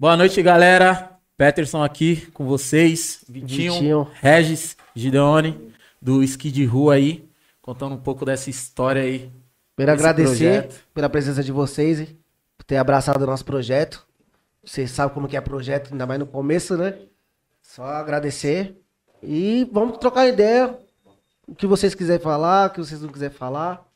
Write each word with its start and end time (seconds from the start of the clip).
Boa 0.00 0.16
noite, 0.16 0.42
galera. 0.42 1.10
Peterson 1.36 1.82
aqui 1.82 2.24
com 2.30 2.46
vocês. 2.46 3.22
Vitinho, 3.28 3.72
Vitinho. 3.74 4.10
Regis, 4.14 4.74
Gideone, 4.94 5.74
do 6.00 6.22
Ski 6.22 6.50
de 6.50 6.64
Rua 6.64 6.94
aí, 6.94 7.28
contando 7.60 7.96
um 7.96 8.00
pouco 8.00 8.24
dessa 8.24 8.48
história 8.48 9.02
aí. 9.02 9.30
Quero 9.76 9.90
Esse 9.92 10.00
agradecer 10.00 10.62
projeto. 10.62 10.84
pela 10.94 11.10
presença 11.10 11.44
de 11.44 11.52
vocês, 11.52 12.14
por 12.56 12.64
ter 12.64 12.78
abraçado 12.78 13.22
o 13.22 13.26
nosso 13.26 13.44
projeto. 13.44 14.06
Vocês 14.64 14.90
sabem 14.90 15.12
como 15.12 15.28
que 15.28 15.36
é 15.36 15.40
projeto, 15.42 15.92
ainda 15.92 16.06
mais 16.06 16.18
no 16.18 16.26
começo, 16.26 16.78
né? 16.78 16.94
Só 17.60 17.84
agradecer. 17.84 18.80
E 19.22 19.68
vamos 19.70 19.98
trocar 19.98 20.26
ideia. 20.26 20.78
O 21.46 21.54
que 21.54 21.66
vocês 21.66 21.94
quiserem 21.94 22.22
falar, 22.22 22.70
o 22.70 22.72
que 22.72 22.78
vocês 22.78 23.02
não 23.02 23.10
quiserem 23.10 23.36
falar, 23.36 23.86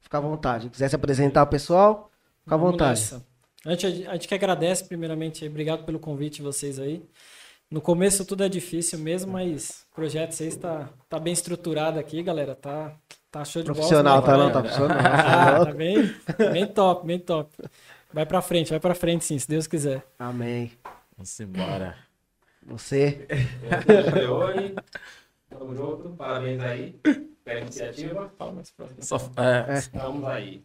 fica 0.00 0.16
à 0.16 0.20
vontade. 0.22 0.64
Se 0.64 0.70
quiser 0.70 0.88
se 0.88 0.96
apresentar 0.96 1.40
ao 1.40 1.48
pessoal, 1.48 2.10
fica 2.44 2.54
à 2.54 2.58
vontade. 2.58 2.98
nessa. 2.98 3.29
A 3.66 3.70
gente, 3.70 4.06
a 4.06 4.12
gente 4.14 4.28
que 4.28 4.34
agradece, 4.34 4.84
primeiramente, 4.84 5.46
obrigado 5.46 5.84
pelo 5.84 5.98
convite 5.98 6.40
vocês 6.40 6.78
aí. 6.78 7.04
No 7.70 7.80
começo 7.80 8.24
tudo 8.24 8.42
é 8.42 8.48
difícil 8.48 8.98
mesmo, 8.98 9.32
mas 9.32 9.86
o 9.92 9.94
projeto 9.94 10.32
6 10.32 10.56
tá, 10.56 10.88
tá 11.08 11.20
bem 11.20 11.32
estruturado 11.32 11.98
aqui, 11.98 12.22
galera. 12.22 12.54
Tá, 12.54 12.96
tá 13.30 13.44
show 13.44 13.62
de 13.62 13.68
bola. 13.68 13.76
Profissional, 13.78 14.22
tá 14.22 14.36
não? 14.36 14.50
Tá 14.52 14.60
profissional. 14.60 14.98
Ah, 14.98 15.64
tá 15.66 15.72
bem, 15.72 16.14
bem 16.52 16.66
top, 16.66 17.06
bem 17.06 17.18
top. 17.18 17.54
Vai 18.12 18.26
pra 18.26 18.42
frente, 18.42 18.70
vai 18.70 18.80
pra 18.80 18.94
frente 18.94 19.24
sim, 19.24 19.38
se 19.38 19.46
Deus 19.46 19.66
quiser. 19.66 20.02
Amém. 20.18 20.72
Vamos 21.16 21.38
embora. 21.38 21.96
Você. 22.66 23.28
Leone, 24.14 24.74
tamo 25.48 25.74
junto, 25.76 26.08
parabéns 26.10 26.60
aí 26.62 26.98
pela 27.44 27.60
iniciativa. 27.60 28.32
Fala 28.36 28.52
mais 28.52 28.70
próximo. 28.70 29.02
Só, 29.02 29.16
é, 29.36 29.78
Estamos 29.78 30.24
aí. 30.24 30.62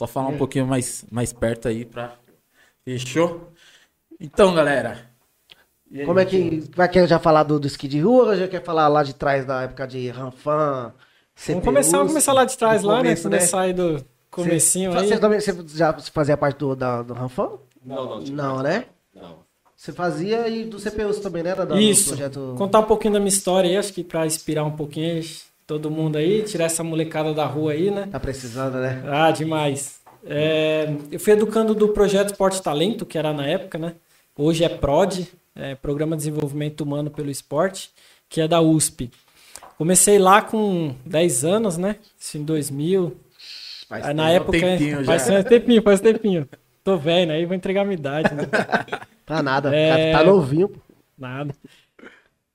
Só 0.00 0.06
falar 0.06 0.28
um 0.28 0.38
pouquinho 0.38 0.66
mais, 0.66 1.04
mais 1.10 1.30
perto 1.30 1.68
aí 1.68 1.84
pra. 1.84 2.14
Fechou? 2.84 3.52
Então, 4.18 4.54
galera. 4.54 5.10
Aí, 5.92 6.06
Como 6.06 6.18
é 6.18 6.24
que. 6.24 6.64
Vai 6.74 6.88
querer 6.88 7.06
já 7.06 7.18
falar 7.18 7.42
do, 7.42 7.60
do 7.60 7.66
esqui 7.66 7.86
de 7.86 8.00
rua 8.00 8.28
ou 8.28 8.36
já 8.36 8.48
quer 8.48 8.62
falar 8.62 8.88
lá 8.88 9.02
de 9.02 9.12
trás 9.14 9.44
da 9.44 9.62
época 9.62 9.86
de 9.86 10.08
Ranfan? 10.08 10.94
Vamos 11.46 11.64
começar, 11.64 11.98
vamos 11.98 12.12
começar 12.12 12.32
lá 12.32 12.44
de 12.44 12.56
trás, 12.56 12.82
lá, 12.82 12.98
começo, 12.98 13.28
né? 13.28 13.38
Começar 13.38 13.60
aí 13.60 13.72
do 13.72 14.04
comecinho 14.30 14.92
Você, 14.92 14.98
aí. 14.98 15.08
você, 15.08 15.18
também, 15.18 15.40
você 15.40 15.56
já 15.76 15.92
fazia 15.92 16.36
parte 16.36 16.58
do, 16.58 16.74
da, 16.76 17.02
do 17.02 17.12
Ranfan? 17.14 17.50
Não, 17.84 18.08
não, 18.08 18.24
tipo, 18.24 18.36
Não, 18.36 18.62
né? 18.62 18.86
não. 19.14 19.38
Você 19.76 19.92
fazia 19.92 20.46
e 20.48 20.64
do 20.64 20.78
CPUs 20.78 21.20
também, 21.20 21.42
né? 21.42 21.54
Da, 21.54 21.64
do 21.64 21.78
Isso. 21.78 22.08
projeto... 22.08 22.54
Contar 22.58 22.80
um 22.80 22.84
pouquinho 22.84 23.14
da 23.14 23.18
minha 23.18 23.30
história 23.30 23.68
aí, 23.68 23.76
acho 23.78 23.92
que 23.94 24.04
pra 24.04 24.26
inspirar 24.26 24.64
um 24.64 24.76
pouquinho 24.76 25.22
todo 25.70 25.88
mundo 25.88 26.16
aí, 26.18 26.42
tirar 26.42 26.64
essa 26.64 26.82
molecada 26.82 27.32
da 27.32 27.46
rua 27.46 27.70
aí, 27.70 27.92
né? 27.92 28.08
Tá 28.10 28.18
precisando, 28.18 28.78
né? 28.78 29.04
Ah, 29.06 29.30
demais. 29.30 30.00
É, 30.26 30.92
eu 31.12 31.20
fui 31.20 31.32
educando 31.32 31.76
do 31.76 31.90
projeto 31.90 32.30
Esporte 32.30 32.60
Talento, 32.60 33.06
que 33.06 33.16
era 33.16 33.32
na 33.32 33.46
época, 33.46 33.78
né? 33.78 33.94
Hoje 34.36 34.64
é 34.64 34.68
PROD, 34.68 35.28
é 35.54 35.76
Programa 35.76 36.16
de 36.16 36.22
Desenvolvimento 36.24 36.80
Humano 36.80 37.08
pelo 37.08 37.30
Esporte, 37.30 37.90
que 38.28 38.40
é 38.40 38.48
da 38.48 38.60
USP. 38.60 39.12
Comecei 39.78 40.18
lá 40.18 40.42
com 40.42 40.92
10 41.06 41.44
anos, 41.44 41.78
né? 41.78 41.94
Isso 42.18 42.36
em 42.36 42.42
2000. 42.42 43.16
Faz 43.88 44.06
Aí, 44.06 44.12
na 44.14 44.24
tempo. 44.28 44.36
época. 44.42 44.58
tempinho 44.58 45.04
faz 45.04 45.26
já. 45.26 45.42
tempinho, 45.44 45.82
faz 45.82 46.00
tempinho. 46.00 46.48
Tô 46.82 46.96
velho, 46.96 47.28
né? 47.28 47.34
aí 47.34 47.46
vou 47.46 47.54
entregar 47.54 47.84
minha 47.84 47.94
idade, 47.94 48.34
né? 48.34 48.42
Tá 49.24 49.40
nada, 49.40 49.72
É. 49.72 50.10
tá 50.10 50.24
novinho. 50.24 50.68
pô. 50.68 50.80
Nada. 51.16 51.54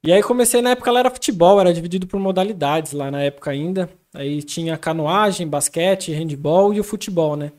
E 0.05 0.13
aí 0.13 0.21
comecei 0.21 0.61
na 0.61 0.69
época 0.69 0.91
lá 0.91 0.99
era 0.99 1.09
futebol, 1.09 1.59
era 1.59 1.73
dividido 1.73 2.05
por 2.05 2.19
modalidades 2.19 2.91
lá 2.91 3.09
na 3.09 3.23
época 3.23 3.49
ainda. 3.49 3.89
Aí 4.13 4.43
tinha 4.43 4.77
canoagem, 4.77 5.47
basquete, 5.47 6.13
handball 6.13 6.71
e 6.73 6.79
o 6.79 6.83
futebol, 6.83 7.35
né? 7.35 7.51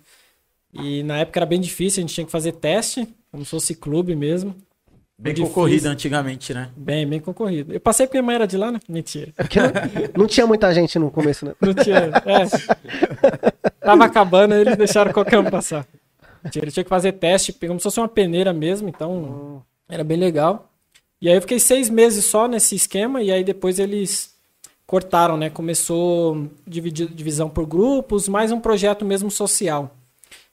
E 0.72 1.02
na 1.02 1.18
época 1.18 1.40
era 1.40 1.46
bem 1.46 1.60
difícil, 1.60 2.00
a 2.00 2.02
gente 2.02 2.14
tinha 2.14 2.24
que 2.24 2.30
fazer 2.30 2.52
teste, 2.52 3.08
como 3.32 3.44
se 3.44 3.50
fosse 3.50 3.74
clube 3.74 4.14
mesmo. 4.14 4.54
Bem 5.18 5.32
Difícil. 5.32 5.54
concorrido 5.54 5.88
antigamente, 5.88 6.52
né? 6.52 6.70
Bem, 6.76 7.06
bem 7.06 7.18
concorrido. 7.18 7.72
Eu 7.72 7.80
passei 7.80 8.06
porque 8.06 8.18
minha 8.18 8.26
mãe 8.26 8.34
era 8.34 8.46
de 8.46 8.58
lá, 8.58 8.70
né? 8.70 8.78
Mentira. 8.86 9.32
Porque 9.34 9.58
não, 9.58 9.70
não 10.18 10.26
tinha 10.26 10.46
muita 10.46 10.72
gente 10.74 10.98
no 10.98 11.10
começo, 11.10 11.46
né? 11.46 11.54
Não 11.58 11.72
tinha. 11.72 11.96
É. 11.96 13.70
Tava 13.80 14.04
acabando, 14.04 14.52
aí 14.52 14.60
eles 14.60 14.76
deixaram 14.76 15.12
qualquer 15.12 15.38
um 15.38 15.50
passar. 15.50 15.86
Mentira, 16.44 16.66
eu 16.66 16.72
tinha 16.72 16.84
que 16.84 16.90
fazer 16.90 17.12
teste, 17.12 17.52
como 17.54 17.80
se 17.80 17.84
fosse 17.84 17.98
uma 17.98 18.08
peneira 18.08 18.52
mesmo, 18.52 18.90
então 18.90 19.64
era 19.88 20.04
bem 20.04 20.18
legal. 20.18 20.70
E 21.20 21.28
aí 21.28 21.36
eu 21.36 21.40
fiquei 21.40 21.58
seis 21.58 21.88
meses 21.88 22.24
só 22.24 22.46
nesse 22.46 22.74
esquema, 22.74 23.22
e 23.22 23.30
aí 23.32 23.42
depois 23.42 23.78
eles 23.78 24.34
cortaram, 24.86 25.36
né? 25.36 25.50
Começou 25.50 26.46
divisão 26.66 27.48
por 27.48 27.66
grupos, 27.66 28.28
mais 28.28 28.52
um 28.52 28.60
projeto 28.60 29.04
mesmo 29.04 29.30
social. 29.30 29.90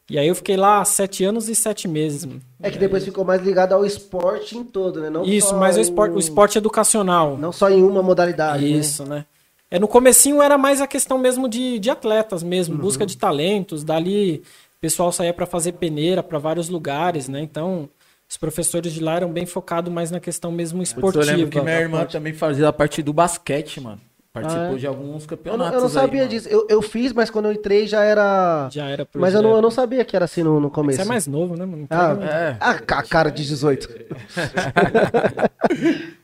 E 0.09 0.17
aí 0.17 0.27
eu 0.27 0.35
fiquei 0.35 0.57
lá 0.57 0.83
sete 0.83 1.23
anos 1.23 1.47
e 1.47 1.55
sete 1.55 1.87
meses. 1.87 2.25
mano. 2.25 2.41
É 2.61 2.69
que 2.69 2.77
depois 2.77 3.05
ficou 3.05 3.23
mais 3.23 3.41
ligado 3.41 3.73
ao 3.73 3.85
esporte 3.85 4.57
em 4.57 4.63
todo, 4.63 4.99
né? 4.99 5.09
Não 5.09 5.23
Isso, 5.23 5.55
mas 5.55 5.77
o 5.77 5.81
esporte, 5.81 6.13
o 6.13 6.19
esporte 6.19 6.57
educacional. 6.57 7.37
Não 7.37 7.51
só 7.51 7.69
em 7.69 7.81
uma 7.83 8.03
modalidade. 8.03 8.63
né? 8.63 8.69
Isso, 8.69 9.05
né? 9.05 9.25
É, 9.71 9.79
no 9.79 9.87
comecinho 9.87 10.41
era 10.41 10.57
mais 10.57 10.81
a 10.81 10.87
questão 10.87 11.17
mesmo 11.17 11.47
de, 11.49 11.79
de 11.79 11.89
atletas 11.89 12.43
mesmo, 12.43 12.77
busca 12.77 13.07
de 13.07 13.17
talentos, 13.17 13.83
dali 13.83 14.43
o 14.77 14.79
pessoal 14.79 15.11
saía 15.11 15.33
para 15.33 15.47
fazer 15.47 15.71
peneira 15.71 16.21
para 16.21 16.37
vários 16.37 16.69
lugares, 16.69 17.27
né? 17.27 17.41
Então, 17.41 17.89
os 18.29 18.37
professores 18.37 18.91
de 18.93 19.01
lá 19.03 19.15
eram 19.15 19.31
bem 19.31 19.45
focados 19.45 19.91
mais 19.93 20.09
na 20.11 20.19
questão 20.19 20.51
mesmo 20.51 20.81
esportiva. 20.81 21.23
eu 21.23 21.27
lembro 21.37 21.49
que 21.51 21.61
minha 21.61 21.79
irmã 21.79 21.99
parte. 21.99 22.11
também 22.13 22.33
fazia 22.33 22.67
a 22.67 22.73
parte 22.73 23.01
do 23.03 23.13
basquete, 23.13 23.79
mano. 23.79 23.99
Participou 24.33 24.69
Ah, 24.69 24.73
é? 24.73 24.77
de 24.77 24.87
alguns 24.87 25.21
Eu 25.23 25.29
campeonatos. 25.29 25.67
não, 25.73 25.75
eu 25.75 25.79
não 25.81 25.87
aí, 25.87 25.93
sabia 25.93 26.19
mano. 26.21 26.29
disso. 26.31 26.49
Eu, 26.49 26.65
eu 26.67 26.81
fiz, 26.81 27.13
mas 27.13 27.29
quando 27.29 27.45
eu 27.45 27.51
entrei 27.51 27.85
já 27.85 28.03
era. 28.03 28.67
Já 28.71 28.89
era 28.89 29.07
Mas 29.13 29.35
eu 29.35 29.43
não, 29.43 29.51
eu 29.55 29.61
não 29.61 29.69
sabia 29.69 30.03
que 30.03 30.15
era 30.15 30.25
assim 30.25 30.41
no, 30.41 30.59
no 30.59 30.71
começo. 30.71 30.97
Você 30.97 31.03
é 31.03 31.07
mais 31.07 31.27
novo, 31.27 31.55
né, 31.55 31.65
mano? 31.65 31.85
Ah, 31.91 32.17
É. 32.19 32.57
ah, 32.59 32.73
ca- 32.79 33.03
cara 33.03 33.29
de 33.29 33.45
18. 33.45 33.87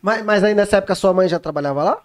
mas, 0.01 0.23
mas 0.25 0.43
aí 0.43 0.55
nessa 0.55 0.77
época 0.77 0.95
sua 0.95 1.13
mãe 1.13 1.27
já 1.27 1.37
trabalhava 1.39 1.83
lá? 1.83 2.01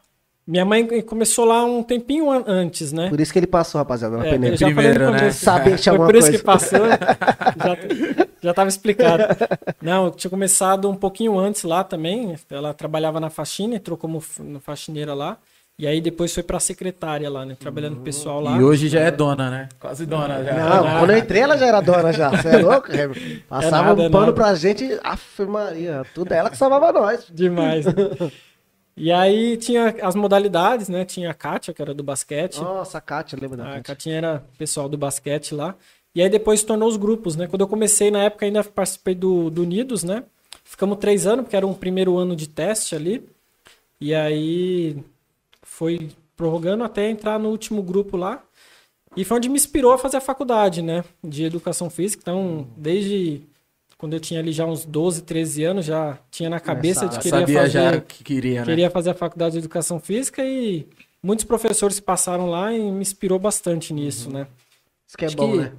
Minha 0.46 0.66
mãe 0.66 1.00
começou 1.00 1.46
lá 1.46 1.64
um 1.64 1.82
tempinho 1.82 2.30
an- 2.30 2.44
antes, 2.46 2.92
né? 2.92 3.08
Por 3.08 3.18
isso 3.18 3.32
que 3.32 3.38
ele 3.38 3.46
passou, 3.46 3.78
rapaziada, 3.78 4.18
na 4.18 4.26
É, 4.26 4.30
peneira. 4.32 4.56
eu 4.56 4.66
Primeiro, 4.66 5.10
né? 5.10 5.30
Saber 5.30 5.78
tinha 5.78 5.96
Foi 5.96 6.04
por 6.04 6.14
isso 6.14 6.26
coisa. 6.26 6.38
que 6.38 6.44
passou. 6.44 6.80
já, 6.86 8.23
já 8.44 8.52
tava 8.52 8.68
explicado. 8.68 9.24
Não, 9.80 10.06
eu 10.06 10.10
tinha 10.10 10.30
começado 10.30 10.88
um 10.88 10.94
pouquinho 10.94 11.38
antes 11.38 11.64
lá 11.64 11.82
também. 11.82 12.36
Ela 12.50 12.74
trabalhava 12.74 13.18
na 13.18 13.30
faxina, 13.30 13.76
entrou 13.76 13.96
como 13.96 14.20
faxineira 14.60 15.14
lá. 15.14 15.38
E 15.76 15.88
aí 15.88 16.00
depois 16.00 16.32
foi 16.32 16.42
pra 16.44 16.60
secretária 16.60 17.28
lá, 17.28 17.44
né? 17.44 17.56
Trabalhando 17.58 17.96
com 17.96 18.02
o 18.02 18.04
pessoal 18.04 18.40
lá. 18.40 18.56
E 18.56 18.62
hoje 18.62 18.88
já 18.88 19.00
é 19.00 19.10
dona, 19.10 19.50
né? 19.50 19.68
Quase 19.80 20.06
dona 20.06 20.44
já. 20.44 20.54
Não, 20.54 21.00
quando 21.00 21.10
eu 21.10 21.18
entrei 21.18 21.40
ela 21.40 21.56
já 21.56 21.66
era 21.66 21.80
dona 21.80 22.12
já. 22.12 22.30
Você 22.30 22.48
é 22.48 22.58
louco? 22.58 22.88
Passava 23.48 23.88
nada, 23.88 24.02
um 24.02 24.04
é 24.04 24.10
pano 24.10 24.26
nada. 24.26 24.32
pra 24.34 24.54
gente, 24.54 25.00
aff 25.02 25.42
Maria, 25.44 26.06
tudo 26.14 26.32
ela 26.32 26.48
que 26.48 26.56
salvava 26.56 26.92
nós. 26.92 27.26
Demais. 27.28 27.86
né? 27.86 27.92
E 28.96 29.10
aí 29.10 29.56
tinha 29.56 29.96
as 30.02 30.14
modalidades, 30.14 30.88
né? 30.88 31.04
Tinha 31.04 31.30
a 31.30 31.34
Kátia, 31.34 31.74
que 31.74 31.82
era 31.82 31.92
do 31.92 32.04
basquete. 32.04 32.60
Nossa, 32.60 32.98
a 32.98 33.00
Kátia, 33.00 33.36
lembra 33.40 33.56
da 33.56 33.64
A 33.64 33.66
Kátia? 33.66 33.82
Catinha 33.82 34.16
era 34.16 34.44
pessoal 34.56 34.88
do 34.88 34.96
basquete 34.96 35.54
lá. 35.54 35.74
E 36.14 36.22
aí 36.22 36.28
depois 36.28 36.60
se 36.60 36.66
tornou 36.66 36.88
os 36.88 36.96
grupos, 36.96 37.34
né? 37.36 37.46
Quando 37.46 37.62
eu 37.62 37.68
comecei, 37.68 38.10
na 38.10 38.22
época, 38.24 38.46
ainda 38.46 38.62
participei 38.62 39.14
do, 39.14 39.50
do 39.50 39.62
Unidos, 39.62 40.04
né? 40.04 40.22
Ficamos 40.62 40.98
três 40.98 41.26
anos, 41.26 41.44
porque 41.44 41.56
era 41.56 41.66
um 41.66 41.74
primeiro 41.74 42.16
ano 42.16 42.36
de 42.36 42.48
teste 42.48 42.94
ali. 42.94 43.28
E 44.00 44.14
aí 44.14 44.96
foi 45.62 46.10
prorrogando 46.36 46.84
até 46.84 47.08
entrar 47.10 47.38
no 47.38 47.48
último 47.48 47.82
grupo 47.82 48.16
lá. 48.16 48.42
E 49.16 49.24
foi 49.24 49.36
onde 49.38 49.48
me 49.48 49.56
inspirou 49.56 49.92
a 49.92 49.98
fazer 49.98 50.16
a 50.18 50.20
faculdade, 50.20 50.82
né? 50.82 51.04
De 51.22 51.44
educação 51.44 51.90
física. 51.90 52.20
Então, 52.22 52.66
desde 52.76 53.42
quando 53.98 54.12
eu 54.14 54.20
tinha 54.20 54.40
ali 54.40 54.52
já 54.52 54.64
uns 54.66 54.84
12, 54.84 55.22
13 55.22 55.64
anos, 55.64 55.84
já 55.86 56.18
tinha 56.30 56.50
na 56.50 56.60
cabeça 56.60 57.06
de 57.08 57.14
Já 57.14 57.20
que 57.20 57.30
queria 57.30 57.40
sabia 57.40 57.60
fazer 57.60 57.70
já 57.72 58.00
que 58.00 58.24
queria, 58.24 58.60
né? 58.60 58.66
queria 58.66 58.90
fazer 58.90 59.10
a 59.10 59.14
faculdade 59.14 59.52
de 59.52 59.58
educação 59.58 59.98
física 60.00 60.44
e 60.44 60.86
muitos 61.22 61.44
professores 61.44 61.98
passaram 62.00 62.50
lá 62.50 62.72
e 62.72 62.78
me 62.80 63.00
inspirou 63.00 63.38
bastante 63.38 63.92
nisso, 63.94 64.30
né? 64.30 64.46
Isso 65.08 65.16
que 65.16 65.24
é 65.24 65.28
Acho 65.28 65.36
bom, 65.36 65.52
que- 65.52 65.58
né? 65.58 65.72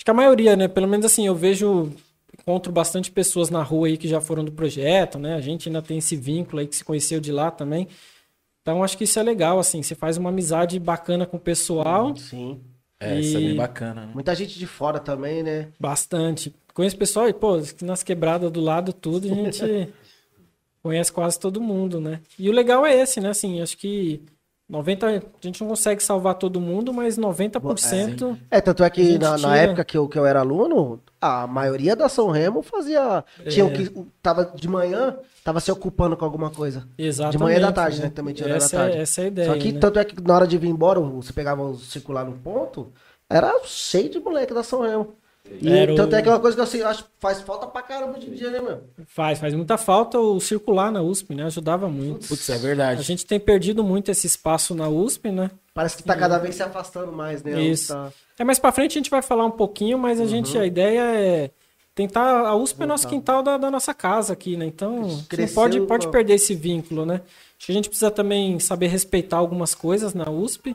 Acho 0.00 0.04
que 0.06 0.10
a 0.10 0.14
maioria, 0.14 0.56
né? 0.56 0.66
Pelo 0.66 0.88
menos 0.88 1.04
assim, 1.04 1.26
eu 1.26 1.34
vejo, 1.34 1.92
encontro 2.38 2.72
bastante 2.72 3.10
pessoas 3.10 3.50
na 3.50 3.62
rua 3.62 3.86
aí 3.86 3.98
que 3.98 4.08
já 4.08 4.18
foram 4.18 4.42
do 4.42 4.50
projeto, 4.50 5.18
né? 5.18 5.34
A 5.34 5.42
gente 5.42 5.68
ainda 5.68 5.82
tem 5.82 5.98
esse 5.98 6.16
vínculo 6.16 6.58
aí 6.58 6.66
que 6.66 6.74
se 6.74 6.82
conheceu 6.82 7.20
de 7.20 7.30
lá 7.30 7.50
também. 7.50 7.86
Então 8.62 8.82
acho 8.82 8.96
que 8.96 9.04
isso 9.04 9.18
é 9.18 9.22
legal, 9.22 9.58
assim, 9.58 9.82
você 9.82 9.94
faz 9.94 10.16
uma 10.16 10.30
amizade 10.30 10.78
bacana 10.78 11.26
com 11.26 11.36
o 11.36 11.40
pessoal, 11.40 12.16
Sim. 12.16 12.62
É, 12.98 13.20
isso 13.20 13.36
é 13.36 13.40
bem 13.40 13.54
bacana, 13.54 14.06
né? 14.06 14.12
Muita 14.14 14.34
gente 14.34 14.58
de 14.58 14.66
fora 14.66 14.98
também, 14.98 15.42
né? 15.42 15.68
bastante. 15.78 16.54
Conheço 16.72 16.96
pessoal 16.96 17.28
e, 17.28 17.34
pô, 17.34 17.60
nas 17.82 18.02
quebradas 18.02 18.50
do 18.50 18.60
lado, 18.62 18.94
tudo, 18.94 19.30
a 19.30 19.34
gente 19.34 19.92
conhece 20.82 21.12
quase 21.12 21.38
todo 21.38 21.60
mundo, 21.60 22.00
né? 22.00 22.22
E 22.38 22.48
o 22.48 22.52
legal 22.54 22.86
é 22.86 22.98
esse, 22.98 23.20
né? 23.20 23.28
Assim, 23.28 23.60
acho 23.60 23.76
que 23.76 24.22
90, 24.70 25.06
a 25.06 25.20
gente 25.40 25.60
não 25.60 25.68
consegue 25.68 26.00
salvar 26.00 26.34
todo 26.34 26.60
mundo, 26.60 26.94
mas 26.94 27.18
90% 27.18 28.38
É, 28.48 28.60
tanto 28.60 28.84
é 28.84 28.88
que 28.88 29.18
na, 29.18 29.36
na 29.36 29.56
época 29.56 29.84
que 29.84 29.98
eu, 29.98 30.08
que 30.08 30.16
eu 30.16 30.24
era 30.24 30.38
aluno, 30.38 31.00
a 31.20 31.44
maioria 31.44 31.96
da 31.96 32.08
São 32.08 32.30
Remo 32.30 32.62
fazia. 32.62 33.24
Tinha 33.48 33.66
o 33.66 33.72
que. 33.72 33.90
Tava 34.22 34.44
de 34.54 34.68
manhã, 34.68 35.16
tava 35.42 35.58
se 35.58 35.72
ocupando 35.72 36.16
com 36.16 36.24
alguma 36.24 36.50
coisa. 36.50 36.86
exatamente. 36.96 37.36
De 37.36 37.42
manhã 37.42 37.58
e 37.58 37.60
da 37.60 37.72
tarde, 37.72 38.00
né? 38.00 38.10
Também 38.10 38.32
tinha 38.32 38.46
hora 38.46 38.58
da 38.58 38.64
essa, 38.64 38.76
tarde. 38.76 38.96
É, 38.98 39.00
essa 39.00 39.20
é 39.20 39.24
a 39.24 39.26
ideia, 39.26 39.48
Só 39.52 39.58
que 39.58 39.72
né? 39.72 39.80
tanto 39.80 39.98
é 39.98 40.04
que 40.04 40.22
na 40.22 40.34
hora 40.36 40.46
de 40.46 40.56
vir 40.56 40.68
embora, 40.68 41.00
você 41.00 41.32
pegava 41.32 41.62
o 41.62 41.76
circular 41.76 42.24
no 42.24 42.32
ponto, 42.38 42.92
era 43.28 43.52
cheio 43.64 44.08
de 44.08 44.20
moleque 44.20 44.54
da 44.54 44.62
São 44.62 44.82
Remo. 44.82 45.14
E 45.60 45.68
Era 45.72 45.92
o- 45.92 45.96
tanto 45.96 46.14
é 46.16 46.22
que 46.22 46.28
é 46.28 46.32
uma 46.32 46.40
coisa 46.40 46.54
que 46.56 46.60
eu 46.60 46.64
assim, 46.64 46.82
acho 46.82 47.04
que 47.04 47.10
faz 47.18 47.40
falta 47.40 47.66
pra 47.66 47.82
caramba 47.82 48.16
hoje 48.18 48.28
em 48.28 48.34
dia, 48.34 48.50
né, 48.50 48.60
meu? 48.60 48.82
Faz, 49.06 49.38
faz 49.38 49.52
muita 49.54 49.76
falta 49.76 50.18
o 50.18 50.38
circular 50.40 50.90
na 50.92 51.02
USP, 51.02 51.34
né? 51.34 51.44
Ajudava 51.44 51.88
muito. 51.88 52.28
Putz, 52.28 52.48
é 52.50 52.54
A 52.54 52.58
verdade. 52.58 53.02
gente 53.02 53.26
tem 53.26 53.38
perdido 53.40 53.82
muito 53.82 54.10
esse 54.10 54.26
espaço 54.26 54.74
na 54.74 54.88
USP, 54.88 55.30
né? 55.30 55.50
Parece 55.74 55.96
que 55.96 56.02
tá 56.02 56.14
cada 56.16 56.38
vez 56.38 56.54
se 56.54 56.62
afastando 56.62 57.12
mais, 57.12 57.42
né? 57.42 57.60
Isso. 57.62 57.92
Tá- 57.92 58.12
É 58.38 58.44
mais 58.44 58.58
pra 58.58 58.72
frente 58.72 58.92
a 58.92 59.00
gente 59.00 59.10
vai 59.10 59.22
falar 59.22 59.44
um 59.44 59.50
pouquinho, 59.50 59.98
mas 59.98 60.20
a 60.20 60.26
gente 60.26 60.56
a 60.56 60.64
ideia 60.64 61.00
é 61.00 61.50
tentar 61.94 62.46
a 62.46 62.54
USP 62.54 62.82
é 62.82 62.86
nosso 62.86 63.06
quintal 63.08 63.42
da, 63.42 63.58
da 63.58 63.70
nossa 63.70 63.92
casa 63.92 64.32
aqui, 64.32 64.56
né? 64.56 64.64
Então, 64.66 65.02
a 65.02 65.28
Cresceu, 65.28 65.54
pode 65.54 65.80
pode 65.82 66.08
perder 66.08 66.34
esse 66.34 66.54
vínculo, 66.54 67.04
né? 67.04 67.20
Acho 67.58 67.66
que 67.66 67.72
a 67.72 67.74
gente 67.74 67.88
precisa 67.90 68.10
também 68.10 68.58
saber 68.58 68.86
respeitar 68.86 69.36
algumas 69.36 69.74
coisas 69.74 70.14
na 70.14 70.30
USP, 70.30 70.74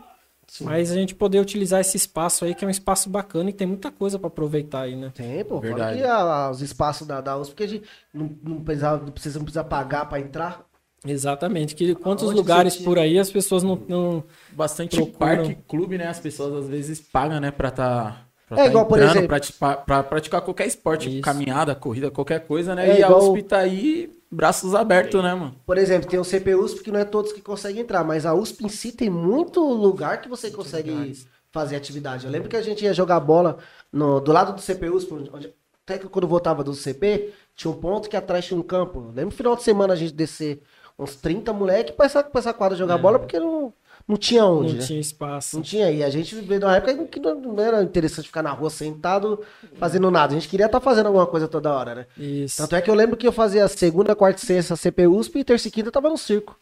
mas 0.62 0.92
a 0.92 0.96
gente 0.96 1.14
poder 1.16 1.40
utilizar 1.40 1.82
esse 1.82 1.98
espaço 1.98 2.46
aí 2.46 2.54
que 2.56 2.64
é 2.64 2.68
um 2.68 2.72
espaço 2.72 3.10
bacana 3.10 3.50
e 3.50 3.54
tem 3.54 3.68
muita 3.68 3.92
coisa 3.92 4.18
pra 4.20 4.28
aproveitar 4.28 4.82
aí, 4.82 4.96
né? 4.96 5.12
Tem, 5.14 5.44
pô. 5.44 5.56
Fora 5.56 5.68
Verdade. 5.68 5.98
que 6.00 6.04
a- 6.04 6.50
os 6.52 6.62
espaços 6.62 7.06
da, 7.08 7.20
da 7.22 7.38
USP, 7.38 7.52
porque 7.52 7.64
a 7.64 7.68
gente 7.68 7.84
não, 8.14 8.30
não, 8.44 8.62
precisava, 8.62 9.04
não 9.04 9.12
precisa, 9.12 9.38
não 9.40 9.46
precisa 9.46 9.64
pagar 9.64 10.08
pra 10.08 10.20
entrar. 10.20 10.66
Exatamente. 11.06 11.76
Que 11.76 11.94
quantos 11.94 12.24
Aonde 12.26 12.38
lugares 12.38 12.76
por 12.78 12.98
aí 12.98 13.20
as 13.20 13.30
pessoas 13.30 13.62
não, 13.64 13.80
não 13.88 14.24
Bastante 14.52 14.96
Procuram. 14.96 15.18
parque, 15.20 15.56
clube, 15.68 15.98
né? 15.98 16.08
As 16.08 16.20
pessoas 16.20 16.64
às 16.64 16.70
vezes 16.70 17.00
pagam, 17.00 17.40
né? 17.40 17.52
Pra 17.52 17.70
tá. 17.72 18.22
Pra 18.48 18.60
É 18.60 18.64
tá 18.64 18.70
igual, 18.70 18.86
por 18.86 18.98
entrando, 19.00 19.18
exemplo- 19.34 19.58
pra, 19.60 19.76
pra 19.78 20.04
praticar 20.04 20.42
qualquer 20.42 20.68
esporte, 20.68 21.10
Isso. 21.10 21.22
caminhada, 21.22 21.74
corrida, 21.76 22.12
qualquer 22.12 22.46
coisa, 22.46 22.76
né? 22.76 22.90
É 22.90 23.00
e 23.00 23.04
a 23.04 23.08
igual- 23.08 23.32
USP 23.34 23.44
tá 23.44 23.58
aí, 23.58 24.12
braços 24.36 24.76
abertos, 24.76 25.24
né, 25.24 25.34
mano? 25.34 25.56
Por 25.66 25.78
exemplo, 25.78 26.10
tem 26.10 26.20
o 26.20 26.24
CP 26.24 26.56
USP 26.56 26.84
que 26.84 26.92
não 26.92 27.00
é 27.00 27.06
todos 27.06 27.32
que 27.32 27.42
conseguem 27.42 27.82
entrar, 27.82 28.04
mas 28.04 28.26
a 28.26 28.34
USP 28.34 28.66
em 28.66 28.70
si 28.70 28.92
tem 28.92 29.10
muito 29.10 29.62
lugar 29.62 30.22
que 30.22 30.30
você 30.30 30.52
consegue 30.52 31.14
fazer 31.52 31.78
atividade. 31.78 32.26
Eu 32.26 32.32
lembro 32.32 32.50
que 32.50 32.58
a 32.58 32.62
gente 32.62 32.84
ia 32.84 32.94
jogar 32.94 33.20
bola 33.20 33.58
no, 33.92 34.20
do 34.20 34.32
lado 34.32 34.54
do 34.54 34.62
CP 34.62 34.90
USP, 34.90 35.14
onde, 35.32 35.54
até 35.86 35.98
que 35.98 36.08
quando 36.08 36.28
voltava 36.28 36.64
do 36.64 36.74
CP, 36.74 37.34
tinha 37.56 37.72
um 37.72 37.76
ponto 37.76 38.10
que 38.10 38.18
atrás 38.18 38.46
tinha 38.46 38.60
um 38.60 38.64
campo. 38.64 39.00
Eu 39.00 39.08
lembro 39.08 39.26
no 39.26 39.32
final 39.32 39.56
de 39.56 39.64
semana 39.64 39.94
a 39.94 39.96
gente 39.96 40.14
descer 40.14 40.62
uns 41.00 41.16
30 41.16 41.54
moleque 41.54 41.94
pra 41.94 42.06
essa, 42.06 42.24
pra 42.24 42.40
essa 42.40 42.54
quadra 42.54 42.78
jogar 42.78 42.98
bola, 42.98 43.20
porque 43.20 43.40
não, 43.40 43.74
não 44.08 44.18
tinha 44.18 44.46
onde, 44.46 44.74
não 44.74 44.80
né? 44.80 44.86
tinha 44.86 45.00
espaço. 45.00 45.56
Não 45.56 45.64
tinha. 45.64 45.90
E 45.92 46.04
a 46.04 46.10
gente 46.10 46.36
veio 46.36 46.60
de 46.60 46.66
uma 46.66 46.76
época 46.76 47.06
que 47.08 47.20
não, 47.20 47.60
era 47.60 47.82
interessante 47.82 48.28
ficar 48.28 48.44
na 48.44 48.52
rua 48.52 48.70
sentado 48.70 49.42
fazendo 49.76 50.12
nada. 50.12 50.34
A 50.34 50.40
gente 50.40 50.48
queria 50.48 50.68
estar 50.68 50.80
fazendo 50.80 51.08
alguma 51.08 51.26
coisa 51.26 51.48
toda 51.48 51.74
hora, 51.74 51.96
né? 51.96 52.06
Isso. 52.18 52.58
Tanto 52.58 52.76
é 52.76 52.82
que 52.82 52.90
eu 52.90 52.94
lembro 52.94 53.18
que 53.18 53.28
eu 53.28 53.32
fazia 53.32 53.68
segunda, 53.68 54.16
quarta 54.16 54.42
e 54.42 54.46
sexta 54.46 54.76
CP 54.76 55.08
USP 55.08 55.40
e 55.40 55.44
terça 55.44 55.68
e 55.68 55.72
quinta 55.72 55.88
eu 55.88 55.92
tava 55.92 56.10
no 56.10 56.18
circo. 56.18 56.56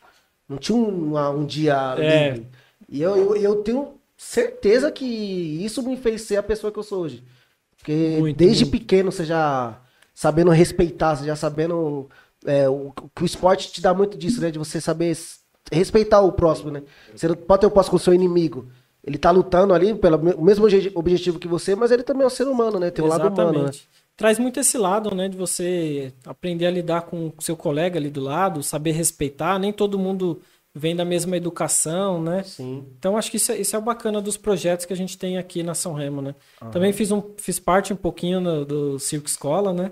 Não 0.48 0.58
tinha 0.58 0.78
um, 0.78 1.18
um 1.18 1.46
dia 1.46 1.96
É. 1.98 2.30
livre. 2.32 2.48
E 2.88 3.02
eu, 3.02 3.16
eu, 3.18 3.36
eu 3.36 3.56
tenho 3.64 3.96
certeza 4.16 4.92
que 4.92 5.06
isso 5.06 5.84
me 5.84 5.98
fez 5.98 6.22
ser 6.22 6.38
a 6.38 6.44
pessoa 6.44 6.72
que 6.72 6.80
eu 6.80 6.84
sou 6.84 7.02
hoje. 7.04 7.24
Porque 7.78 8.18
Muito, 8.20 8.38
desde 8.38 8.64
muito. 8.64 8.80
pequeno 8.80 9.12
você 9.12 9.26
já 9.26 9.80
sabendo 10.16 10.52
respeitar, 10.52 11.16
você 11.16 11.26
já 11.26 11.36
sabendo 11.36 12.10
é, 12.46 12.70
o, 12.70 12.94
que 13.14 13.24
o 13.24 13.26
esporte 13.26 13.72
te 13.72 13.82
dá 13.82 13.94
muito 13.94 14.18
disso, 14.18 14.40
né? 14.40 14.50
De 14.52 14.60
você 14.60 14.80
saber 14.80 15.14
respeitar 15.74 16.22
o 16.22 16.32
próximo, 16.32 16.72
né? 16.72 16.84
Você 17.16 17.28
não 17.28 17.36
pode 17.36 17.62
ter 17.62 17.68
o 17.68 17.72
próximo 17.72 17.92
com 17.92 17.98
o 17.98 18.00
seu 18.00 18.14
inimigo. 18.14 18.68
Ele 19.04 19.18
tá 19.18 19.32
lutando 19.32 19.74
ali 19.74 19.94
pelo 19.94 20.18
mesmo 20.42 20.66
obje- 20.66 20.92
objetivo 20.96 21.38
que 21.40 21.48
você, 21.48 21.76
mas 21.76 21.92
ele 21.92 22.04
também 22.04 22.24
é 22.24 22.28
um 22.28 22.30
ser 22.30 22.48
humano, 22.48 22.80
né? 22.80 22.90
Tem 22.90 23.04
um 23.04 23.08
lado 23.10 23.28
humano, 23.28 23.64
né? 23.66 23.72
Traz 24.16 24.38
muito 24.40 24.60
esse 24.60 24.78
lado, 24.78 25.14
né, 25.16 25.28
de 25.28 25.36
você 25.36 26.14
aprender 26.26 26.68
a 26.68 26.72
lidar 26.72 27.02
com 27.02 27.32
o 27.36 27.42
seu 27.42 27.58
colega 27.58 27.98
ali 28.00 28.10
do 28.12 28.22
lado, 28.22 28.62
saber 28.62 28.92
respeitar. 28.92 29.58
Nem 29.60 29.74
todo 29.74 29.98
mundo 29.98 30.40
vem 30.74 30.96
da 30.96 31.04
mesma 31.04 31.36
educação, 31.36 32.22
né? 32.22 32.44
Sim. 32.44 32.86
Então 32.98 33.18
acho 33.18 33.30
que 33.32 33.38
isso 33.38 33.52
é, 33.52 33.58
isso 33.60 33.76
é 33.76 33.80
o 33.80 33.82
bacana 33.82 34.22
dos 34.22 34.38
projetos 34.38 34.86
que 34.86 34.94
a 34.94 34.96
gente 34.96 35.18
tem 35.18 35.38
aqui 35.38 35.64
na 35.64 35.74
São 35.74 35.94
Remo, 35.94 36.22
né? 36.22 36.36
Também 36.72 36.94
fiz, 36.94 37.12
um, 37.12 37.22
fiz 37.38 37.60
parte 37.60 37.92
um 37.92 37.96
pouquinho 37.96 38.40
no- 38.40 38.64
do 38.66 39.00
Circo 39.00 39.28
Escola, 39.28 39.74
né? 39.74 39.92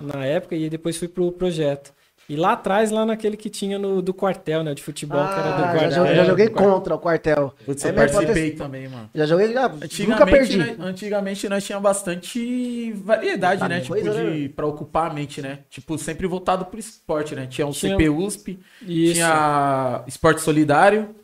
Na 0.00 0.26
época, 0.26 0.54
e 0.56 0.68
depois 0.68 0.96
fui 0.96 1.08
pro 1.08 1.30
projeto. 1.32 1.92
E 2.32 2.36
lá 2.36 2.52
atrás, 2.52 2.90
lá 2.90 3.04
naquele 3.04 3.36
que 3.36 3.50
tinha 3.50 3.78
no, 3.78 4.00
do 4.00 4.14
quartel, 4.14 4.62
né? 4.64 4.72
De 4.72 4.82
futebol, 4.82 5.18
que 5.22 5.32
era 5.34 5.42
do 5.42 5.48
Ah, 5.48 5.66
já, 5.66 5.72
quartel. 5.72 5.90
joguei, 5.92 6.14
já 6.14 6.24
joguei 6.24 6.48
contra 6.48 6.94
o 6.94 6.98
quartel. 6.98 7.54
Putz, 7.66 7.84
É 7.84 7.88
eu 7.90 7.92
ter- 7.92 7.98
participei 8.10 8.50
também, 8.52 8.88
mano. 8.88 9.10
Já 9.14 9.26
joguei, 9.26 9.52
já, 9.52 9.68
nunca 9.68 9.84
Antigamente, 9.84 10.30
perdi. 10.30 10.56
né, 10.56 10.76
antigamente 10.80 11.48
nós 11.50 11.62
tinha 11.62 11.78
bastante 11.78 12.92
variedade, 13.04 13.60
Tá 13.60 13.68
né? 13.68 13.80
coisa, 13.86 14.10
tipo, 14.12 14.24
né, 14.24 14.30
de, 14.30 14.48
pra 14.48 14.66
ocupar 14.66 15.10
a 15.10 15.14
mente, 15.14 15.42
né? 15.42 15.58
Tipo, 15.68 15.98
sempre 15.98 16.26
voltado 16.26 16.64
pro 16.64 16.80
esporte, 16.80 17.34
né? 17.34 17.46
Tinha 17.46 17.66
o 17.66 17.70
Tinha- 17.72 17.92
CP 17.92 18.08
USP, 18.08 18.58
Isso. 18.80 19.14
tinha 19.14 20.02
esporte 20.06 20.40
solidário, 20.40 21.14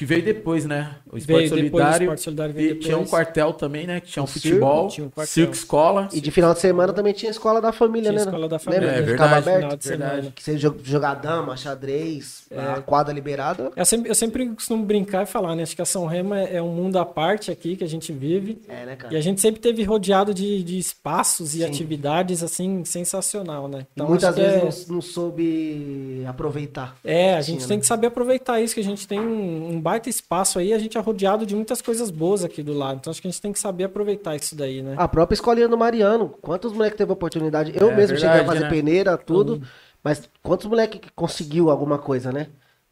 que 0.00 0.06
veio 0.06 0.22
depois, 0.22 0.64
né? 0.64 0.94
O 1.12 1.18
esporte 1.18 1.26
Veio 1.26 1.40
depois, 1.40 1.52
o 1.52 1.56
solidário. 1.56 2.04
Esporte 2.04 2.22
Solidário 2.22 2.54
veio 2.54 2.70
e 2.70 2.74
tinha 2.78 2.96
um 2.96 3.02
depois. 3.02 3.10
quartel 3.10 3.52
também, 3.52 3.86
né? 3.86 4.00
Que 4.00 4.06
tinha 4.08 4.22
um 4.22 4.24
O 4.24 4.28
circo, 4.28 4.48
futebol, 4.48 4.88
tinha 4.88 5.06
um 5.06 5.10
quartel. 5.10 5.30
circo 5.34 5.52
escola. 5.52 6.08
E 6.10 6.22
de 6.22 6.30
final 6.30 6.54
de 6.54 6.60
semana 6.60 6.90
também 6.94 7.12
tinha 7.12 7.30
escola 7.30 7.60
da 7.60 7.70
família, 7.70 8.08
Tinha 8.08 8.12
né? 8.24 8.30
escola 8.30 8.48
da 8.48 8.56
Lembra 8.56 8.58
família. 8.72 8.92
que 8.94 8.98
É, 8.98 9.12
ficava 9.12 9.28
verdade, 9.34 9.44
Final 9.44 9.56
aberto? 9.66 9.78
de 9.78 9.84
semana. 9.84 10.10
Verdade. 10.12 10.32
Que 10.34 10.42
você 10.42 10.54
jo- 10.56 10.76
jogar 10.82 11.14
dama, 11.16 11.54
xadrez, 11.54 12.46
a 12.56 12.80
quadra 12.80 13.12
liberada. 13.12 13.70
Eu 13.76 13.84
sempre, 13.84 14.10
eu 14.10 14.14
sempre 14.14 14.46
costumo 14.48 14.86
brincar 14.86 15.24
e 15.24 15.26
falar, 15.26 15.54
né? 15.54 15.64
Acho 15.64 15.76
que 15.76 15.82
a 15.82 15.84
São 15.84 16.06
Remo 16.06 16.32
é, 16.32 16.54
é 16.56 16.62
um 16.62 16.72
mundo 16.72 16.98
à 16.98 17.04
parte 17.04 17.50
aqui 17.50 17.76
que 17.76 17.84
a 17.84 17.88
gente 17.88 18.10
vive. 18.10 18.58
É, 18.70 18.86
né, 18.86 18.96
cara? 18.96 19.12
E 19.12 19.18
a 19.18 19.20
gente 19.20 19.38
sempre 19.38 19.60
teve 19.60 19.82
rodeado 19.82 20.32
de, 20.32 20.62
de 20.62 20.78
espaços 20.78 21.54
e 21.54 21.62
atividades, 21.62 22.42
assim, 22.42 22.86
sensacional, 22.86 23.68
né? 23.68 23.86
E 23.94 24.02
muitas 24.02 24.34
que 24.34 24.40
vezes 24.40 24.86
não, 24.88 24.94
não 24.94 25.02
soube 25.02 26.24
aproveitar. 26.26 26.96
É, 27.04 27.34
a 27.34 27.40
gente 27.42 27.58
Tinha, 27.58 27.68
tem 27.68 27.76
né? 27.76 27.80
que 27.82 27.86
saber 27.86 28.06
aproveitar 28.06 28.60
isso, 28.60 28.72
que 28.74 28.80
a 28.80 28.84
gente 28.84 29.06
tem 29.06 29.20
um, 29.20 29.70
um 29.72 29.80
baita 29.90 30.08
espaço 30.08 30.58
aí, 30.58 30.72
a 30.72 30.78
gente 30.78 30.96
é 30.96 31.00
rodeado 31.00 31.44
de 31.44 31.54
muitas 31.56 31.82
coisas 31.82 32.10
boas 32.10 32.44
aqui 32.44 32.62
do 32.62 32.72
lado. 32.72 32.98
Então 33.00 33.10
acho 33.10 33.20
que 33.20 33.26
a 33.26 33.30
gente 33.30 33.40
tem 33.42 33.52
que 33.52 33.58
saber 33.58 33.84
aproveitar 33.84 34.36
isso 34.36 34.54
daí, 34.54 34.82
né? 34.82 34.94
A 34.96 35.08
própria 35.08 35.34
escolinha 35.34 35.68
do 35.68 35.76
Mariano, 35.76 36.28
quantos 36.40 36.72
moleques 36.72 36.96
teve 36.96 37.12
oportunidade? 37.12 37.72
Eu 37.74 37.90
É, 37.90 37.96
mesmo 37.96 38.16
cheguei 38.16 38.28
a 38.28 38.32
verdade, 38.34 38.46
fazer 38.54 38.64
né? 38.64 38.70
peneira, 38.70 39.18
tudo, 39.18 39.60
mas 40.02 40.28
quantos 40.42 40.66
moleques 40.66 41.00
que 41.00 41.10
conseguiu 41.12 41.70
alguma 41.70 41.98
coisa, 41.98 42.30
né? 42.30 42.48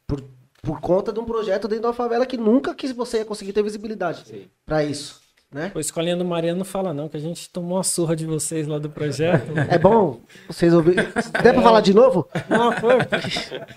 Por, 0.07 0.25
por 0.63 0.81
conta 0.81 1.13
de 1.13 1.21
um 1.21 1.25
projeto 1.25 1.69
dentro 1.69 1.85
da 1.85 1.93
favela 1.93 2.27
que 2.27 2.37
nunca 2.37 2.75
que 2.75 2.93
você 2.93 3.19
ia 3.19 3.25
conseguir 3.25 3.53
ter 3.53 3.63
visibilidade 3.63 4.25
pra 4.67 4.83
isso, 4.83 5.21
né? 5.53 5.73
A 5.75 5.79
escolinha 5.81 6.17
do 6.17 6.25
Mariano 6.25 6.59
não 6.59 6.65
fala 6.65 6.93
não, 6.93 7.09
que 7.09 7.17
a 7.17 7.21
gente 7.21 7.49
tomou 7.51 7.77
uma 7.79 7.83
surra 7.85 8.15
de 8.15 8.27
vocês 8.27 8.67
lá 8.67 8.79
do 8.79 8.91
projeto. 8.91 9.47
É 9.71 9.79
bom 9.79 10.21
vocês 10.49 10.73
ouvirem. 10.75 11.07
Der 11.43 11.53
pra 11.55 11.63
falar 11.63 11.81
de 11.81 11.95
novo? 11.95 12.29
Não, 12.49 12.73
foi. 12.73 12.97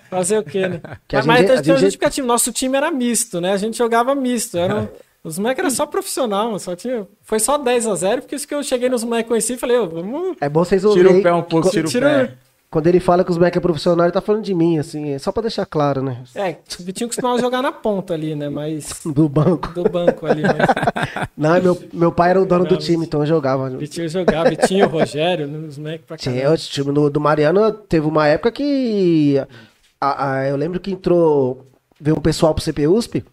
Fazer 0.09 0.37
o 0.39 0.43
quê, 0.43 0.67
né? 0.67 0.81
Que 1.07 1.15
a 1.15 1.23
Mas 1.23 1.39
gente- 1.39 1.47
tem 1.47 1.57
a 1.57 1.61
tem 1.61 1.73
um 1.73 1.75
gente- 1.77 1.85
justificativo. 1.85 2.27
Nosso 2.27 2.51
time 2.51 2.75
era 2.77 2.91
misto, 2.91 3.39
né? 3.39 3.53
A 3.53 3.57
gente 3.57 3.77
jogava 3.77 4.13
misto. 4.15 4.57
Era 4.57 4.91
Os 5.23 5.37
moleques 5.37 5.59
eram 5.59 5.69
só 5.69 5.85
profissional, 5.85 6.57
só 6.57 6.75
tinha. 6.75 7.07
Foi 7.21 7.39
só 7.39 7.55
10 7.55 7.85
a 7.87 7.93
0 7.93 8.21
porque 8.23 8.35
isso 8.35 8.47
que 8.47 8.55
eu 8.55 8.63
cheguei 8.63 8.89
nos 8.89 9.03
moleques 9.03 9.29
conheci 9.29 9.53
e 9.53 9.57
falei, 9.57 9.77
ô, 9.77 9.87
vamos. 9.87 10.35
É 10.41 10.49
bom 10.49 10.65
vocês 10.65 10.81
Tira 10.81 10.89
ouvirem. 10.93 11.19
o 11.19 11.23
pé 11.23 11.31
um 11.31 11.43
pouco, 11.43 11.69
tira 11.69 11.87
o 11.87 11.89
tira- 11.91 12.27
pé. 12.27 12.33
Quando 12.71 12.87
ele 12.87 13.01
fala 13.01 13.21
que 13.25 13.29
os 13.29 13.37
moleques 13.37 13.57
é 13.57 13.61
profissional, 13.61 14.05
ele 14.05 14.13
tá 14.13 14.21
falando 14.21 14.43
de 14.43 14.53
mim, 14.53 14.79
assim, 14.79 15.09
é 15.11 15.19
só 15.19 15.29
pra 15.31 15.41
deixar 15.41 15.65
claro, 15.65 16.01
né? 16.01 16.23
É, 16.33 16.51
o 16.79 16.83
Vitinho 16.83 17.09
costumava 17.09 17.37
jogar 17.37 17.61
na 17.61 17.71
ponta 17.71 18.13
ali, 18.13 18.33
né? 18.33 18.47
Mas. 18.47 19.01
Do 19.05 19.27
banco. 19.27 19.73
Do 19.73 19.83
banco 19.83 20.25
ali, 20.25 20.41
mas 20.41 21.27
Não, 21.37 21.61
meu, 21.61 21.77
meu 21.91 22.11
pai 22.13 22.29
era 22.29 22.41
o 22.41 22.45
dono 22.45 22.65
do 22.65 22.77
time, 22.77 23.05
então 23.05 23.19
eu 23.19 23.25
jogava. 23.25 23.69
Vitinho 23.71 24.07
jogava, 24.07 24.49
Vitinho, 24.49 24.87
Rogério, 24.87 25.47
né, 25.47 25.67
os 25.67 25.77
moleques 25.77 26.05
pra 26.07 26.15
Tinha, 26.15 26.35
caramba. 26.35 26.53
o 26.55 26.57
time 26.57 26.91
do, 26.93 27.09
do 27.09 27.19
Mariano 27.19 27.71
teve 27.73 28.07
uma 28.07 28.25
época 28.27 28.51
que. 28.53 29.37
a- 29.99 30.31
a- 30.37 30.47
eu 30.47 30.55
lembro 30.55 30.79
que 30.79 30.91
entrou. 30.93 31.67
Veio 31.99 32.15
um 32.17 32.21
pessoal 32.21 32.55
pro 32.55 32.63
CP 32.63 32.87
USP. 32.87 33.23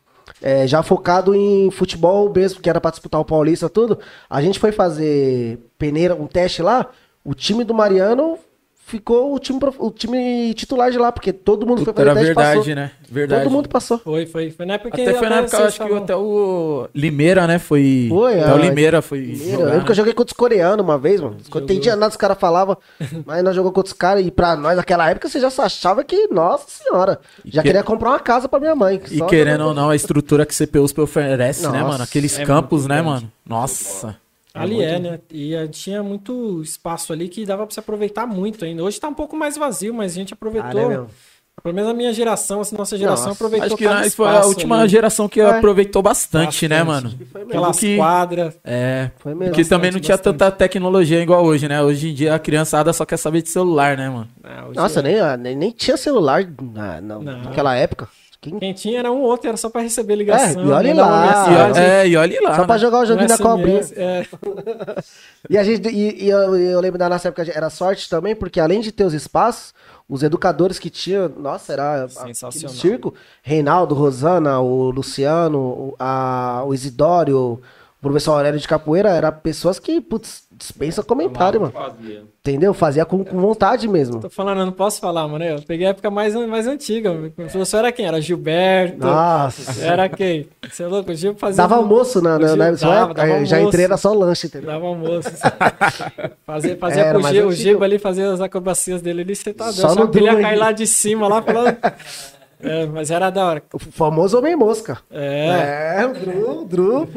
é, 0.43 0.67
já 0.67 0.83
focado 0.83 1.33
em 1.35 1.71
futebol 1.71 2.31
mesmo, 2.35 2.61
que 2.61 2.69
era 2.69 2.81
pra 2.81 2.91
disputar 2.91 3.21
o 3.21 3.25
Paulista, 3.25 3.69
tudo. 3.69 3.99
A 4.29 4.43
gente 4.43 4.59
foi 4.59 4.73
fazer 4.73 5.59
peneira, 5.79 6.15
um 6.17 6.27
teste 6.27 6.61
lá. 6.61 6.87
O 7.25 7.35
time 7.35 7.63
do 7.65 7.73
Mariano 7.73 8.37
ficou 8.89 9.35
o 9.35 9.39
time, 9.39 9.59
o 9.79 9.91
time 9.91 10.53
titular 10.55 10.91
de 10.91 10.99
lá, 10.99 11.13
porque 11.13 11.33
todo 11.33 11.67
mundo 11.67 11.85
foi 11.85 11.93
Puta, 11.93 12.07
fazer 12.07 12.11
era 12.11 12.15
teste 12.15 12.31
e 12.31 12.35
verdade, 12.35 12.59
passou. 12.59 12.75
né? 12.75 12.91
Verdade. 13.11 13.43
Todo 13.45 13.53
mundo 13.53 13.69
passou. 13.69 13.99
Foi, 13.99 14.27
foi. 14.27 14.51
Foi 14.51 14.67
na 14.67 14.75
época 14.75 14.91
que 14.91 15.01
Até 15.03 15.15
foi 15.15 15.29
na 15.29 15.37
época, 15.37 15.57
eu 15.57 15.65
acho 15.67 15.87
que 15.87 15.93
até 15.95 16.17
o 16.17 16.89
Limeira, 16.95 17.47
né? 17.47 17.59
Foi. 17.59 18.07
Foi, 18.09 18.41
até 18.41 18.51
o 18.53 18.55
a- 18.55 18.59
Limeira 18.59 19.01
foi. 19.03 19.21
Primeiro, 19.23 19.51
jogar, 19.51 19.63
eu 19.63 19.67
lembro 19.71 19.85
que 19.85 19.91
eu 19.91 19.95
né? 19.95 19.97
joguei 19.97 20.13
contra 20.13 20.33
os 20.33 20.37
coreanos 20.37 20.85
uma 20.85 20.99
vez, 20.99 21.21
mano. 21.21 21.37
Não 21.55 21.61
entendia 21.63 21.95
nada, 21.97 22.11
os 22.11 22.17
caras 22.17 22.39
falavam. 22.39 22.77
Mas 23.25 23.43
nós 23.45 23.55
jogamos 23.55 23.75
contra 23.75 23.89
os 23.93 23.99
caras 23.99 24.27
e 24.27 24.31
pra 24.31 24.57
nós 24.57 24.77
naquela 24.77 25.09
época 25.11 25.29
você 25.29 25.39
já 25.41 25.49
achava 25.49 26.03
que, 26.05 26.27
nossa 26.29 26.65
senhora, 26.69 27.21
já 27.45 27.63
que- 27.63 27.69
queria 27.69 27.83
comprar 27.83 28.11
uma 28.11 28.21
casa 28.21 28.49
pra 28.49 28.59
minha 28.59 28.75
mãe. 28.75 29.01
E 29.11 29.21
querendo 29.23 29.65
ou 29.67 29.75
não, 29.75 29.91
a 29.91 29.97
estrutura 29.97 30.45
que 30.47 30.55
CPUSP 30.55 31.01
oferece, 31.01 31.63
né, 31.63 31.69
Nossa, 31.81 31.85
mano? 31.93 32.05
Aqueles 32.05 32.39
é 32.39 32.45
campos, 32.45 32.87
né, 32.87 32.97
grande. 32.97 33.09
mano? 33.11 33.33
Nossa. 33.47 34.17
Ali 34.63 34.83
é, 34.83 34.99
né? 34.99 35.19
E 35.33 35.55
tinha 35.69 36.03
muito 36.03 36.61
espaço 36.63 37.13
ali 37.13 37.29
que 37.29 37.45
dava 37.47 37.67
pra 37.67 37.75
se 37.75 37.81
aproveitar 37.81 38.27
muito 38.27 38.65
ainda. 38.65 38.83
Hoje 38.83 39.01
tá 39.01 39.09
um 39.09 39.15
pouco 39.15 39.37
mais 39.37 39.57
vazio, 39.57 39.93
mas 39.95 40.13
a 40.13 40.15
gente 40.15 40.33
Ah, 40.33 40.37
aproveitou. 40.37 40.75
né, 40.89 40.89
meu? 40.89 41.11
pelo 41.61 41.75
menos 41.75 41.91
a 41.91 41.95
minha 41.95 42.13
geração, 42.13 42.61
essa 42.61 42.77
nossa 42.77 42.97
geração 42.97 43.27
Nossa, 43.27 43.37
aproveitou 43.37 43.67
Acho 43.67 43.77
que 43.77 43.83
cada 43.85 44.09
foi 44.13 44.29
a 44.29 44.45
última 44.47 44.79
ali. 44.79 44.89
geração 44.89 45.29
que 45.29 45.41
É. 45.41 45.45
aproveitou 45.45 46.01
bastante, 46.01 46.69
né, 46.69 46.85
Bastante. 46.85 47.05
mano? 47.17 47.27
Foi 47.33 47.41
mesmo. 47.41 47.51
Aquelas 47.51 47.79
que- 47.81 47.97
quadras. 47.97 48.59
É. 48.65 49.11
Foi 49.19 49.35
mesmo. 49.35 49.53
Porque 49.53 49.69
também 49.69 49.91
não 49.91 49.99
tinha 49.99 50.17
bastante. 50.17 50.39
tanta 50.39 50.53
tecnologia 50.53 51.21
igual 51.21 51.45
hoje, 51.45 51.67
né? 51.67 51.83
Hoje 51.83 52.11
em 52.11 52.15
dia 52.15 52.33
a 52.37 52.39
criançada 52.39 52.93
só 52.93 53.05
quer 53.05 53.17
saber 53.17 53.43
de 53.43 53.49
celular, 53.49 53.97
né, 53.97 54.09
mano? 54.09 54.29
Ah, 54.45 54.67
Nossa, 54.73 55.01
é- 55.01 55.03
nem, 55.03 55.19
ah, 55.21 55.37
nem, 55.37 55.57
nem 55.57 55.71
tinha 55.73 55.97
celular 55.97 56.47
na, 56.63 57.01
na- 57.01 57.19
Não. 57.19 57.23
naquela 57.23 57.75
época. 57.75 58.09
Quem- 58.41 58.57
Quem 58.59 58.73
tinha 58.73 59.01
era 59.01 59.11
um 59.11 59.17
ou 59.21 59.23
outro, 59.31 59.49
era 59.49 59.57
só 59.57 59.69
pra 59.69 59.81
receber 59.81 60.15
ligação. 60.15 60.63
É, 60.63 60.65
e 60.65 60.71
olhe 60.71 60.89
mandar 60.95 61.07
uma 61.07 61.17
lá. 61.17 61.25
E, 61.25 61.51
mensagem, 61.51 61.83
ó- 61.83 61.87
é, 61.87 62.09
e 62.09 62.17
olha 62.17 62.41
lá. 62.41 62.55
Só 62.57 62.65
pra 62.65 62.75
né? 62.75 62.79
jogar 62.81 62.99
o 62.99 63.03
um 63.03 63.07
joguinho 63.07 63.29
na 63.29 63.39
cobrinha. 63.39 63.83
SMS, 63.83 63.99
é. 63.99 64.27
E 65.51 65.59
a 65.59 65.65
gente, 65.65 65.89
e, 65.89 66.25
e 66.25 66.29
eu, 66.29 66.57
eu 66.57 66.81
lembro 66.81 66.99
da 66.99 67.09
nossa 67.09 67.29
época, 67.29 67.51
era 67.53 67.69
sorte 67.71 68.09
também, 68.09 68.37
porque 68.37 68.61
além 68.61 68.81
de 68.81 68.93
ter 68.93 69.05
os 69.05 69.13
espaços, 69.15 69.75
os 70.09 70.23
educadores 70.23 70.79
que 70.79 70.89
tinham, 70.91 71.29
nossa, 71.37 71.73
era 71.73 72.09
Sensacional. 72.09 72.77
circo, 72.77 73.15
Reinaldo, 73.43 73.95
Rosana, 73.95 74.61
o 74.61 74.91
Luciano, 74.91 75.95
a, 75.99 76.63
o 76.65 76.73
Isidório, 76.75 77.39
o 77.39 77.61
professor 78.01 78.33
Aurélio 78.33 78.61
de 78.61 78.69
Capoeira, 78.69 79.11
eram 79.11 79.33
pessoas 79.33 79.79
que, 79.79 80.01
putz, 80.01 80.45
dispensa 80.59 81.03
comentário, 81.03 81.61
mano. 81.61 81.73
Fazia. 81.73 82.25
Entendeu? 82.41 82.75
Fazia 82.75 83.05
com, 83.05 83.23
com 83.23 83.41
vontade 83.41 83.87
mesmo. 83.87 84.21
Tô 84.21 84.29
falando, 84.29 84.61
eu 84.61 84.67
não 84.67 84.73
posso 84.73 85.01
falar, 85.01 85.29
mano. 85.29 85.45
Eu 85.45 85.63
peguei 85.63 85.87
a 85.87 85.91
época 85.91 86.11
mais, 86.11 86.35
mais 86.35 86.67
antiga. 86.67 87.13
O 87.13 87.31
professor 87.31 87.79
era 87.79 87.93
quem? 87.93 88.07
Era 88.07 88.21
Gilberto. 88.21 88.99
Nossa. 88.99 89.83
Era 89.85 90.09
quem? 90.09 90.49
Você 90.69 90.83
é 90.83 90.87
louco? 90.87 91.11
O 91.11 91.15
Gil 91.15 91.35
fazia. 91.37 91.57
Dava 91.63 91.77
almoço 91.77 92.21
na, 92.21 92.39
na, 92.39 92.47
Gil 92.49 92.57
na 92.57 92.71
dava, 92.73 92.95
época, 93.05 93.15
dava 93.23 93.29
eu 93.41 93.47
já 93.47 93.57
almoço. 93.57 93.69
entrei, 93.69 93.85
era 93.85 93.97
só 93.97 94.13
lanche, 94.13 94.47
entendeu? 94.49 94.71
Dava 94.71 94.87
almoço. 94.87 95.31
fazia 96.45 96.77
fazia 96.77 97.03
Era 97.03 97.13
com 97.15 97.19
o 97.19 97.23
mais 97.23 97.35
Gil, 97.35 97.47
o. 97.47 97.53
Giba 97.53 97.85
ali, 97.85 97.99
fazia 97.99 98.31
as 98.33 98.41
acrobacias 98.41 99.01
dele 99.01 99.23
ali, 99.23 99.37
você 99.37 99.53
tá 99.53 99.65
doido. 99.67 99.77
Só 99.77 99.89
Só 99.91 100.01
no 100.05 100.09
que 100.11 100.19
ele 100.19 100.27
ia 100.27 100.33
drum 100.33 100.43
cair 100.43 100.53
aí. 100.55 100.59
lá 100.59 100.73
de 100.73 100.87
cima, 100.87 101.29
lá 101.29 101.41
falando. 101.43 101.77
É, 102.61 102.87
mas 102.87 103.09
era 103.09 103.31
da 103.31 103.47
hora. 103.47 103.63
O 103.73 103.79
famoso 103.79 104.37
homem 104.37 104.57
mosca. 104.57 104.99
É, 105.13 105.99
É, 106.01 106.07
o 106.07 106.13
Dru, 106.13 106.61
o 106.63 106.65
Dru. 106.65 107.09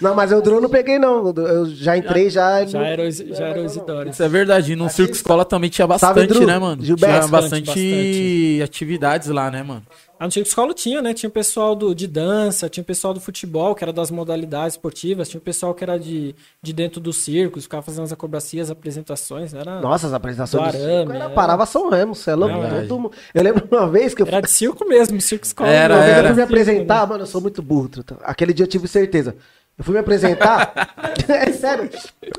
Não, 0.00 0.14
mas 0.14 0.32
eu 0.32 0.42
não 0.60 0.68
peguei, 0.68 0.98
não. 0.98 1.32
Eu 1.36 1.66
já 1.66 1.96
entrei, 1.96 2.30
já. 2.30 2.64
já 2.64 2.82
era, 2.82 3.02
o 3.02 3.06
Isi- 3.06 3.32
já 3.34 3.46
era 3.48 3.60
o 3.60 3.64
Isidoro. 3.64 4.08
Isso 4.08 4.22
é 4.22 4.28
verdade. 4.28 4.74
No 4.74 4.88
circo 4.88 5.12
escola 5.12 5.44
também 5.44 5.68
tinha 5.70 5.86
Sabe, 5.86 6.00
bastante, 6.20 6.28
Drew? 6.34 6.46
né, 6.46 6.58
mano? 6.58 6.82
Gilberto. 6.84 7.18
tinha 7.18 7.28
Bastante, 7.28 7.66
bastante, 7.66 8.60
atividades 8.62 9.28
lá, 9.28 9.50
né, 9.50 9.62
mano? 9.62 9.82
A 10.18 10.26
antiga 10.26 10.46
escola 10.46 10.74
tinha, 10.74 11.00
né? 11.00 11.14
Tinha 11.14 11.30
o 11.30 11.32
pessoal 11.32 11.74
do, 11.74 11.94
de 11.94 12.06
dança, 12.06 12.68
tinha 12.68 12.82
o 12.82 12.84
pessoal 12.84 13.14
do 13.14 13.20
futebol, 13.20 13.74
que 13.74 13.82
era 13.82 13.90
das 13.90 14.10
modalidades 14.10 14.74
esportivas, 14.74 15.30
tinha 15.30 15.38
o 15.38 15.42
pessoal 15.42 15.72
que 15.72 15.82
era 15.82 15.98
de, 15.98 16.34
de 16.62 16.72
dentro 16.74 17.00
dos 17.00 17.16
circos, 17.16 17.62
ficava 17.64 17.82
fazendo 17.82 18.04
as 18.04 18.12
acrobacias, 18.12 18.70
apresentações, 18.70 19.54
era, 19.54 19.80
Nossa, 19.80 20.08
as 20.08 20.12
apresentações 20.12 20.62
Do 20.62 20.78
do 20.78 20.84
arame, 20.84 20.96
circo 20.98 21.12
era, 21.12 21.24
é. 21.24 21.28
parava 21.34 21.64
São 21.64 21.88
Remo, 21.88 22.14
você 22.14 22.32
é 22.32 22.34
louco? 22.34 22.54
Todo 22.86 23.00
mundo- 23.00 23.12
Eu 23.32 23.42
lembro 23.42 23.66
uma 23.70 23.88
vez 23.88 24.12
que 24.14 24.20
eu 24.20 24.26
era 24.26 24.42
de 24.42 24.50
circo 24.50 24.86
mesmo, 24.86 25.18
circo 25.22 25.46
escola. 25.46 25.70
Era, 25.70 25.94
Uma 25.94 26.02
vez 26.04 26.16
era. 26.18 26.28
eu 26.28 26.34
fui 26.34 26.36
me 26.36 26.42
apresentar, 26.42 27.06
mano, 27.06 27.22
eu 27.22 27.26
sou 27.26 27.40
muito 27.40 27.62
burro. 27.62 27.90
Aquele 28.22 28.52
dia 28.52 28.64
eu 28.64 28.68
tive 28.68 28.86
certeza. 28.88 29.34
Eu 29.80 29.84
fui 29.84 29.94
me 29.94 30.00
apresentar. 30.00 30.74
é 31.26 31.50
sério. 31.52 31.88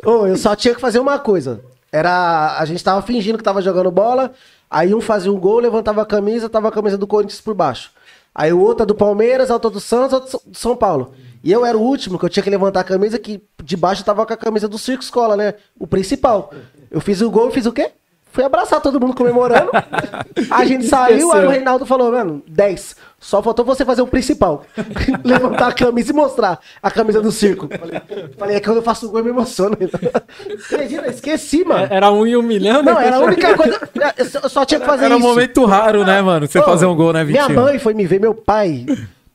Ô, 0.05 0.27
eu 0.27 0.37
só 0.37 0.55
tinha 0.55 0.75
que 0.75 0.79
fazer 0.79 0.99
uma 0.99 1.17
coisa. 1.17 1.59
Era. 1.91 2.55
A 2.59 2.65
gente 2.65 2.83
tava 2.83 3.01
fingindo 3.01 3.35
que 3.35 3.43
tava 3.43 3.63
jogando 3.63 3.89
bola. 3.89 4.31
Aí 4.69 4.93
um 4.93 5.01
fazia 5.01 5.33
um 5.33 5.39
gol, 5.39 5.57
levantava 5.57 6.03
a 6.03 6.05
camisa, 6.05 6.47
tava 6.47 6.67
a 6.67 6.71
camisa 6.71 6.99
do 6.99 7.07
Corinthians 7.07 7.41
por 7.41 7.55
baixo. 7.55 7.91
Aí 8.33 8.53
o 8.53 8.59
outro 8.59 8.83
é 8.83 8.85
do 8.85 8.93
Palmeiras, 8.93 9.49
a 9.49 9.55
outra 9.55 9.71
do 9.71 9.79
Santos, 9.79 10.13
a 10.13 10.17
outra 10.17 10.39
do 10.45 10.57
São 10.57 10.75
Paulo. 10.75 11.15
E 11.43 11.51
eu 11.51 11.65
era 11.65 11.75
o 11.75 11.81
último, 11.81 12.19
que 12.19 12.25
eu 12.25 12.29
tinha 12.29 12.43
que 12.43 12.49
levantar 12.49 12.81
a 12.81 12.83
camisa, 12.83 13.17
que 13.17 13.43
de 13.63 13.75
baixo 13.75 14.05
tava 14.05 14.23
com 14.23 14.33
a 14.33 14.37
camisa 14.37 14.69
do 14.69 14.77
Circo 14.77 15.03
Escola, 15.03 15.35
né? 15.35 15.55
O 15.79 15.87
principal. 15.87 16.53
Eu 16.91 17.01
fiz 17.01 17.21
o 17.21 17.31
gol 17.31 17.49
e 17.49 17.53
fiz 17.53 17.65
o 17.65 17.73
quê? 17.73 17.91
Fui 18.31 18.43
abraçar 18.43 18.79
todo 18.81 18.99
mundo 18.99 19.13
comemorando. 19.13 19.71
A 20.49 20.63
gente 20.65 20.85
saiu, 20.87 21.31
aí 21.33 21.45
o 21.45 21.49
Reinaldo 21.49 21.85
falou, 21.85 22.11
mano, 22.11 22.41
10. 22.47 22.95
Só 23.19 23.43
faltou 23.43 23.63
você 23.65 23.83
fazer 23.85 24.01
o 24.01 24.07
principal. 24.07 24.65
Levantar 25.23 25.67
a 25.67 25.73
camisa 25.73 26.11
e 26.11 26.15
mostrar 26.15 26.59
a 26.81 26.89
camisa 26.89 27.21
do 27.21 27.31
circo. 27.31 27.67
Falei, 27.77 28.01
falei, 28.37 28.55
é 28.55 28.59
que 28.59 28.65
quando 28.65 28.77
eu 28.77 28.83
faço 28.83 29.05
o 29.07 29.09
gol 29.09 29.19
eu 29.19 29.25
me 29.25 29.29
emociono. 29.31 29.77
Acredita, 30.65 31.07
esqueci, 31.07 31.63
mano. 31.65 31.87
Era 31.89 32.09
um 32.11 32.25
e 32.25 32.35
um 32.37 32.41
milhão, 32.41 32.81
né? 32.81 32.91
Não, 32.91 32.99
era 32.99 33.17
a 33.17 33.19
única 33.19 33.55
coisa. 33.55 33.79
Eu 34.17 34.49
só- 34.49 34.65
tinha 34.65 34.79
que 34.79 34.85
fazer 34.85 35.05
Era 35.05 35.15
um 35.15 35.19
isso. 35.19 35.27
momento 35.27 35.65
raro, 35.65 36.03
né, 36.05 36.21
mano? 36.21 36.47
Você 36.47 36.59
Ô, 36.59 36.63
fazer 36.63 36.85
um 36.85 36.95
gol, 36.95 37.13
né, 37.13 37.23
Minha 37.23 37.43
Vitinho? 37.47 37.61
mãe 37.61 37.77
foi 37.79 37.93
me 37.93 38.05
ver, 38.07 38.19
meu 38.19 38.33
pai. 38.33 38.85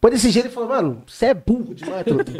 Pô, 0.00 0.11
desse 0.11 0.31
jeito 0.31 0.47
ele 0.47 0.55
falou, 0.55 0.69
mano, 0.69 1.03
você 1.07 1.26
é 1.26 1.35
burro 1.35 1.75
demais, 1.75 2.05
truta. 2.05 2.33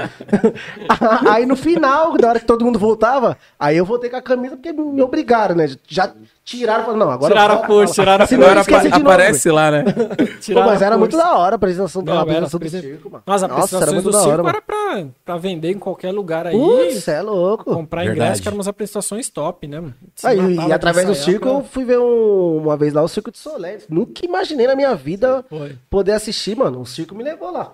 aí 1.31 1.47
no 1.47 1.57
final, 1.57 2.15
na 2.21 2.29
hora 2.29 2.41
que 2.41 2.45
todo 2.47 2.65
mundo 2.65 2.79
voltava, 2.79 3.37
aí 3.59 3.77
eu 3.77 3.85
voltei 3.85 4.11
com 4.11 4.17
a 4.17 4.23
camisa 4.23 4.57
porque 4.57 4.73
me 4.73 5.03
obrigaram, 5.03 5.55
né? 5.55 5.69
Já 5.89 6.13
tiraram, 6.47 6.97
não, 6.97 7.11
agora. 7.11 7.35
Tiraram 7.35 7.55
a 7.63 7.67
força, 7.67 7.95
tiraram 7.95 8.25
a 8.25 8.27
Senão 8.27 8.43
Agora 8.45 8.59
eu 8.59 8.63
esqueci 8.63 8.87
apa- 8.87 8.97
de 8.97 9.03
novo, 9.03 9.11
aparece 9.15 9.51
lá, 9.51 9.71
né? 9.71 9.85
Pô, 9.85 10.61
mas 10.61 10.81
a 10.81 10.87
era 10.87 10.97
muito 10.97 11.17
da 11.17 11.37
hora 11.37 11.55
a 11.55 11.57
apresentação, 11.57 12.01
Não, 12.03 12.13
a 12.13 12.17
era, 12.17 12.23
apresentação 12.23 12.61
do 12.61 12.69
circo, 12.71 13.11
mano. 13.11 13.23
Nossa, 13.27 13.45
as 13.47 13.51
Nossa, 13.51 13.77
era 13.77 13.85
apresentações 13.85 13.93
muito 13.95 14.05
do 14.05 14.13
da 14.13 14.19
circo 14.21 14.33
hora, 14.41 14.49
era 14.49 14.63
pra, 14.63 15.05
pra 15.25 15.37
vender 15.37 15.73
em 15.73 15.79
qualquer 15.79 16.13
lugar 16.13 16.47
aí. 16.47 16.57
Putz, 16.57 17.09
é 17.09 17.21
louco. 17.21 17.65
comprar 17.65 18.05
Verdade. 18.05 18.21
ingresso, 18.21 18.43
que 18.43 18.49
eram 18.49 18.57
umas 18.59 18.69
apresentações 18.69 19.29
top, 19.29 19.67
né? 19.67 19.81
mano? 19.81 19.95
Aí, 20.25 20.55
e 20.69 20.73
através 20.73 21.07
do 21.07 21.15
circo, 21.15 21.49
eu 21.49 21.65
fui 21.65 21.85
ver 21.85 21.99
um- 21.99 22.59
uma 22.63 22.77
vez 22.77 22.95
lá 22.95 23.03
o 23.03 23.09
Circo 23.09 23.31
de 23.33 23.39
Solé. 23.39 23.79
Nunca 23.91 24.25
imaginei 24.25 24.67
na 24.67 24.77
minha 24.77 24.95
vida 24.95 25.45
Foi. 25.49 25.77
poder 25.91 26.13
assistir, 26.13 26.57
mano. 26.57 26.81
O 26.81 26.87
circo 26.87 27.15
me 27.15 27.25
levou 27.25 27.51
lá. 27.51 27.73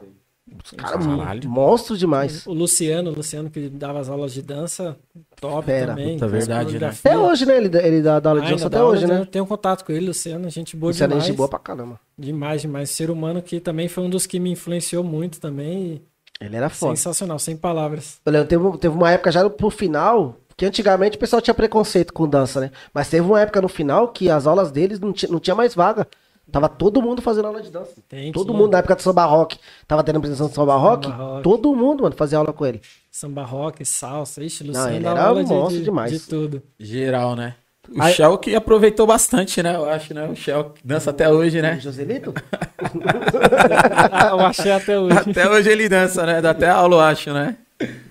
Os 0.64 0.71
caras, 0.73 1.06
Caralho. 1.06 1.49
monstros 1.50 1.99
demais. 1.99 2.47
O 2.47 2.52
Luciano, 2.52 3.11
o 3.11 3.14
Luciano 3.14 3.50
que 3.50 3.68
dava 3.68 4.00
as 4.00 4.09
aulas 4.09 4.32
de 4.32 4.42
dança, 4.42 4.97
top 5.40 5.66
Fera. 5.66 5.88
também. 5.88 6.14
Puta, 6.14 6.28
verdade, 6.28 6.78
né? 6.78 6.88
Até 6.88 7.16
hoje, 7.18 7.47
né? 7.47 7.56
Ele, 7.56 7.68
dá- 7.68 7.82
ele 7.82 8.02
dá, 8.02 8.21
dá 8.21 8.30
aula 8.30 8.40
de 8.40 8.47
Ainda 8.47 8.56
dança 8.56 8.66
até 8.68 8.82
hoje, 8.82 9.06
né? 9.06 9.21
Eu 9.21 9.26
tenho 9.26 9.47
contato 9.47 9.85
com 9.85 9.92
ele, 9.92 10.06
Luciano, 10.06 10.49
gente 10.50 10.76
boa 10.76 10.90
é 10.90 10.94
demais. 10.94 11.25
gente 11.25 11.37
boa 11.37 11.49
pra 11.49 11.59
caramba. 11.59 11.99
Demais, 12.18 12.62
demais. 12.62 12.90
Ser 12.90 13.11
humano 13.11 13.40
que 13.42 13.61
também 13.61 13.88
foi 13.88 14.04
um 14.04 14.11
dos 14.11 14.26
que 14.26 14.38
me 14.40 14.50
influenciou 14.50 15.02
muito 15.02 15.40
também. 15.40 16.02
Ele 16.40 16.56
era 16.56 16.68
foda. 16.68 16.97
Sensacional, 16.97 17.38
sem 17.38 17.56
palavras. 17.56 18.21
Eu 18.26 18.32
lembro, 18.32 18.49
teve, 18.49 18.78
teve 18.78 18.94
uma 18.97 19.11
época 19.11 19.30
já 19.30 19.49
pro 19.49 19.71
final, 19.71 20.37
que 20.56 20.66
antigamente 20.66 21.16
o 21.16 21.21
pessoal 21.21 21.40
tinha 21.40 21.54
preconceito 21.54 22.12
com 22.12 22.28
dança, 22.28 22.61
né? 22.61 22.71
Mas 22.92 23.09
teve 23.09 23.25
uma 23.26 23.40
época 23.40 23.61
no 23.61 23.68
final 23.68 24.09
que 24.09 24.28
as 24.28 24.47
aulas 24.47 24.73
deles 24.73 24.99
não 24.99 25.12
tinha, 25.12 25.30
não 25.30 25.38
tinha 25.38 25.54
mais 25.54 25.75
vaga. 25.75 26.06
Tava 26.50 26.68
todo 26.68 27.00
mundo 27.00 27.22
fazendo 27.22 27.46
aula 27.46 27.62
de 27.62 27.70
dança. 27.70 27.92
Tem, 28.08 28.32
todo 28.32 28.52
mundo, 28.52 28.72
na 28.72 28.78
época 28.78 28.96
do 28.96 29.02
samba 29.02 29.25
rock, 29.25 29.58
tava 29.87 30.02
tendo 30.04 30.16
apresentação 30.16 30.49
de 30.49 30.54
samba 30.54 30.75
rock, 30.76 31.06
Samba 31.06 31.16
rock. 31.16 31.42
todo 31.42 31.75
mundo, 31.75 32.02
mano, 32.02 32.14
fazia 32.16 32.37
aula 32.38 32.52
com 32.52 32.66
ele. 32.66 32.80
Samba 33.11 33.42
rock, 33.44 33.84
salsa, 33.84 34.42
ixi, 34.42 34.64
Não, 34.64 34.70
Luciano 34.72 34.90
ele 34.96 35.04
dava 35.04 35.18
era 35.18 35.28
aula 35.28 35.40
um 35.40 35.46
monstro 35.46 35.78
de, 35.78 35.84
demais. 35.84 36.11
de 36.11 36.18
tudo. 36.20 36.62
Geral, 36.78 37.37
né? 37.37 37.54
O 37.94 38.00
Aí- 38.02 38.12
Shell 38.14 38.38
que 38.38 38.54
aproveitou 38.54 39.06
bastante, 39.06 39.62
né? 39.62 39.75
Eu 39.75 39.88
acho, 39.88 40.12
né? 40.14 40.26
O 40.28 40.37
Shell 40.37 40.70
que 40.70 40.87
dança 40.87 41.11
até 41.11 41.28
hoje, 41.28 41.61
né? 41.62 41.80
Joselito? 41.80 42.32
eu 44.30 44.40
achei 44.40 44.72
até 44.72 44.99
hoje. 44.99 45.18
Até 45.18 45.49
hoje 45.49 45.70
ele 45.70 45.88
dança, 45.88 46.25
né? 46.26 46.40
Dá 46.40 46.50
até 46.50 46.68
aula, 46.68 46.96
eu 46.96 47.00
acho, 47.00 47.32
né? 47.32 47.56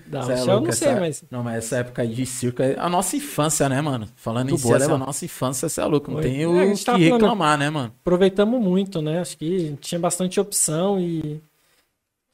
Não, 0.06 0.30
é 0.30 0.40
eu 0.40 0.44
louco, 0.46 0.66
não 0.66 0.72
sei, 0.72 0.88
essa- 0.88 1.00
mas. 1.00 1.24
Não, 1.30 1.42
mas 1.42 1.56
essa 1.64 1.76
época 1.78 2.02
aí 2.02 2.08
de 2.14 2.26
circo 2.26 2.62
é 2.62 2.76
a 2.78 2.88
nossa 2.88 3.16
infância, 3.16 3.68
né, 3.68 3.80
mano? 3.80 4.06
Falando 4.16 4.50
Muito 4.50 4.60
em 4.60 4.62
boa, 4.62 4.72
né, 4.78 4.84
essa 4.84 4.84
é 4.84 4.88
a 4.88 4.98
mano? 4.98 5.06
nossa 5.06 5.24
infância, 5.24 5.68
você 5.68 5.80
é 5.80 5.84
louco. 5.84 6.10
Não 6.10 6.18
Foi. 6.20 6.30
tem 6.30 6.42
É, 6.42 6.46
o 6.46 6.52
que 6.76 6.84
tava 6.84 6.98
falando- 6.98 7.12
reclamar, 7.12 7.58
né, 7.58 7.70
mano? 7.70 7.92
Aproveitamos 8.00 8.60
muito, 8.62 9.00
né? 9.00 9.20
Acho 9.20 9.36
que 9.38 9.76
tinha 9.80 9.98
bastante 9.98 10.38
opção 10.38 11.00
e. 11.00 11.40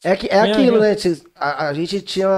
É, 0.04 0.14
que, 0.16 0.26
é 0.28 0.42
Minha 0.42 0.54
aquilo, 0.54 0.78
né? 0.80 0.96
A, 1.34 1.68
a 1.68 1.74
gente 1.74 2.00
tinha 2.00 2.28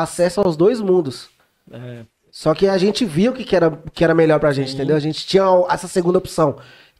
acesso 0.00 0.40
aos 0.40 0.56
dois 0.56 0.80
mundos. 0.80 1.28
é, 1.70 2.02
Só 2.30 2.52
que 2.54 2.66
a 2.66 2.76
gente 2.76 3.04
viu 3.04 3.30
o 3.30 3.34
que, 3.34 3.44
que, 3.44 3.54
era, 3.54 3.70
que 3.92 4.02
era 4.02 4.14
melhor 4.14 4.40
pra 4.40 4.52
gente, 4.52 4.74
entendeu? 4.74 4.96
A 4.96 5.00
gente 5.00 5.24
tinha 5.26 5.44
essa 5.70 5.86
segunda 5.86 6.18
opção. 6.18 6.56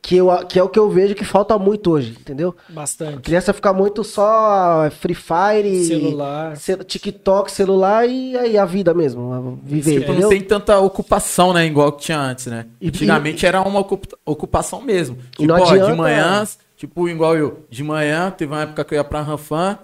Que, 0.06 0.16
eu, 0.16 0.28
que 0.46 0.58
é 0.58 0.62
o 0.62 0.68
que 0.68 0.78
eu 0.78 0.90
vejo 0.90 1.14
que 1.14 1.24
falta 1.24 1.58
muito 1.58 1.90
hoje, 1.90 2.10
entendeu? 2.10 2.54
A 2.68 2.72
bastante. 2.74 3.20
criança 3.22 3.54
fica 3.54 3.72
muito 3.72 4.04
só 4.04 4.90
Free 5.00 5.14
Fire, 5.14 5.86
Celular. 5.86 6.54
ce- 6.58 6.76
TikTok, 6.84 7.50
celular 7.50 8.06
e 8.06 8.36
aí 8.36 8.58
a 8.58 8.66
vida 8.66 8.92
mesmo. 8.92 9.32
a 9.32 9.40
Viver, 9.66 9.92
Tipo, 10.00 10.04
entendeu? 10.12 10.22
não 10.24 10.28
tem 10.28 10.42
tanta 10.42 10.78
ocupação, 10.78 11.54
né? 11.54 11.64
Igual 11.64 11.90
que 11.92 12.02
tinha 12.02 12.18
antes, 12.20 12.44
né? 12.46 12.66
E- 12.78 12.88
Antigamente 12.88 13.46
era 13.46 13.62
uma 13.62 13.80
ocupa- 13.80 14.14
ocupação 14.26 14.82
mesmo. 14.82 15.16
E 15.16 15.30
Tipo, 15.42 15.46
não 15.46 15.54
ó, 15.54 15.64
de 15.64 15.72
adianta- 15.72 15.96
manhã, 15.96 16.44
tipo, 16.76 17.08
igual 17.08 17.34
eu. 17.34 17.64
De 17.70 17.82
manhã, 17.82 18.30
teve 18.30 18.52
uma 18.52 18.60
época 18.60 18.84
que 18.84 18.92
eu 18.92 18.96
ia 18.98 19.04
pra 19.04 19.22
Ranfan, 19.22 19.78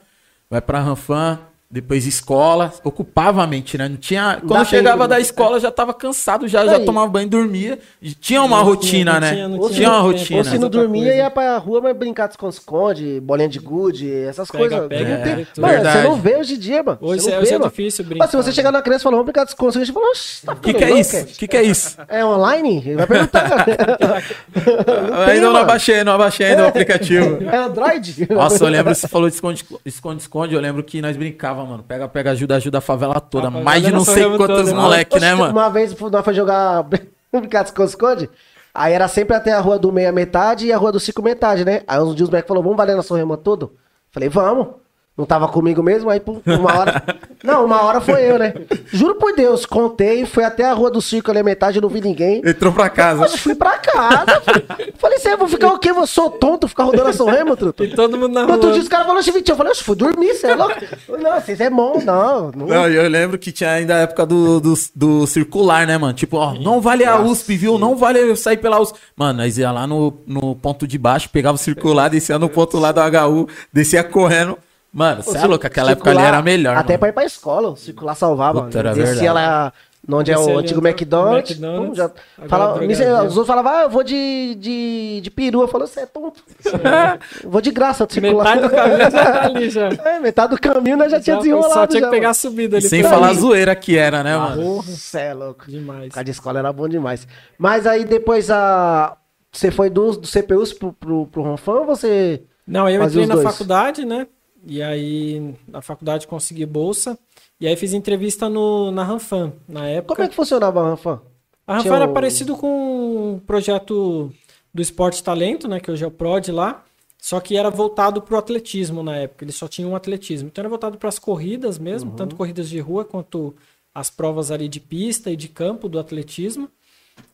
vai 0.50 0.60
pra 0.60 0.80
Ranfan, 0.80 1.38
depois 1.70 2.04
escola. 2.06 2.72
Ocupava 2.82 3.42
a 3.42 3.46
mente, 3.46 3.78
né? 3.78 3.88
Não 3.88 3.96
tinha. 3.96 4.40
Quando 4.46 4.66
chegava 4.66 5.06
da 5.06 5.14
né? 5.16 5.20
escola, 5.20 5.60
já 5.60 5.70
tava 5.70 5.94
cansado, 5.94 6.48
já, 6.48 6.66
já 6.66 6.80
tomava 6.80 7.06
banho 7.08 7.26
e 7.26 7.30
dormia. 7.30 7.78
E 8.02 8.12
tinha 8.12 8.42
uma 8.42 8.56
Não 8.58 8.64
rotina, 8.64 9.12
tinha- 9.12 9.12
não 9.12 9.20
né? 9.20 9.32
tinha- 9.34 9.48
não 9.48 9.58
tinha, 9.60 9.70
tinha 9.74 9.88
uma 9.90 10.00
rotina. 10.00 10.38
Ou 10.38 10.44
se 10.44 10.58
não 10.58 10.68
dormia, 10.68 11.04
coisa. 11.04 11.16
ia 11.18 11.30
pra 11.30 11.56
rua, 11.58 11.80
mas 11.80 11.96
brincar 11.96 12.26
de 12.26 12.32
esconde-esconde, 12.34 13.20
bolinha 13.20 13.48
de 13.48 13.58
gude, 13.60 14.12
essas 14.12 14.50
Pega, 14.50 14.68
coisas. 14.68 14.88
pega, 14.88 15.16
Não 15.16 15.22
tem- 15.24 15.34
pega 15.36 15.46
tudo. 15.54 15.62
Mano, 15.62 15.74
Verdade. 15.74 15.98
você 16.02 16.08
não 16.08 16.16
vê 16.16 16.36
hoje 16.36 16.54
em 16.54 16.58
dia, 16.58 16.82
mano. 16.82 16.98
Hoje, 17.00 17.22
você 17.22 17.28
é, 17.30 17.32
não 17.34 17.40
hoje 17.42 17.50
vê, 17.50 17.56
é 17.56 17.68
difícil 17.68 18.04
Mas 18.04 18.08
brincar. 18.08 18.26
se 18.28 18.36
você 18.36 18.52
chegar 18.52 18.72
na 18.72 18.82
criança 18.82 19.02
e 19.02 19.04
falar, 19.04 19.16
vamos 19.16 19.26
brincar 19.26 19.44
de 19.44 19.50
esconde, 19.50 19.78
a 19.78 19.84
gente 19.84 19.94
fala, 19.94 20.10
oxe, 20.10 20.46
tá 20.46 20.52
O 20.52 20.56
que, 20.56 20.74
que 20.74 20.84
é 20.84 20.98
isso? 20.98 21.16
O 21.20 21.24
que, 21.26 21.46
que 21.48 21.56
é 21.56 21.62
isso? 21.62 21.96
É 22.08 22.24
online? 22.24 22.78
Ele 22.84 22.96
vai 22.96 23.06
perguntar, 23.06 23.48
cara. 23.48 25.26
ainda 25.26 25.50
não 25.50 25.56
abaixei, 25.56 26.02
não 26.04 26.12
abaixei 26.12 26.46
ainda 26.46 26.64
o 26.64 26.66
aplicativo. 26.68 27.38
É 27.50 27.56
Android? 27.56 28.26
Nossa, 28.30 28.64
eu 28.64 28.68
lembro, 28.68 28.94
você 28.94 29.06
falou 29.08 29.28
de 29.28 29.34
esconde, 29.34 29.64
esconde, 29.84 30.22
esconde, 30.22 30.54
eu 30.54 30.60
lembro 30.60 30.82
que 30.82 31.00
nós 31.00 31.16
brincava, 31.16 31.59
mano. 31.66 31.82
Pega, 31.82 32.08
pega, 32.08 32.30
ajuda, 32.32 32.56
ajuda 32.56 32.78
a 32.78 32.80
favela 32.80 33.20
toda. 33.20 33.48
A 33.48 33.50
favela 33.50 33.64
Mais 33.64 33.82
de 33.82 33.92
não 33.92 34.04
sei 34.04 34.24
quantos 34.24 34.46
toda, 34.46 34.64
né? 34.64 34.80
moleque, 34.80 35.20
né, 35.20 35.34
mano? 35.34 35.52
Uma 35.52 35.68
vez 35.68 35.98
nós 35.98 36.24
foi 36.24 36.34
jogar 36.34 36.82
brincar 37.32 37.62
de 37.62 37.70
esconde-esconde, 37.70 38.30
aí 38.74 38.92
era 38.92 39.08
sempre 39.08 39.36
até 39.36 39.52
a 39.52 39.60
rua 39.60 39.78
do 39.78 39.92
meia 39.92 40.12
metade 40.12 40.66
e 40.66 40.72
a 40.72 40.76
rua 40.76 40.92
do 40.92 41.00
cinco 41.00 41.22
metade, 41.22 41.64
né? 41.64 41.82
Aí 41.86 42.00
uns 42.00 42.14
dias 42.14 42.28
o 42.28 42.32
moleque 42.32 42.48
falou, 42.48 42.62
vamos 42.62 42.76
valer 42.76 42.96
na 42.96 43.02
Sorrema 43.02 43.36
todo? 43.36 43.74
Falei, 44.10 44.28
vamos. 44.28 44.68
Não 45.16 45.26
tava 45.26 45.48
comigo 45.48 45.82
mesmo, 45.82 46.08
aí 46.08 46.18
pô, 46.18 46.40
uma 46.46 46.78
hora 46.78 47.02
Não, 47.42 47.64
uma 47.64 47.82
hora 47.82 48.00
foi 48.00 48.22
eu, 48.22 48.38
né? 48.38 48.52
Juro 48.92 49.14
por 49.16 49.34
Deus, 49.34 49.64
contei, 49.64 50.26
fui 50.26 50.44
até 50.44 50.64
a 50.64 50.72
rua 50.72 50.90
do 50.90 51.00
circo 51.00 51.30
ali, 51.30 51.42
metade, 51.42 51.80
não 51.80 51.88
vi 51.88 52.00
ninguém. 52.00 52.42
Entrou 52.44 52.72
pra 52.72 52.88
casa. 52.90 53.20
Mas 53.20 53.36
fui 53.36 53.54
pra 53.54 53.78
casa. 53.78 54.40
Falei, 54.42 54.66
falei 54.98 55.18
assim, 55.18 55.28
eu 55.30 55.38
vou 55.38 55.48
ficar 55.48 55.72
o 55.72 55.78
quê? 55.78 55.90
Eu 55.90 56.06
sou 56.06 56.30
tonto, 56.30 56.68
ficar 56.68 56.84
rodando 56.84 57.08
a 57.08 57.12
São 57.12 57.26
Remo, 57.26 57.56
truto. 57.56 57.84
E 57.84 57.94
todo 57.94 58.16
mundo 58.18 58.32
na 58.34 58.42
No 58.46 58.52
outro 58.52 58.68
rua. 58.68 58.72
dia 58.74 58.82
os 58.82 58.88
caras 58.88 59.06
falaram, 59.06 59.26
eu 59.26 59.56
falei, 59.56 59.72
oxe, 59.72 59.82
fui 59.84 59.96
dormir, 59.96 60.34
você 60.34 60.48
é 60.48 60.54
louco? 60.54 60.74
Eu 61.08 61.18
Não, 61.18 61.40
vocês 61.40 61.60
é 61.60 61.70
bom, 61.70 62.00
não. 62.04 62.50
não. 62.54 62.66
Não, 62.66 62.88
e 62.90 62.94
eu 62.96 63.08
lembro 63.08 63.38
que 63.38 63.50
tinha 63.52 63.70
ainda 63.70 63.96
a 63.96 63.98
época 64.00 64.26
do, 64.26 64.60
do, 64.60 64.74
do 64.94 65.26
circular, 65.26 65.86
né, 65.86 65.96
mano? 65.98 66.12
Tipo, 66.12 66.36
ó, 66.36 66.54
não 66.54 66.80
vale 66.80 67.04
a 67.04 67.20
USP, 67.20 67.56
viu? 67.56 67.78
Não 67.78 67.96
vale 67.96 68.18
eu 68.20 68.36
sair 68.36 68.56
pela 68.58 68.80
USP. 68.80 68.98
Mano, 69.16 69.38
nós 69.42 69.56
ia 69.58 69.70
lá 69.70 69.86
no, 69.86 70.12
no 70.26 70.54
ponto 70.56 70.86
de 70.86 70.98
baixo, 70.98 71.28
pegava 71.30 71.54
o 71.54 71.58
circular, 71.58 72.08
descia 72.08 72.38
no 72.38 72.48
ponto 72.48 72.78
lá 72.78 72.92
do 72.92 73.00
HU, 73.00 73.48
descia 73.72 74.04
correndo. 74.04 74.58
Mano, 74.92 75.22
você 75.22 75.38
é 75.38 75.46
louco, 75.46 75.66
aquela 75.66 75.92
época 75.92 76.10
ali 76.10 76.20
era 76.20 76.42
melhor, 76.42 76.76
Até 76.76 76.98
pra 76.98 77.06
mano. 77.06 77.12
ir 77.12 77.14
pra 77.14 77.24
escola, 77.24 77.68
o 77.70 77.76
circular 77.76 78.14
salvava. 78.14 78.62
Puta, 78.64 78.78
era 78.78 78.92
Descia 78.92 79.14
verdade. 79.14 79.28
lá 79.34 79.72
onde 80.12 80.32
é 80.32 80.38
o 80.38 80.58
antigo 80.58 80.80
no- 80.80 80.88
McDonald's. 80.88 81.50
McDonald's, 81.52 81.88
pum, 81.90 81.94
já 81.94 82.04
agora 82.38 82.48
fala, 82.74 82.86
nisso, 82.86 83.02
os 83.04 83.36
outros 83.36 83.46
falavam, 83.46 83.72
ah, 83.72 83.82
eu 83.82 83.90
vou 83.90 84.02
de, 84.02 84.56
de, 84.58 85.20
de 85.22 85.30
peru. 85.30 85.60
Eu 85.60 85.68
falei, 85.68 85.86
você 85.86 86.00
é 86.00 86.06
tonto. 86.06 86.42
Vou 87.44 87.60
de 87.60 87.70
graça, 87.70 88.04
do 88.06 88.12
circular. 88.12 88.56
Metade 88.56 88.62
do 88.62 88.70
caminho 88.74 88.98
já 88.98 89.10
tá 89.10 89.44
ali 89.44 89.70
já. 89.70 89.88
É, 90.10 90.18
metade 90.18 90.54
do 90.56 90.60
caminho 90.60 90.96
nós 90.96 91.12
já 91.12 91.20
tinha 91.20 91.36
Já- 91.36 91.40
desenrolado. 91.42 91.74
Só 91.74 91.86
tinha 91.86 92.00
já, 92.00 92.06
que 92.06 92.10
pegar 92.10 92.26
a 92.26 92.30
mano. 92.30 92.34
subida 92.34 92.76
ali. 92.78 92.88
Sem 92.88 93.02
falar 93.04 93.28
a 93.28 93.34
zoeira 93.34 93.76
que 93.76 93.96
era, 93.96 94.24
né, 94.24 94.36
mano? 94.36 94.60
Porra, 94.62 94.82
cê 94.88 95.18
é 95.20 95.34
louco. 95.34 95.64
Demais. 95.70 96.04
Ficar 96.06 96.22
de 96.24 96.30
escola 96.32 96.58
era 96.58 96.72
bom 96.72 96.88
demais. 96.88 97.28
Mas 97.58 97.86
aí 97.86 98.04
depois 98.04 98.50
a. 98.50 99.16
Você 99.52 99.70
foi 99.70 99.90
do, 99.90 100.12
do 100.12 100.26
CPUs 100.26 100.72
pro, 100.72 100.92
pro, 100.94 101.26
pro 101.26 101.42
Ronfan 101.42 101.72
ou 101.80 101.84
você. 101.86 102.42
Não, 102.66 102.86
aí 102.86 102.94
eu 102.94 103.04
entrei 103.04 103.26
na 103.26 103.34
dois. 103.34 103.46
faculdade, 103.46 104.04
né? 104.04 104.26
E 104.66 104.82
aí, 104.82 105.54
na 105.66 105.80
faculdade 105.82 106.26
consegui 106.26 106.66
bolsa. 106.66 107.18
E 107.60 107.66
aí 107.66 107.76
fiz 107.76 107.92
entrevista 107.92 108.48
no, 108.48 108.90
na 108.90 109.02
Ranfan, 109.04 109.52
na 109.68 109.86
época. 109.88 110.14
Como 110.14 110.26
é 110.26 110.28
que 110.28 110.34
funcionava 110.36 110.80
a 110.80 110.90
Ranfan? 110.90 111.20
A 111.66 111.72
Ranfan 111.74 111.82
tinha 111.84 111.94
era 111.96 112.10
o- 112.10 112.14
parecido 112.14 112.56
com 112.56 113.34
o 113.36 113.40
projeto 113.46 114.32
do 114.72 114.80
Esporte 114.82 115.22
Talento, 115.22 115.68
né? 115.68 115.80
Que 115.80 115.90
hoje 115.90 116.04
é 116.04 116.06
o 116.06 116.10
PROD 116.10 116.50
lá. 116.52 116.84
Só 117.18 117.38
que 117.38 117.56
era 117.56 117.68
voltado 117.70 118.22
para 118.22 118.34
o 118.34 118.38
atletismo 118.38 119.02
na 119.02 119.16
época. 119.16 119.44
Eles 119.44 119.54
só 119.54 119.68
tinham 119.68 119.90
um 119.90 119.96
atletismo. 119.96 120.48
Então 120.48 120.62
era 120.62 120.68
voltado 120.70 120.96
para 120.96 121.08
as 121.10 121.18
corridas 121.18 121.78
mesmo, 121.78 122.12
tanto 122.12 122.34
corridas 122.34 122.68
de 122.68 122.78
rua 122.80 123.04
quanto 123.04 123.54
as 123.94 124.08
provas 124.08 124.50
ali 124.50 124.68
de 124.68 124.80
pista 124.80 125.30
e 125.30 125.36
de 125.36 125.48
campo 125.48 125.86
do 125.88 125.98
atletismo. 125.98 126.70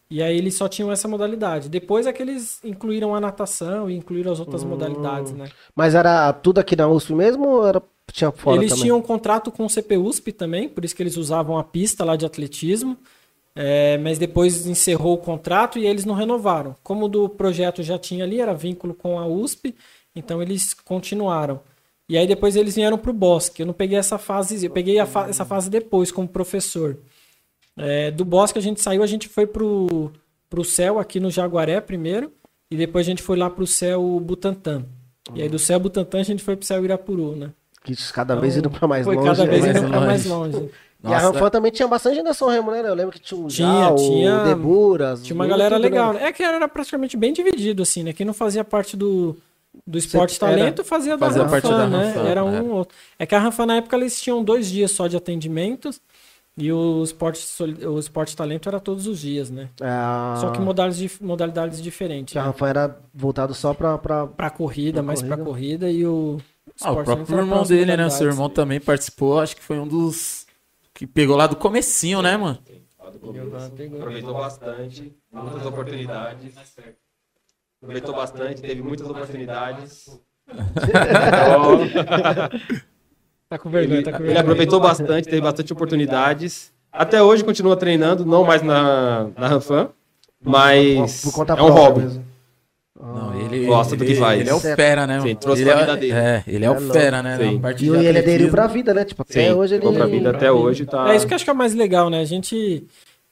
E 0.08 0.22
aí 0.22 0.36
eles 0.38 0.56
só 0.56 0.68
tinham 0.68 0.92
essa 0.92 1.08
modalidade. 1.08 1.68
Depois 1.68 2.06
é 2.06 2.12
que 2.12 2.22
eles 2.22 2.60
incluíram 2.64 3.14
a 3.14 3.20
natação 3.20 3.90
e 3.90 3.96
incluíram 3.96 4.30
as 4.32 4.38
outras 4.40 4.62
modalidades, 4.62 5.32
né? 5.32 5.48
Mas 5.74 5.94
era 5.94 6.32
tudo 6.32 6.58
aqui 6.60 6.76
na 6.76 6.86
USP 6.88 7.12
mesmo 7.12 7.46
ou 7.48 7.66
era, 7.66 7.82
tinha 8.12 8.30
fora 8.30 8.56
eles 8.58 8.70
também? 8.70 8.84
tinham 8.84 8.98
um 8.98 9.02
contrato 9.02 9.50
com 9.50 9.64
o 9.64 9.68
CPUSP 9.68 10.30
também, 10.32 10.68
por 10.68 10.84
isso 10.84 10.94
que 10.94 11.02
eles 11.02 11.16
usavam 11.16 11.58
a 11.58 11.64
pista 11.64 12.04
lá 12.04 12.14
de 12.14 12.24
atletismo. 12.24 12.96
É, 13.58 13.96
mas 13.98 14.18
depois 14.18 14.66
encerrou 14.66 15.14
o 15.14 15.18
contrato 15.18 15.78
e 15.78 15.86
eles 15.86 16.04
não 16.04 16.14
renovaram. 16.14 16.76
Como 16.82 17.06
o 17.06 17.08
do 17.08 17.26
projeto 17.28 17.82
já 17.82 17.98
tinha 17.98 18.22
ali, 18.22 18.38
era 18.38 18.52
vínculo 18.52 18.92
com 18.94 19.18
a 19.18 19.26
USP, 19.26 19.74
então 20.14 20.42
eles 20.42 20.74
continuaram. 20.74 21.60
E 22.08 22.16
aí 22.18 22.26
depois 22.26 22.54
eles 22.54 22.74
vieram 22.76 22.98
para 22.98 23.10
o 23.10 23.14
Bosque. 23.14 23.62
Eu 23.62 23.66
não 23.66 23.72
peguei 23.74 23.98
essa 23.98 24.18
fase, 24.18 24.64
eu 24.64 24.70
peguei 24.70 24.98
a 24.98 25.06
fa- 25.06 25.28
essa 25.28 25.44
fase 25.44 25.70
depois 25.70 26.12
como 26.12 26.28
professor. 26.28 26.98
É, 27.76 28.10
do 28.10 28.24
Bosque 28.24 28.58
a 28.58 28.62
gente 28.62 28.80
saiu, 28.80 29.02
a 29.02 29.06
gente 29.06 29.28
foi 29.28 29.46
pro, 29.46 30.10
pro 30.48 30.64
céu 30.64 30.98
aqui 30.98 31.20
no 31.20 31.30
Jaguaré 31.30 31.80
primeiro, 31.80 32.32
e 32.70 32.76
depois 32.76 33.06
a 33.06 33.10
gente 33.10 33.22
foi 33.22 33.36
lá 33.36 33.50
pro 33.50 33.66
céu 33.66 34.18
Butantã. 34.20 34.84
E 35.34 35.42
aí 35.42 35.48
do 35.48 35.58
céu 35.58 35.78
Butantã 35.78 36.20
a 36.20 36.22
gente 36.22 36.42
foi 36.42 36.56
pro 36.56 36.64
céu 36.66 36.84
Irapuru, 36.84 37.34
né? 37.36 37.50
Que 37.84 37.94
cada 38.12 38.34
vez 38.36 38.56
indo 38.56 38.70
pra 38.70 38.88
mais 38.88 39.04
Foi 39.04 39.14
longe. 39.14 39.28
cada 39.28 39.46
vez 39.46 39.62
né? 39.64 39.72
mais 39.72 39.82
indo 39.82 39.88
pra 39.90 39.98
longe. 39.98 40.06
mais 40.08 40.26
longe. 40.26 40.70
E 41.04 41.06
a 41.06 41.10
Nossa, 41.10 41.26
Ranfan 41.26 41.50
também 41.50 41.70
tinha 41.70 41.86
bastante 41.86 42.16
gente 42.16 42.24
da 42.24 42.34
São 42.34 42.48
Remo, 42.48 42.70
né? 42.72 42.80
Eu 42.84 42.94
lembro 42.94 43.12
que 43.12 43.20
tinha 43.20 43.38
o 43.40 43.46
Tinha, 43.46 43.68
Jal, 43.68 43.94
tinha- 43.96 44.42
o 44.42 44.44
Deburas. 44.44 45.22
Tinha 45.22 45.34
uma 45.34 45.46
galera 45.46 45.76
legal. 45.76 46.14
né? 46.14 46.24
É 46.24 46.32
que 46.32 46.42
era 46.42 46.66
praticamente 46.66 47.16
bem 47.16 47.32
dividido, 47.32 47.82
assim, 47.82 48.02
né? 48.02 48.12
Quem 48.12 48.26
não 48.26 48.32
fazia 48.34 48.64
parte 48.64 48.96
do, 48.96 49.36
do 49.86 49.98
esporte 49.98 50.34
Você- 50.34 50.44
era- 50.44 50.56
talento 50.56 50.82
fazia 50.82 51.16
da 51.16 51.26
fazia 51.26 51.42
Ranfan, 51.42 51.50
parte 51.60 51.68
da 51.68 51.86
né? 51.86 52.06
Ranfan, 52.06 52.20
era 52.28 52.40
é. 52.40 52.42
um 52.42 52.70
ou 52.70 52.76
outro. 52.78 52.96
É 53.18 53.26
que 53.26 53.34
a 53.34 53.38
Ranfan, 53.38 53.66
na 53.66 53.76
época, 53.76 53.96
eles 53.96 54.20
tinham 54.20 54.42
dois 54.42 54.68
dias 54.68 54.90
só 54.90 55.06
de 55.06 55.16
atendimentos 55.16 56.00
e 56.56 56.72
o 56.72 57.02
esporte, 57.02 57.44
o 57.86 57.98
esporte 57.98 58.34
talento 58.36 58.68
era 58.68 58.80
todos 58.80 59.06
os 59.06 59.20
dias, 59.20 59.50
né? 59.50 59.68
É, 59.80 60.40
Só 60.40 60.50
que 60.50 60.60
modalidades, 60.60 61.18
modalidades 61.20 61.82
diferentes. 61.82 62.32
que 62.32 62.38
a 62.38 62.42
Né? 62.42 62.48
Ranfan 62.48 62.68
era 62.68 62.98
voltado 63.14 63.54
só 63.54 63.74
pra... 63.74 63.98
pra... 63.98 64.26
Pra 64.26 64.50
corrida, 64.50 64.94
Pra 65.00 65.02
mais 65.02 65.20
pra 65.20 65.36
corrida. 65.36 65.44
corrida 65.50 65.90
e 65.90 66.06
o 66.06 66.38
Ah, 66.82 66.92
o 66.92 67.04
próprio 67.04 67.38
irmão 67.38 67.62
dele, 67.64 67.96
né? 67.96 68.08
Seu 68.10 68.28
irmão 68.28 68.48
também 68.48 68.80
participou, 68.80 69.38
acho 69.38 69.54
que 69.56 69.62
foi 69.62 69.78
um 69.78 69.86
dos 69.86 70.46
que 70.94 71.06
pegou 71.06 71.36
lá 71.36 71.46
do 71.46 71.56
comecinho, 71.56 72.22
né, 72.22 72.36
mano? 72.36 72.58
Aproveitou 73.98 74.34
bastante, 74.34 75.12
muitas 75.32 75.66
oportunidades. 75.66 76.54
Aproveitou 77.82 78.14
bastante, 78.14 78.62
teve 78.62 78.82
muitas 78.82 79.08
oportunidades. 79.08 80.20
Tá 83.48 83.58
com 83.58 83.70
vergonha, 83.70 83.98
Ele, 83.98 84.04
tá 84.04 84.10
com 84.10 84.16
ele 84.18 84.24
vergonha. 84.26 84.40
aproveitou 84.40 84.80
bastante, 84.80 85.28
teve 85.28 85.40
bastante 85.40 85.72
oportunidades. 85.72 86.72
Até 86.92 87.22
hoje 87.22 87.44
continua 87.44 87.76
treinando, 87.76 88.24
não 88.24 88.42
mais 88.44 88.62
na, 88.62 89.28
na 89.36 89.46
Ranfan, 89.48 89.88
mas 90.42 91.22
por 91.22 91.32
conta 91.32 91.52
é 91.52 91.62
um 91.62 91.70
hobby. 91.70 92.00
mesmo. 92.00 92.24
Não, 92.98 93.40
ele, 93.40 93.66
Gosta 93.66 93.94
do 93.94 94.02
ele- 94.04 94.14
que 94.14 94.18
faz. 94.18 94.40
Ele 94.40 94.48
é 94.50 94.54
o 94.54 94.58
fera, 94.58 95.06
né? 95.06 95.20
Sim, 95.20 95.34
trouxe 95.36 95.62
ele 95.62 95.70
pra 95.70 95.78
é, 95.78 95.84
vida 95.84 95.96
dele. 95.96 96.12
É, 96.12 96.44
ele 96.46 96.64
é, 96.64 96.68
É 96.68 96.70
o 96.70 96.80
fera, 96.92 97.22
né? 97.22 97.36
Sim. 97.36 97.42
E 97.44 97.88
ele 97.88 97.96
aderiu 98.08 98.20
atletismo. 98.20 98.50
pra 98.50 98.66
vida, 98.66 98.94
né? 98.94 99.04
Tipo, 99.04 99.22
até 99.22 99.32
Sim, 99.48 99.52
hoje 99.52 99.74
ele... 99.74 99.92
pra 99.92 100.06
vida 100.06 100.30
até 100.30 100.50
hoje, 100.50 100.86
tá? 100.86 101.12
É 101.12 101.16
isso 101.16 101.26
que 101.26 101.32
eu 101.32 101.36
acho 101.36 101.44
que 101.44 101.50
é 101.50 101.52
o 101.52 101.56
mais 101.56 101.74
legal, 101.74 102.08
né? 102.10 102.20
A 102.20 102.24
gente 102.24 102.84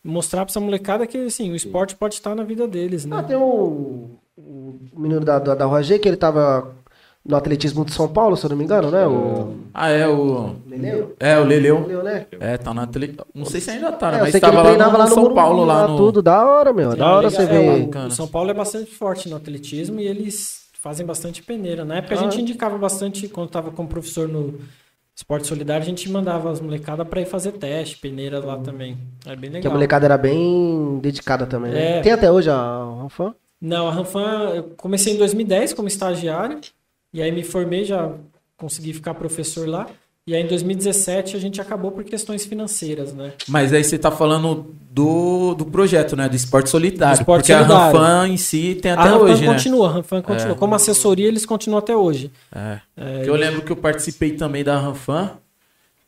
mostrar 0.05 0.44
pra 0.44 0.53
essa 0.53 0.61
molecada 0.61 1.07
que, 1.07 1.16
assim, 1.16 1.50
o 1.50 1.57
esporte 1.57 1.96
pode 1.96 2.14
estar 2.14 2.35
na 2.35 2.44
vida 2.44 2.68
deles, 2.68 3.07
né? 3.07 3.16
Ah, 3.18 3.22
tem 3.22 3.37
um, 3.37 4.11
um 4.37 4.79
menino 4.94 5.20
da, 5.20 5.38
da, 5.38 5.55
da 5.55 5.64
Roger 5.64 5.98
que 5.98 6.07
ele 6.07 6.18
tava 6.18 6.70
no 7.27 7.37
atletismo 7.37 7.85
de 7.85 7.93
São 7.93 8.07
Paulo, 8.09 8.37
se 8.37 8.45
eu 8.45 8.51
não 8.51 8.57
me 8.57 8.65
engano, 8.65 8.91
né? 8.91 9.07
O 9.07 9.55
Ah, 9.73 9.89
é 9.89 10.07
o. 10.07 10.57
Leleu? 10.69 11.17
É, 11.19 11.39
o 11.39 11.45
Leleu. 11.45 11.81
Leleu, 11.81 12.03
né? 12.03 12.27
É, 12.39 12.59
tá 12.59 12.75
na 12.75 12.87
tele... 12.87 13.17
Não 13.35 13.47
sei 13.47 13.61
se 13.61 13.71
ainda 13.71 13.91
tá, 13.93 14.11
né? 14.11 14.19
É, 14.19 14.21
Mas 14.21 14.31
sei 14.33 14.41
que 14.41 14.47
ele 14.47 14.53
tava 14.53 14.63
lá 14.63 14.69
treinava 14.75 14.93
no, 14.93 14.99
lá 14.99 15.05
no 15.09 15.15
São 15.15 15.35
Paulo, 15.35 15.65
lá 15.65 15.89
no. 15.89 15.97
tudo, 15.97 16.21
da 16.23 16.45
hora, 16.45 16.73
meu. 16.73 16.95
Da 16.95 17.07
Ah, 17.07 17.17
hora 17.17 17.29
legal. 17.29 17.31
você 17.31 17.43
É, 17.43 17.47
ver. 17.47 17.89
o-. 17.97 18.07
O 18.07 18.11
São 18.11 18.29
Paulo 18.29 18.51
é 18.51 18.55
bastante 18.55 18.91
forte 18.91 19.29
no 19.29 19.37
atletismo 19.37 19.99
e 20.01 20.07
eles 20.07 20.65
fazem 20.83 21.07
bastante 21.07 21.43
peneira. 21.43 21.83
Na 21.85 21.97
época 21.97 22.15
a 22.15 22.19
Ah. 22.19 22.23
gente 22.23 22.41
indicava 22.43 22.77
bastante, 22.77 23.27
quando 23.29 23.49
tava 23.49 23.71
como 23.71 23.89
professor 23.89 24.29
no 24.29 24.59
Esporte 25.17 25.47
Solidário, 25.47 25.83
a 25.83 25.87
gente 25.87 26.11
mandava 26.11 26.51
as 26.51 26.61
molecadas 26.61 27.07
pra 27.09 27.21
ir 27.23 27.25
fazer 27.27 27.53
teste, 27.53 27.97
peneira 27.99 28.39
lá 28.45 28.59
também. 28.59 28.99
É 29.25 29.35
bem 29.35 29.49
Que 29.51 29.57
a 29.57 29.61
legal. 29.61 29.73
molecada 29.73 30.05
era 30.05 30.19
bem 30.19 30.99
dedicada 31.01 31.47
também. 31.47 31.73
né? 31.73 31.99
É. 31.99 32.01
Tem 32.03 32.13
até 32.13 32.31
hoje 32.31 32.51
a 32.51 32.85
Ranfan? 33.01 33.35
Não, 33.61 33.89
a 33.89 33.91
Ranfan, 33.93 34.51
eu 34.57 34.65
comecei 34.77 35.15
em 35.15 35.17
2010 35.17 35.73
como 35.73 35.89
estagiário, 35.89 36.59
e 37.14 37.22
aí 37.22 37.31
me 37.31 37.44
formei, 37.44 37.85
já 37.85 38.11
consegui 38.57 38.92
ficar 38.92 39.14
professor 39.14 39.68
lá. 39.68 39.87
E 40.27 40.35
aí 40.35 40.42
em 40.42 40.46
2017 40.46 41.37
a 41.37 41.38
gente 41.38 41.61
acabou 41.61 41.92
por 41.92 42.03
questões 42.03 42.44
financeiras, 42.44 43.12
né? 43.12 43.35
Mas 43.46 43.72
aí 43.72 43.85
você 43.85 43.96
tá 43.96 44.11
falando 44.11 44.74
do, 44.90 45.55
do 45.55 45.66
projeto, 45.66 46.16
né? 46.16 46.29
Do 46.29 46.35
esporte 46.35 46.70
solidário. 46.70 47.16
Do 47.16 47.20
esporte 47.20 47.53
porque 47.53 47.53
solidário. 47.53 47.98
a 47.98 48.07
Ranfan 48.07 48.29
em 48.29 48.37
si 48.37 48.79
tem 48.81 48.90
a 48.90 48.94
até 48.94 49.11
Ranfan 49.11 49.24
hoje, 49.24 49.42
né? 49.42 49.53
continua, 49.53 49.88
a 49.88 49.92
Ranfan 49.92 50.22
continua. 50.22 50.55
É. 50.55 50.59
Como 50.59 50.74
assessoria, 50.74 51.29
eles 51.29 51.46
continuam 51.46 51.79
até 51.79 51.94
hoje. 51.94 52.33
É. 52.53 52.81
É, 52.96 53.22
eu 53.27 53.37
lembro 53.37 53.62
que 53.62 53.70
eu 53.70 53.77
participei 53.77 54.33
também 54.33 54.64
da 54.64 54.77
Ranfan 54.77 55.33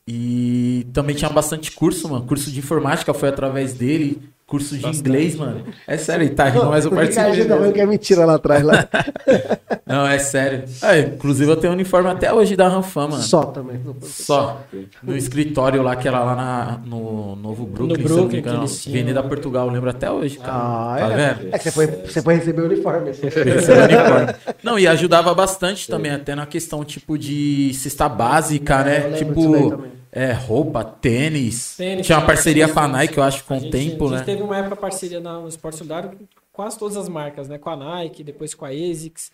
e 0.08 0.86
também 0.92 1.14
tinha 1.14 1.30
bastante 1.30 1.70
curso, 1.70 2.08
mano. 2.08 2.24
Curso 2.24 2.50
de 2.50 2.58
informática 2.58 3.12
foi 3.14 3.28
através 3.28 3.74
dele. 3.74 4.20
Curso 4.46 4.78
de 4.78 4.86
inglês, 4.86 5.34
mano. 5.34 5.64
É 5.88 5.96
sério, 5.96 6.24
ele 6.24 6.32
tá 6.34 6.44
rindo, 6.44 6.66
mas 6.66 6.84
eu 6.84 6.90
Por 6.92 7.00
que 7.00 7.08
que 7.08 7.18
a 7.18 7.22
participei. 7.24 7.48
tá 7.48 7.56
falando 7.56 7.72
que 7.72 7.80
é 7.80 7.86
mentira 7.86 8.24
lá 8.24 8.36
atrás, 8.36 8.62
lá. 8.62 8.88
Não, 9.84 10.06
é 10.06 10.18
sério. 10.18 10.62
É, 10.82 11.00
inclusive 11.00 11.50
eu 11.50 11.56
tenho 11.56 11.72
um 11.72 11.74
uniforme 11.74 12.08
até 12.10 12.32
hoje 12.32 12.54
da 12.54 12.68
Ranfan, 12.68 13.08
mano. 13.08 13.22
Só 13.22 13.46
também. 13.46 13.80
Só. 14.02 14.62
No 15.02 15.16
escritório 15.16 15.82
lá, 15.82 15.96
que 15.96 16.06
era 16.06 16.20
lá 16.22 16.36
na, 16.36 16.80
no 16.84 17.34
Novo 17.34 17.66
Brooklyn, 17.66 18.02
No 18.02 18.08
se 18.08 18.14
eu 18.14 18.16
não 18.18 18.24
me 18.24 18.28
Brooklyn, 18.28 18.38
engano. 18.38 18.58
eles 18.60 18.82
tinham. 18.82 18.96
Avenida 19.00 19.22
Portugal, 19.24 19.66
eu 19.66 19.72
lembro 19.72 19.90
até 19.90 20.10
hoje, 20.10 20.38
cara. 20.38 20.52
Ah, 20.52 20.96
tá 20.98 21.12
é. 21.12 21.16
vendo? 21.34 21.48
É 21.54 21.58
que 21.58 21.64
você 21.64 21.70
foi, 21.72 21.86
você 21.86 22.22
foi 22.22 22.34
receber 22.34 22.62
o 22.62 22.64
uniforme. 22.66 23.10
É 23.10 23.12
o 23.12 23.84
uniforme. 23.84 24.34
Não, 24.62 24.78
e 24.78 24.86
ajudava 24.86 25.34
bastante 25.34 25.88
também, 25.88 26.12
até 26.12 26.34
na 26.36 26.46
questão, 26.46 26.84
tipo, 26.84 27.18
de 27.18 27.72
cesta 27.74 28.08
básica, 28.08 28.76
É, 28.88 29.06
eu 29.06 29.10
né? 29.10 29.16
disso 29.18 29.24
daí 29.24 29.62
Tipo. 29.62 29.95
É, 30.16 30.32
roupa, 30.32 30.82
tênis. 30.84 31.76
Tênis, 31.76 32.06
Tinha 32.06 32.18
uma 32.18 32.26
parceria 32.26 32.68
com 32.68 32.80
a 32.80 32.88
Nike, 32.88 33.18
eu 33.18 33.22
acho, 33.24 33.44
com 33.44 33.58
o 33.58 33.70
tempo, 33.70 34.06
a 34.06 34.08
gente 34.10 34.18
né? 34.18 34.24
teve 34.24 34.42
uma 34.42 34.56
época 34.56 34.76
parceria 34.76 35.20
na- 35.20 35.40
no 35.40 35.48
Esporte 35.48 35.76
Solidário 35.78 36.10
com 36.10 36.24
quase 36.52 36.78
todas 36.78 36.96
as 36.96 37.08
marcas, 37.08 37.48
né? 37.48 37.58
Com 37.58 37.70
a 37.70 37.76
Nike, 37.76 38.24
depois 38.24 38.54
com 38.54 38.64
a 38.64 38.68
ASICS. 38.70 39.30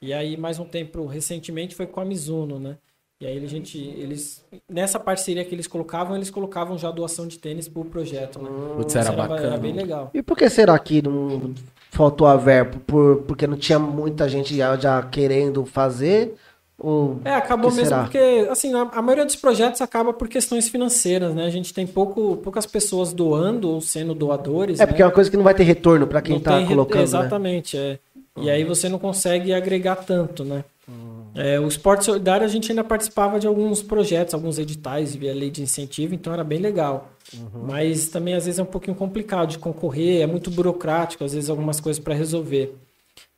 E 0.00 0.12
aí, 0.12 0.36
mais 0.36 0.58
um 0.58 0.64
tempo, 0.64 1.06
recentemente, 1.06 1.74
foi 1.74 1.86
com 1.86 2.00
a 2.00 2.04
Mizuno, 2.04 2.58
né? 2.60 2.76
E 3.18 3.26
aí, 3.26 3.42
a 3.42 3.48
gente, 3.48 3.78
eles, 3.78 4.44
nessa 4.68 5.00
parceria 5.00 5.42
que 5.42 5.54
eles 5.54 5.66
colocavam, 5.66 6.14
eles 6.16 6.28
colocavam 6.28 6.76
já 6.76 6.90
doação 6.90 7.26
de 7.26 7.38
tênis 7.38 7.66
pro 7.66 7.82
projeto, 7.82 8.38
né? 8.38 8.50
Putz, 8.76 8.94
era 8.94 9.08
Era 9.08 9.16
bacana. 9.16 9.56
bem 9.56 9.72
legal. 9.72 10.10
E 10.12 10.22
por 10.22 10.36
que 10.36 10.50
será 10.50 10.78
que 10.78 11.00
não 11.00 11.54
faltou 11.90 12.26
a 12.26 12.36
verba? 12.36 12.78
Por, 12.86 13.22
porque 13.22 13.46
não 13.46 13.56
tinha 13.56 13.78
muita 13.78 14.28
gente 14.28 14.54
já, 14.54 14.76
já 14.76 15.02
querendo 15.02 15.64
fazer? 15.64 16.34
Ou 16.78 17.20
É, 17.24 17.34
acabou 17.34 17.70
mesmo 17.70 17.86
será? 17.86 18.02
porque, 18.02 18.46
assim, 18.50 18.74
a, 18.74 18.82
a 18.82 19.00
maioria 19.02 19.24
dos 19.24 19.36
projetos 19.36 19.80
acaba 19.80 20.12
por 20.12 20.28
questões 20.28 20.68
financeiras, 20.68 21.34
né? 21.34 21.46
A 21.46 21.50
gente 21.50 21.72
tem 21.72 21.86
pouco, 21.86 22.36
poucas 22.38 22.66
pessoas 22.66 23.12
doando 23.14 23.70
ou 23.70 23.80
sendo 23.80 24.14
doadores. 24.14 24.78
É 24.78 24.86
porque 24.86 25.00
é 25.00 25.04
né? 25.04 25.08
uma 25.08 25.14
coisa 25.14 25.30
que 25.30 25.36
não 25.36 25.44
vai 25.44 25.54
ter 25.54 25.62
retorno 25.64 26.06
pra 26.06 26.20
quem 26.20 26.38
tá 26.38 26.58
re- 26.58 26.66
colocando, 26.66 26.98
né? 26.98 27.02
Exatamente, 27.04 27.78
é. 27.78 27.98
E 28.36 28.50
aí 28.50 28.64
você 28.64 28.88
não 28.88 28.98
consegue 28.98 29.54
agregar 29.54 29.96
tanto, 29.96 30.44
né? 30.44 30.62
Hum. 30.86 31.24
É, 31.34 31.58
o 31.58 31.66
esporte 31.66 32.04
solidário 32.04 32.44
a 32.44 32.48
gente 32.48 32.70
ainda 32.70 32.84
participava 32.84 33.40
de 33.40 33.46
alguns 33.46 33.82
projetos, 33.82 34.34
alguns 34.34 34.58
editais 34.58 35.14
via 35.14 35.34
lei 35.34 35.50
de 35.50 35.62
incentivo, 35.62 36.14
então 36.14 36.32
era 36.32 36.44
bem 36.44 36.58
legal. 36.58 37.08
Uhum. 37.34 37.64
Mas 37.66 38.08
também 38.08 38.34
às 38.34 38.44
vezes 38.44 38.58
é 38.58 38.62
um 38.62 38.66
pouquinho 38.66 38.94
complicado 38.96 39.48
de 39.48 39.58
concorrer, 39.58 40.20
é 40.22 40.26
muito 40.26 40.50
burocrático, 40.50 41.24
às 41.24 41.32
vezes 41.32 41.48
algumas 41.50 41.80
coisas 41.80 41.98
para 42.02 42.14
resolver. 42.14 42.74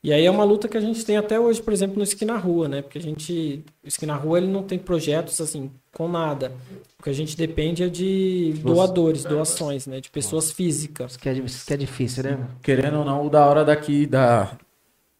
E 0.01 0.13
aí 0.13 0.25
é 0.25 0.31
uma 0.31 0.45
luta 0.45 0.69
que 0.69 0.77
a 0.77 0.81
gente 0.81 1.03
tem 1.03 1.17
até 1.17 1.37
hoje, 1.37 1.61
por 1.61 1.73
exemplo, 1.73 1.97
no 1.97 2.03
Esqui 2.03 2.23
na 2.23 2.37
Rua, 2.37 2.69
né? 2.69 2.81
Porque 2.81 2.97
a 2.97 3.01
gente, 3.01 3.63
o 3.83 3.87
Esqui 3.87 4.05
na 4.05 4.15
Rua 4.15 4.37
ele 4.37 4.47
não 4.47 4.63
tem 4.63 4.79
projetos 4.79 5.41
assim 5.41 5.69
com 5.93 6.07
nada. 6.07 6.53
O 6.97 7.03
que 7.03 7.09
a 7.09 7.13
gente 7.13 7.35
depende 7.35 7.83
é 7.83 7.89
de 7.89 8.53
doadores, 8.63 9.25
doações, 9.25 9.87
né? 9.87 9.99
De 9.99 10.09
pessoas 10.09 10.51
físicas. 10.51 11.11
Isso 11.11 11.19
que, 11.19 11.27
é, 11.27 11.33
isso 11.33 11.65
que 11.65 11.73
é 11.73 11.77
difícil, 11.77 12.23
né? 12.23 12.39
Querendo 12.61 12.99
ou 12.99 13.05
não, 13.05 13.25
o 13.25 13.29
da 13.29 13.45
hora 13.45 13.65
daqui, 13.65 14.05
da. 14.05 14.51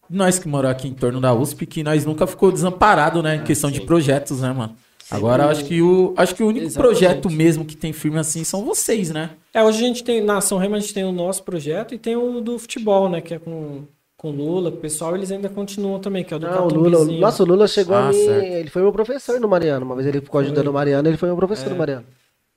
Nós 0.08 0.38
que 0.38 0.48
moramos 0.48 0.76
aqui 0.76 0.88
em 0.88 0.94
torno 0.94 1.20
da 1.20 1.32
USP, 1.34 1.66
que 1.66 1.82
nós 1.82 2.06
nunca 2.06 2.26
ficou 2.26 2.50
desamparado, 2.50 3.22
né? 3.22 3.36
Em 3.36 3.44
questão 3.44 3.70
de 3.70 3.82
projetos, 3.82 4.40
né, 4.40 4.50
mano? 4.50 4.74
Agora 5.10 5.46
acho 5.46 5.64
que 5.66 5.82
o. 5.82 6.14
Acho 6.16 6.34
que 6.34 6.42
o 6.42 6.46
único 6.46 6.66
Exatamente. 6.66 6.90
projeto 6.90 7.30
mesmo 7.30 7.66
que 7.66 7.76
tem 7.76 7.92
firme 7.92 8.18
assim 8.18 8.44
são 8.44 8.64
vocês, 8.64 9.10
né? 9.10 9.30
É, 9.52 9.62
hoje 9.62 9.84
a 9.84 9.86
gente 9.86 10.02
tem, 10.02 10.22
na 10.22 10.40
São 10.40 10.56
Remo 10.56 10.76
a 10.76 10.80
gente 10.80 10.94
tem 10.94 11.04
o 11.04 11.12
nosso 11.12 11.42
projeto 11.42 11.94
e 11.94 11.98
tem 11.98 12.16
o 12.16 12.40
do 12.40 12.58
futebol, 12.58 13.10
né? 13.10 13.20
Que 13.20 13.34
é 13.34 13.38
com, 13.38 13.84
com 14.20 14.30
Lula, 14.30 14.68
o 14.68 14.72
pessoal, 14.72 15.16
eles 15.16 15.32
ainda 15.32 15.48
continuam 15.48 15.98
também, 15.98 16.22
que 16.22 16.34
é 16.34 16.36
o 16.36 16.40
do 16.40 16.46
Não, 16.46 16.66
o. 16.66 16.74
Lula, 16.74 17.04
nossa, 17.06 17.42
o 17.42 17.46
Lula 17.46 17.66
chegou 17.66 17.96
Ah, 17.96 18.08
a 18.08 18.12
mim, 18.12 18.18
ele 18.18 18.68
foi 18.68 18.82
meu 18.82 18.92
professor 18.92 19.40
no 19.40 19.48
Mariano, 19.48 19.86
uma 19.86 19.94
vez 19.94 20.06
ele 20.06 20.20
ficou 20.20 20.42
ajudando 20.42 20.66
o 20.66 20.72
Mariano, 20.74 21.08
ele 21.08 21.16
foi 21.16 21.30
meu 21.30 21.36
professor 21.36 21.70
no 21.70 21.76
Mariano. 21.76 22.04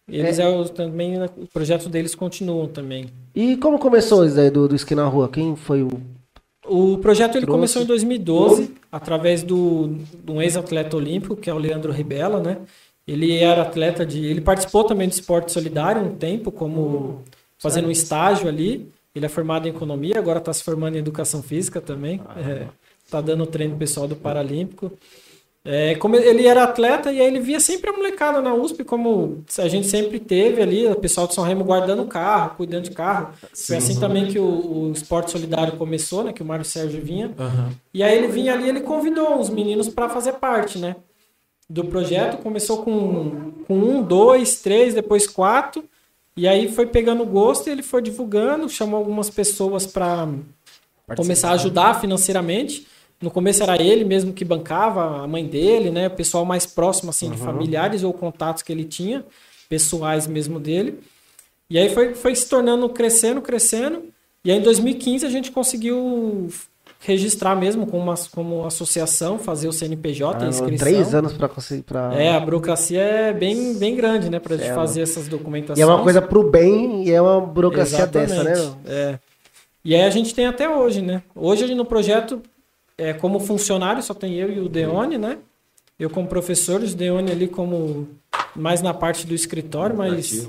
Eles 0.05 0.39
é. 0.39 0.45
o, 0.45 0.67
também, 0.67 1.17
né, 1.17 1.29
o 1.37 1.47
projeto 1.47 1.87
deles 1.87 2.13
continuam 2.13 2.67
também. 2.67 3.05
E 3.33 3.55
como 3.55 3.79
começou 3.79 4.25
isso 4.25 4.37
aí 4.37 4.49
do, 4.49 4.67
do 4.67 4.75
Esqui 4.75 4.93
na 4.93 5.05
Rua? 5.05 5.29
Quem 5.29 5.55
foi 5.55 5.83
o... 5.83 5.89
O 6.67 6.97
projeto 6.97 7.37
ele 7.37 7.45
Trouxe. 7.45 7.57
começou 7.57 7.81
em 7.81 7.85
2012, 7.85 8.71
através 8.91 9.41
do, 9.41 9.95
de 10.21 10.31
um 10.33 10.41
ex-atleta 10.41 10.97
olímpico, 10.97 11.37
que 11.37 11.49
é 11.49 11.53
o 11.53 11.57
Leandro 11.57 11.93
Ribella, 11.93 12.41
né? 12.41 12.57
Ele 13.07 13.37
era 13.37 13.61
atleta 13.61 14.05
de. 14.05 14.25
Ele 14.25 14.39
participou 14.39 14.85
também 14.85 15.07
do 15.07 15.11
esporte 15.11 15.51
solidário 15.51 16.01
um 16.01 16.15
tempo, 16.15 16.51
como 16.53 17.21
fazendo 17.57 17.89
um 17.89 17.91
estágio 17.91 18.47
ali. 18.47 18.89
Ele 19.15 19.25
é 19.25 19.29
formado 19.29 19.67
em 19.67 19.71
economia, 19.71 20.17
agora 20.17 20.39
está 20.39 20.51
se 20.51 20.63
formando 20.63 20.95
em 20.95 20.99
educação 20.99 21.43
física 21.43 21.79
também. 21.79 22.19
Está 23.05 23.21
dando 23.21 23.45
treino 23.45 23.77
pessoal 23.77 24.07
do 24.07 24.15
Paralímpico. 24.15 24.91
É, 25.65 25.95
como 25.95 26.17
ele 26.17 26.45
era 26.45 26.65
atleta 26.65 27.09
e 27.09 27.21
aí 27.21 27.25
ele 27.25 27.39
via 27.39 27.57
sempre 27.57 27.89
a 27.89 27.93
molecada 27.93 28.41
na 28.41 28.53
USP, 28.53 28.83
como 28.83 29.45
a 29.57 29.67
gente 29.69 29.87
sempre 29.87 30.19
teve 30.19 30.61
ali, 30.61 30.85
o 30.87 30.95
pessoal 30.95 31.25
de 31.25 31.33
São 31.33 31.43
Remo 31.45 31.63
guardando 31.63 32.03
o 32.03 32.07
carro, 32.07 32.55
cuidando 32.57 32.83
de 32.83 32.91
carro. 32.91 33.29
Foi 33.53 33.77
assim 33.77 33.97
também 33.97 34.27
que 34.27 34.37
o, 34.37 34.89
o 34.89 34.91
esporte 34.91 35.31
solidário 35.31 35.77
começou, 35.77 36.21
né? 36.21 36.33
Que 36.33 36.41
o 36.41 36.45
Mário 36.45 36.65
Sérgio 36.65 37.01
vinha. 37.01 37.31
E 37.93 38.03
aí 38.03 38.17
ele 38.17 38.27
vinha 38.27 38.53
ali, 38.53 38.67
ele 38.67 38.81
convidou 38.81 39.39
os 39.39 39.49
meninos 39.49 39.87
para 39.87 40.09
fazer 40.09 40.33
parte, 40.33 40.77
né? 40.77 40.97
Do 41.69 41.85
projeto. 41.85 42.41
Começou 42.43 42.83
com, 42.83 43.53
com 43.65 43.73
um, 43.77 44.03
dois, 44.03 44.61
três, 44.61 44.93
depois 44.93 45.25
quatro. 45.25 45.85
E 46.35 46.47
aí 46.47 46.71
foi 46.71 46.87
pegando 46.87 47.25
gosto 47.25 47.67
e 47.67 47.71
ele 47.71 47.83
foi 47.83 48.01
divulgando, 48.01 48.67
chamou 48.67 48.97
algumas 48.97 49.29
pessoas 49.29 49.85
para 49.85 50.27
começar 51.15 51.49
a 51.49 51.53
ajudar 51.53 51.99
financeiramente. 52.01 52.87
No 53.21 53.29
começo 53.29 53.61
era 53.63 53.81
ele 53.81 54.03
mesmo 54.03 54.33
que 54.33 54.43
bancava, 54.43 55.23
a 55.23 55.27
mãe 55.27 55.45
dele, 55.45 55.91
né? 55.91 56.07
O 56.07 56.11
pessoal 56.11 56.43
mais 56.43 56.65
próximo, 56.65 57.09
assim, 57.11 57.29
de 57.29 57.37
familiares 57.37 58.03
ou 58.03 58.11
contatos 58.11 58.63
que 58.63 58.71
ele 58.71 58.83
tinha, 58.83 59.23
pessoais 59.69 60.27
mesmo 60.27 60.59
dele. 60.59 60.99
E 61.69 61.77
aí 61.77 61.89
foi, 61.93 62.15
foi 62.15 62.35
se 62.35 62.49
tornando, 62.49 62.89
crescendo, 62.89 63.41
crescendo. 63.41 64.03
E 64.43 64.51
aí 64.51 64.57
em 64.57 64.61
2015 64.61 65.25
a 65.25 65.29
gente 65.29 65.51
conseguiu 65.51 66.49
registrar 67.05 67.55
mesmo 67.55 67.85
como, 67.85 68.03
uma, 68.03 68.15
como 68.31 68.65
associação, 68.65 69.37
fazer 69.37 69.67
o 69.67 69.73
CNPJ, 69.73 70.43
a 70.43 70.45
Ah, 70.45 70.49
inscrição. 70.49 70.87
três 70.87 71.13
anos 71.13 71.33
pra 71.33 71.49
conseguir... 71.49 71.83
Pra... 71.83 72.13
É, 72.13 72.33
a 72.35 72.39
burocracia 72.39 73.01
é 73.01 73.33
bem, 73.33 73.73
bem 73.75 73.95
grande, 73.95 74.29
né? 74.29 74.39
Pra 74.39 74.55
gente 74.55 74.69
É, 74.69 74.73
fazer 74.73 75.01
essas 75.01 75.27
documentações. 75.27 75.77
E 75.79 75.81
é 75.81 75.85
uma 75.85 76.01
coisa 76.01 76.21
pro 76.21 76.49
bem 76.49 77.03
e 77.05 77.11
é 77.11 77.21
uma 77.21 77.41
burocracia 77.41 78.07
dessa, 78.07 78.43
né? 78.43 78.51
Exatamente, 78.53 78.77
É. 78.87 79.19
E 79.85 79.93
aí 79.93 80.03
a 80.03 80.09
gente 80.09 80.33
tem 80.33 80.45
até 80.45 80.69
hoje, 80.69 81.01
né? 81.01 81.21
Hoje 81.35 81.75
no 81.75 81.83
projeto, 81.83 82.41
é, 82.97 83.11
como 83.11 83.39
funcionário, 83.39 84.01
só 84.01 84.13
tem 84.13 84.35
eu 84.35 84.49
e 84.49 84.59
o 84.61 84.69
Deone, 84.69 85.17
né? 85.17 85.37
Eu 85.99 86.09
como 86.09 86.27
professor, 86.27 86.81
o 86.81 86.87
Deone 86.87 87.31
ali 87.31 87.47
como 87.47 88.07
mais 88.55 88.81
na 88.81 88.93
parte 88.93 89.27
do 89.27 89.33
escritório, 89.33 89.95
mas 89.95 90.47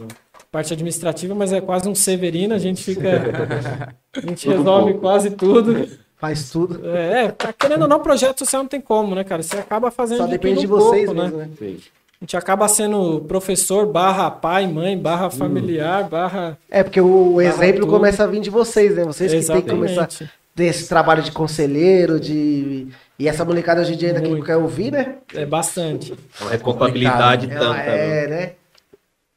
parte 0.52 0.72
administrativa, 0.72 1.34
mas 1.34 1.52
é 1.52 1.60
quase 1.60 1.88
um 1.88 1.94
Severino, 1.96 2.54
a 2.54 2.58
gente 2.58 2.82
fica 2.84 3.10
a 4.16 4.20
gente 4.20 4.48
resolve 4.48 4.94
quase 4.94 5.30
tudo. 5.30 5.88
Faz 6.24 6.48
tudo. 6.48 6.80
É, 6.88 7.30
tá 7.32 7.52
querendo 7.52 7.82
ou 7.82 7.88
não, 7.88 8.00
projeto 8.00 8.38
social 8.38 8.62
não 8.62 8.68
tem 8.68 8.80
como, 8.80 9.14
né, 9.14 9.22
cara? 9.24 9.42
Você 9.42 9.58
acaba 9.58 9.90
fazendo 9.90 10.18
Só 10.18 10.24
de 10.24 10.30
depende 10.30 10.60
de 10.60 10.66
vocês 10.66 11.04
pouco, 11.04 11.20
mesmo, 11.20 11.36
né? 11.36 11.50
né? 11.60 11.76
A 12.18 12.24
gente 12.24 12.34
acaba 12.34 12.66
sendo 12.66 13.20
professor, 13.28 13.84
barra 13.84 14.30
pai, 14.30 14.66
mãe, 14.66 14.96
barra 14.96 15.28
familiar, 15.28 16.04
barra 16.08 16.56
É, 16.70 16.82
porque 16.82 16.98
o 16.98 17.38
exemplo 17.42 17.80
tudo. 17.80 17.90
começa 17.90 18.24
a 18.24 18.26
vir 18.26 18.40
de 18.40 18.48
vocês, 18.48 18.96
né? 18.96 19.04
Vocês 19.04 19.30
que 19.30 19.52
tem 19.52 19.60
que 19.60 19.68
começar 19.68 20.08
Exatamente. 20.08 20.32
ter 20.56 20.64
esse 20.64 20.88
trabalho 20.88 21.22
de 21.22 21.30
conselheiro, 21.30 22.18
de. 22.18 22.88
E 23.18 23.28
essa 23.28 23.44
molecada 23.44 23.82
hoje 23.82 23.92
em 23.92 23.96
dia 23.98 24.08
ainda 24.08 24.22
que 24.22 24.42
quer 24.42 24.56
ouvir, 24.56 24.92
né? 24.92 25.16
É 25.34 25.44
bastante. 25.44 26.14
Uma 26.40 26.52
responsabilidade 26.52 27.48
tanta. 27.48 27.74
né? 27.74 28.24
é, 28.24 28.26
né? 28.28 28.52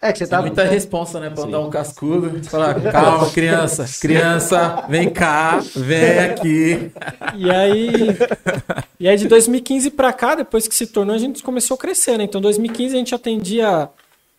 É 0.02 0.12
que 0.12 0.20
você 0.20 0.28
tá. 0.28 0.42
Muita 0.42 0.64
responsa, 0.64 1.20
né? 1.20 1.30
Pra 1.30 1.46
dar 1.46 1.60
um 1.60 1.70
cascudo. 1.70 2.44
Falar, 2.44 2.80
calma, 2.92 3.30
criança. 3.32 3.86
Criança, 4.00 4.86
vem 4.88 5.10
cá, 5.10 5.60
vem 5.76 6.20
aqui. 6.20 6.92
E 7.36 7.50
aí, 7.50 7.90
e 9.00 9.08
aí 9.08 9.18
de 9.18 9.28
2015 9.28 9.90
pra 9.92 10.14
cá, 10.14 10.36
depois 10.36 10.68
que 10.68 10.76
se 10.76 10.88
tornou, 10.88 11.16
a 11.16 11.20
gente 11.20 11.42
começou 11.42 11.76
a 11.76 11.78
crescer, 11.78 12.18
né? 12.18 12.26
Então 12.26 12.40
2015 12.40 12.96
a 12.96 13.00
gente 13.00 13.16
atendia, 13.16 13.90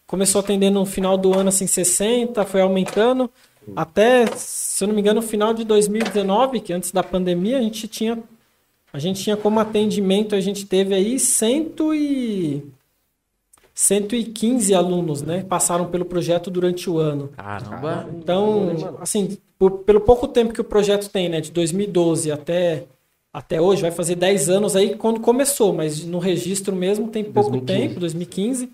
começou 0.06 0.40
atendendo 0.40 0.78
no 0.78 0.86
final 0.86 1.18
do 1.18 1.36
ano 1.36 1.48
assim 1.48 1.66
60, 1.66 2.44
foi 2.44 2.60
aumentando 2.60 3.28
até, 3.76 4.26
se 4.34 4.82
eu 4.82 4.88
não 4.88 4.94
me 4.94 5.00
engano, 5.00 5.20
no 5.20 5.26
final 5.26 5.52
de 5.52 5.64
2019, 5.64 6.60
que 6.60 6.72
antes 6.72 6.92
da 6.92 7.02
pandemia, 7.02 7.58
a 7.58 7.62
gente 7.62 7.86
tinha 7.86 8.18
a 8.90 8.98
gente 8.98 9.22
tinha 9.22 9.36
como 9.36 9.60
atendimento, 9.60 10.34
a 10.34 10.40
gente 10.40 10.64
teve 10.64 10.94
aí 10.94 11.18
100 11.18 11.74
e 11.94 12.62
115 13.82 14.74
alunos, 14.74 15.22
né? 15.22 15.44
Passaram 15.48 15.86
pelo 15.86 16.04
projeto 16.04 16.50
durante 16.50 16.90
o 16.90 16.98
ano. 16.98 17.28
Caramba. 17.36 18.08
Então, 18.18 18.96
assim, 19.00 19.38
por- 19.56 19.70
pelo 19.84 20.00
pouco 20.00 20.26
tempo 20.26 20.52
que 20.52 20.60
o 20.60 20.64
projeto 20.64 21.08
tem, 21.08 21.28
né, 21.28 21.40
de 21.40 21.52
2012 21.52 22.32
até, 22.32 22.86
até 23.32 23.60
hoje, 23.60 23.80
vai 23.82 23.92
fazer 23.92 24.16
10 24.16 24.48
anos 24.50 24.74
aí 24.74 24.96
quando 24.96 25.20
começou, 25.20 25.72
mas 25.72 26.04
no 26.04 26.18
registro 26.18 26.74
mesmo 26.74 27.06
tem 27.06 27.22
pouco 27.22 27.50
2015. 27.52 27.88
tempo, 27.88 28.00
2015. 28.00 28.68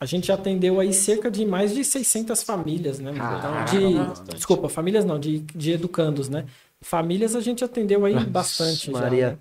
A 0.00 0.06
gente 0.06 0.28
já 0.28 0.34
atendeu 0.34 0.80
aí 0.80 0.94
cerca 0.94 1.30
de 1.30 1.44
mais 1.44 1.74
de 1.74 1.84
600 1.84 2.42
famílias, 2.42 2.98
né? 2.98 3.12
Então, 3.14 3.64
de, 4.24 4.34
desculpa, 4.34 4.70
famílias 4.70 5.04
não, 5.04 5.18
de, 5.20 5.40
de 5.54 5.72
educandos, 5.72 6.30
né? 6.30 6.46
Famílias 6.80 7.36
a 7.36 7.40
gente 7.40 7.62
atendeu 7.62 8.06
aí 8.06 8.14
bastante 8.24 8.86
já. 8.90 8.98
Maria. 8.98 9.30
né? 9.32 9.36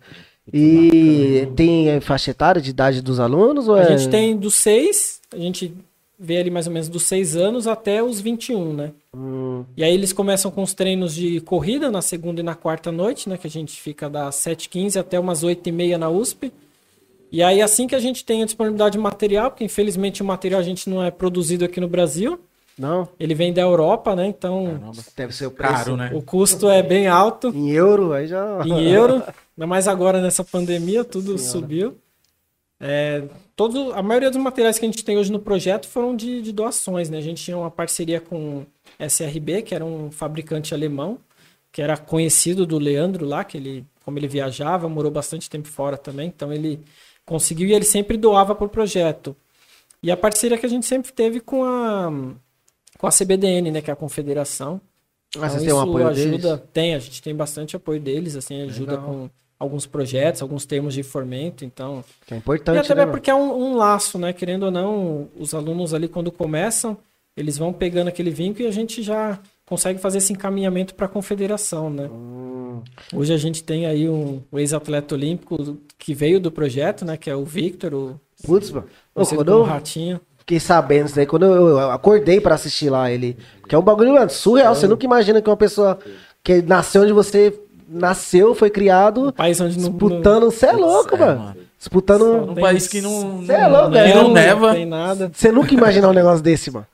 E 0.54 1.48
tem 1.56 1.96
a 1.96 2.02
faixa 2.02 2.32
etária 2.32 2.62
de 2.62 2.70
idade 2.70 3.02
dos 3.02 3.20
alunos? 3.20 3.68
Ou 3.68 3.76
A 3.76 3.82
é... 3.82 3.98
gente 3.98 4.10
tem 4.10 4.36
dos 4.36 4.56
6, 4.56 5.22
a 5.34 5.38
gente 5.38 5.74
vê 6.20 6.38
ali 6.38 6.50
mais 6.52 6.68
ou 6.68 6.74
menos 6.74 6.90
dos 6.90 7.04
6 7.04 7.38
anos 7.38 7.66
até 7.66 8.04
os 8.04 8.20
21, 8.20 8.74
né? 8.74 8.92
Hum, 9.16 9.64
E 9.78 9.84
aí 9.84 9.94
eles 9.94 10.12
começam 10.12 10.52
com 10.52 10.62
os 10.62 10.74
treinos 10.74 11.16
de 11.16 11.40
corrida 11.42 11.90
na 11.90 12.02
segunda 12.02 12.42
e 12.42 12.44
na 12.44 12.56
quarta 12.56 12.92
noite, 12.92 13.30
né? 13.30 13.38
Que 13.38 13.48
a 13.48 13.50
gente 13.50 13.80
fica 13.80 14.10
das 14.10 14.36
7h15 14.36 15.00
até 15.00 15.20
umas 15.20 15.44
8h30 15.44 15.96
na 15.98 16.10
USP. 16.10 16.52
E 17.32 17.42
aí 17.42 17.62
assim 17.62 17.88
que 17.88 17.96
a 17.96 18.00
gente 18.00 18.26
tem 18.26 18.42
a 18.42 18.46
disponibilidade 18.46 18.94
de 18.94 19.00
material, 19.00 19.52
porque 19.52 19.64
infelizmente 19.64 20.22
o 20.22 20.26
material 20.26 20.60
a 20.60 20.64
gente 20.64 20.90
não 20.90 21.02
é 21.02 21.10
produzido 21.12 21.64
aqui 21.64 21.80
no 21.80 21.88
Brasil, 21.88 22.40
não? 22.80 23.08
ele 23.20 23.36
vem 23.36 23.54
da 23.54 23.62
Europa, 23.62 24.16
né? 24.16 24.26
Então 24.28 24.92
Deve 25.16 25.36
ser 25.36 25.48
o 25.48 25.52
preço. 25.52 25.74
Caro, 25.74 25.98
né? 25.98 26.12
o 26.14 26.22
custo 26.22 26.70
é 26.70 26.82
bem 26.82 27.08
alto 27.08 27.50
Em 27.50 27.72
euro, 27.72 28.14
aí 28.14 28.28
já. 28.28 28.62
em 28.66 28.88
euro, 28.90 29.16
ainda 29.16 29.68
mais 29.68 29.88
agora 29.88 30.22
nessa 30.22 30.44
pandemia, 30.44 31.04
tudo 31.04 31.38
subiu. 31.38 31.98
É, 32.80 33.24
todo, 33.56 33.92
a 33.94 34.02
maioria 34.02 34.32
dos 34.32 34.42
materiais 34.42 34.80
que 34.80 34.86
a 34.86 34.88
gente 34.88 35.04
tem 35.04 35.18
hoje 35.18 35.32
no 35.32 35.40
projeto 35.40 35.88
foram 35.88 36.16
de, 36.16 36.42
de 36.42 36.54
doações, 36.54 37.10
né? 37.10 37.18
A 37.18 37.22
gente 37.22 37.44
tinha 37.44 37.58
uma 37.58 37.70
parceria 37.70 38.22
com 38.22 38.66
SRB, 38.98 39.64
que 39.64 39.76
era 39.76 39.84
um 39.84 40.10
fabricante 40.10 40.74
alemão, 40.74 41.20
que 41.72 41.82
era 41.82 41.98
conhecido 41.98 42.66
do 42.66 42.78
Leandro 42.80 43.26
lá, 43.26 43.44
que 43.44 43.58
ele, 43.58 43.86
como 44.06 44.18
ele 44.18 44.28
viajava, 44.28 44.88
morou 44.88 45.12
bastante 45.12 45.50
tempo 45.50 45.68
fora 45.68 45.98
também, 45.98 46.28
então 46.28 46.54
ele 46.54 46.80
conseguiu 47.26 47.68
e 47.68 47.74
ele 47.74 47.86
sempre 47.86 48.16
doava 48.18 48.56
para 48.56 48.66
o 48.66 48.70
projeto. 48.70 49.36
E 50.02 50.10
a 50.10 50.18
parceria 50.18 50.58
que 50.58 50.66
a 50.66 50.70
gente 50.70 50.86
sempre 50.86 51.12
teve 51.12 51.42
com 51.42 51.64
a, 51.66 52.10
com 53.00 53.08
a 53.08 53.12
CBDN, 53.12 53.72
né? 53.72 53.82
Que 53.82 53.90
é 53.90 53.94
a 53.94 53.96
confederação. 53.96 54.80
Ah, 55.38 55.48
vocês 55.50 55.64
Então, 55.64 55.66
têm 55.66 55.74
um 55.74 55.80
apoio 55.90 56.08
ajuda, 56.10 56.38
deles? 56.58 56.70
Tem, 56.74 56.94
a 56.96 57.00
gente 57.00 57.22
tem 57.22 57.34
bastante 57.34 57.76
apoio 57.76 58.00
deles, 58.00 58.36
assim, 58.36 58.62
ajuda 58.64 58.92
Legal. 58.92 59.08
com 59.08 59.30
alguns 59.58 59.86
projetos, 59.86 60.42
alguns 60.42 60.66
termos 60.66 60.94
de 60.94 61.02
fomento, 61.02 61.64
então... 61.66 62.04
Que 62.26 62.34
é 62.34 62.38
E 62.38 62.40
importante, 62.40 62.92
até 62.92 63.06
né? 63.06 63.12
porque 63.12 63.30
é 63.30 63.36
um, 63.36 63.72
um 63.72 63.76
laço, 63.78 64.18
né? 64.20 64.34
Querendo 64.34 64.64
ou 64.64 64.72
não, 64.72 65.30
os 65.38 65.54
alunos 65.54 65.94
ali 65.94 66.08
quando 66.08 66.32
começam, 66.32 66.98
eles 67.38 67.58
vão 67.58 67.72
pegando 67.72 68.08
aquele 68.10 68.32
vínculo 68.32 68.66
e 68.66 68.68
a 68.68 68.72
gente 68.72 69.02
já 69.02 69.40
consegue 69.66 70.00
fazer 70.00 70.18
esse 70.18 70.34
encaminhamento 70.34 70.94
para 70.96 71.06
a 71.06 71.10
confederação, 71.10 71.90
né? 71.90 72.08
Hum, 72.08 72.82
Hoje 73.14 73.34
a 73.34 73.38
gente 73.38 73.64
tem 73.64 73.86
aí 73.86 74.10
um, 74.10 74.42
um 74.52 74.60
ex-atleta 74.60 75.16
olímpico 75.16 75.78
que 75.98 76.14
veio 76.14 76.40
do 76.40 76.52
projeto, 76.52 77.06
né? 77.06 77.18
Que 77.18 77.30
é 77.30 77.36
o 77.36 77.46
Victor, 77.46 77.94
o 77.94 78.20
Putz, 78.44 78.72
mano. 78.72 78.88
Ô, 79.14 79.22
eu 79.22 79.26
Ratinho. 79.64 80.20
Fiquei 80.50 80.60
sabendo 80.60 81.06
isso 81.06 81.16
daí, 81.16 81.28
quando 81.28 81.46
eu, 81.46 81.68
eu 81.70 81.92
acordei 81.92 82.42
pra 82.42 82.56
assistir 82.56 82.90
lá 82.90 83.12
ele. 83.12 83.38
Que 83.68 83.76
é 83.76 83.78
um 83.78 83.84
bagulho, 83.84 84.14
mano, 84.14 84.30
surreal. 84.32 84.74
Você 84.74 84.88
nunca 84.88 85.06
imagina 85.06 85.40
que 85.42 85.50
uma 85.50 85.56
pessoa 85.56 86.00
que 86.44 86.62
nasceu 86.64 87.04
onde 87.04 87.14
você 87.14 87.54
nasceu, 87.88 88.56
foi 88.56 88.70
criado, 88.72 89.32
País 89.34 89.60
onde 89.62 89.78
não, 89.80 89.90
disputando. 89.90 90.46
Você 90.52 90.66
é 90.66 90.72
louco, 90.72 91.16
É, 91.16 91.20
mano. 91.20 91.40
mano. 91.40 91.56
Disputando. 91.78 92.46
Num 92.48 92.56
país 92.56 92.88
que 92.88 93.00
não, 93.00 93.44
Cê 93.46 93.54
é 93.54 93.68
louco, 93.68 93.92
que 93.92 93.98
é, 93.98 94.14
não 94.16 94.24
não 94.24 94.34
neva. 94.34 94.76
Você 95.32 95.52
nunca 95.52 95.74
imaginar 95.74 96.10
um 96.10 96.14
negócio 96.14 96.42
desse, 96.44 96.72
mano. 96.72 96.88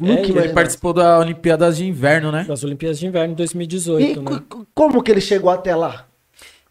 Nunca 0.00 0.22
É, 0.40 0.44
ele 0.44 0.48
participou 0.54 0.94
da 0.94 1.18
Olimpíadas 1.18 1.76
de 1.76 1.86
Inverno, 1.86 2.32
né? 2.32 2.44
Das 2.48 2.64
Olimpíadas 2.64 2.98
de 2.98 3.06
Inverno 3.06 3.32
em 3.32 3.36
2018, 3.36 4.02
E 4.02 4.22
né? 4.22 4.40
co- 4.48 4.66
como 4.74 5.02
que 5.02 5.10
ele 5.10 5.20
chegou 5.20 5.50
até 5.50 5.76
lá? 5.76 6.06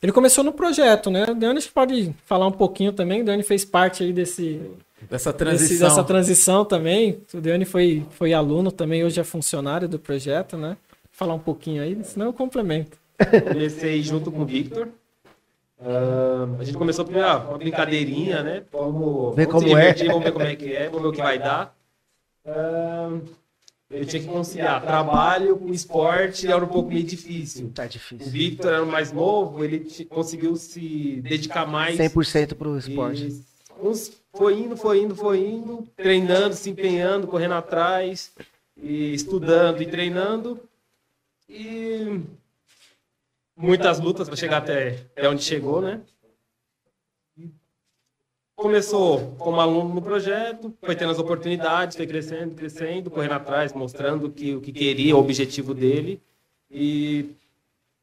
Ele 0.02 0.12
começou 0.12 0.44
no 0.44 0.52
projeto, 0.52 1.10
né? 1.12 1.26
O 1.30 1.36
Dani 1.36 1.62
pode 1.74 2.14
falar 2.26 2.48
um 2.48 2.52
pouquinho 2.52 2.92
também. 2.92 3.22
O 3.22 3.26
Dani 3.26 3.44
fez 3.44 3.64
parte 3.64 4.04
aí 4.04 4.12
desse, 4.12 4.60
Dessa 5.10 5.34
transição. 5.34 5.88
dessa 5.88 6.04
transição 6.04 6.66
também. 6.66 7.20
O 7.34 7.42
Dani 7.42 7.66
foi, 7.66 8.06
foi 8.12 8.34
aluno 8.34 8.72
também, 8.72 9.04
hoje 9.04 9.20
é 9.20 9.24
funcionário 9.24 9.88
do 9.88 10.00
projeto, 10.00 10.58
né? 10.58 10.78
Falar 11.12 11.34
um 11.34 11.40
pouquinho 11.40 11.82
aí, 11.82 11.98
senão 12.04 12.28
eu 12.28 12.34
complemento. 12.34 12.98
Comecei 13.52 14.02
junto 14.02 14.32
com 14.32 14.42
o 14.42 14.46
Victor. 14.46 14.90
Ah, 15.80 16.48
a 16.60 16.64
gente 16.64 16.78
começou 16.78 17.04
primeiro 17.04 17.28
ah, 17.28 17.38
uma 17.50 17.58
brincadeirinha, 17.58 18.42
né? 18.42 18.64
Vamos, 18.72 19.36
Ver 19.36 19.48
como 19.48 19.68
se 19.68 19.74
é. 19.74 19.94
vamos 20.08 20.24
ver 20.24 20.32
como 20.32 20.46
é 20.46 20.56
que 20.56 20.74
é, 20.74 20.86
vamos 20.86 21.02
ver 21.02 21.08
o 21.08 21.12
que 21.12 21.22
vai 21.22 21.38
dar. 21.38 21.76
Ah, 22.46 23.18
eu 23.92 24.06
tinha 24.06 24.22
que 24.24 24.28
conciliar 24.28 24.82
trabalho 24.82 25.58
com 25.58 25.72
esporte, 25.72 26.48
era 26.48 26.64
um 26.64 26.68
pouco 26.68 26.90
meio 26.90 27.04
difícil. 27.04 27.70
Tá 27.76 27.84
O 27.84 27.88
difícil. 27.88 28.32
Victor 28.32 28.72
era 28.74 28.84
o 28.84 28.88
mais 28.88 29.12
novo, 29.12 29.64
ele 29.64 29.86
conseguiu 30.10 30.56
se 30.56 31.22
dedicar 31.22 31.68
mais. 31.68 31.98
100% 31.98 32.56
pro 32.56 32.78
esporte. 32.78 33.28
E 33.28 33.44
uns 33.86 34.12
foi 34.34 34.60
indo, 34.60 34.76
foi 34.76 35.02
indo, 35.02 35.16
foi 35.16 35.46
indo, 35.46 35.88
treinando, 35.96 36.56
se 36.56 36.70
empenhando, 36.70 37.28
correndo 37.28 37.54
atrás, 37.54 38.34
e 38.76 39.14
estudando 39.14 39.82
e 39.82 39.86
treinando. 39.86 40.60
E 41.48 42.20
muitas 43.56 44.00
lutas 44.00 44.28
para 44.28 44.36
chegar 44.36 44.58
até, 44.58 45.06
até 45.16 45.30
onde 45.30 45.44
chegou, 45.44 45.82
né? 45.82 46.02
Começou 48.56 49.36
como 49.38 49.60
aluno 49.60 49.94
no 49.94 50.02
projeto, 50.02 50.74
foi 50.82 50.96
tendo 50.96 51.12
as 51.12 51.20
oportunidades, 51.20 51.96
foi 51.96 52.08
crescendo, 52.08 52.56
crescendo, 52.56 53.12
correndo 53.12 53.34
atrás, 53.34 53.74
mostrando 53.74 54.32
que, 54.32 54.56
o 54.56 54.62
que 54.62 54.72
queria, 54.72 55.16
o 55.16 55.20
objetivo 55.20 55.74
dele. 55.74 56.22
E 56.72 57.36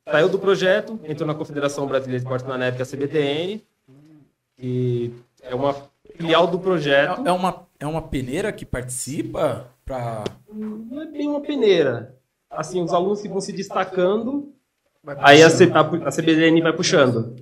saiu 0.09 0.29
do 0.29 0.39
projeto, 0.39 1.01
entrou 1.05 1.27
na 1.27 1.35
Confederação 1.35 1.87
Brasileira 1.87 2.21
de 2.21 2.25
Esportes 2.25 2.47
na 2.47 2.65
época, 2.67 2.83
a 2.83 2.87
CBTN, 2.87 3.63
que 4.57 5.13
é 5.43 5.55
uma 5.55 5.90
filial 6.21 6.47
do 6.47 6.59
projeto. 6.59 7.27
É 7.27 7.33
uma, 7.33 7.67
é 7.79 7.87
uma 7.87 8.03
peneira 8.03 8.53
que 8.53 8.65
participa 8.65 9.67
pra. 9.85 10.25
Não 10.53 11.03
é 11.03 11.07
bem 11.07 11.29
uma 11.29 11.41
peneira. 11.41 12.17
Assim, 12.51 12.83
os 12.83 12.93
alunos 12.93 13.21
que 13.23 13.29
vão 13.29 13.41
se 13.41 13.53
destacando, 13.53 14.53
aí 15.19 15.43
a, 15.43 15.51
C- 15.51 15.71
a, 15.73 15.81
a 15.81 16.11
CBDN 16.11 16.61
vai 16.63 16.73
puxando. 16.73 17.37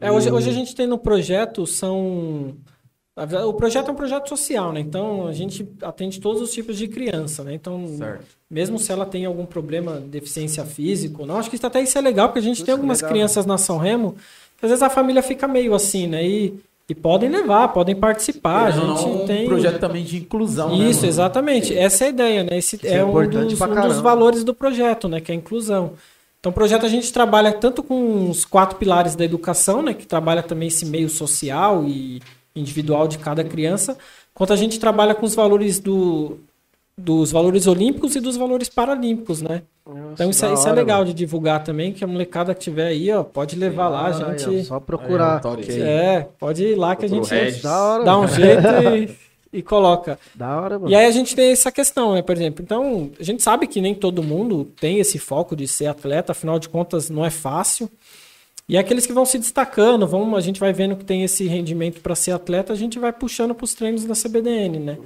É, 0.00 0.12
hoje, 0.12 0.30
hoje 0.30 0.50
a 0.50 0.52
gente 0.52 0.74
tem 0.74 0.86
no 0.86 0.98
projeto, 0.98 1.66
são. 1.66 2.54
O 3.46 3.54
projeto 3.54 3.88
é 3.88 3.92
um 3.92 3.96
projeto 3.96 4.28
social, 4.28 4.72
né? 4.74 4.80
Então 4.80 5.26
a 5.26 5.32
gente 5.32 5.66
atende 5.80 6.20
todos 6.20 6.42
os 6.42 6.52
tipos 6.52 6.76
de 6.76 6.86
criança, 6.86 7.42
né? 7.42 7.54
Então, 7.54 7.88
Certo. 7.96 8.26
mesmo 8.50 8.78
se 8.78 8.92
ela 8.92 9.06
tem 9.06 9.24
algum 9.24 9.46
problema, 9.46 9.98
deficiência 9.98 10.66
física, 10.66 11.22
ou 11.22 11.26
não, 11.26 11.38
acho 11.38 11.48
que 11.48 11.56
isso 11.56 11.66
até 11.66 11.80
isso 11.80 11.96
é 11.96 12.00
legal, 12.02 12.28
porque 12.28 12.40
a 12.40 12.42
gente 12.42 12.62
tem 12.62 12.72
algumas 12.72 12.98
legal. 13.00 13.10
crianças 13.12 13.46
na 13.46 13.56
São 13.56 13.78
Remo, 13.78 14.16
que 14.58 14.66
às 14.66 14.70
vezes 14.70 14.82
a 14.82 14.90
família 14.90 15.22
fica 15.22 15.48
meio 15.48 15.72
assim, 15.74 16.06
né? 16.06 16.28
E, 16.28 16.60
e 16.88 16.94
podem 16.94 17.28
levar, 17.28 17.68
podem 17.68 17.96
participar. 17.96 18.68
A 18.68 18.72
Querendo 18.72 18.90
ou 18.90 18.96
gente 18.96 19.08
não, 19.08 19.22
um 19.22 19.26
tem. 19.26 19.46
projeto 19.46 19.80
também 19.80 20.04
de 20.04 20.18
inclusão, 20.18 20.76
né, 20.76 20.84
Isso, 20.84 21.00
mano? 21.00 21.08
exatamente. 21.08 21.76
Essa 21.76 22.04
é 22.04 22.06
a 22.06 22.10
ideia, 22.10 22.44
né? 22.44 22.58
Esse 22.58 22.78
é 22.86 22.98
é, 22.98 23.04
um, 23.04 23.12
dos, 23.28 23.60
um 23.60 23.88
dos 23.88 24.00
valores 24.00 24.44
do 24.44 24.54
projeto, 24.54 25.08
né? 25.08 25.20
Que 25.20 25.32
é 25.32 25.34
a 25.34 25.38
inclusão. 25.38 25.92
Então, 26.38 26.50
o 26.50 26.54
projeto 26.54 26.86
a 26.86 26.88
gente 26.88 27.12
trabalha 27.12 27.52
tanto 27.52 27.82
com 27.82 28.30
os 28.30 28.44
quatro 28.44 28.78
pilares 28.78 29.16
da 29.16 29.24
educação, 29.24 29.82
né? 29.82 29.94
Que 29.94 30.06
trabalha 30.06 30.44
também 30.44 30.68
esse 30.68 30.86
meio 30.86 31.08
social 31.08 31.84
e 31.84 32.22
individual 32.54 33.08
de 33.08 33.18
cada 33.18 33.42
criança, 33.42 33.98
quanto 34.32 34.52
a 34.52 34.56
gente 34.56 34.78
trabalha 34.78 35.14
com 35.14 35.26
os 35.26 35.34
valores 35.34 35.78
do, 35.80 36.38
dos 36.98 37.30
valores 37.30 37.66
olímpicos 37.66 38.16
e 38.16 38.20
dos 38.20 38.36
valores 38.36 38.68
paralímpicos, 38.68 39.42
né? 39.42 39.62
Então 40.14 40.30
isso, 40.30 40.44
é- 40.46 40.54
isso 40.54 40.66
é 40.66 40.72
legal 40.72 40.98
mano. 41.00 41.10
de 41.10 41.14
divulgar 41.14 41.62
também, 41.62 41.92
que 41.92 42.02
a 42.02 42.06
molecada 42.06 42.54
que 42.54 42.60
tiver 42.60 42.86
aí, 42.88 43.12
ó, 43.12 43.22
pode 43.22 43.54
levar 43.54 43.88
lá, 43.88 44.00
a 44.00 44.06
Ah, 44.06 44.16
aí, 44.16 44.22
ó, 44.34 44.38
gente. 44.38 44.64
Só 44.64 44.80
procurar. 44.80 45.40
Aí. 45.44 45.80
É, 45.82 46.26
pode 46.38 46.64
ir 46.64 46.74
lá 46.74 46.96
que 46.96 47.04
a 47.04 47.08
gente 47.08 47.30
hora, 47.64 48.04
dá 48.04 48.16
um 48.16 48.22
mano. 48.22 48.32
jeito 48.34 49.16
e, 49.52 49.58
e 49.58 49.62
coloca. 49.62 50.18
Da 50.34 50.60
hora, 50.60 50.78
mano. 50.78 50.90
E 50.90 50.94
aí 50.94 51.04
a 51.06 51.10
gente 51.10 51.36
tem 51.36 51.52
essa 51.52 51.70
questão, 51.70 52.14
né, 52.14 52.22
por 52.22 52.34
exemplo. 52.34 52.62
Então, 52.64 53.10
a 53.20 53.22
gente 53.22 53.42
sabe 53.42 53.66
que 53.66 53.80
nem 53.80 53.94
todo 53.94 54.22
mundo 54.22 54.64
tem 54.80 54.98
esse 54.98 55.18
foco 55.18 55.54
de 55.54 55.68
ser 55.68 55.86
atleta, 55.86 56.32
afinal 56.32 56.58
de 56.58 56.68
contas 56.68 57.10
não 57.10 57.24
é 57.24 57.30
fácil. 57.30 57.90
E 58.68 58.76
aqueles 58.76 59.06
que 59.06 59.12
vão 59.12 59.24
se 59.24 59.38
destacando, 59.38 60.06
vão, 60.08 60.34
a 60.34 60.40
gente 60.40 60.58
vai 60.58 60.72
vendo 60.72 60.96
que 60.96 61.04
tem 61.04 61.22
esse 61.22 61.46
rendimento 61.46 62.00
para 62.00 62.16
ser 62.16 62.32
atleta, 62.32 62.72
a 62.72 62.76
gente 62.76 62.98
vai 62.98 63.12
puxando 63.12 63.54
para 63.54 63.64
os 63.64 63.74
treinos 63.74 64.04
da 64.04 64.14
CBDN, 64.14 64.78
né? 64.80 64.98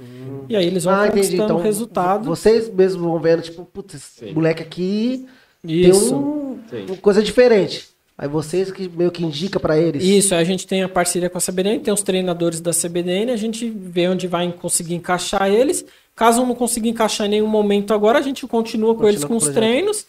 E 0.49 0.55
aí 0.55 0.65
eles 0.65 0.83
vão 0.85 0.93
Ah, 0.95 1.05
entendi. 1.07 1.21
conquistando 1.27 1.43
Então, 1.43 1.57
resultado. 1.57 2.25
vocês 2.25 2.67
mesmos 2.73 3.03
vão 3.03 3.19
vendo, 3.19 3.43
tipo, 3.43 3.63
putz, 3.65 3.93
esse 3.95 4.33
moleque 4.33 4.63
aqui 4.63 5.27
Isso. 5.63 6.09
tem 6.09 6.17
um, 6.17 6.59
Sim. 6.71 6.85
uma 6.87 6.97
coisa 6.97 7.21
diferente. 7.21 7.89
Aí 8.17 8.27
vocês 8.27 8.71
que 8.71 8.89
meio 8.89 9.11
que 9.11 9.23
indica 9.23 9.59
pra 9.59 9.77
eles. 9.79 10.03
Isso, 10.03 10.33
aí 10.33 10.41
a 10.41 10.43
gente 10.43 10.65
tem 10.65 10.81
a 10.83 10.89
parceria 10.89 11.29
com 11.29 11.37
a 11.37 11.41
CBDN, 11.41 11.79
tem 11.79 11.93
os 11.93 12.01
treinadores 12.03 12.59
da 12.61 12.71
CBDN, 12.71 13.31
a 13.31 13.35
gente 13.37 13.69
vê 13.69 14.07
onde 14.07 14.27
vai 14.27 14.51
conseguir 14.51 14.95
encaixar 14.95 15.47
eles. 15.51 15.85
Caso 16.15 16.45
não 16.45 16.53
consiga 16.55 16.87
encaixar 16.87 17.25
em 17.27 17.31
nenhum 17.31 17.47
momento 17.47 17.93
agora, 17.93 18.19
a 18.19 18.21
gente 18.21 18.45
continua 18.47 18.89
com 18.95 19.01
Continua 19.01 19.09
eles 19.11 19.21
com 19.23 19.27
com 19.29 19.33
o 19.35 19.37
os 19.37 19.43
projeto. 19.45 19.59
treinos 19.63 20.05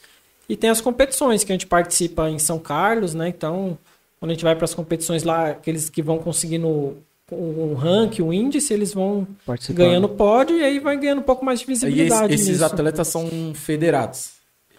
e 0.52 0.56
tem 0.56 0.70
as 0.70 0.80
competições 0.80 1.42
que 1.44 1.52
a 1.52 1.54
gente 1.54 1.66
participa 1.66 2.28
em 2.28 2.38
São 2.38 2.58
Carlos, 2.58 3.14
né? 3.14 3.28
Então, 3.28 3.78
quando 4.20 4.30
a 4.30 4.34
gente 4.34 4.44
vai 4.44 4.54
para 4.54 4.64
as 4.64 4.74
competições 4.74 5.22
lá, 5.22 5.50
aqueles 5.50 5.88
que 5.90 6.02
vão 6.02 6.18
conseguindo 6.18 6.96
um 7.30 7.72
ranking, 7.74 8.20
um 8.22 8.32
índice, 8.32 8.74
eles 8.74 8.92
vão 8.92 9.26
ganhando 9.70 10.08
pódio 10.08 10.56
e 10.56 10.62
aí 10.62 10.78
vai 10.78 10.96
ganhando 10.98 11.20
um 11.20 11.24
pouco 11.24 11.44
mais 11.44 11.60
de 11.60 11.64
E 11.68 11.72
esse- 11.72 11.86
visibilidade 11.86 12.34
esses 12.34 12.48
nisso. 12.48 12.64
atletas 12.64 13.08
são 13.08 13.26
federados. 13.54 14.30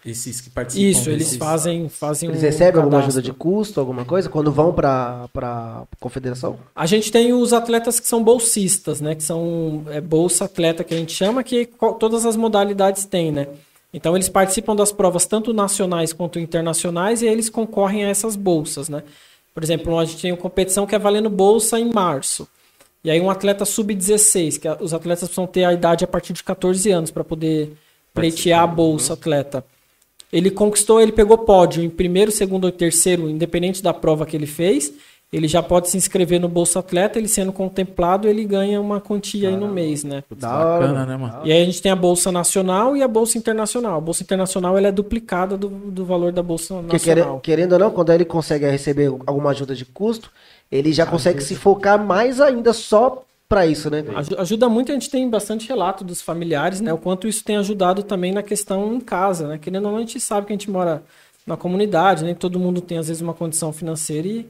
Esses 0.06 0.40
que 0.40 0.50
participam. 0.50 0.86
Isso, 0.86 1.08
eles 1.08 1.24
desses- 1.24 1.38
fazem, 1.38 1.88
fazem 1.88 2.28
Eles 2.28 2.42
um 2.42 2.44
recebem 2.44 2.80
alguma 2.82 2.98
cadastro. 3.00 3.08
ajuda 3.20 3.22
de 3.22 3.32
custo, 3.32 3.80
alguma 3.80 4.04
coisa, 4.04 4.28
quando 4.28 4.52
vão 4.52 4.70
pra, 4.72 5.28
pra 5.32 5.84
confederação? 5.98 6.58
A 6.76 6.84
gente 6.86 7.10
tem 7.10 7.32
os 7.32 7.52
atletas 7.54 7.98
que 7.98 8.06
são 8.06 8.22
bolsistas, 8.22 9.00
né? 9.00 9.14
Que 9.14 9.22
são 9.22 9.82
é, 9.88 10.00
bolsa 10.02 10.44
atleta 10.44 10.84
que 10.84 10.92
a 10.94 10.96
gente 10.98 11.12
chama, 11.12 11.42
que 11.42 11.66
todas 11.98 12.26
as 12.26 12.36
modalidades 12.36 13.04
têm, 13.06 13.32
né? 13.32 13.48
Então 13.94 14.16
eles 14.16 14.28
participam 14.28 14.74
das 14.74 14.90
provas 14.90 15.24
tanto 15.24 15.54
nacionais 15.54 16.12
quanto 16.12 16.40
internacionais 16.40 17.22
e 17.22 17.28
aí 17.28 17.32
eles 17.32 17.48
concorrem 17.48 18.04
a 18.04 18.08
essas 18.08 18.34
bolsas, 18.34 18.88
né? 18.88 19.04
Por 19.54 19.62
exemplo, 19.62 19.96
a 19.96 20.04
gente 20.04 20.20
tem 20.20 20.32
uma 20.32 20.36
competição 20.36 20.84
que 20.84 20.96
é 20.96 20.98
valendo 20.98 21.30
bolsa 21.30 21.78
em 21.78 21.92
março. 21.92 22.48
E 23.04 23.10
aí 23.10 23.20
um 23.20 23.30
atleta 23.30 23.64
sub-16, 23.64 24.58
que 24.58 24.68
os 24.82 24.92
atletas 24.92 25.28
precisam 25.28 25.46
ter 25.46 25.62
a 25.64 25.72
idade 25.72 26.02
a 26.02 26.08
partir 26.08 26.32
de 26.32 26.42
14 26.42 26.90
anos 26.90 27.12
para 27.12 27.22
poder 27.22 27.72
pleitear 28.12 28.64
a 28.64 28.66
bolsa 28.66 29.12
atleta. 29.12 29.64
Ele 30.32 30.50
conquistou, 30.50 31.00
ele 31.00 31.12
pegou 31.12 31.38
pódio 31.38 31.84
em 31.84 31.88
primeiro, 31.88 32.32
segundo 32.32 32.64
ou 32.64 32.72
terceiro, 32.72 33.30
independente 33.30 33.80
da 33.80 33.94
prova 33.94 34.26
que 34.26 34.36
ele 34.36 34.46
fez. 34.46 34.92
Ele 35.34 35.48
já 35.48 35.62
pode 35.62 35.90
se 35.90 35.96
inscrever 35.96 36.40
no 36.40 36.48
Bolsa 36.48 36.78
Atleta, 36.78 37.18
ele 37.18 37.26
sendo 37.28 37.52
contemplado, 37.52 38.28
ele 38.28 38.44
ganha 38.44 38.80
uma 38.80 39.00
quantia 39.00 39.48
aí 39.48 39.56
no 39.56 39.66
mês, 39.68 40.04
né? 40.04 40.22
Putz, 40.28 40.40
bacana, 40.78 41.06
né, 41.06 41.16
mano? 41.16 41.40
E 41.44 41.50
aí 41.52 41.60
a 41.62 41.64
gente 41.64 41.82
tem 41.82 41.90
a 41.90 41.96
Bolsa 41.96 42.30
Nacional 42.30 42.96
e 42.96 43.02
a 43.02 43.08
Bolsa 43.08 43.36
Internacional. 43.36 43.96
A 43.98 44.00
Bolsa 44.00 44.22
Internacional 44.22 44.78
ela 44.78 44.88
é 44.88 44.92
duplicada 44.92 45.56
do, 45.56 45.68
do 45.68 46.04
valor 46.04 46.30
da 46.32 46.42
Bolsa 46.42 46.74
Nacional. 46.74 46.92
querendo 47.40 47.72
ou 47.72 47.78
não, 47.78 47.90
quando 47.90 48.12
ele 48.12 48.24
consegue 48.24 48.64
receber 48.66 49.12
alguma 49.26 49.50
ajuda 49.50 49.74
de 49.74 49.84
custo, 49.84 50.30
ele 50.70 50.92
já 50.92 51.04
consegue 51.04 51.40
se 51.42 51.54
focar 51.56 52.02
mais 52.04 52.40
ainda 52.40 52.72
só 52.72 53.22
pra 53.48 53.66
isso, 53.66 53.90
né? 53.90 54.04
Aju- 54.14 54.36
Ajuda 54.38 54.68
muito, 54.68 54.90
a 54.90 54.94
gente 54.94 55.10
tem 55.10 55.28
bastante 55.28 55.68
relato 55.68 56.02
dos 56.04 56.22
familiares, 56.22 56.80
né? 56.80 56.92
O 56.92 56.98
quanto 56.98 57.26
isso 57.28 57.44
tem 57.44 57.56
ajudado 57.56 58.02
também 58.02 58.32
na 58.32 58.42
questão 58.42 58.94
em 58.94 59.00
casa, 59.00 59.48
né? 59.48 59.58
Querendo 59.58 59.84
ou 59.86 59.90
não, 59.90 59.98
a 59.98 60.00
gente 60.00 60.18
sabe 60.20 60.46
que 60.46 60.52
a 60.52 60.56
gente 60.56 60.70
mora 60.70 61.02
na 61.46 61.56
comunidade, 61.56 62.24
nem 62.24 62.34
todo 62.34 62.58
mundo 62.58 62.80
tem, 62.80 62.96
às 62.98 63.08
vezes, 63.08 63.20
uma 63.20 63.34
condição 63.34 63.70
financeira 63.72 64.26
e, 64.26 64.46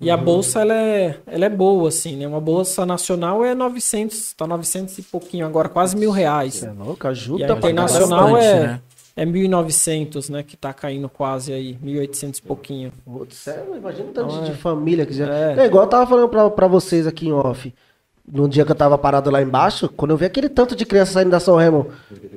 e 0.00 0.10
a 0.10 0.16
bolsa, 0.16 0.60
ela 0.62 0.74
é, 0.74 1.18
ela 1.26 1.44
é 1.44 1.48
boa, 1.50 1.88
assim, 1.88 2.16
né? 2.16 2.26
Uma 2.26 2.40
bolsa 2.40 2.86
nacional 2.86 3.44
é 3.44 3.54
900, 3.54 4.32
tá 4.32 4.46
900 4.46 4.96
e 4.98 5.02
pouquinho 5.02 5.44
agora, 5.46 5.68
quase 5.68 5.96
mil 5.96 6.10
reais. 6.10 6.62
É 6.64 6.70
louco, 6.70 7.06
E 7.06 7.08
ajuda 7.08 7.52
a 7.52 7.56
pra 7.56 7.70
internacional 7.70 8.18
caramba. 8.20 8.38
bastante, 8.38 8.56
é, 8.56 8.66
né? 8.66 8.80
é 9.16 9.26
1.900, 9.26 10.30
né? 10.30 10.42
Que 10.42 10.56
tá 10.56 10.72
caindo 10.72 11.08
quase 11.08 11.52
aí, 11.52 11.76
1.800 11.84 12.38
e 12.38 12.42
pouquinho. 12.42 12.92
Putz, 13.04 13.46
é, 13.48 13.64
imagina 13.76 14.08
o 14.08 14.12
tanto 14.12 14.34
Não, 14.34 14.44
de 14.44 14.52
é. 14.52 14.54
família 14.54 15.04
que 15.04 15.12
já. 15.12 15.26
É. 15.32 15.56
É. 15.60 15.66
igual 15.66 15.84
eu 15.84 15.90
tava 15.90 16.06
falando 16.06 16.28
pra, 16.28 16.48
pra 16.50 16.66
vocês 16.66 17.06
aqui 17.06 17.28
em 17.28 17.32
off. 17.32 17.72
No 18.32 18.48
dia 18.48 18.64
que 18.64 18.70
eu 18.70 18.76
tava 18.76 18.96
parado 18.96 19.28
lá 19.30 19.42
embaixo, 19.42 19.88
quando 19.96 20.12
eu 20.12 20.16
vi 20.16 20.24
aquele 20.24 20.48
tanto 20.48 20.76
de 20.76 20.86
criança 20.86 21.12
saindo 21.14 21.30
da 21.30 21.40
São 21.40 21.56
Remo 21.56 21.88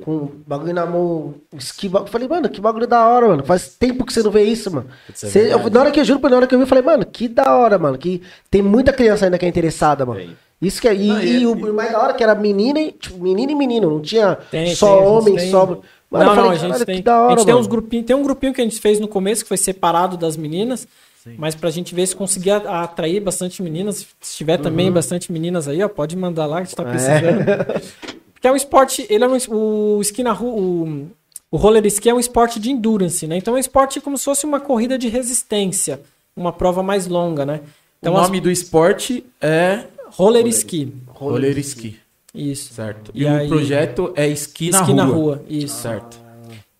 com 0.04 0.28
bagulho 0.46 0.74
na 0.74 0.84
mão, 0.84 1.34
esqui, 1.56 1.88
eu 1.92 2.06
falei, 2.06 2.26
mano, 2.26 2.48
que 2.48 2.60
bagulho 2.60 2.86
da 2.86 3.06
hora, 3.06 3.28
mano. 3.28 3.44
Faz 3.44 3.68
tempo 3.78 4.04
que 4.04 4.12
você 4.12 4.22
não 4.22 4.30
vê 4.30 4.42
isso, 4.42 4.72
mano. 4.74 4.86
Putz, 5.06 5.22
é 5.24 5.28
Cê- 5.28 5.52
eu- 5.54 5.70
na 5.70 5.80
hora 5.80 5.90
que 5.92 6.00
eu 6.00 6.04
juro, 6.04 6.28
na 6.28 6.36
hora 6.36 6.46
que 6.48 6.54
eu 6.54 6.58
vi, 6.58 6.64
eu 6.64 6.68
falei, 6.68 6.82
mano, 6.82 7.06
que 7.06 7.28
da 7.28 7.54
hora, 7.56 7.78
mano. 7.78 7.96
Que 7.96 8.22
tem 8.50 8.60
muita 8.60 8.92
criança 8.92 9.24
ainda 9.24 9.38
que 9.38 9.46
é 9.46 9.48
interessada, 9.48 10.04
mano. 10.04 10.18
Tem. 10.18 10.36
Isso 10.60 10.80
que 10.80 10.88
é. 10.88 10.94
E, 10.94 11.06
Não, 11.08 11.22
e- 11.22 11.40
e 11.42 11.46
o 11.46 11.72
mais 11.74 11.92
da 11.92 12.00
hora 12.00 12.12
que 12.14 12.22
era 12.24 12.34
menina 12.34 12.80
e, 12.80 12.90
tipo, 12.92 13.22
menina 13.22 13.52
e 13.52 13.54
menino, 13.54 13.88
não 13.90 14.00
tinha 14.00 14.36
Tem, 14.50 14.74
só 14.74 14.96
tem, 14.98 15.06
homem, 15.06 15.36
tem- 15.36 15.50
só. 15.50 15.66
Mano, 15.66 15.80
não, 16.10 16.20
eu 16.20 16.26
não, 16.26 16.34
falei, 16.34 16.50
a 16.50 16.54
gente 16.54 16.62
"Caralho, 16.70 16.86
tem. 16.86 16.96
que 16.96 17.02
da 17.02 17.20
hora, 17.20 17.26
a 17.26 17.36
gente 17.36 17.44
tem 17.44 17.54
mano." 17.54 17.60
uns 17.64 17.68
grupinhos, 17.68 18.06
tem 18.06 18.16
um 18.16 18.22
grupinho 18.22 18.52
que 18.54 18.60
a 18.60 18.64
gente 18.64 18.80
fez 18.80 18.98
no 18.98 19.06
começo 19.08 19.42
que 19.42 19.48
foi 19.48 19.56
separado 19.56 20.16
das 20.16 20.36
meninas, 20.36 20.86
mas 21.38 21.54
pra 21.54 21.70
gente 21.70 21.94
ver 21.94 22.06
se 22.06 22.14
conseguia 22.16 22.56
atrair 22.56 23.20
bastante 23.20 23.62
meninas. 23.62 24.06
Se 24.20 24.36
tiver 24.36 24.58
também 24.58 24.88
Uhum. 24.88 24.94
bastante 24.94 25.30
meninas 25.32 25.66
aí, 25.68 25.82
ó, 25.82 25.88
pode 25.88 26.16
mandar 26.16 26.46
lá 26.46 26.56
que 26.56 26.62
a 26.62 26.62
É. 26.62 26.66
gente 26.66 26.76
tá 26.76 26.84
precisando. 26.84 27.44
Porque 28.32 28.46
é 28.48 28.52
um 28.52 28.56
esporte, 28.56 29.06
ele 29.08 29.24
é 29.24 29.28
um, 29.28 29.36
o 29.96 30.00
esqui 30.00 30.22
na 30.22 30.32
rua, 30.32 30.52
o, 30.52 31.06
o 31.50 31.56
roller 31.56 31.84
ski 31.86 32.08
é 32.10 32.14
um 32.14 32.20
esporte 32.20 32.60
de 32.60 32.70
endurance, 32.70 33.26
né? 33.26 33.36
Então 33.38 33.54
é 33.54 33.56
um 33.56 33.60
esporte 33.60 34.00
como 34.00 34.18
se 34.18 34.24
fosse 34.24 34.44
uma 34.44 34.60
corrida 34.60 34.98
de 34.98 35.08
resistência, 35.08 36.00
uma 36.36 36.52
prova 36.52 36.82
mais 36.82 37.06
longa, 37.06 37.46
né? 37.46 37.60
Então 38.00 38.12
o 38.14 38.16
as- 38.18 38.24
nome 38.28 38.40
do 38.40 38.50
esporte 38.50 39.24
é 39.40 39.84
roller 40.10 40.46
ski. 40.48 40.92
roller 41.08 41.56
ski, 41.58 41.98
Isso. 42.34 42.74
certo? 42.74 43.10
E 43.14 43.22
E, 43.22 43.26
aí- 43.26 43.46
o 43.46 43.48
projeto 43.48 44.12
é 44.14 44.28
esqui, 44.28 44.68
Esqui 44.68 44.92
na 44.92 45.04
na 45.04 45.04
rua. 45.04 45.14
rua, 45.36 45.42
isso. 45.48 45.80
Certo. 45.80 46.18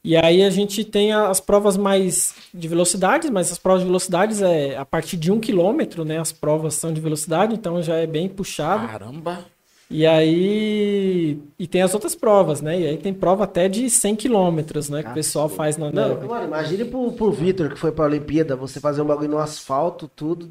E 0.05 0.14
aí 0.17 0.43
a 0.43 0.51
gente 0.51 0.85
tem 0.85 1.14
as 1.14 1.40
provas 1.40 1.79
mais 1.79 2.35
de 2.53 2.69
velocidades, 2.69 3.31
mas 3.31 3.51
as 3.51 3.59
provas 3.59 3.81
de 3.81 3.87
velocidades 3.87 4.43
é 4.43 4.77
a 4.77 4.85
partir 4.85 5.17
de 5.17 5.33
um 5.33 5.40
quilômetro, 5.40 6.05
né? 6.05 6.21
As 6.21 6.31
provas 6.31 6.75
são 6.75 6.93
de 6.93 7.01
velocidade, 7.01 7.55
então 7.55 7.83
já 7.83 7.97
é 7.97 8.07
bem 8.07 8.29
puxado. 8.29 8.87
Caramba. 8.87 9.47
E 9.90 10.07
aí. 10.07 11.38
E 11.59 11.67
tem 11.67 11.81
as 11.81 11.95
outras 11.95 12.14
provas, 12.14 12.61
né? 12.61 12.81
E 12.81 12.87
aí 12.87 12.97
tem 12.99 13.14
prova 13.14 13.45
até 13.45 13.67
de 13.67 13.88
100 13.88 14.17
quilômetros, 14.17 14.90
né? 14.90 15.03
Que 15.03 15.11
o 15.11 15.14
pessoal 15.14 15.49
faz 15.49 15.79
na 15.79 15.90
Não, 15.90 16.21
mano, 16.27 16.47
imagine 16.47 16.85
pro, 16.85 17.12
pro 17.12 17.33
Vitor 17.33 17.71
que 17.71 17.79
foi 17.79 17.90
pra 17.90 18.05
Olimpíada, 18.05 18.57
você 18.57 18.81
fazer 18.81 19.01
um 19.01 19.07
bagulho 19.07 19.31
no 19.31 19.38
asfalto, 19.38 20.07
tudo. 20.09 20.51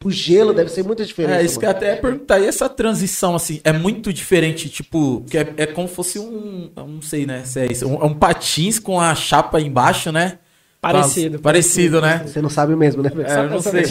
Pro 0.00 0.10
gelo, 0.10 0.54
deve 0.54 0.70
ser 0.70 0.82
muita 0.82 1.04
diferença. 1.04 1.42
É, 1.42 1.44
isso 1.44 1.60
que 1.60 1.66
até 1.66 1.94
perguntar. 1.94 2.40
E 2.40 2.46
essa 2.46 2.70
transição, 2.70 3.36
assim, 3.36 3.60
é 3.62 3.70
muito 3.70 4.10
diferente, 4.14 4.70
tipo, 4.70 5.22
que 5.28 5.36
é, 5.36 5.52
é 5.58 5.66
como 5.66 5.86
se 5.86 5.94
fosse 5.94 6.18
um. 6.18 6.70
Não 6.74 7.02
sei, 7.02 7.26
né? 7.26 7.44
Se 7.44 7.60
é 7.60 7.66
isso. 7.70 7.86
Um, 7.86 8.00
é 8.00 8.06
um 8.06 8.14
patins 8.14 8.78
com 8.78 8.98
a 8.98 9.14
chapa 9.14 9.60
embaixo, 9.60 10.10
né? 10.10 10.38
Parecido. 10.80 11.32
Faz- 11.32 11.42
Parecido, 11.42 12.00
né? 12.00 12.22
Você 12.26 12.40
não 12.40 12.48
sabe 12.48 12.74
mesmo, 12.74 13.02
né? 13.02 13.10
É, 13.26 13.38
eu 13.40 13.50
não 13.50 13.60
sei. 13.60 13.82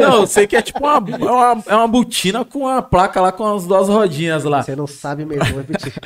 Não, 0.00 0.20
eu 0.22 0.26
sei 0.26 0.46
que 0.46 0.56
é 0.56 0.62
tipo 0.62 0.78
uma, 0.78 0.94
é 0.96 1.30
uma, 1.30 1.62
é 1.66 1.74
uma 1.76 1.86
botina 1.88 2.42
com 2.44 2.66
a 2.66 2.80
placa 2.80 3.20
lá 3.20 3.30
com 3.30 3.44
as 3.54 3.66
duas 3.66 3.86
rodinhas 3.88 4.44
lá. 4.44 4.62
Você 4.62 4.74
não 4.74 4.86
sabe 4.86 5.26
mesmo, 5.26 5.44
vou 5.44 5.58
repetir. 5.58 5.92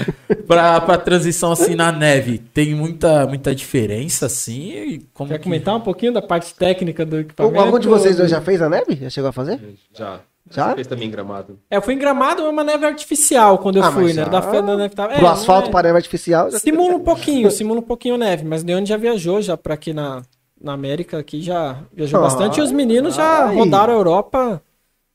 Pra, 0.47 0.81
pra 0.81 0.99
transição 0.99 1.53
assim 1.53 1.75
na 1.75 1.93
neve, 1.93 2.37
tem 2.39 2.75
muita, 2.75 3.27
muita 3.27 3.55
diferença, 3.55 4.27
assim? 4.27 5.07
Como 5.15 5.31
Quer 5.31 5.39
que- 5.39 5.45
comentar 5.45 5.75
um 5.77 5.81
pouquinho 5.81 6.13
da 6.13 6.21
parte 6.21 6.55
técnica 6.55 7.07
do 7.07 7.17
O- 7.17 7.21
equipamento? 7.21 7.59
Algum 7.61 7.79
de 7.79 7.89
vocês 7.89 8.17
dois 8.17 8.29
já 8.31 8.41
fez 8.41 8.61
a 8.61 8.69
neve? 8.69 8.97
Já 9.01 9.09
chegou 9.09 9.31
a 9.31 9.33
fazer? 9.33 9.61
Já. 9.97 10.19
Já? 10.51 10.69
Você 10.71 10.75
fez 10.75 10.87
também 10.89 11.07
em 11.09 11.11
gramado. 11.11 11.59
É, 11.71 11.77
eu 11.77 11.83
fui 11.83 11.95
em 11.95 11.99
Gramado, 11.99 12.43
é 12.43 12.49
uma 12.49 12.65
neve 12.65 12.85
artificial 12.85 13.59
quando 13.59 13.77
eu 13.77 13.85
Ah, 13.85 13.93
fui, 13.93 14.13
né? 14.13 14.25
já- 14.25 14.29
Da, 14.29 14.41
da 14.41 14.77
neve 14.77 14.89
que 14.91 14.97
tava... 14.97 15.15
Pro 15.15 15.25
é, 15.25 15.29
asfalto, 15.31 15.63
não 15.63 15.69
é- 15.69 15.73
para 15.73 15.87
neve 15.89 15.99
artificial. 15.99 16.51
Simula 16.51 16.97
um 16.97 17.01
pouquinho, 17.01 17.51
simula 17.51 17.79
um 17.79 17.83
pouquinho 17.85 18.19
neve, 18.19 18.45
mas 18.45 18.63
Leone 18.65 18.85
já 18.85 18.97
viajou 18.97 19.41
já 19.41 19.57
para 19.57 19.75
aqui 19.75 19.95
na, 19.95 20.21
na 20.63 20.73
América, 20.73 21.19
aqui 21.19 21.43
já 21.43 21.79
viajou 21.93 22.21
Ah, 22.21 22.23
bastante 22.25 22.59
e 22.59 22.63
os 22.63 22.71
meninos 22.73 23.15
já 23.15 23.47
rodaram 23.51 23.95
a 23.95 23.97
Europa 23.97 24.63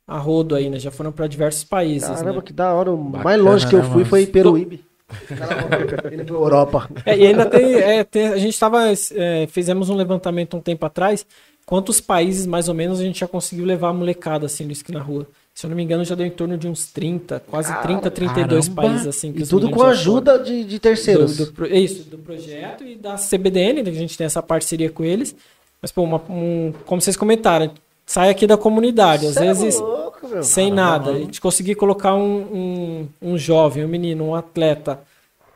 a 0.07 0.17
rodo 0.17 0.55
aí, 0.55 0.69
né? 0.69 0.79
Já 0.79 0.89
foram 0.89 1.11
para 1.11 1.27
diversos 1.27 1.65
países, 1.65 2.07
Caramba, 2.07 2.33
né? 2.35 2.41
que 2.41 2.53
da 2.53 2.73
hora. 2.73 2.91
O 2.91 2.97
Bacana, 2.97 3.23
mais 3.23 3.41
longe 3.41 3.67
que 3.67 3.75
eu 3.75 3.83
né, 3.83 3.89
fui 3.91 4.05
foi 4.05 4.25
Peruíbe. 4.25 4.85
Indo 6.11 6.33
Europa. 6.35 6.89
É, 7.05 7.17
e 7.17 7.27
ainda 7.27 7.45
tem, 7.45 7.75
é, 7.75 8.03
tem- 8.03 8.27
a 8.27 8.37
gente 8.37 8.57
tava, 8.59 8.83
é, 8.89 9.47
fizemos 9.47 9.89
um 9.89 9.95
levantamento 9.95 10.57
um 10.57 10.61
tempo 10.61 10.85
atrás, 10.85 11.25
quantos 11.65 11.99
países 12.01 12.45
mais 12.45 12.67
ou 12.69 12.75
menos 12.75 12.99
a 12.99 13.03
gente 13.03 13.19
já 13.19 13.27
conseguiu 13.27 13.65
levar 13.65 13.89
a 13.89 13.93
molecada 13.93 14.45
assim 14.45 14.65
no 14.65 14.71
esqui 14.71 14.91
na 14.91 15.01
rua. 15.01 15.27
Se 15.57 15.65
eu 15.65 15.69
não 15.71 15.75
me 15.75 15.81
engano, 15.81 16.05
já 16.05 16.13
deu 16.13 16.23
em 16.27 16.29
torno 16.29 16.55
de 16.55 16.67
uns 16.67 16.85
30, 16.91 17.39
quase 17.49 17.73
30, 17.81 18.11
32 18.11 18.67
caramba. 18.69 18.81
países 18.83 19.07
assim. 19.07 19.33
que 19.33 19.41
E 19.41 19.47
tudo 19.47 19.71
com 19.71 19.81
a 19.81 19.87
ajuda 19.87 20.37
de, 20.37 20.63
de 20.63 20.77
terceiros. 20.77 21.35
Do, 21.35 21.45
do 21.51 21.65
isso, 21.65 22.03
do 22.11 22.19
projeto 22.19 22.83
e 22.83 22.93
da 22.93 23.15
CBDN, 23.15 23.81
né, 23.81 23.89
que 23.89 23.97
a 23.97 23.99
gente 23.99 24.15
tem 24.15 24.25
essa 24.25 24.43
parceria 24.43 24.91
com 24.91 25.03
eles. 25.03 25.35
Mas, 25.81 25.91
pô, 25.91 26.03
uma- 26.03 26.21
um- 26.29 26.71
como 26.85 27.01
vocês 27.01 27.17
comentaram, 27.17 27.71
sai 28.05 28.29
aqui 28.29 28.45
da 28.45 28.55
comunidade. 28.55 29.25
Às 29.25 29.33
Cê 29.33 29.39
é 29.39 29.47
vezes, 29.47 29.79
louco, 29.79 30.27
meu. 30.27 30.43
sem 30.43 30.71
nada. 30.71 31.09
A 31.09 31.17
gente 31.17 31.41
conseguir 31.41 31.73
colocar 31.73 32.13
um, 32.13 33.07
um, 33.21 33.31
um 33.33 33.35
jovem, 33.35 33.83
um 33.83 33.87
menino, 33.87 34.25
um 34.25 34.35
atleta. 34.35 34.99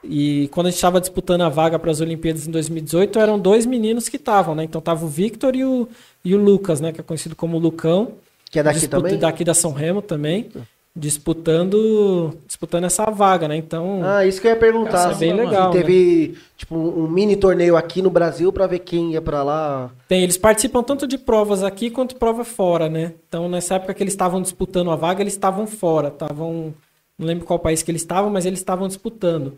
E 0.03 0.47
quando 0.51 0.65
a 0.65 0.69
gente 0.71 0.77
estava 0.77 0.99
disputando 0.99 1.41
a 1.41 1.49
vaga 1.49 1.77
para 1.77 1.91
as 1.91 2.01
Olimpíadas 2.01 2.47
em 2.47 2.51
2018, 2.51 3.19
eram 3.19 3.37
dois 3.37 3.67
meninos 3.67 4.09
que 4.09 4.17
estavam, 4.17 4.55
né? 4.55 4.63
Então 4.63 4.81
tava 4.81 5.05
o 5.05 5.07
Victor 5.07 5.55
e 5.55 5.63
o, 5.63 5.87
e 6.25 6.33
o 6.33 6.43
Lucas, 6.43 6.81
né? 6.81 6.91
Que 6.91 7.01
é 7.01 7.03
conhecido 7.03 7.35
como 7.35 7.59
Lucão. 7.59 8.13
Que 8.51 8.59
é 8.59 8.63
daqui 8.63 8.79
Disputa- 8.79 9.01
também? 9.01 9.17
Daqui 9.17 9.43
da 9.45 9.53
São 9.53 9.71
Remo 9.71 10.01
também. 10.01 10.51
Disputando, 10.93 12.37
disputando 12.45 12.83
essa 12.83 13.05
vaga, 13.09 13.47
né? 13.47 13.55
Então. 13.55 14.01
Ah, 14.03 14.25
isso 14.25 14.41
que 14.41 14.47
eu 14.47 14.51
ia 14.51 14.57
perguntar. 14.57 15.11
Isso 15.13 15.23
é 15.23 15.27
bem 15.27 15.33
legal, 15.33 15.71
Teve, 15.71 16.37
tipo, 16.57 16.75
um 16.75 17.07
mini 17.07 17.37
torneio 17.37 17.77
aqui 17.77 18.01
no 18.01 18.09
Brasil 18.09 18.51
pra 18.51 18.67
ver 18.67 18.79
quem 18.79 19.13
ia 19.13 19.21
pra 19.21 19.41
lá. 19.41 19.89
Tem, 20.09 20.21
eles 20.21 20.37
participam 20.37 20.83
tanto 20.83 21.07
de 21.07 21.17
provas 21.17 21.63
aqui 21.63 21.89
quanto 21.89 22.17
prova 22.17 22.43
fora, 22.43 22.89
né? 22.89 23.13
Então, 23.27 23.47
nessa 23.47 23.75
época 23.75 23.93
que 23.93 24.03
eles 24.03 24.13
estavam 24.13 24.41
disputando 24.41 24.91
a 24.91 24.97
vaga, 24.97 25.21
eles 25.21 25.31
estavam 25.31 25.65
fora, 25.65 26.09
estavam, 26.09 26.73
não 27.17 27.25
lembro 27.25 27.45
qual 27.45 27.57
país 27.57 27.81
que 27.81 27.89
eles 27.89 28.01
estavam, 28.01 28.29
mas 28.29 28.45
eles 28.45 28.59
estavam 28.59 28.85
disputando. 28.85 29.53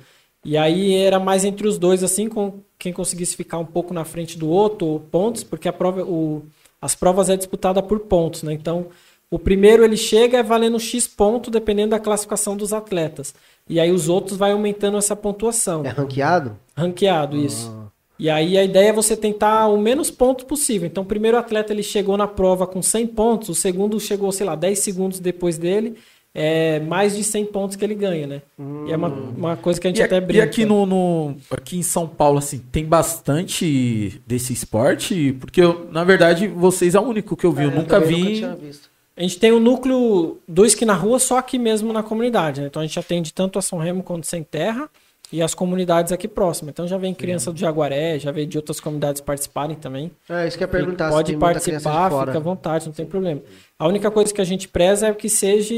E 0.46 0.56
aí 0.56 0.94
era 0.96 1.20
mais 1.20 1.44
entre 1.44 1.68
os 1.68 1.80
dois 1.80 2.04
assim, 2.04 2.30
com 2.30 2.60
quem 2.78 2.94
conseguisse 2.94 3.36
ficar 3.36 3.58
um 3.58 3.66
pouco 3.66 3.92
na 3.92 4.06
frente 4.06 4.38
do 4.38 4.48
outro, 4.50 4.86
ou 4.86 5.00
pontos, 5.00 5.44
porque 5.44 5.68
a 5.68 5.74
prova, 5.74 6.04
o, 6.04 6.44
as 6.84 6.96
provas 6.96 7.30
é 7.30 7.38
disputada 7.38 7.82
por 7.82 8.02
pontos, 8.02 8.44
né? 8.44 8.52
Então, 8.52 8.88
o 9.32 9.40
primeiro 9.40 9.86
ele 9.86 9.96
chega 9.96 10.40
é 10.40 10.44
valendo 10.44 10.78
X 10.78 11.08
ponto, 11.08 11.50
dependendo 11.50 11.92
da 11.92 12.00
classificação 12.00 12.58
dos 12.58 12.74
atletas. 12.74 13.34
E 13.70 13.80
aí 13.80 13.90
os 13.90 14.10
outros 14.10 14.38
vai 14.38 14.52
aumentando 14.52 14.98
essa 14.98 15.16
pontuação. 15.16 15.86
É 15.86 15.90
ranqueado? 15.90 16.58
Ranqueado, 16.76 17.38
isso. 17.38 17.74
E 18.20 18.30
aí 18.30 18.58
a 18.58 18.64
ideia 18.64 18.90
é 18.90 18.94
você 18.94 19.16
tentar 19.16 19.68
o 19.68 19.78
menos 19.78 20.12
pontos 20.12 20.44
possível. 20.44 20.86
Então, 20.86 21.04
o 21.04 21.06
primeiro 21.06 21.38
atleta 21.38 21.72
ele 21.72 21.82
chegou 21.82 22.18
na 22.18 22.28
prova 22.28 22.68
com 22.68 22.82
100 22.82 23.08
pontos, 23.08 23.50
o 23.50 23.56
segundo 23.56 24.00
chegou, 24.00 24.32
sei 24.32 24.46
lá, 24.46 24.56
10 24.56 24.80
segundos 24.80 25.20
depois 25.20 25.58
dele, 25.58 25.96
é 26.36 26.80
mais 26.80 27.16
de 27.16 27.24
100 27.24 27.46
pontos 27.46 27.76
que 27.76 27.84
ele 27.86 27.94
ganha, 27.96 28.26
né? 28.26 28.42
E 28.88 28.92
é 28.92 28.96
uma, 28.96 29.08
uma 29.08 29.56
coisa 29.58 29.80
que 29.80 29.88
a 29.88 29.90
gente 29.92 30.00
E, 30.00 30.04
até 30.04 30.20
brinca. 30.20 30.40
e 30.40 30.42
aqui, 30.42 30.66
no, 30.66 30.86
no- 30.86 31.36
aqui 31.52 31.78
em 31.78 31.84
São 31.84 32.08
Paulo, 32.08 32.40
assim, 32.40 32.58
tem 32.72 32.86
bastante 32.86 34.22
desse 34.26 34.54
esporte? 34.54 35.34
Porque, 35.40 35.62
eu, 35.62 35.88
na 35.92 36.04
verdade, 36.04 36.48
vocês 36.48 36.96
é 36.96 37.00
o 37.00 37.04
único 37.04 37.36
que 37.36 37.46
eu 37.46 37.52
vi. 37.52 37.64
eu 37.66 37.72
É, 37.72 37.76
nunca 37.76 38.00
também 38.02 38.24
vi. 38.26 38.36
tinha 38.38 38.56
visto. 38.56 38.90
A 39.16 39.22
gente 39.22 39.38
tem 39.38 39.52
o 39.52 39.60
núcleo 39.60 40.40
do 40.48 40.66
esqui 40.66 40.86
na 40.86 40.96
rua 40.96 41.20
só 41.20 41.38
aqui 41.38 41.60
mesmo 41.60 41.94
na 41.94 42.02
comunidade, 42.02 42.62
né? 42.62 42.68
Então 42.68 42.82
a 42.82 42.86
gente 42.86 42.98
atende 42.98 43.32
tanto 43.32 43.60
a 43.60 43.62
São 43.62 43.78
Remo 43.78 44.02
quanto 44.02 44.26
Sem 44.26 44.42
Terra 44.44 44.90
e 45.34 45.42
as 45.42 45.56
comunidades 45.56 46.12
aqui 46.12 46.28
próximas. 46.28 46.74
Então 46.74 46.88
já 46.88 46.96
vem 46.96 47.12
criança 47.12 47.52
do 47.52 47.60
Jaguaré, 47.60 48.20
já 48.20 48.32
veio 48.32 48.46
de 48.46 48.56
outras 48.56 48.80
comunidades 48.80 49.20
participarem 49.20 49.76
também. 49.76 50.12
É, 50.30 50.48
isso 50.48 50.56
que 50.56 50.64
eu 50.64 50.68
ia 50.68 50.72
perguntar. 50.72 51.08
se 51.08 51.12
pode 51.12 51.38
participar, 51.38 52.12
fora. 52.12 52.28
fica 52.28 52.38
à 52.38 52.42
vontade, 52.42 52.86
não 52.86 52.94
tem 52.94 53.04
problema. 53.04 53.42
A 53.80 53.88
única 53.88 54.12
coisa 54.12 54.32
que 54.32 54.40
a 54.40 54.44
gente 54.44 54.68
preza 54.68 55.08
é 55.08 55.14
que 55.14 55.28
seja 55.28 55.74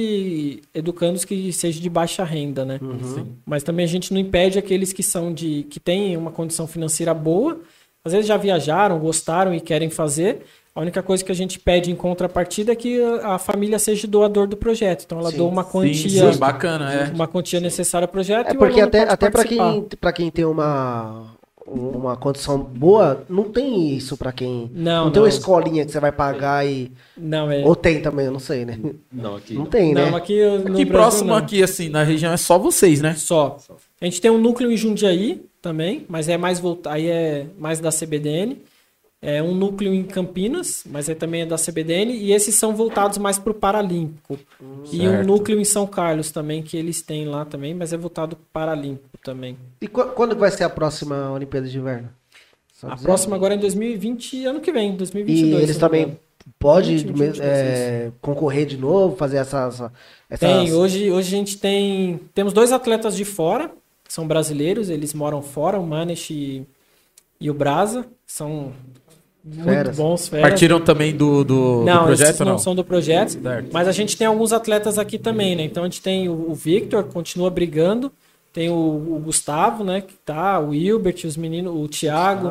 educandos 0.74 1.24
que 1.24 1.54
seja 1.54 1.80
de 1.80 1.90
baixa 1.90 2.26
renda, 2.26 2.66
né? 2.66 2.80
Uhum. 2.82 3.28
Mas 3.46 3.64
também 3.64 3.86
a 3.86 3.88
gente 3.88 4.14
não 4.14 4.20
impede 4.20 4.60
aqueles 4.60 4.92
que 4.92 5.02
são 5.02 5.34
de 5.34 5.66
que 5.70 5.80
têm 5.80 6.18
uma 6.18 6.32
condição 6.32 6.68
financeira 6.68 7.14
boa, 7.14 7.58
às 8.04 8.12
vezes 8.12 8.28
já 8.28 8.36
viajaram, 8.36 9.00
gostaram 9.00 9.54
e 9.54 9.62
querem 9.62 9.90
fazer. 9.90 10.42
A 10.76 10.82
única 10.82 11.02
coisa 11.02 11.24
que 11.24 11.32
a 11.32 11.36
gente 11.36 11.58
pede 11.58 11.90
em 11.90 11.96
contrapartida 11.96 12.74
é 12.74 12.76
que 12.76 13.02
a 13.24 13.40
família 13.40 13.80
seja 13.80 14.06
doador 14.06 14.46
do 14.46 14.58
projeto. 14.58 15.04
Então 15.06 15.18
ela 15.20 15.32
Sim. 15.32 15.38
doa 15.38 15.48
uma 15.48 15.64
quantia, 15.64 16.34
sim, 16.34 16.38
bacana, 16.38 16.94
é. 16.94 17.12
uma 17.14 17.28
quantia 17.28 17.62
necessária 17.62 18.04
ao 18.06 18.12
projeto. 18.12 18.50
É 18.50 18.52
e 18.52 18.56
o 18.58 18.60
porque 18.60 18.82
aluno 18.82 18.88
até, 18.90 19.04
até 19.10 19.30
participar. 19.30 19.72
quem, 19.72 19.84
pra 20.02 20.12
quem 20.12 20.30
tem 20.30 20.44
uma, 20.44 21.28
uma 21.66 22.18
condição 22.18 22.60
boa, 22.60 23.24
não 23.30 23.46
tem 23.46 23.96
isso 23.96 24.18
pra 24.18 24.34
quem. 24.34 24.70
Não, 24.74 25.06
tem 25.06 25.14
não. 25.16 25.24
uma 25.24 25.30
escolinha 25.30 25.86
que 25.86 25.94
você 25.94 26.00
vai 26.02 26.12
pagar 26.12 26.68
e. 26.68 26.92
Não, 27.18 27.50
é. 27.50 27.64
Ou 27.64 27.74
tem 27.74 28.02
também, 28.02 28.26
eu 28.26 28.34
não 28.34 28.40
sei, 28.40 28.66
né? 28.66 28.78
Não, 29.10 29.38
aqui. 29.38 29.54
Não 29.54 29.66
tem, 29.66 29.94
né? 29.94 30.10
Não, 30.10 30.18
aqui, 30.18 30.46
no 30.46 30.56
Aqui 30.56 30.84
Brasil, 30.84 30.88
próximo, 30.88 31.30
não. 31.30 31.38
aqui, 31.38 31.64
assim, 31.64 31.88
na 31.88 32.04
região, 32.04 32.34
é 32.34 32.38
só 32.38 32.60
vocês, 32.60 33.00
né? 33.00 33.14
Só. 33.14 33.56
A 34.02 34.04
gente 34.04 34.20
tem 34.20 34.30
um 34.30 34.38
núcleo 34.38 34.70
em 34.70 34.76
Jundiaí 34.76 35.42
também, 35.62 36.06
mas 36.10 36.28
é 36.28 36.38
mais 36.38 36.60
volta... 36.60 36.92
aí 36.92 37.08
é 37.08 37.46
mais 37.58 37.80
da 37.80 37.92
CBDN. 37.92 38.58
É 39.26 39.42
um 39.42 39.54
núcleo 39.56 39.94
em 39.94 40.04
Campinas, 40.04 40.84
mas 40.90 41.10
aí 41.10 41.16
também 41.16 41.42
é 41.42 41.46
da 41.46 41.58
CBDN, 41.58 42.14
e 42.14 42.32
esses 42.32 42.56
são 42.56 42.76
voltados 42.76 43.18
mais 43.18 43.40
para 43.40 43.52
o 43.52 43.56
Paralímpico. 43.56 44.38
e 44.92 45.08
um 45.08 45.12
Certo. 45.12 45.26
núcleo 45.28 45.60
em 45.60 45.66
São 45.66 45.88
Carlos 45.88 46.32
também, 46.32 46.62
que 46.62 46.78
eles 46.78 47.02
têm 47.02 47.26
lá 47.26 47.44
também, 47.46 47.74
mas 47.74 47.92
é 47.92 47.98
voltado 47.98 48.36
para 48.36 48.44
o 48.44 48.48
Paralímpico 48.54 49.18
também. 49.24 49.58
E 49.82 49.88
qu- 49.88 50.06
quando 50.16 50.36
vai 50.36 50.52
ser 50.52 50.64
a 50.64 50.70
próxima 50.70 51.32
Olimpíada 51.32 51.68
de 51.68 51.78
Inverno? 51.78 52.10
Só 52.74 52.88
A 52.88 52.94
dizer. 52.96 53.06
próxima 53.06 53.36
agora 53.36 53.54
é 53.54 53.58
em 53.58 53.60
2020, 53.60 54.46
ano 54.46 54.60
que 54.62 54.72
vem, 54.72 54.96
2022. 54.96 55.60
E 55.60 55.64
eles 55.64 55.78
também 55.78 56.20
podem 56.60 56.98
20, 56.98 57.06
22, 57.08 57.40
é, 57.40 58.12
concorrer 58.22 58.66
de 58.68 58.78
novo, 58.78 59.16
fazer 59.16 59.38
essas. 59.38 59.82
essas 60.30 60.40
Tem, 60.40 60.72
hoje, 60.74 61.10
hoje 61.12 61.28
a 61.36 61.38
gente 61.40 61.58
tem. 61.58 62.20
Temos 62.34 62.54
dois 62.54 62.72
atletas 62.72 63.16
de 63.16 63.26
fora, 63.26 63.72
que 64.04 64.14
são 64.14 64.28
brasileiros, 64.28 64.90
eles 64.90 65.14
moram 65.14 65.42
fora, 65.42 65.80
o 65.80 65.88
Manish 65.88 66.30
e, 66.32 66.64
e 67.40 67.50
o 67.50 67.54
Brasa. 67.54 68.06
São 68.28 68.74
muito 69.46 69.64
Feras. 69.64 69.96
bons, 69.98 70.28
feras. 70.28 70.50
Partiram 70.50 70.82
também 70.82 71.16
do, 71.16 71.44
do, 71.44 71.80
do 71.80 71.84
Não, 71.86 72.06
projeto 72.06 72.30
esses 72.30 72.40
ou 72.40 72.46
não, 72.46 72.54
não? 72.54 72.60
são 72.60 72.76
do 72.76 72.84
projeto. 72.84 73.30
Certo. 73.42 73.70
Mas 73.72 73.88
a 73.88 73.92
gente 73.92 74.18
tem 74.18 74.26
alguns 74.26 74.52
atletas 74.52 74.98
aqui 74.98 75.20
também, 75.20 75.56
né? 75.56 75.64
Então 75.64 75.84
a 75.84 75.86
gente 75.86 76.02
tem 76.02 76.28
o, 76.28 76.50
o 76.50 76.54
Victor, 76.56 77.04
continua 77.04 77.50
brigando. 77.50 78.12
Tem 78.52 78.70
o, 78.70 78.74
o 78.74 79.22
Gustavo, 79.24 79.84
né? 79.84 80.02
Que 80.02 80.14
tá, 80.26 80.60
o 80.60 80.74
Hilbert, 80.74 81.18
os 81.26 81.36
meninos, 81.38 81.74
o 81.76 81.88
Thiago. 81.88 82.50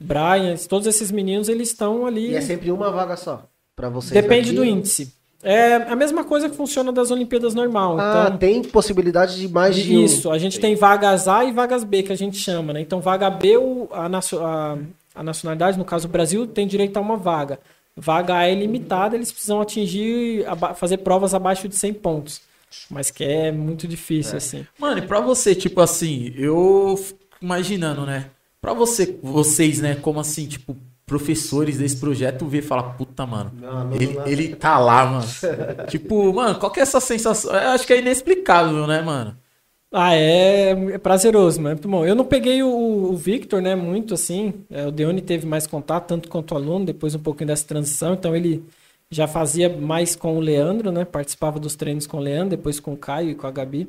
Brian, 0.00 0.54
todos 0.68 0.86
esses 0.86 1.10
meninos, 1.12 1.48
eles 1.48 1.68
estão 1.68 2.06
ali. 2.06 2.30
E 2.32 2.34
é 2.34 2.40
sempre 2.40 2.70
uma 2.72 2.90
vaga 2.90 3.16
só. 3.16 3.44
Pra 3.76 3.88
vocês. 3.88 4.12
Depende 4.12 4.46
daqui. 4.52 4.56
do 4.56 4.64
índice. 4.64 5.12
É 5.42 5.74
a 5.76 5.94
mesma 5.94 6.24
coisa 6.24 6.48
que 6.48 6.56
funciona 6.56 6.90
das 6.90 7.10
Olimpíadas 7.10 7.54
normal. 7.54 7.98
Ah, 8.00 8.24
então, 8.26 8.38
tem 8.38 8.62
possibilidade 8.62 9.36
de 9.36 9.46
mais 9.46 9.76
de 9.76 9.94
um. 9.96 10.02
Isso, 10.04 10.30
a 10.30 10.38
gente 10.38 10.58
tem 10.58 10.74
vagas 10.74 11.28
A 11.28 11.44
e 11.44 11.52
vagas 11.52 11.84
B, 11.84 12.02
que 12.02 12.12
a 12.12 12.16
gente 12.16 12.38
chama, 12.38 12.72
né? 12.72 12.80
Então, 12.80 13.00
vaga 13.00 13.28
B, 13.28 13.58
o- 13.58 13.86
a, 13.92 14.06
a- 14.06 14.78
a 15.14 15.22
nacionalidade, 15.22 15.78
no 15.78 15.84
caso 15.84 16.08
o 16.08 16.10
Brasil, 16.10 16.46
tem 16.46 16.66
direito 16.66 16.96
a 16.96 17.00
uma 17.00 17.16
vaga. 17.16 17.58
Vaga 17.96 18.36
A 18.36 18.48
é 18.48 18.54
limitada, 18.54 19.14
eles 19.14 19.30
precisam 19.30 19.60
atingir, 19.60 20.44
fazer 20.74 20.98
provas 20.98 21.32
abaixo 21.32 21.68
de 21.68 21.76
100 21.76 21.94
pontos. 21.94 22.40
Mas 22.90 23.10
que 23.10 23.22
é 23.22 23.52
muito 23.52 23.86
difícil, 23.86 24.36
assim. 24.36 24.66
Mano, 24.78 24.98
e 24.98 25.02
pra 25.02 25.20
você, 25.20 25.54
tipo 25.54 25.80
assim, 25.80 26.32
eu 26.36 26.96
fico 27.00 27.20
imaginando, 27.40 28.04
né? 28.04 28.26
Pra 28.60 28.72
você, 28.72 29.16
vocês, 29.22 29.80
né, 29.80 29.94
como 29.94 30.18
assim, 30.18 30.46
tipo, 30.48 30.76
professores 31.06 31.78
desse 31.78 31.96
projeto, 31.98 32.46
ver 32.46 32.58
e 32.58 32.62
falar, 32.62 32.94
puta, 32.94 33.24
mano, 33.26 33.52
Não, 33.60 33.84
não, 33.84 33.94
ele, 33.94 34.06
não. 34.14 34.26
ele 34.26 34.56
tá 34.56 34.78
lá, 34.78 35.06
mano. 35.06 35.26
tipo, 35.88 36.32
mano, 36.32 36.58
qual 36.58 36.72
que 36.72 36.80
é 36.80 36.82
essa 36.82 36.98
sensação? 36.98 37.52
Eu 37.54 37.70
acho 37.70 37.86
que 37.86 37.92
é 37.92 37.98
inexplicável, 37.98 38.86
né, 38.86 39.02
mano? 39.02 39.36
Ah, 39.96 40.12
é, 40.12 40.70
é 40.70 40.98
prazeroso, 40.98 41.60
mas 41.60 41.70
é 41.70 41.74
muito 41.74 41.88
bom. 41.88 42.04
Eu 42.04 42.16
não 42.16 42.24
peguei 42.24 42.64
o, 42.64 42.68
o 42.68 43.16
Victor, 43.16 43.62
né, 43.62 43.76
muito 43.76 44.12
assim. 44.14 44.52
É, 44.68 44.84
o 44.84 44.90
Deone 44.90 45.22
teve 45.22 45.46
mais 45.46 45.68
contato, 45.68 46.08
tanto 46.08 46.28
quanto 46.28 46.50
o 46.52 46.56
aluno, 46.56 46.84
depois 46.84 47.14
um 47.14 47.20
pouquinho 47.20 47.46
dessa 47.46 47.64
transição. 47.64 48.14
Então 48.14 48.34
ele 48.34 48.64
já 49.08 49.28
fazia 49.28 49.68
mais 49.68 50.16
com 50.16 50.36
o 50.36 50.40
Leandro, 50.40 50.90
né? 50.90 51.04
Participava 51.04 51.60
dos 51.60 51.76
treinos 51.76 52.08
com 52.08 52.16
o 52.16 52.20
Leandro, 52.20 52.56
depois 52.56 52.80
com 52.80 52.92
o 52.92 52.96
Caio 52.96 53.30
e 53.30 53.34
com 53.36 53.46
a 53.46 53.52
Gabi. 53.52 53.88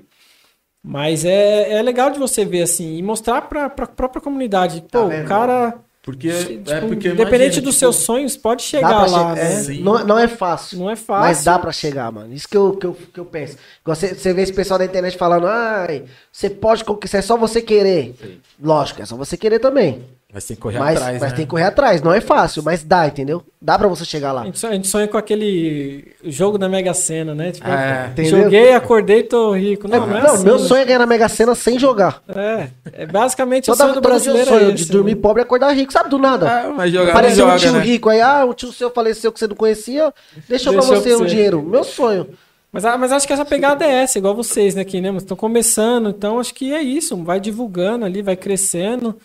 Mas 0.84 1.26
é, 1.26 1.72
é 1.74 1.82
legal 1.82 2.12
de 2.12 2.20
você 2.20 2.46
ver 2.46 2.62
assim 2.62 2.98
e 2.98 3.02
mostrar 3.02 3.42
pra, 3.42 3.68
pra 3.68 3.88
própria 3.88 4.22
comunidade. 4.22 4.82
Pô, 4.82 4.88
Tá 4.88 5.06
o 5.06 5.26
cara, 5.26 5.80
Porque, 6.06 6.30
tipo, 6.30 6.70
é 6.72 6.82
porque 6.82 7.08
independente 7.10 7.34
imagina, 7.34 7.62
dos 7.64 7.74
tipo, 7.74 7.80
seus 7.80 7.96
sonhos, 7.96 8.38
pode 8.38 8.62
chegar 8.62 8.88
pra 8.90 9.06
lá. 9.08 9.34
che- 9.36 9.42
é, 9.42 9.44
né? 9.44 9.64
Sim. 9.64 9.82
não, 9.82 10.06
não 10.06 10.20
é 10.20 10.28
fácil. 10.28 10.78
Não 10.78 10.88
é 10.88 10.96
fácil. 10.96 11.22
Mas 11.26 11.44
dá 11.44 11.58
pra 11.58 11.72
chegar, 11.72 12.12
mano. 12.12 12.32
Isso 12.32 12.48
que 12.48 12.56
eu, 12.56 12.74
que 12.78 12.86
eu, 12.86 12.94
que 13.12 13.20
eu 13.20 13.26
penso. 13.26 13.58
Você, 13.84 14.14
você 14.14 14.32
vê 14.32 14.44
esse 14.44 14.54
pessoal 14.54 14.78
da 14.78 14.86
internet 14.86 15.18
falando, 15.18 15.48
ai, 15.48 16.04
você 16.32 16.48
pode 16.48 16.84
conquistar, 16.84 17.18
é 17.18 17.22
só 17.24 17.36
você 17.36 17.60
querer. 17.60 18.16
Lógico, 18.62 19.02
é 19.02 19.06
só 19.08 19.16
você 19.16 19.36
querer 19.36 19.58
também. 19.58 20.04
Mas 20.36 20.44
tem 20.44 20.54
que 20.58 20.62
correr 20.62 20.80
mas 20.80 20.98
atrás, 20.98 21.22
mas 21.22 21.32
né? 21.32 21.38
tem 21.38 21.46
que 21.46 21.50
correr 21.50 21.64
atrás. 21.64 22.02
Não 22.02 22.12
é 22.12 22.20
fácil, 22.20 22.62
mas 22.62 22.84
dá, 22.84 23.08
entendeu? 23.08 23.42
Dá 23.62 23.80
pra 23.80 23.88
você 23.88 24.04
chegar 24.04 24.32
A 24.32 24.34
lá. 24.34 24.44
gente, 24.44 24.60
sonha, 24.60 24.74
a 24.74 24.76
gente 24.76 24.88
sonha 24.90 25.08
com 25.08 25.18
aquele 25.18 26.12
jogo 26.26 26.58
da 26.58 26.68
Mega 26.68 26.94
Sena, 26.94 27.34
né? 27.34 27.54
Tipo, 27.54 27.66
É. 27.70 28.12
Joguei, 28.26 28.74
acordei, 28.74 29.24
tô 29.24 29.54
rico. 29.54 29.88
Não, 29.88 30.06
não 30.06 30.18
é 30.18 30.22
não, 30.22 30.34
assim, 30.34 30.44
meu 30.44 30.60
né? 30.60 30.68
sonho 30.68 30.82
é 30.82 30.86
ganhar 30.86 31.00
na 31.00 31.06
Mega 31.06 31.30
Sena 31.30 31.56
sem 31.56 31.80
jogar. 31.80 32.22
É, 32.28 32.68
é 32.92 33.06
basicamente 33.06 33.72
o 33.72 33.74
Toda, 33.74 33.78
sonho 33.78 33.94
do 33.94 33.98
eu 34.00 34.02
brasileiro 34.02 34.50
sonho 34.50 34.72
é 34.72 34.74
de 34.74 34.82
esse, 34.84 34.92
dormir 34.92 35.16
né? 35.16 35.22
pobre 35.22 35.42
e 35.42 35.44
acordar 35.44 35.72
rico, 35.72 35.94
sabe? 35.94 36.10
Do 36.10 36.18
nada. 36.20 36.50
Ah, 36.50 36.70
mas 36.76 36.92
jogar 36.92 37.12
Apareceu 37.12 37.46
um 37.46 37.50
joga, 37.52 37.60
tio 37.62 37.72
né? 37.72 37.80
rico 37.80 38.10
aí, 38.10 38.20
ah, 38.20 38.44
o 38.44 38.54
tio 38.54 38.74
seu 38.74 38.92
faleceu 38.92 39.32
que 39.32 39.40
você 39.40 39.48
não 39.48 39.56
conhecia, 39.56 40.14
deixa 40.50 40.70
pra 40.70 40.82
Deixou 40.82 41.02
você 41.02 41.16
pra 41.16 41.24
um 41.24 41.26
dinheiro. 41.26 41.64
Meu 41.64 41.86
sonho. 41.86 42.28
Mas, 42.74 42.84
ah, 42.84 42.98
mas 42.98 43.14
acho 43.14 43.26
que 43.26 43.32
essa 43.32 43.46
pegada 43.46 43.86
é 43.86 44.04
essa, 44.04 44.18
igual 44.18 44.36
vocês, 44.36 44.76
né? 44.76 44.84
Que 44.84 45.00
né, 45.00 45.10
estão 45.16 45.38
começando, 45.38 46.10
então 46.10 46.42
acho 46.42 46.54
que 46.54 46.74
é 46.74 46.82
isso. 46.82 47.16
Vai 47.24 47.40
divulgando 47.40 48.04
ali, 48.04 48.22
vai 48.22 48.36
crescendo. 48.36 49.16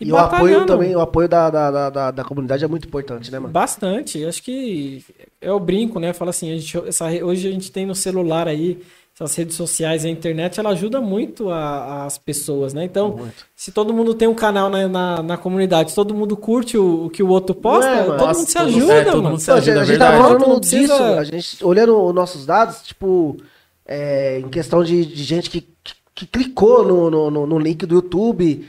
E, 0.00 0.08
E, 0.08 0.12
o 0.12 0.16
apoio 0.16 0.66
também, 0.66 0.94
o 0.94 1.00
apoio 1.00 1.28
da, 1.28 1.48
da, 1.50 1.70
da, 1.70 1.90
da, 1.90 2.10
da 2.10 2.24
comunidade 2.24 2.64
é 2.64 2.68
muito 2.68 2.86
importante, 2.86 3.30
né, 3.30 3.38
mano? 3.38 3.52
Bastante. 3.52 4.24
Acho 4.24 4.42
que 4.42 5.02
é 5.40 5.50
o 5.50 5.58
brinco, 5.60 5.98
né? 5.98 6.12
Fala 6.12 6.30
assim, 6.30 6.52
a 6.52 6.56
gente, 6.56 6.76
essa, 6.86 7.06
hoje 7.24 7.48
a 7.48 7.50
gente 7.50 7.72
tem 7.72 7.86
no 7.86 7.94
celular 7.94 8.46
aí, 8.46 8.78
essas 9.18 9.34
redes 9.34 9.56
sociais, 9.56 10.04
a 10.04 10.10
internet, 10.10 10.60
ela 10.60 10.68
ajuda 10.70 11.00
muito 11.00 11.48
a- 11.48 12.04
as 12.04 12.18
pessoas, 12.18 12.74
né? 12.74 12.84
Então, 12.84 13.18
se 13.54 13.72
todo 13.72 13.94
mundo 13.94 14.12
tem 14.12 14.28
um 14.28 14.34
canal 14.34 14.68
na, 14.68 14.86
na, 14.86 15.22
na 15.22 15.36
comunidade, 15.38 15.88
se 15.88 15.96
todo 15.96 16.14
mundo 16.14 16.36
curte 16.36 16.76
o, 16.76 17.06
o 17.06 17.08
que 17.10 17.22
o 17.22 17.28
outro 17.28 17.54
posta, 17.54 17.88
é, 17.90 18.04
todo 18.04 18.18
Nossa, 18.18 18.38
mundo 18.40 18.48
se 18.50 18.58
ajuda, 18.58 18.92
é, 18.92 19.04
todo 19.06 19.14
mano. 19.16 19.30
mundo 19.30 19.40
se 19.40 19.46
Pô, 19.46 19.52
a 19.52 19.54
ajuda, 19.56 19.70
gente, 19.72 19.78
a 19.78 19.82
é 19.82 19.86
gente 19.86 19.98
tá 19.98 20.18
falando 20.22 20.58
precisa- 20.60 20.78
disso, 20.82 21.02
a 21.02 21.24
gente, 21.24 21.64
olhando 21.64 21.98
os 21.98 22.14
nossos 22.14 22.44
dados, 22.44 22.82
tipo, 22.82 23.38
é, 23.86 24.40
em 24.40 24.48
questão 24.50 24.84
de, 24.84 25.06
de 25.06 25.24
gente 25.24 25.48
que, 25.48 25.62
que, 25.62 25.94
que 26.14 26.26
clicou 26.26 26.84
no, 26.86 27.10
no, 27.10 27.30
no, 27.30 27.46
no 27.46 27.58
link 27.58 27.86
do 27.86 27.94
YouTube, 27.94 28.66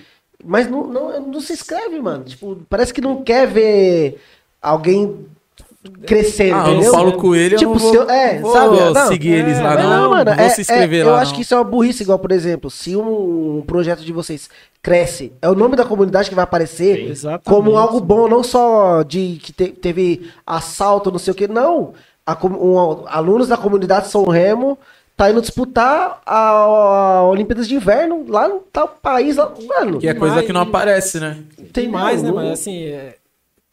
mas 0.47 0.69
não, 0.69 0.87
não, 0.87 1.19
não 1.27 1.41
se 1.41 1.53
inscreve, 1.53 1.99
mano. 1.99 2.23
Tipo, 2.23 2.57
parece 2.69 2.93
que 2.93 3.01
não 3.01 3.21
quer 3.23 3.45
ver 3.47 4.19
alguém 4.61 5.25
crescendo, 6.05 6.55
Ah, 6.55 6.67
eu 6.67 6.73
entendeu? 6.73 6.91
Paulo 6.91 7.13
Coelho, 7.13 7.55
eu 7.55 7.59
Tipo, 7.59 7.71
não 7.73 7.79
vou, 7.79 7.91
se 7.91 7.95
eu- 7.97 8.09
é, 8.09 8.39
vou 8.39 8.51
sabe? 8.51 8.75
Não, 8.93 9.07
seguir 9.07 9.29
eles 9.33 9.57
é, 9.57 9.61
lá, 9.63 9.75
Mas 9.75 9.83
não. 9.83 9.89
não, 9.89 10.09
mano, 10.09 10.25
não 10.31 10.35
vou 10.37 10.45
é- 10.45 10.49
se 10.49 10.61
inscrever 10.61 10.99
é- 11.01 11.03
lá, 11.05 11.11
eu 11.11 11.15
acho 11.15 11.31
não. 11.31 11.35
que 11.35 11.41
isso 11.43 11.53
é 11.53 11.57
uma 11.57 11.63
burrice, 11.63 12.03
igual, 12.03 12.19
por 12.19 12.31
exemplo, 12.31 12.69
se 12.69 12.95
um, 12.95 13.57
um 13.59 13.61
projeto 13.65 14.01
de 14.03 14.11
vocês 14.11 14.49
cresce, 14.81 15.31
é 15.41 15.47
o 15.49 15.55
nome 15.55 15.75
da 15.77 15.85
comunidade 15.85 16.27
que 16.29 16.35
vai 16.35 16.43
aparecer. 16.43 17.09
Exatamente. 17.09 17.43
como 17.45 17.77
algo 17.77 18.01
bom, 18.01 18.27
não 18.27 18.43
só 18.43 19.01
de 19.03 19.39
que 19.41 19.53
te- 19.53 19.71
teve 19.71 20.29
assalto, 20.45 21.11
não 21.11 21.19
sei 21.19 21.31
o 21.31 21.35
que, 21.35 21.47
não. 21.47 21.93
A 22.25 22.37
um- 22.45 23.05
alunos 23.07 23.47
da 23.47 23.55
comunidade 23.55 24.09
São 24.09 24.25
Remo 24.25 24.77
tá 25.17 25.31
indo 25.31 25.41
disputar 25.41 26.21
a, 26.25 26.37
a 26.39 27.23
Olimpíadas 27.27 27.67
de 27.67 27.75
Inverno 27.75 28.23
lá 28.29 28.47
no 28.47 28.59
tal 28.71 28.87
país, 28.87 29.35
lá, 29.35 29.51
mano. 29.67 29.97
Que 29.99 30.07
é 30.07 30.13
coisa 30.13 30.43
que 30.43 30.53
não 30.53 30.61
aparece, 30.61 31.19
né? 31.19 31.43
Tem 31.73 31.89
mais, 31.89 32.21
né, 32.23 32.31
mas 32.31 32.51
assim, 32.51 32.83
é, 32.85 33.15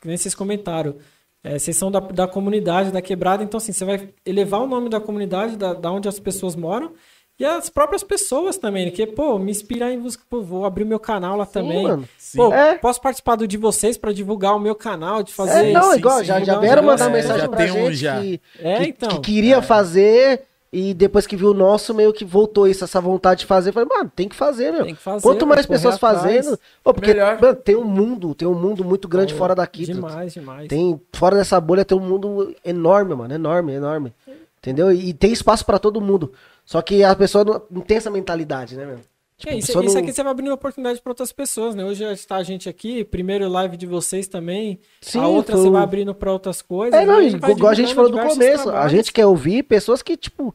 que 0.01 0.09
nem 0.09 0.17
vocês 0.17 0.35
comentaram. 0.35 0.97
É, 1.45 1.59
vocês 1.59 1.77
são 1.77 1.91
da, 1.91 2.01
da 2.01 2.27
comunidade, 2.27 2.91
da 2.91 3.03
quebrada, 3.03 3.45
então 3.45 3.59
assim, 3.59 3.73
você 3.73 3.85
vai 3.85 4.09
elevar 4.25 4.63
o 4.63 4.67
nome 4.67 4.89
da 4.89 4.99
comunidade, 4.99 5.57
da, 5.59 5.75
da 5.75 5.93
onde 5.93 6.09
as 6.09 6.19
pessoas 6.19 6.57
moram, 6.57 6.93
e 7.39 7.45
as 7.45 7.69
próprias 7.69 8.03
pessoas 8.03 8.57
também, 8.57 8.91
que, 8.91 9.07
pô, 9.07 9.39
me 9.39 9.51
inspirar 9.51 9.93
em 9.93 9.99
música, 9.99 10.25
pô, 10.31 10.41
vou 10.41 10.65
abrir 10.65 10.87
meu 10.87 10.99
canal 10.99 11.37
lá 11.37 11.45
também. 11.45 11.83
mano. 11.83 12.09
Pô, 12.35 12.51
É. 12.55 12.79
posso 12.79 12.99
participar 13.03 13.37
do 13.37 13.47
de 13.47 13.59
vocês 13.59 13.99
pra 13.99 14.11
divulgar 14.13 14.57
o 14.57 14.59
meu 14.59 14.75
canal, 14.75 15.23
de 15.23 15.35
fazer. 15.35 15.67
É, 15.67 15.73
não, 15.73 15.91
sim, 15.93 15.99
igual, 15.99 16.21
sim, 16.21 16.25
já, 16.25 16.41
já 16.41 16.59
vieram 16.59 16.83
mandar 16.83 17.11
negócio, 17.11 17.13
mensagem 17.13 17.41
já 17.43 17.49
pra 17.49 17.59
tem 17.59 17.71
um 17.73 17.87
gente 17.91 17.97
já. 17.97 18.21
que, 18.23 18.41
É, 18.61 18.79
que, 18.79 18.89
então. 18.89 19.09
que 19.11 19.19
queria 19.21 19.61
fazer 19.61 20.45
e 20.77 20.93
depois 20.93 21.25
que 21.25 21.37
viu 21.37 21.51
o 21.51 21.55
nosso, 21.55 21.95
meio 21.95 22.13
que 22.13 22.25
voltou 22.25 22.67
isso, 22.67 22.83
essa 22.83 23.01
vontade 23.01 23.41
de 23.41 23.47
fazer. 23.47 23.71
Falei, 23.71 23.89
mano, 23.89 24.11
tem 24.13 24.29
que 24.29 24.35
fazer, 24.35 24.73
meu. 24.73 24.85
Tem 24.85 24.97
que 24.97 25.01
fazer, 25.01 25.23
Quanto 25.23 25.47
mais 25.47 25.67
pessoas 25.67 25.95
atrás. 25.95 26.23
fazendo. 26.23 26.59
Ô, 26.85 26.93
porque, 26.93 27.15
Melhor. 27.15 27.41
mano, 27.41 27.55
tem 27.55 27.77
um 27.77 27.85
mundo, 27.85 28.35
tem 28.35 28.49
um 28.49 28.55
mundo 28.57 28.85
muito 28.85 29.07
grande 29.07 29.33
fora 29.35 29.55
daqui. 29.55 29.85
Demais, 29.85 30.33
demais. 30.33 30.67
Tem, 30.67 31.01
fora 31.13 31.37
dessa 31.37 31.61
bolha 31.61 31.85
tem 31.85 31.97
um 31.97 32.01
mundo 32.01 32.53
enorme, 32.65 33.15
mano. 33.15 33.33
Enorme, 33.33 33.73
enorme. 33.73 34.13
Entendeu? 34.59 34.91
E, 34.91 35.15
tem 35.15 35.33
espaço 35.33 35.65
pra 35.65 35.79
todo 35.79 36.01
mundo. 36.01 36.33
Só 36.65 36.83
que 36.83 37.05
a 37.05 37.15
pessoa 37.15 37.45
não, 37.45 37.63
não 37.71 37.81
tem 37.81 37.99
essa 37.99 38.11
mentalidade, 38.11 38.77
né, 38.77 38.85
meu? 38.85 38.99
Tipo, 39.45 39.51
É, 39.51 39.55
a 39.55 39.59
isso, 39.59 39.71
isso 39.85 39.95
não- 39.95 40.03
aqui 40.03 40.13
você 40.13 40.23
vai 40.23 40.33
abrindo 40.33 40.53
oportunidade 40.53 41.01
para 41.03 41.11
outras 41.11 41.31
pessoas, 41.33 41.75
né? 41.75 41.85
Hoje 41.85 42.03
está 42.13 42.37
a 42.37 42.43
gente 42.43 42.69
aqui, 42.69 43.05
primeiro 43.05 43.49
live 43.49 43.77
de 43.77 43.87
vocês 43.87 44.27
também. 44.27 44.79
Sim, 45.01 45.19
a 45.21 45.29
outra 45.29 45.55
foi 45.55 45.65
você 45.65 45.71
vai 45.71 45.83
abrindo 45.83 46.15
para 46.15 46.33
outras 46.33 46.63
coisas. 46.63 46.99
É, 46.99 47.05
não, 47.05 47.19
né? 47.21 47.27
e 47.27 47.37
vai 47.37 47.51
igual 47.51 47.71
a 47.71 47.75
gente 47.75 47.95
falou 47.95 48.11
do 48.11 48.19
começo, 48.19 48.61
a 48.61 48.73
trabalhos. 48.73 48.93
gente 48.93 49.13
quer 49.13 49.27
ouvir 49.27 49.63
pessoas 49.65 50.03
que, 50.03 50.17
tipo, 50.17 50.55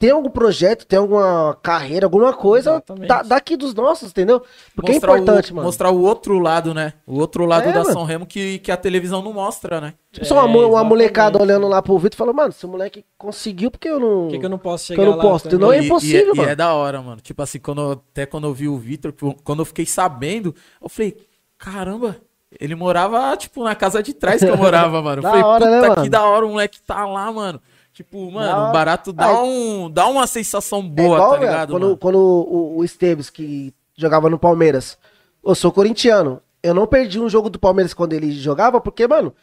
tem 0.00 0.10
algum 0.10 0.30
projeto, 0.30 0.86
tem 0.86 0.98
alguma 0.98 1.54
carreira, 1.62 2.06
alguma 2.06 2.32
coisa 2.32 2.82
da- 3.06 3.20
daqui 3.22 3.54
dos 3.54 3.74
nossos, 3.74 4.08
entendeu? 4.10 4.42
Porque 4.74 4.92
Mostrar 4.92 5.12
é 5.12 5.18
importante, 5.18 5.52
o, 5.52 5.54
mano. 5.56 5.66
Mostrar 5.66 5.90
o 5.90 6.00
outro 6.00 6.38
lado, 6.38 6.72
né? 6.72 6.94
O 7.06 7.18
outro 7.20 7.44
lado 7.44 7.68
É, 7.68 7.72
da 7.72 7.80
mano. 7.82 7.92
São 7.92 8.04
Remo 8.04 8.24
que, 8.24 8.60
que 8.60 8.72
a 8.72 8.78
televisão 8.78 9.20
não 9.22 9.34
mostra, 9.34 9.78
né? 9.78 9.92
Tipo, 10.10 10.24
só 10.24 10.46
uma, 10.46 10.66
uma 10.66 10.82
molecada 10.82 11.40
olhando 11.40 11.68
lá 11.68 11.82
pro 11.82 11.98
Vitor 11.98 12.14
e 12.14 12.16
falando, 12.16 12.34
mano, 12.36 12.48
esse 12.48 12.66
moleque 12.66 13.04
conseguiu 13.18 13.70
porque 13.70 13.90
eu 13.90 14.00
não. 14.00 14.22
Por 14.22 14.30
que, 14.30 14.38
que 14.38 14.46
eu 14.46 14.50
não 14.50 14.58
posso 14.58 14.84
que 14.86 14.94
chegar 14.94 15.02
eu 15.02 15.10
não 15.10 15.16
lá? 15.18 15.22
posso? 15.22 15.58
Não 15.58 15.70
é 15.70 15.80
E- 15.82 15.84
impossível, 15.84 16.32
e, 16.32 16.36
mano. 16.38 16.48
E 16.48 16.52
é 16.52 16.56
da 16.56 16.72
hora, 16.72 17.02
mano. 17.02 17.20
Tipo 17.20 17.42
assim, 17.42 17.58
quando, 17.58 17.92
até 18.10 18.24
quando 18.24 18.46
eu 18.46 18.54
vi 18.54 18.68
o 18.68 18.78
Vitor, 18.78 19.12
quando 19.44 19.58
eu 19.58 19.66
fiquei 19.66 19.84
sabendo, 19.84 20.54
eu 20.82 20.88
falei, 20.88 21.14
caramba, 21.58 22.16
ele 22.58 22.74
morava, 22.74 23.36
tipo, 23.36 23.62
na 23.62 23.74
casa 23.74 24.02
de 24.02 24.14
trás 24.14 24.42
que 24.42 24.48
eu 24.50 24.56
morava, 24.56 25.00
mano. 25.02 25.18
Eu 25.18 25.22
Da 25.22 25.28
falei, 25.30 25.44
hora, 25.44 25.64
puta 25.66 25.70
né, 25.82 25.88
que 25.90 25.96
mano? 26.00 26.10
da 26.10 26.24
hora 26.24 26.46
o 26.46 26.50
moleque 26.50 26.80
tá 26.80 27.04
lá, 27.06 27.30
mano. 27.30 27.60
Tipo, 28.02 28.30
mano, 28.30 28.50
hora. 28.60 28.70
o 28.70 28.72
barato 28.72 29.12
dá, 29.12 29.26
Ai. 29.26 29.34
um, 29.44 29.90
dá 29.90 30.06
uma 30.06 30.26
sensação 30.26 30.78
É 30.78 30.82
boa, 30.82 31.16
igual, 31.16 31.30
tá 31.32 31.36
ligado, 31.38 31.70
quando, 31.72 31.96
quando 31.98 32.16
o, 32.18 32.78
o 32.78 32.84
Esteves, 32.84 33.28
que 33.28 33.74
jogava 33.96 34.30
no 34.30 34.38
Palmeiras, 34.38 34.96
eu 35.44 35.54
sou 35.54 35.70
corintiano. 35.70 36.40
eu 36.62 36.72
não 36.74 36.86
perdi 36.86 37.20
um 37.20 37.28
jogo 37.28 37.50
do 37.50 37.58
Palmeiras 37.58 37.92
quando 37.92 38.14
ele 38.14 38.32
jogava, 38.32 38.80
porque, 38.80 39.06
mano, 39.06 39.34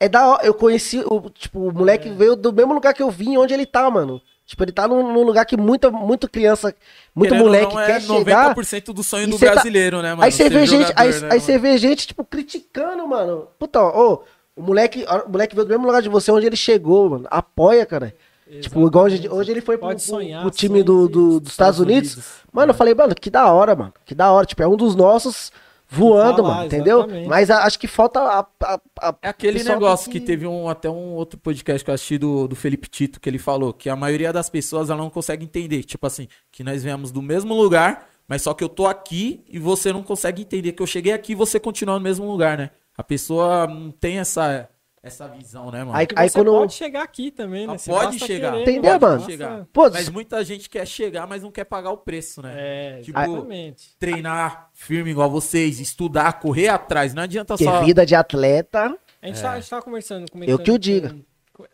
é 0.00 0.08
da 0.08 0.26
hora. 0.26 0.46
Eu 0.46 0.54
conheci, 0.54 1.02
o, 1.06 1.28
tipo, 1.30 1.60
o 1.60 1.68
É. 1.70 1.72
moleque 1.72 2.08
veio 2.08 2.34
do 2.34 2.52
mesmo 2.52 2.72
lugar 2.72 2.94
que 2.94 3.02
eu 3.02 3.10
vim, 3.10 3.36
onde 3.36 3.52
ele 3.52 3.66
tá, 3.66 3.90
mano. 3.90 4.20
Tipo, 4.46 4.64
ele 4.64 4.72
tá 4.72 4.88
num, 4.88 5.12
num 5.12 5.24
lugar 5.24 5.44
que 5.44 5.58
muita, 5.58 5.90
muito 5.90 6.26
criança, 6.30 6.74
muito 7.14 7.32
Querendo 7.32 7.44
moleque 7.44 7.74
não, 7.74 7.80
é 7.82 7.86
quer 7.86 8.00
chegar. 8.00 8.54
90% 8.54 8.94
do 8.94 9.02
sonho 9.04 9.28
do 9.28 9.38
tá- 9.38 9.50
brasileiro, 9.52 10.00
né, 10.00 10.10
mano? 10.10 10.22
Aí 10.22 10.32
você 10.32 10.48
vê 10.48 10.64
gente, 10.64 10.90
aí, 10.96 11.20
né, 11.20 11.28
aí 11.32 11.38
você 11.40 11.58
vê 11.58 11.76
gente, 11.76 12.06
tipo, 12.06 12.24
criticando, 12.24 13.06
mano. 13.06 13.48
Puta, 13.58 13.82
ô, 13.82 14.22
o 14.58 14.62
moleque, 14.62 15.04
o 15.26 15.30
moleque 15.30 15.54
veio 15.54 15.66
do 15.66 15.70
mesmo 15.70 15.86
lugar 15.86 16.02
de 16.02 16.08
você 16.08 16.30
onde 16.30 16.46
ele 16.46 16.56
chegou, 16.56 17.10
mano. 17.10 17.26
Apoia, 17.30 17.86
cara. 17.86 18.14
Tipo, 18.60 18.86
igual 18.86 19.04
hoje, 19.04 19.28
hoje 19.28 19.50
ele 19.50 19.60
foi 19.60 19.76
pro, 19.76 19.88
pro- 19.88 19.98
sonhar, 19.98 20.40
pro 20.40 20.50
time 20.50 20.82
do, 20.82 21.06
do- 21.08 21.40
dos 21.40 21.50
Estados 21.50 21.78
Unidos. 21.80 22.18
Mano, 22.50 22.70
eu 22.70 22.74
falei, 22.74 22.94
mano, 22.94 23.14
que 23.14 23.28
da 23.30 23.52
hora, 23.52 23.76
mano. 23.76 23.92
Que 24.06 24.14
da 24.14 24.32
hora. 24.32 24.46
Tipo, 24.46 24.62
é 24.62 24.66
um 24.68 24.76
dos 24.76 24.94
nossos 24.94 25.52
voando, 25.86 26.36
Que 26.36 26.42
tá 26.42 26.48
lá, 26.48 26.54
mano, 26.54 26.66
entendeu? 26.66 26.98
exatamente. 27.00 27.28
Mas 27.28 27.50
a- 27.50 27.64
acho 27.64 27.78
que 27.78 27.86
falta 27.86 28.20
a. 28.20 28.46
a- 28.62 28.80
a- 29.02 29.14
É 29.22 29.28
aquele 29.28 29.62
negócio 29.62 30.10
tem 30.10 30.14
que 30.20 30.26
teve 30.26 30.46
um, 30.46 30.66
até 30.68 30.88
um 30.88 31.12
outro 31.14 31.38
podcast 31.38 31.84
que 31.84 31.90
eu 31.90 31.94
assisti 31.94 32.16
do, 32.16 32.48
do 32.48 32.56
Felipe 32.56 32.88
Tito, 32.88 33.20
que 33.20 33.28
ele 33.28 33.38
falou 33.38 33.72
que 33.74 33.90
a 33.90 33.94
maioria 33.96 34.32
das 34.32 34.48
pessoas 34.48 34.88
ela 34.88 34.98
não 34.98 35.10
consegue 35.10 35.44
entender. 35.44 35.82
Tipo 35.82 36.06
assim, 36.06 36.26
que 36.50 36.64
nós 36.64 36.82
viemos 36.82 37.12
do 37.12 37.20
mesmo 37.20 37.54
lugar, 37.54 38.08
mas 38.26 38.40
só 38.40 38.54
que 38.54 38.64
eu 38.64 38.68
tô 38.70 38.86
aqui 38.86 39.44
e 39.46 39.58
você 39.58 39.92
não 39.92 40.02
consegue 40.02 40.40
entender 40.40 40.72
que 40.72 40.82
eu 40.82 40.86
cheguei 40.86 41.12
aqui 41.12 41.32
e 41.32 41.34
você 41.34 41.60
continua 41.60 41.96
no 41.96 42.00
mesmo 42.00 42.26
lugar, 42.30 42.56
né? 42.56 42.70
A 42.98 43.02
pessoa 43.04 43.66
não 43.68 43.92
tem 43.92 44.18
essa, 44.18 44.68
essa 45.00 45.28
visão, 45.28 45.70
né, 45.70 45.84
mano? 45.84 45.96
Aí, 45.96 46.06
aí 46.16 46.28
você 46.28 46.38
quando. 46.40 46.50
pode 46.50 46.72
chegar 46.74 47.02
aqui 47.04 47.30
também, 47.30 47.64
né? 47.64 47.74
Ah, 47.74 47.78
Você 47.78 47.90
pode 47.90 48.18
chegar. 48.18 48.50
querer, 48.50 48.62
Entendeu, 48.62 48.98
basta- 48.98 49.08
mano? 49.08 49.30
chegar. 49.30 49.66
Pô, 49.72 49.88
Mas 49.88 50.08
muita 50.08 50.44
gente 50.44 50.68
quer 50.68 50.84
chegar, 50.84 51.24
mas 51.26 51.42
não 51.44 51.52
quer 51.52 51.64
pagar 51.64 51.90
o 51.92 51.96
preço, 51.96 52.42
né? 52.42 52.54
É, 52.56 53.00
Tipo, 53.02 53.18
exatamente. 53.20 53.96
Treinar 54.00 54.68
firme 54.74 55.10
igual 55.12 55.30
vocês, 55.30 55.78
estudar, 55.78 56.40
correr 56.40 56.68
atrás. 56.68 57.14
Não 57.14 57.22
adianta 57.22 57.56
que 57.56 57.62
só. 57.62 57.84
vida 57.84 58.04
de 58.04 58.16
atleta. 58.16 58.98
A 59.22 59.26
gente, 59.28 59.40
tá, 59.40 59.52
a 59.52 59.60
gente 59.60 59.70
tava 59.70 59.82
conversando, 59.82 60.22
Eu 60.24 60.28
comentando 60.32 60.62
que 60.64 60.70
o 60.72 60.78
diga. 60.78 61.16
com- 61.54 61.64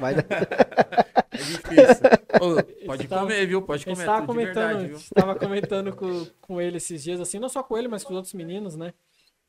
Vai... 0.00 0.14
É 0.14 1.36
difícil. 1.36 2.02
Ô, 2.40 2.86
pode 2.86 3.06
tava- 3.08 3.22
comer, 3.22 3.46
viu? 3.46 3.62
Pode 3.62 3.82
A 3.82 3.86
gente 3.86 3.94
comer. 3.94 4.06
tava 4.06 4.26
comentando, 4.26 4.54
verdade, 4.54 4.84
a 4.84 4.88
viu? 4.88 4.96
gente 4.98 5.10
tava 5.14 5.34
comentando 5.34 5.92
com, 5.94 6.26
com 6.40 6.60
ele 6.60 6.78
esses 6.78 7.02
dias, 7.02 7.20
assim, 7.20 7.38
não 7.38 7.48
só 7.48 7.62
com 7.62 7.76
ele, 7.76 7.88
mas 7.88 8.02
com 8.02 8.10
os 8.10 8.16
outros 8.16 8.34
meninos, 8.34 8.74
né? 8.76 8.92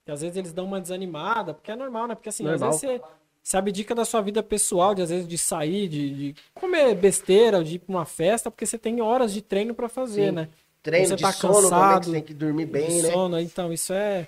Que 0.06 0.12
às 0.12 0.22
vezes 0.22 0.36
eles 0.38 0.52
dão 0.54 0.66
uma 0.66 0.82
desanimada, 0.82 1.54
porque 1.54 1.72
é 1.72 1.76
normal, 1.76 2.08
né? 2.08 2.16
Porque 2.16 2.30
assim, 2.30 2.44
Normal. 2.44 2.70
às 2.70 2.82
vezes 2.82 3.00
você, 3.00 3.02
você 3.42 3.58
abdica 3.58 3.96
da 3.96 4.04
sua 4.06 4.22
vida 4.22 4.44
pessoal, 4.44 4.94
de 4.94 5.02
às 5.02 5.10
vezes 5.10 5.28
de 5.28 5.38
sair, 5.38 5.88
de, 5.88 6.10
de 6.34 6.36
comer 6.54 6.94
besteira, 6.96 7.64
de 7.64 7.76
ir 7.76 7.80
pra 7.80 7.96
uma 7.96 8.06
festa, 8.06 8.52
porque 8.52 8.66
você 8.66 8.78
tem 8.78 9.02
horas 9.02 9.34
de 9.34 9.42
treino 9.42 9.74
pra 9.74 9.88
fazer, 9.88 10.28
Sim. 10.30 10.32
né? 10.36 10.50
Treino 10.82 11.08
Você 11.08 11.16
de 11.16 11.22
tá 11.24 11.32
sono 11.32 11.54
cansado, 11.62 12.12
tem 12.12 12.22
que 12.22 12.34
dormir 12.34 12.66
bem, 12.66 12.98
de 12.98 13.04
né? 13.04 13.12
sono, 13.12 13.40
então 13.40 13.72
isso 13.72 13.94
é, 13.94 14.28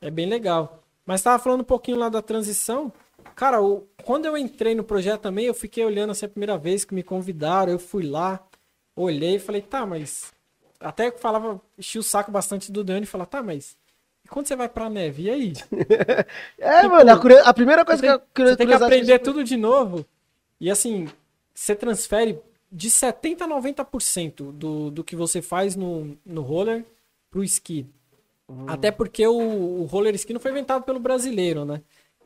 é 0.00 0.10
bem 0.10 0.24
legal. 0.26 0.82
Mas 1.04 1.20
tava 1.22 1.42
falando 1.42 1.60
um 1.60 1.64
pouquinho 1.64 1.98
lá 1.98 2.08
da 2.08 2.22
transição. 2.22 2.90
Cara, 3.34 3.60
o- 3.60 3.86
quando 4.02 4.24
eu 4.24 4.38
entrei 4.38 4.74
no 4.74 4.82
projeto 4.82 5.20
também, 5.20 5.44
eu 5.44 5.52
fiquei 5.52 5.84
olhando 5.84 6.10
assim 6.12 6.24
a 6.24 6.28
primeira 6.30 6.56
vez 6.56 6.86
que 6.86 6.94
me 6.94 7.02
convidaram, 7.02 7.70
eu 7.70 7.78
fui 7.78 8.02
lá, 8.06 8.42
olhei 8.96 9.34
e 9.34 9.38
falei, 9.38 9.60
tá, 9.60 9.84
mas. 9.84 10.32
Até 10.80 11.10
que 11.10 11.20
falava, 11.20 11.60
enchi 11.78 11.98
o 11.98 12.02
saco 12.02 12.30
bastante 12.30 12.72
do 12.72 12.82
Dani 12.82 13.02
e 13.02 13.06
falava, 13.06 13.28
tá, 13.28 13.42
mas. 13.42 13.76
E 14.24 14.28
quando 14.28 14.46
você 14.46 14.56
vai 14.56 14.68
pra 14.68 14.88
neve? 14.88 15.24
E 15.24 15.30
aí? 15.30 15.52
É, 16.58 16.86
mano, 16.88 17.10
a, 17.10 17.48
a 17.48 17.54
primeira 17.54 17.84
coisa 17.84 18.00
tem, 18.00 18.10
que 18.32 18.42
eu 18.42 18.46
você 18.46 18.56
tem 18.56 18.66
que 18.66 18.72
aprender 18.72 19.18
tudo 19.18 19.44
de 19.44 19.56
novo. 19.56 20.04
E 20.60 20.70
assim, 20.70 21.08
você 21.54 21.74
transfere 21.74 22.38
de 22.72 22.88
70% 22.88 23.42
a 23.42 23.48
90% 23.48 24.52
do, 24.52 24.90
do 24.90 25.04
que 25.04 25.14
você 25.14 25.42
faz 25.42 25.76
no, 25.76 26.16
no 26.24 26.40
roller 26.40 26.84
pro 27.30 27.44
esqui. 27.44 27.86
Hum. 28.48 28.64
Até 28.66 28.90
porque 28.90 29.26
o, 29.26 29.82
o 29.82 29.84
roller 29.84 30.14
ski 30.14 30.32
não 30.32 30.40
foi 30.40 30.50
inventado 30.50 30.82
pelo 30.82 30.98
brasileiro, 30.98 31.64
né? 31.64 31.80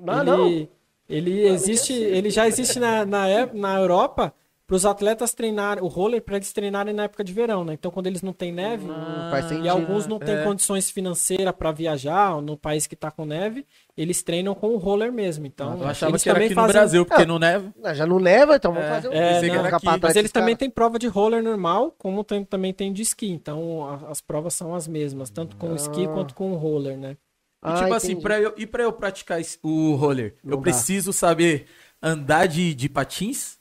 Ah, 0.07 0.21
ele, 0.21 0.31
não? 0.31 0.69
ele 1.09 1.47
existe, 1.49 1.93
ele 1.93 2.31
já 2.31 2.47
existe 2.47 2.79
na, 2.79 3.05
na, 3.05 3.47
na 3.53 3.79
Europa 3.79 4.33
para 4.69 4.77
os 4.77 4.85
atletas 4.85 5.33
treinarem, 5.33 5.83
o 5.83 5.87
roller 5.87 6.21
para 6.21 6.37
eles 6.37 6.53
treinarem 6.53 6.93
na 6.93 7.05
época 7.05 7.25
de 7.25 7.33
verão, 7.33 7.65
né? 7.65 7.73
Então 7.73 7.91
quando 7.91 8.07
eles 8.07 8.21
não 8.21 8.35
têm 8.35 8.53
neve, 8.53 8.87
faz 9.31 9.47
e 9.47 9.49
sentido. 9.49 9.69
alguns 9.71 10.07
não 10.07 10.19
têm 10.19 10.35
É. 10.35 10.45
condições 10.45 10.91
financeiras 10.91 11.55
para 11.57 11.73
viajar 11.73 12.41
no 12.43 12.55
país 12.55 12.87
que 12.87 12.95
tá 12.95 13.11
com 13.11 13.25
neve, 13.25 13.65
eles 13.97 14.23
treinam 14.23 14.55
com 14.55 14.69
o 14.69 14.77
roller 14.77 15.11
mesmo. 15.11 15.47
Então, 15.47 15.81
Eu 15.81 15.89
achava 15.89 16.13
eles 16.13 16.23
que 16.23 16.29
era 16.29 16.37
também 16.37 16.47
aqui 16.49 16.55
no 16.55 16.61
fazem- 16.61 16.73
Brasil, 16.75 17.07
porque 17.07 17.25
não 17.25 17.39
neva. 17.39 17.73
Ah, 17.83 17.95
Já 17.95 18.07
não 18.07 18.21
neva, 18.21 18.57
então 18.57 18.73
vamos 18.75 18.87
É, 18.87 18.91
fazer 18.95 19.09
um. 19.09 19.13
É, 19.13 19.43
não, 19.49 19.55
era 19.65 19.77
aqui, 19.79 19.87
mas 20.03 20.17
eles 20.17 20.31
também 20.31 20.55
têm 20.55 20.69
prova 20.69 20.99
de 20.99 21.07
roller 21.09 21.43
normal, 21.43 21.95
como 21.97 22.23
tem- 22.23 22.45
também 22.45 22.75
tem 22.75 22.93
de 22.93 23.01
esqui. 23.01 23.31
Então 23.31 23.89
a- 23.89 24.11
as 24.11 24.21
provas 24.21 24.53
são 24.53 24.75
as 24.75 24.87
mesmas, 24.87 25.31
tanto 25.31 25.57
com 25.57 25.73
o 25.73 25.77
esqui 25.77 26.05
Ah. 26.05 26.09
quanto 26.09 26.35
com 26.35 26.53
o 26.53 26.57
roller, 26.57 26.99
né? 26.99 27.13
E 27.13 27.17
Ah, 27.63 27.75
tipo 27.75 27.95
assim, 27.95 28.21
pra 28.21 28.39
eu, 28.39 28.53
e 28.59 28.67
pra 28.67 28.83
eu 28.83 28.93
praticar 28.93 29.41
o 29.63 29.95
roller, 29.95 30.35
Não 30.45 30.53
eu 30.53 30.57
dá. 30.59 30.63
preciso 30.63 31.11
saber 31.11 31.65
andar 32.03 32.47
de, 32.47 32.75
de 32.75 32.87
patins? 32.89 33.58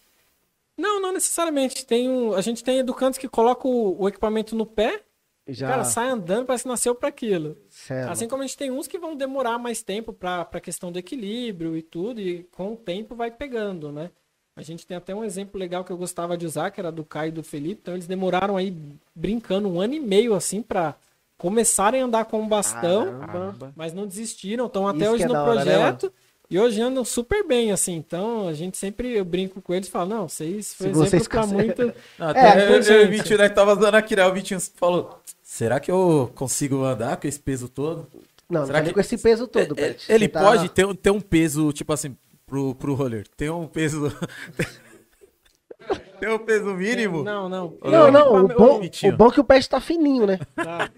Não, 0.78 1.02
não 1.02 1.12
necessariamente. 1.12 1.86
Tem 1.86 2.10
um, 2.10 2.34
a 2.34 2.42
gente 2.42 2.64
tem 2.64 2.80
educantes 2.80 3.18
que 3.18 3.28
colocam 3.28 3.72
o, 3.72 4.04
o 4.04 4.08
equipamento 4.08 4.56
no 4.56 4.66
pé, 4.66 5.02
Já. 5.48 5.68
cara, 5.68 5.84
sai 5.84 6.10
andando, 6.10 6.46
parece 6.46 6.64
que 6.64 6.70
nasceu 6.70 6.94
para 6.94 7.10
aquilo. 7.10 7.58
Sério. 7.70 8.12
Assim 8.12 8.28
como 8.28 8.44
a 8.44 8.46
gente 8.46 8.58
tem 8.58 8.70
uns 8.70 8.88
que 8.88 9.00
vão 9.00 9.16
demorar 9.16 9.58
mais 9.58 9.82
tempo 9.82 10.14
para 10.14 10.42
a 10.42 10.62
questão 10.62 10.92
do 10.92 11.00
equilíbrio 11.00 11.76
e 11.76 11.82
tudo, 11.82 12.22
e 12.22 12.44
com 12.52 12.74
o 12.74 12.78
tempo 12.78 13.16
vai 13.16 13.32
pegando, 13.32 13.92
né? 13.92 14.12
A 14.56 14.64
gente 14.64 14.88
tem 14.88 14.98
até 14.98 15.14
um 15.14 15.24
exemplo 15.24 15.60
legal 15.60 15.84
que 15.84 15.92
eu 15.92 15.98
gostava 15.98 16.36
de 16.36 16.46
usar, 16.46 16.72
que 16.72 16.80
era 16.80 16.92
do 16.92 17.06
Caio 17.06 17.30
e 17.30 17.32
do 17.32 17.44
Felipe. 17.44 17.82
Então 17.82 17.94
eles 17.94 18.08
demoraram 18.08 18.58
aí 18.58 18.76
brincando 19.14 19.70
um 19.70 19.80
ano 19.80 19.94
e 19.94 20.00
meio 20.00 20.34
assim 20.34 20.64
para 20.64 20.96
começarem 21.38 22.02
a 22.02 22.06
andar 22.06 22.26
com 22.26 22.42
o 22.42 22.48
bastão, 22.48 23.20
Caramba. 23.20 23.72
mas 23.76 23.94
não 23.94 24.08
desistiram, 24.08 24.66
estão 24.66 24.88
até 24.88 25.06
Isso 25.06 25.12
hoje 25.12 25.24
é 25.24 25.28
no 25.28 25.36
hora, 25.36 25.54
né, 25.54 25.64
projeto. 25.64 26.14
E 26.50 26.60
hoje 26.60 26.82
andam 26.82 27.04
super 27.06 27.46
bem, 27.46 27.72
assim. 27.72 27.96
Então, 27.96 28.48
a 28.48 28.54
gente 28.54 28.78
sempre, 28.78 29.14
eu 29.14 29.26
brinco 29.26 29.62
com 29.62 29.74
eles 29.74 29.88
e 29.88 29.92
falo, 29.92 30.10
não, 30.10 30.30
vocês 30.30 30.74
foi 30.74 30.88
Se 30.88 30.92
exemplo 30.92 31.10
vocês 31.10 31.28
pra 31.28 31.42
conseguem- 31.42 31.66
muito. 31.66 31.94
Não, 32.18 32.28
É, 32.28 32.30
até 32.32 32.68
eu, 32.70 32.82
eu 32.82 33.02
e 33.04 33.06
o. 33.06 33.10
Vitinho, 33.12 33.38
nós 33.40 33.52
tava 33.54 33.76
dando 33.76 33.96
aqui, 33.96 34.16
né? 34.16 34.26
O 34.26 34.34
Vitinho 34.34 34.60
falou, 34.76 35.20
será 35.44 35.80
que 35.80 35.92
eu 35.92 36.32
consigo 36.36 36.84
andar 36.84 37.18
com 37.18 37.28
esse 37.28 37.40
peso 37.40 37.68
todo? 37.68 38.08
Não, 38.50 38.62
não 38.62 38.68
Será 38.68 38.80
nem 38.80 38.88
que- 38.90 38.94
com 38.94 39.00
esse 39.02 39.18
peso 39.18 39.48
todo, 39.48 39.74
É, 39.78 39.90
Pet. 39.90 40.12
Ele 40.12 40.28
tá- 40.30 40.42
pode 40.42 40.70
ter, 40.70 40.86
um- 40.86 40.96
ter 40.96 41.12
um 41.12 41.20
peso, 41.20 41.72
tipo 41.74 41.92
assim, 41.92 42.16
pro, 42.46 42.74
pro 42.76 42.94
roller. 42.94 43.26
Tem 43.36 43.50
um 43.50 43.68
peso... 43.68 44.10
tem 46.20 46.30
um 46.30 46.40
peso 46.40 46.74
mínimo? 46.74 47.24
Não, 47.24 47.48
não. 47.48 47.78
Não, 47.84 48.12
não, 48.12 48.46
o 48.46 48.48
bom, 48.48 48.82
o 48.82 49.12
bom 49.18 49.28
é 49.28 49.32
que 49.32 49.40
o 49.40 49.44
Pet 49.44 49.70
tá 49.70 49.80
fininho, 49.80 50.26
né? 50.26 50.40
Tá. 50.56 50.90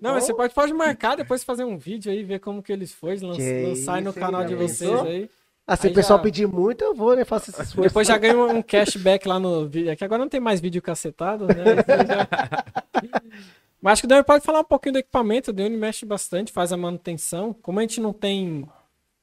Não, 0.00 0.14
mas 0.14 0.24
você 0.24 0.34
pode, 0.34 0.52
pode 0.54 0.72
marcar, 0.72 1.16
depois 1.16 1.42
fazer 1.44 1.64
um 1.64 1.76
vídeo 1.78 2.10
aí, 2.12 2.22
ver 2.22 2.38
como 2.40 2.62
que 2.62 2.72
eles 2.72 2.92
foi, 2.92 3.16
lan- 3.18 3.34
Que 3.36 3.62
lançar 3.66 4.00
no 4.02 4.12
canal 4.12 4.44
de 4.44 4.54
vocês 4.54 4.90
pensou? 4.90 5.06
aí. 5.06 5.28
Ah, 5.68 5.74
se 5.76 5.88
Aí 5.88 5.92
o 5.92 5.94
pessoal 5.96 6.18
já- 6.18 6.22
pedir 6.22 6.46
muito, 6.46 6.82
eu 6.84 6.94
vou, 6.94 7.16
né? 7.16 7.24
Faço 7.24 7.50
esse 7.50 7.60
esforço. 7.60 7.88
Depois 7.88 8.06
já 8.06 8.16
ganha 8.16 8.38
um 8.38 8.62
cashback 8.62 9.26
lá 9.26 9.40
no 9.40 9.66
vídeo. 9.68 9.90
É 9.90 9.96
que 9.96 10.04
agora 10.04 10.20
não 10.22 10.28
tem 10.28 10.38
mais 10.38 10.60
vídeo 10.60 10.80
cacetado, 10.80 11.46
né? 11.48 11.54
Já- 11.76 12.28
Mas 13.82 13.92
acho 13.94 14.02
que 14.02 14.06
o 14.06 14.08
Dani 14.08 14.24
pode 14.24 14.44
falar 14.44 14.60
um 14.60 14.64
pouquinho 14.64 14.94
do 14.94 14.98
equipamento. 14.98 15.50
O 15.50 15.52
Dani 15.52 15.76
mexe 15.76 16.04
bastante, 16.06 16.52
faz 16.52 16.72
a 16.72 16.76
manutenção. 16.76 17.52
Como 17.62 17.78
a 17.78 17.82
gente 17.82 18.00
não 18.00 18.12
tem 18.12 18.64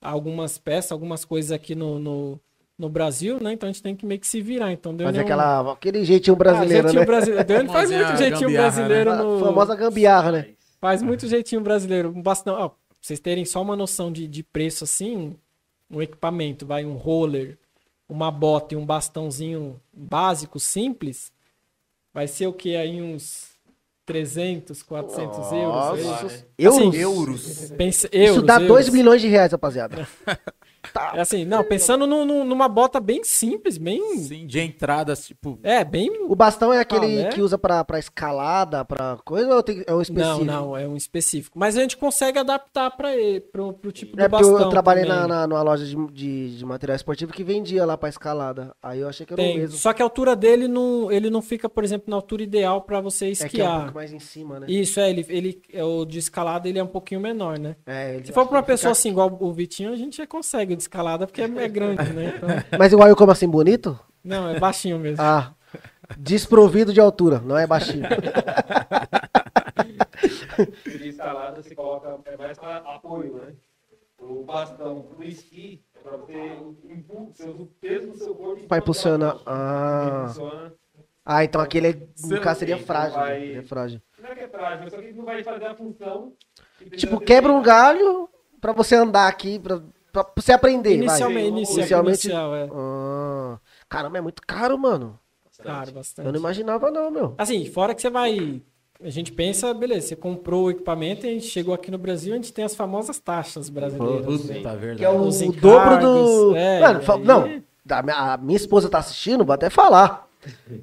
algumas 0.02 0.58
peças, 0.58 0.92
algumas 0.92 1.26
coisas 1.26 1.52
aqui 1.52 1.76
no, 1.76 1.98
no, 1.98 2.40
no 2.78 2.90
Brasil, 2.90 3.40
né? 3.42 3.54
Então 3.54 3.68
a 3.68 3.72
gente 3.72 3.82
tem 3.82 3.96
que 3.96 4.06
meio 4.06 4.20
que 4.20 4.28
se 4.28 4.42
virar. 4.42 4.72
Então, 4.72 4.96
Fazer 4.98 5.18
é 5.18 5.22
um- 5.22 5.24
aquela, 5.24 5.72
aquele 5.74 6.04
jeitinho 6.06 6.36
Ah, 6.36 6.40
brasileiro, 6.40 6.84
jeitinho 6.90 7.00
né? 7.00 7.06
brasileiro. 7.06 7.42
O 7.42 7.46
Dani 7.48 7.70
faz 7.70 7.90
muito 7.92 8.18
jeitinho 8.18 8.40
gambiarra, 8.50 8.72
brasileiro 8.72 9.12
A 9.12 9.16
no. 9.16 9.40
famosa 9.40 9.76
gambiarra, 9.76 10.32
né? 10.34 10.48
Faz 10.84 11.02
muito 11.02 11.30
jeitinho 11.30 11.62
brasileiro. 11.62 12.10
Um 12.10 12.22
bastão. 12.22 12.56
Ó, 12.56 12.68
pra 12.68 12.78
vocês 13.00 13.18
terem 13.18 13.46
só 13.46 13.62
uma 13.62 13.74
noção 13.74 14.12
de, 14.12 14.28
de 14.28 14.44
preço 14.44 14.84
assim, 14.84 15.34
um, 15.90 16.02
equipamento, 16.02 16.66
vai 16.66 16.84
um 16.84 16.96
roller, 16.96 17.58
uma 18.10 18.30
bota 18.30 18.74
e 18.74 18.78
um 18.78 18.86
bastãozinho 18.86 19.80
básico, 19.94 20.60
simples, 20.60 21.32
vai 22.14 22.28
ser 22.28 22.48
o 22.48 22.54
que 22.54 22.76
aí 22.76 23.02
uns 23.02 23.52
300, 24.06 24.84
400 24.84 25.52
euros. 25.54 26.04
Nossa. 26.04 26.28
aí. 26.28 26.44
Euros? 26.58 26.82
Assim, 26.82 26.98
Euros. 26.98 27.72
Pensa, 27.78 28.08
Isso 28.08 28.18
euros, 28.18 28.44
dá 28.44 28.58
2 28.58 28.70
euros. 28.70 28.90
milhões 28.90 29.22
de 29.22 29.30
reais, 29.30 29.54
rapaziada. 29.54 30.06
É 31.14 31.22
assim, 31.22 31.46
não, 31.46 31.64
pensando 31.64 32.06
num- 32.06 32.26
num- 32.26 32.44
numa 32.44 32.68
bota 32.68 33.00
bem 33.00 33.24
simples, 33.24 33.78
bem. 33.78 34.18
Sim, 34.20 34.46
de 34.46 34.60
entradas, 34.60 35.26
tipo... 35.28 35.58
É, 35.64 35.84
bem. 35.84 36.10
O 36.28 36.36
bastão 36.36 36.74
é 36.74 36.80
aquele 36.80 37.06
Ah, 37.22 37.24
né? 37.26 37.30
que 37.30 37.42
usa 37.42 37.58
pra, 37.58 37.84
pra 37.84 38.00
escalada, 38.00 38.84
pra 38.86 39.18
coisa, 39.24 39.56
ou 39.56 39.64
tem- 39.64 39.84
é 39.88 39.92
um 39.92 39.96
Não, 39.96 40.02
específico? 40.02 40.46
não, 40.46 40.78
é 40.78 40.88
um 40.88 40.96
específico. 40.96 41.60
Mas 41.60 41.78
a 41.78 41.82
gente 41.82 41.98
consegue 41.98 42.40
adaptar 42.40 42.92
para 42.92 43.16
ele, 43.16 43.40
pro, 43.42 43.74
pro 43.74 43.92
tipo 43.92 44.20
É 44.20 44.28
do 44.28 44.30
porque 44.30 44.44
eu, 44.46 44.50
bastão. 44.52 44.66
eu 44.68 44.70
trabalhei 44.70 45.06
também. 45.06 45.20
na, 45.22 45.28
na, 45.28 45.48
numa 45.48 45.62
loja 45.62 45.86
de, 45.86 45.96
de, 46.12 46.58
de 46.58 46.66
material 46.66 46.96
esportivo 46.96 47.32
que 47.32 47.44
vendia 47.44 47.86
lá 47.86 47.98
pra 47.98 48.10
escalada. 48.10 48.76
Aí 48.82 49.00
eu 49.00 49.08
achei 49.08 49.26
que 49.26 49.34
era 49.34 49.42
o 49.42 49.46
Tem. 49.46 49.58
mesmo. 49.60 49.78
Só 49.78 49.94
que 49.94 50.02
a 50.02 50.06
altura 50.06 50.36
dele 50.36 50.68
não, 50.68 51.12
ele 51.12 51.30
não 51.30 51.42
fica, 51.42 51.70
por 51.70 51.84
exemplo, 51.84 52.06
na 52.10 52.16
altura 52.16 52.44
ideal 52.44 52.82
para 52.82 53.00
você 53.02 53.32
É 53.32 53.36
que 53.36 53.42
é 53.42 53.44
um 53.44 53.48
esquiar. 53.48 53.80
pouco 53.84 53.96
mais 53.96 54.12
em 54.14 54.20
cima, 54.20 54.60
né? 54.60 54.68
Isso, 54.70 55.00
é, 55.00 55.10
ele, 55.10 55.26
ele, 55.30 55.62
é, 55.72 55.84
o 55.84 56.06
de 56.06 56.20
escalada 56.20 56.68
ele 56.68 56.80
é 56.80 56.84
um 56.84 56.88
pouquinho 56.88 57.22
menor, 57.22 57.58
né? 57.60 57.76
É, 57.86 58.16
ele- 58.16 58.26
Se 58.26 58.32
for 58.34 58.46
pra 58.48 58.58
uma 58.58 58.64
pessoa 58.64 58.92
assim, 58.92 59.10
igual 59.10 59.36
o 59.40 59.52
Vitinho, 59.54 59.92
a 59.92 59.96
gente 59.96 60.18
já 60.18 60.24
consegue 60.74 60.76
de 60.76 60.82
escalada, 60.84 61.28
porque 61.28 61.42
é, 61.42 61.46
é 61.46 61.68
grande, 61.68 62.12
né? 62.14 62.34
Então, 62.36 62.50
Mas 62.80 62.92
igual 62.92 63.08
eu 63.08 63.16
como 63.16 63.32
assim, 63.32 63.48
bonito? 63.48 63.98
não, 64.24 64.50
é 64.50 64.60
baixinho 64.60 64.98
mesmo. 65.00 65.22
Ah, 65.24 65.54
desprovido 66.18 66.92
de 66.94 67.00
altura, 67.00 67.40
não 67.40 67.58
é 67.58 67.66
baixinho. 67.68 68.04
de 70.86 71.10
escalada 71.10 71.62
você 71.62 71.76
coloca 71.76 72.20
é 72.26 72.38
mais 72.38 72.58
para 72.58 72.78
apoio, 72.78 73.36
né? 73.36 73.54
O 74.20 74.44
bastão 74.44 75.02
pro 75.02 75.24
esqui 75.24 75.84
é 75.96 76.00
para 76.00 76.18
você 76.18 76.58
usa 77.10 77.50
o 77.50 77.66
peso 77.82 78.12
do 78.12 78.18
seu 78.18 78.34
corpo 78.36 78.66
Pra 78.68 78.78
impulsionar. 78.78 79.38
Ah. 79.46 80.20
Impulsiona. 80.22 80.74
Ah, 81.26 81.44
então 81.44 81.62
aquele 81.62 81.88
é- 81.90 81.98
no 82.28 82.40
caso 82.42 82.60
seria 82.60 82.78
frágil. 82.78 83.16
vai- 83.20 83.40
né? 83.40 83.46
Ele 83.48 83.58
é 83.60 83.64
frágil. 83.64 84.02
Não 84.22 84.30
é 84.30 84.36
que 84.36 84.42
é 84.42 84.48
frágil, 84.48 84.90
só 84.90 84.98
que 84.98 85.12
não 85.14 85.26
vai 85.26 85.44
fazer 85.44 85.66
a 85.66 85.76
função. 85.76 86.34
Tipo, 86.98 87.20
quebra 87.20 87.52
um 87.52 87.62
galho 87.62 88.30
pra 88.62 88.72
você 88.74 88.96
andar 88.96 89.28
aqui, 89.28 89.60
pra, 90.14 90.24
pra 90.24 90.42
você 90.42 90.54
aprender. 90.54 90.92
vai. 90.92 90.98
Inicialmente, 91.08 91.48
inicial, 91.50 91.78
Inicialmente- 91.80 92.28
inicial, 92.28 92.56
é. 92.56 92.70
Ah, 92.74 93.58
caramba, 93.90 94.18
é 94.20 94.22
muito 94.22 94.42
caro, 94.48 94.78
mano. 94.78 95.20
Claro, 95.62 95.90
Eu 95.90 95.94
bastante. 95.94 96.26
não 96.30 96.36
imaginava, 96.36 96.90
não, 96.92 97.12
meu. 97.12 97.36
Assim, 97.38 97.66
fora 97.66 97.94
que 97.94 98.02
você 98.02 98.10
vai. 98.10 98.62
A 99.04 99.10
gente 99.10 99.32
pensa, 99.34 99.74
beleza, 99.74 100.08
você 100.08 100.16
comprou 100.16 100.66
o 100.66 100.72
equipamento 100.72 101.26
e 101.26 101.30
a 101.30 101.34
gente 101.34 101.48
chegou 101.48 101.74
aqui 101.74 101.92
no 101.92 101.98
Brasil, 101.98 102.32
a 102.34 102.36
gente 102.38 102.54
tem 102.54 102.64
as 102.64 102.74
famosas 102.76 103.20
taxas 103.20 103.68
brasileiras. 103.70 104.26
Puta, 104.26 104.54
né? 104.54 104.60
verdade. 104.78 104.96
Que 104.98 105.06
é 105.06 105.10
o 105.10 105.20
Os 105.22 105.40
dobro 105.40 106.00
do. 106.00 106.56
é, 106.56 106.80
Mano, 106.80 107.00
aí- 107.06 107.20
não. 107.26 107.64
a 108.16 108.38
minha 108.38 108.56
esposa 108.58 108.90
tá 108.90 109.00
assistindo, 109.00 109.44
vou 109.44 109.54
até 109.54 109.70
falar. 109.70 110.28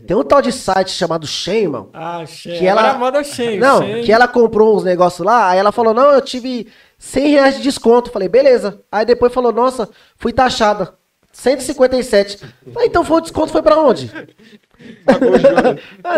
Tem 0.07 0.17
um 0.17 0.23
tal 0.25 0.41
de 0.41 0.53
site 0.53 0.91
chamado 0.91 1.27
Shayman. 1.27 1.89
Ah, 1.93 2.25
Shen. 2.27 2.59
Que 2.59 2.67
ela- 2.67 2.81
Agora 2.81 2.95
a 2.97 2.99
moda 2.99 3.19
é 3.19 3.21
o 3.21 3.25
Shen. 3.25 3.59
Não, 3.59 3.81
que 4.03 4.11
ela 4.13 4.27
comprou 4.29 4.77
uns 4.77 4.85
negócios 4.85 5.25
lá, 5.25 5.51
aí 5.51 5.59
ela 5.59 5.73
falou, 5.73 5.93
não, 5.93 6.11
eu 6.13 6.21
tive 6.23 6.67
100 7.01 7.29
reais 7.29 7.57
de 7.57 7.63
desconto. 7.63 8.11
Falei, 8.11 8.29
beleza. 8.29 8.83
Aí 8.93 9.07
depois 9.07 9.33
falou, 9.33 9.51
nossa, 9.51 9.89
fui 10.17 10.33
taxada. 10.33 10.95
157. 11.33 12.37
Falei, 12.73 12.89
então 12.89 13.05
foi 13.05 13.17
o 13.17 13.21
desconto 13.21 13.51
foi 13.51 13.63
pra 13.63 13.79
onde? 13.79 14.11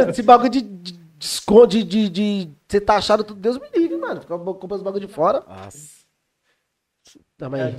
Esse 0.09 0.23
bagulho 0.23 0.51
de, 0.51 0.61
de 0.61 0.93
desconto, 1.19 1.69
de, 1.69 1.85
de, 1.85 2.09
de 2.09 2.51
ser 2.69 2.81
taxado, 2.81 3.23
tudo, 3.23 3.39
Deus 3.39 3.59
me 3.59 3.69
livre, 3.77 3.97
mano. 3.97 4.23
Fica 4.23 4.37
comprando 4.37 4.79
os 4.79 4.83
bagulho 4.83 5.07
de 5.07 5.13
fora. 5.13 5.45
Nossa. 5.47 6.03
Também. 7.39 7.79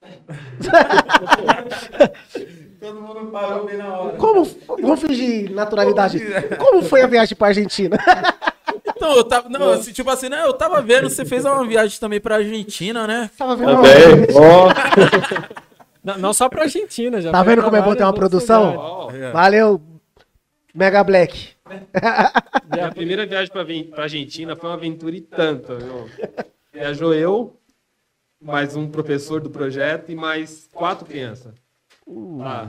Todo 2.80 3.02
mundo 3.02 3.30
parou 3.30 3.66
bem 3.66 3.76
na 3.76 3.98
hora. 3.98 4.16
Como, 4.16 4.44
vamos 4.66 5.00
fingir 5.00 5.50
naturalidade. 5.50 6.18
Como 6.58 6.82
foi 6.82 7.02
a 7.02 7.06
viagem 7.06 7.36
pra 7.36 7.48
Argentina? 7.48 7.98
Então, 9.00 9.16
eu 9.16 9.24
tava. 9.24 9.48
Não, 9.48 9.70
assim, 9.70 9.92
tipo 9.92 10.10
assim, 10.10 10.28
né? 10.28 10.44
Eu 10.44 10.52
tava 10.52 10.82
vendo, 10.82 11.08
você 11.08 11.24
fez 11.24 11.46
uma 11.46 11.66
viagem 11.66 11.98
também 11.98 12.20
pra 12.20 12.36
Argentina, 12.36 13.06
né? 13.06 13.30
Tava 13.36 13.56
vendo, 13.56 13.76
Também. 13.76 14.26
Ó. 14.36 14.68
Não, 16.02 16.16
não 16.16 16.32
só 16.32 16.48
pra 16.48 16.62
Argentina, 16.62 17.20
já 17.20 17.30
Tá 17.30 17.42
vendo 17.42 17.62
como 17.62 17.76
é 17.76 17.82
bom 17.82 17.94
ter 17.94 18.04
uma 18.04 18.14
produção? 18.14 18.74
Ó. 18.74 19.10
Valeu, 19.34 19.82
Mega 20.74 21.04
Black. 21.04 21.50
Minha 22.72 22.90
primeira 22.90 23.26
viagem 23.26 23.52
pra, 23.52 23.66
pra 23.94 24.04
Argentina 24.04 24.56
foi 24.56 24.70
uma 24.70 24.76
aventura 24.76 25.14
e 25.14 25.20
tanta, 25.20 25.74
viu? 25.76 26.08
Viajou 26.72 27.12
eu, 27.12 27.54
mais 28.42 28.76
um 28.76 28.88
professor 28.88 29.42
do 29.42 29.50
projeto 29.50 30.10
e 30.10 30.14
mais 30.14 30.70
quatro 30.72 31.04
crianças. 31.04 31.52
Ah, 32.42 32.66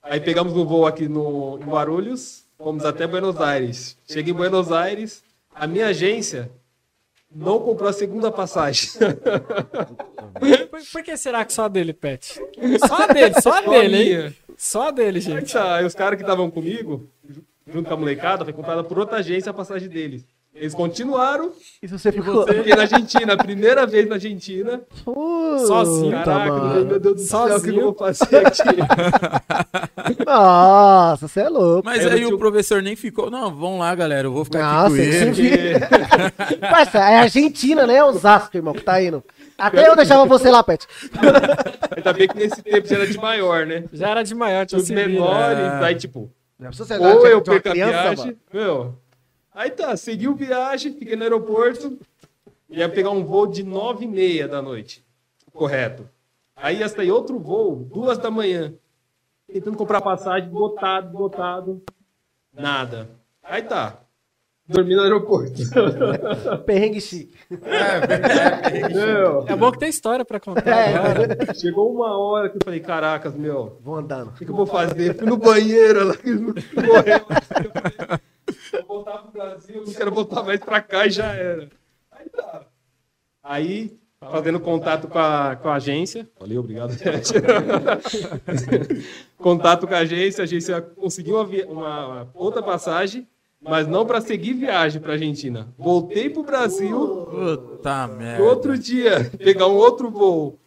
Aí 0.00 0.20
pegamos 0.20 0.52
um 0.52 0.64
voo 0.64 0.86
aqui 0.86 1.08
no, 1.08 1.58
em 1.60 1.68
Guarulhos, 1.68 2.44
fomos 2.56 2.84
até 2.84 3.08
Buenos 3.08 3.40
Aires. 3.40 3.98
Cheguei 4.08 4.32
em 4.32 4.36
Buenos 4.36 4.70
Aires, 4.70 5.20
a 5.58 5.66
minha 5.66 5.86
agência 5.88 6.50
não 7.34 7.60
comprou 7.60 7.88
a 7.88 7.92
segunda 7.92 8.30
passagem. 8.30 8.90
Por, 10.70 10.80
por 10.92 11.02
que 11.02 11.16
será 11.16 11.44
que 11.44 11.52
só 11.52 11.64
a 11.64 11.68
dele, 11.68 11.92
Pet? 11.92 12.40
Só 12.86 13.02
a 13.02 13.06
dele, 13.08 13.40
só 13.40 13.52
a 13.58 13.62
Só 13.62 13.70
dele, 13.70 13.96
hein? 13.96 14.36
Só 14.56 14.88
a 14.88 14.90
dele, 14.90 15.18
Aí 15.18 15.22
gente. 15.22 15.52
tá, 15.52 15.76
aí 15.76 15.84
os 15.84 15.94
caras 15.94 16.16
que 16.16 16.22
estavam 16.22 16.50
comigo, 16.50 17.08
junto 17.66 17.88
com 17.88 17.94
a 17.94 17.96
molecada, 17.96 18.44
foi 18.44 18.52
comprada 18.52 18.82
por 18.84 18.98
outra 18.98 19.18
agência 19.18 19.50
a 19.50 19.54
passagem 19.54 19.88
deles. 19.88 20.24
Eles 20.60 20.74
continuaram, 20.74 21.52
E 21.82 21.86
você 21.86 22.10
ficou. 22.10 22.46
fiquei 22.46 22.74
na 22.74 22.82
Argentina, 22.82 23.34
a 23.34 23.36
primeira 23.36 23.86
vez 23.86 24.08
na 24.08 24.16
Argentina. 24.16 24.80
Puta, 25.04 25.66
Sozinho. 25.66 26.12
Caraca, 26.24 26.52
mano. 26.52 26.84
meu 26.86 26.98
Deus 27.00 27.14
do 27.16 27.20
céu, 27.22 27.40
o 27.40 27.44
que 27.46 27.50
Sozinho. 27.52 27.76
eu 27.80 27.84
vou 27.84 27.94
fazer 27.94 28.46
aqui? 28.46 30.24
Nossa, 30.26 31.28
você 31.28 31.40
é 31.40 31.48
louco. 31.48 31.82
Mas 31.84 32.04
aí 32.06 32.16
tinha- 32.16 32.34
o 32.34 32.38
professor 32.38 32.82
nem 32.82 32.96
ficou. 32.96 33.30
Não, 33.30 33.54
vamos 33.54 33.78
lá, 33.80 33.94
galera. 33.94 34.26
Eu 34.26 34.32
vou 34.32 34.44
ficar 34.44 34.58
aqui 34.58 34.74
Nossa, 34.74 34.96
com 34.96 34.96
tem 34.96 35.32
que 35.32 35.46
ele. 35.46 36.56
Parça, 36.58 36.98
é 37.08 37.16
Argentina, 37.18 37.86
né? 37.86 37.94
É 37.96 38.04
Osasco, 38.04 38.56
irmão, 38.56 38.74
que 38.74 38.82
tá 38.82 39.00
indo. 39.02 39.22
Até 39.56 39.88
eu 39.88 39.96
deixava 39.96 40.24
você 40.24 40.50
lá, 40.50 40.62
Pet. 40.62 40.86
Ainda 41.96 42.12
bem 42.12 42.28
que 42.28 42.36
nesse 42.36 42.62
tempo 42.62 42.86
já 42.86 42.96
era 42.96 43.06
de 43.06 43.18
maior, 43.18 43.66
né? 43.66 43.84
Já 43.92 44.08
era 44.10 44.22
de 44.22 44.34
maior, 44.34 44.66
tinha 44.66 44.80
Os 44.80 44.88
menores, 44.90 45.58
É. 45.58 45.84
aí 45.84 45.94
tipo, 45.96 46.30
ser 46.72 47.00
ou 47.00 47.26
eu 47.26 47.38
uma 47.38 47.44
perco 47.44 47.68
a 47.68 47.72
viagem, 47.72 48.36
meu. 48.52 48.94
Aí 49.58 49.72
tá, 49.72 49.96
segui 49.96 50.28
o 50.28 50.36
viagem, 50.36 50.92
fiquei 50.92 51.16
no 51.16 51.24
aeroporto, 51.24 51.98
ia 52.70 52.88
pegar 52.88 53.10
um 53.10 53.24
voo 53.24 53.44
de 53.44 53.64
nove 53.64 54.04
e 54.04 54.08
meia 54.08 54.46
da 54.46 54.62
noite, 54.62 55.04
correto. 55.52 56.08
Aí 56.54 56.78
ia 56.78 56.88
sair 56.88 57.10
outro 57.10 57.40
voo, 57.40 57.74
duas 57.74 58.18
da 58.18 58.30
manhã, 58.30 58.72
tentando 59.52 59.76
comprar 59.76 60.00
passagem, 60.00 60.48
botado, 60.48 61.10
botado, 61.10 61.82
nada. 62.54 63.10
Aí 63.42 63.60
tá, 63.62 63.98
dormi 64.64 64.94
no 64.94 65.02
aeroporto. 65.02 65.60
Perrengue 66.64 67.00
chique. 67.00 67.36
meu, 68.94 69.44
É 69.48 69.56
bom 69.56 69.72
que 69.72 69.80
tem 69.80 69.88
história 69.88 70.24
pra 70.24 70.38
contar. 70.38 70.70
É. 70.70 71.52
chegou 71.54 71.92
uma 71.92 72.16
hora 72.16 72.48
que 72.48 72.58
eu 72.58 72.60
falei, 72.62 72.78
caracas, 72.78 73.34
meu, 73.34 73.76
Vou 73.82 73.96
andando. 73.96 74.28
O 74.28 74.32
que, 74.34 74.44
que 74.44 74.52
eu 74.52 74.56
vou 74.56 74.66
fazer? 74.66 75.16
Fui 75.16 75.26
no 75.26 75.36
banheiro 75.36 76.04
lá, 76.06 76.14
morreu. 76.76 77.26
Vou 78.72 78.82
voltar 78.86 79.18
pro 79.18 79.32
Brasil, 79.32 79.82
não 79.86 79.92
quero 79.92 80.10
voltar 80.10 80.42
mais 80.42 80.60
pra 80.60 80.80
cá 80.80 81.06
e 81.06 81.10
já 81.10 81.32
era. 81.32 81.68
Aí 82.10 82.28
tá. 82.30 82.66
Aí, 83.42 83.98
fazendo 84.20 84.60
contato 84.60 85.08
com 85.08 85.18
a, 85.18 85.56
com 85.56 85.68
a 85.68 85.74
agência. 85.74 86.28
Valeu, 86.38 86.60
obrigado. 86.60 86.92
contato 89.38 89.86
com 89.86 89.94
a 89.94 89.98
agência, 89.98 90.42
a 90.42 90.44
agência 90.44 90.80
conseguiu 90.80 91.40
uma, 91.40 91.66
uma 91.66 92.30
outra 92.34 92.62
passagem, 92.62 93.26
mas 93.60 93.86
não 93.86 94.04
para 94.04 94.20
seguir 94.20 94.54
viagem 94.54 95.00
pra 95.00 95.12
Argentina. 95.12 95.68
Voltei 95.78 96.28
pro 96.28 96.42
Brasil. 96.42 97.26
Puta 97.26 98.06
merda. 98.08 98.42
outro 98.44 98.76
dia, 98.76 99.30
pegar 99.38 99.66
um 99.66 99.76
outro 99.76 100.10
voo 100.10 100.58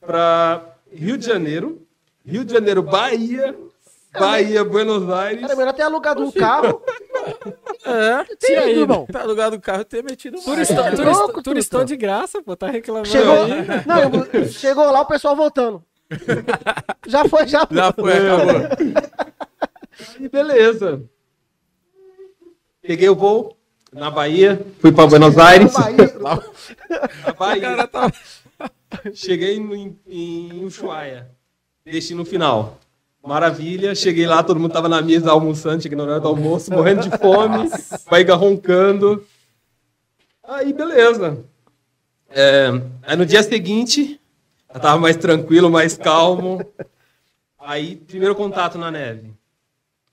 para 0.00 0.76
Rio 0.92 1.16
de 1.16 1.26
Janeiro, 1.26 1.82
Rio 2.24 2.44
de 2.44 2.52
Janeiro, 2.52 2.82
Bahia, 2.82 3.56
Bahia, 4.12 4.64
Buenos 4.64 5.08
Aires. 5.10 5.42
Era 5.42 5.56
melhor 5.56 5.72
ter 5.72 5.82
alugado 5.82 6.22
um 6.22 6.30
carro. 6.30 6.82
É, 7.84 8.36
Tira 8.36 8.60
aí, 8.62 8.80
irmão. 8.80 9.06
tá 9.10 9.20
alugado 9.22 9.56
o 9.56 9.60
carro 9.60 9.82
e 9.82 9.84
ter 9.84 10.02
metido 10.04 10.34
mais. 10.34 10.44
Turistou, 10.44 10.84
É, 10.84 10.90
louco, 10.90 11.42
turistou 11.42 11.80
truta. 11.80 11.84
de 11.86 11.96
graça, 11.96 12.42
pô, 12.42 12.56
tá 12.56 12.68
reclamando. 12.68 13.08
Chegou, 13.08 13.34
aí. 13.44 13.50
não, 13.86 14.44
chegou 14.48 14.90
lá 14.90 15.00
o 15.02 15.06
pessoal 15.06 15.34
voltando. 15.36 15.82
Já 17.06 17.28
foi, 17.28 17.46
já 17.46 17.66
foi. 17.66 17.76
Já 17.76 17.92
foi, 17.92 18.12
acabou. 18.12 18.54
E 20.20 20.28
beleza. 20.28 21.02
Peguei 22.82 23.08
o 23.08 23.14
voo 23.16 23.56
na 23.92 24.10
Bahia, 24.10 24.60
fui 24.80 24.92
para 24.92 25.06
Buenos 25.06 25.36
Aires. 25.38 25.72
Bahia. 25.72 26.14
Na 27.26 27.32
Bahia. 27.32 27.86
tá. 27.88 28.10
Cheguei 29.14 29.60
no- 29.60 29.74
em, 29.74 29.98
em 30.06 30.64
Ushuaia, 30.64 31.30
destino 31.84 32.24
final. 32.24 32.78
Maravilha, 33.28 33.94
cheguei 33.94 34.26
lá, 34.26 34.42
todo 34.42 34.58
mundo 34.58 34.72
tava 34.72 34.88
na 34.88 35.02
mesa 35.02 35.30
almoçando, 35.30 35.82
cheguei 35.82 35.98
na 35.98 36.04
hora 36.04 36.18
do 36.18 36.28
almoço, 36.28 36.72
morrendo 36.72 37.02
de 37.02 37.18
fome, 37.18 37.68
barriga 38.10 38.34
roncando. 38.34 39.22
Aí, 40.42 40.72
beleza. 40.72 41.44
É, 42.30 42.68
aí 43.02 43.16
no 43.18 43.26
dia 43.26 43.42
seguinte, 43.42 44.18
eu 44.72 44.80
tava 44.80 44.98
mais 44.98 45.14
tranquilo, 45.14 45.68
mais 45.68 45.94
calmo. 45.94 46.64
Aí, 47.58 47.96
primeiro 47.96 48.34
contato 48.34 48.78
na 48.78 48.90
neve. 48.90 49.30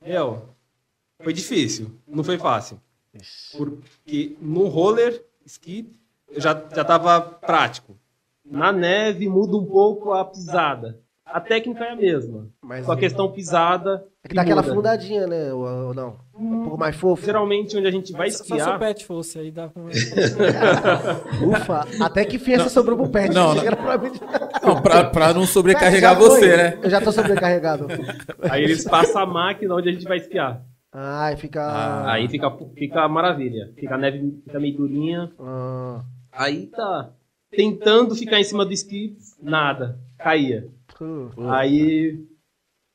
Meu, 0.05 0.49
foi 1.22 1.32
difícil, 1.32 1.97
não 2.05 2.22
foi 2.22 2.38
fácil. 2.38 2.82
Porque 3.57 4.36
no 4.41 4.68
roller 4.68 5.24
ski 5.45 5.89
eu 6.28 6.41
já, 6.41 6.51
já 6.76 6.84
tava 6.84 7.22
prático. 7.22 7.97
Na 8.43 8.74
neve 8.74 9.30
muda 9.30 9.55
um 9.55 9.66
pouco 9.66 10.11
a 10.11 10.26
pisada. 10.26 10.99
A 11.26 11.41
técnica 11.41 11.84
é 11.84 11.91
a 11.91 11.95
mesma. 11.95 12.47
Mas 12.61 12.86
Só 12.86 12.91
a 12.91 12.97
questão 12.97 13.32
pisada. 13.32 14.05
é 14.23 14.28
que 14.28 14.36
dá 14.36 14.43
aquela 14.43 14.61
fundadinha, 14.61 15.26
né? 15.26 15.51
Ou, 15.51 15.88
ou 15.88 15.93
não? 15.93 16.17
Um 16.34 16.61
pouco 16.63 16.78
mais 16.78 16.95
fofo. 16.95 17.26
Geralmente 17.26 17.76
onde 17.76 17.88
a 17.88 17.91
gente 17.91 18.13
vai 18.13 18.30
Só 18.30 18.43
se 18.43 18.53
o 18.53 18.55
esquiar. 18.55 18.80
Pet 18.80 19.05
fosse 19.05 19.39
aí, 19.39 19.51
dá 19.51 19.69
uma... 19.76 19.89
Ufa, 21.57 21.88
até 22.01 22.23
que 22.26 22.38
você 22.38 22.69
sobrou 22.69 22.95
pro 22.97 23.09
pet. 23.09 23.34
Não, 23.34 23.53
não. 23.55 23.63
Pra 23.63 23.97
mim. 23.97 24.11
Não, 24.63 24.82
pra, 24.82 25.03
pra 25.05 25.34
não 25.34 25.45
sobrecarregar 25.45 26.15
foi. 26.15 26.30
você, 26.30 26.57
né? 26.57 26.80
Eu 26.82 26.89
já 26.89 27.01
tô 27.01 27.11
sobrecarregado. 27.11 27.88
Aí 28.49 28.63
eles 28.63 28.84
passam 28.84 29.21
a 29.21 29.26
máquina 29.26 29.76
onde 29.76 29.89
a 29.89 29.91
gente 29.91 30.05
vai 30.05 30.17
esquiar. 30.17 30.61
Ai, 30.93 31.36
fica. 31.36 31.61
Ah. 31.61 32.13
Aí 32.13 32.30
fica, 32.30 32.49
fica 32.78 33.07
maravilha. 33.09 33.73
Fica 33.76 33.95
a 33.95 33.97
neve 33.97 34.39
fica 34.45 34.59
meio 34.59 34.78
durinha. 34.78 35.32
Ah, 35.39 36.01
Aí 36.32 36.67
tá. 36.67 37.09
Tentando 37.51 38.15
ficar 38.15 38.39
em 38.39 38.43
cima 38.43 38.65
do 38.65 38.71
esqui, 38.73 39.17
nada. 39.41 39.99
Caía. 40.17 40.67
Hum. 41.02 41.30
Aí 41.50 42.24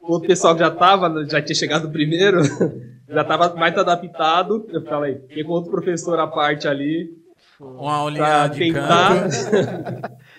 o 0.01 0.13
outro 0.13 0.29
pessoal 0.29 0.55
que 0.55 0.61
já 0.61 0.71
tava, 0.71 1.25
já 1.29 1.43
tinha 1.43 1.55
chegado 1.55 1.91
primeiro, 1.91 2.39
já 3.09 3.25
tava 3.25 3.55
mais 3.55 3.77
adaptado. 3.77 4.67
Eu 4.71 4.83
falei, 4.85 5.21
fiquei 5.29 5.45
com 5.45 5.53
outro 5.53 5.71
professor 5.71 6.19
à 6.19 6.27
parte 6.27 6.67
ali 6.69 7.11
Uma 7.59 7.95
aulinha 7.97 8.25
pra 8.25 8.49
de 8.49 8.59
tentar. 8.59 9.29
canto. 9.29 10.21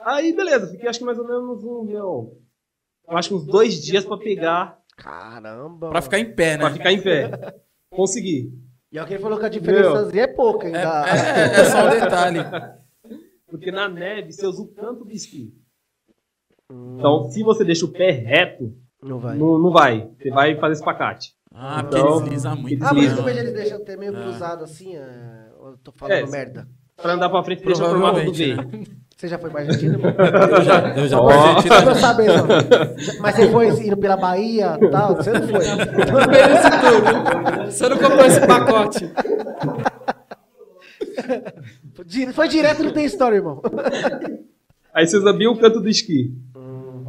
Aí, 0.00 0.32
beleza, 0.34 0.66
fiquei 0.70 0.88
acho 0.88 0.98
que 0.98 1.04
mais 1.04 1.18
ou 1.18 1.26
menos 1.26 1.62
um, 1.62 1.82
meu, 1.84 2.38
eu 3.08 3.16
acho 3.18 3.28
que 3.28 3.34
uns 3.34 3.44
dois 3.46 3.74
dias 3.82 4.04
pra 4.04 4.16
pegar, 4.16 4.78
Caramba. 4.96 5.88
Pra 5.90 6.02
ficar 6.02 6.18
em 6.18 6.34
pé, 6.34 6.56
pra 6.58 6.68
né? 6.68 6.74
ficar 6.76 6.92
em 6.92 7.00
pé. 7.02 7.30
Consegui. 7.90 8.52
E 8.92 8.98
alguém 8.98 9.18
falou 9.18 9.38
que 9.38 9.46
a 9.46 9.48
diferençazinha 9.48 10.24
é 10.24 10.26
pouca 10.26 10.66
É, 10.68 10.76
ainda. 10.76 11.08
é- 11.08 11.60
é 11.60 11.64
só 11.64 11.86
um 11.86 11.90
detalhe. 11.90 12.38
Porque 13.46 13.70
na 13.72 13.88
neve 13.88 14.30
você 14.32 14.46
usa 14.46 14.60
o 14.62 14.68
canto 14.68 15.04
do 15.04 15.12
esqui. 15.12 15.54
Então, 16.98 17.24
se 17.30 17.42
você 17.42 17.64
deixa 17.64 17.84
o 17.84 17.88
pé 17.92 18.10
reto, 18.10 18.72
Não 19.02 19.18
vai. 19.18 19.36
não, 19.36 19.58
não 19.58 19.70
vai. 19.72 20.08
Você 20.20 20.30
vai 20.30 20.54
fazer 20.56 20.74
espacate. 20.74 21.32
Ah, 21.54 21.82
porque 21.82 21.98
Então, 21.98 22.10
ele 22.12 22.20
desliza 22.24 22.54
muito. 22.54 22.84
Ah, 22.84 22.88
por 22.90 22.98
isso 22.98 23.08
que 23.08 23.14
né, 23.14 23.20
eu 23.20 23.24
vejo 23.24 23.36
mano? 23.38 23.48
ele 23.48 23.50
deixa 23.56 23.76
até 23.76 23.96
meio 23.96 24.16
Ah. 24.16 24.22
cruzado 24.22 24.64
assim. 24.64 24.96
é, 24.96 25.48
Eu 25.62 25.76
tô 25.82 25.92
falando 25.92 26.14
É, 26.16 26.26
merda. 26.26 26.66
Pra 26.96 27.12
andar 27.14 27.28
pra 27.30 27.42
frente, 27.42 27.64
deixa 27.64 27.82
o 27.84 27.88
formato 27.88 28.22
do 28.24 28.32
V. 28.32 28.54
né? 28.54 28.66
Você 29.16 29.28
já 29.28 29.38
foi 29.38 29.50
pra 29.50 29.60
Argentina, 29.60 29.94
irmão? 29.94 30.12
Eu 30.56 30.62
já, 30.62 30.96
eu 30.96 31.08
já 31.08 31.20
Ó. 31.20 31.24
fui 31.28 31.32
pra 31.34 31.42
eu 31.42 31.88
Argentina. 31.90 31.94
saber, 31.96 32.30
só. 32.30 33.20
Mas 33.20 33.34
você 33.36 33.50
foi 33.50 33.68
indo 33.68 33.96
pela 33.98 34.16
Bahia 34.16 34.78
e 34.80 34.88
tal? 34.90 35.16
Você 35.16 35.30
não 35.32 35.48
foi. 35.48 35.60
Você 37.66 37.88
não 37.88 37.98
comprou 37.98 38.24
esse 38.24 38.46
pacote. 38.46 39.10
Foi 42.34 42.48
direto 42.48 42.82
no 42.82 42.92
Tem 42.92 43.04
Story, 43.06 43.36
irmão. 43.36 43.60
Aí 44.94 45.06
você 45.06 45.16
usa 45.16 45.32
bem 45.32 45.46
o 45.46 45.56
canto 45.58 45.80
do 45.80 45.88
esqui. 45.88 46.32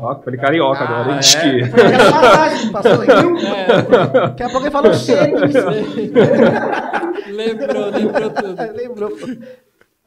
Ó, 0.03 0.19
falei 0.19 0.39
carioca 0.39 0.79
agora, 0.83 1.09
hein? 1.11 1.17
é? 1.17 1.19
Esqui. 1.19 1.69
Foi 1.69 1.85
aquela 1.85 2.11
passagem 2.11 2.65
que 2.65 2.73
passou 2.73 3.01
aí. 3.01 3.07
Daqui 3.07 4.43
a 4.43 4.49
pouco 4.49 4.63
ele 4.65 4.71
falou 4.71 4.93
cheio. 4.95 5.35
Lembrou, 7.31 7.89
lembrou 7.91 8.29
tudo. 8.31 8.61
Lembrou. 8.75 9.11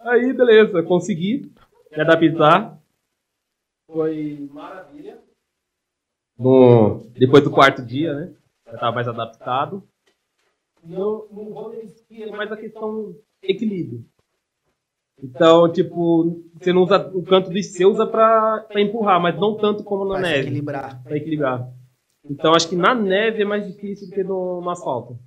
Aí, 0.01 0.33
beleza, 0.33 0.83
consegui 0.83 1.53
me 1.93 2.01
adaptar. 2.03 2.77
Foi 3.89 4.49
maravilha. 4.53 5.21
No, 6.37 6.99
depois 7.17 7.45
do 7.45 7.51
quarto 7.53 7.81
dia, 7.81 8.13
né? 8.15 8.35
Já 8.67 8.79
tava 8.79 8.97
mais 8.97 9.07
adaptado. 9.07 9.85
No 10.83 11.29
rolê 11.53 11.83
de 11.83 11.93
esqui 11.93 12.25
é 12.25 12.31
mais 12.31 12.51
a 12.51 12.57
questão 12.57 13.15
equilíbrio. 13.41 14.05
Então, 15.23 15.71
tipo, 15.73 16.43
você 16.61 16.73
não 16.73 16.83
usa 16.83 16.99
o 17.15 17.23
canto 17.23 17.51
do 17.51 17.57
esqui, 17.57 17.79
você 17.79 17.85
usa 17.87 18.07
pra, 18.07 18.61
pra 18.69 18.81
empurrar, 18.81 19.21
mas 19.21 19.37
não 19.39 19.57
tanto 19.57 19.83
como 19.85 20.05
na 20.05 20.17
se 20.17 20.23
neve. 20.23 20.41
equilibrar. 20.41 21.03
Pra 21.03 21.17
equilibrar. 21.17 21.69
Então, 22.29 22.55
acho 22.55 22.69
que 22.69 22.77
na 22.77 22.95
neve 22.95 23.43
é 23.43 23.45
mais 23.45 23.67
difícil 23.67 24.09
do 24.09 24.15
que 24.15 24.25
no, 24.25 24.61
no 24.61 24.71
asfalto. 24.71 25.19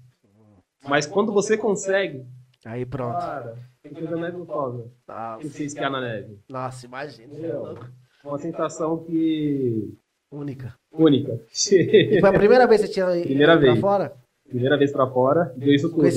Mas 0.87 1.05
quando 1.05 1.31
você 1.33 1.57
consegue, 1.57 2.25
Aí 2.65 2.85
pronto. 2.85 3.17
cara, 3.19 3.57
tem 3.81 3.93
coisa 3.93 4.17
mais 4.17 4.33
gostosa. 4.33 4.91
Nossa, 5.07 5.47
Você 5.49 5.63
esquiar 5.65 5.91
na 5.91 6.01
neve. 6.01 6.37
nossa 6.49 6.85
imagina. 6.85 7.33
é 7.45 7.53
louco. 7.53 7.85
Uma 8.23 8.37
sensação 8.39 8.97
que. 9.03 9.93
Única. 10.31 10.75
única. 10.91 11.39
E 11.71 12.19
foi 12.19 12.29
a 12.29 12.33
primeira 12.33 12.67
vez 12.67 12.81
que 12.81 12.87
você 12.87 12.93
tinha 12.93 13.15
ido 13.15 13.23
Primeira 13.27 13.53
pra 13.57 13.61
vez. 13.61 13.79
fora? 13.79 14.13
Primeira 14.49 14.77
vez 14.77 14.91
pra 14.91 15.07
fora, 15.07 15.53
deu 15.57 15.73
isso 15.73 15.89
tudo. 15.89 16.03
Né? 16.03 16.09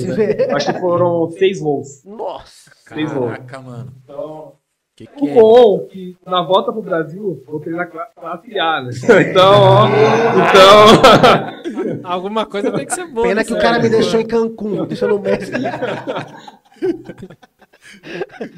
Acho 0.53 0.73
que 0.73 0.79
foram 0.79 1.29
seis 1.31 1.59
voos. 1.59 2.03
Nossa. 2.05 2.71
Seis 2.87 3.11
voos. 3.11 3.31
Caraca, 3.31 3.59
mano. 3.61 3.91
Então, 4.03 4.53
Que 4.95 5.03
o 5.03 5.07
que 5.07 5.29
é? 5.29 5.33
bom 5.33 5.81
é 5.83 5.85
que 5.91 6.17
na 6.25 6.41
volta 6.41 6.71
pro 6.71 6.81
Brasil, 6.81 7.43
vou 7.45 7.59
treinar 7.59 7.89
cla- 7.91 8.07
classe 8.17 8.57
A, 8.57 8.81
né? 8.83 8.91
Então, 9.29 9.53
ó. 9.61 9.87
Então. 10.37 12.01
Alguma 12.09 12.45
coisa 12.45 12.71
tem 12.71 12.85
que 12.85 12.93
ser 12.95 13.05
boa. 13.07 13.27
Pena 13.27 13.43
que 13.43 13.53
o 13.53 13.59
cara 13.59 13.79
me 13.79 13.89
deixou 13.89 14.19
em 14.21 14.25
Cancún, 14.25 14.85
deixou 14.85 15.09
no 15.09 15.19
México. 15.19 15.57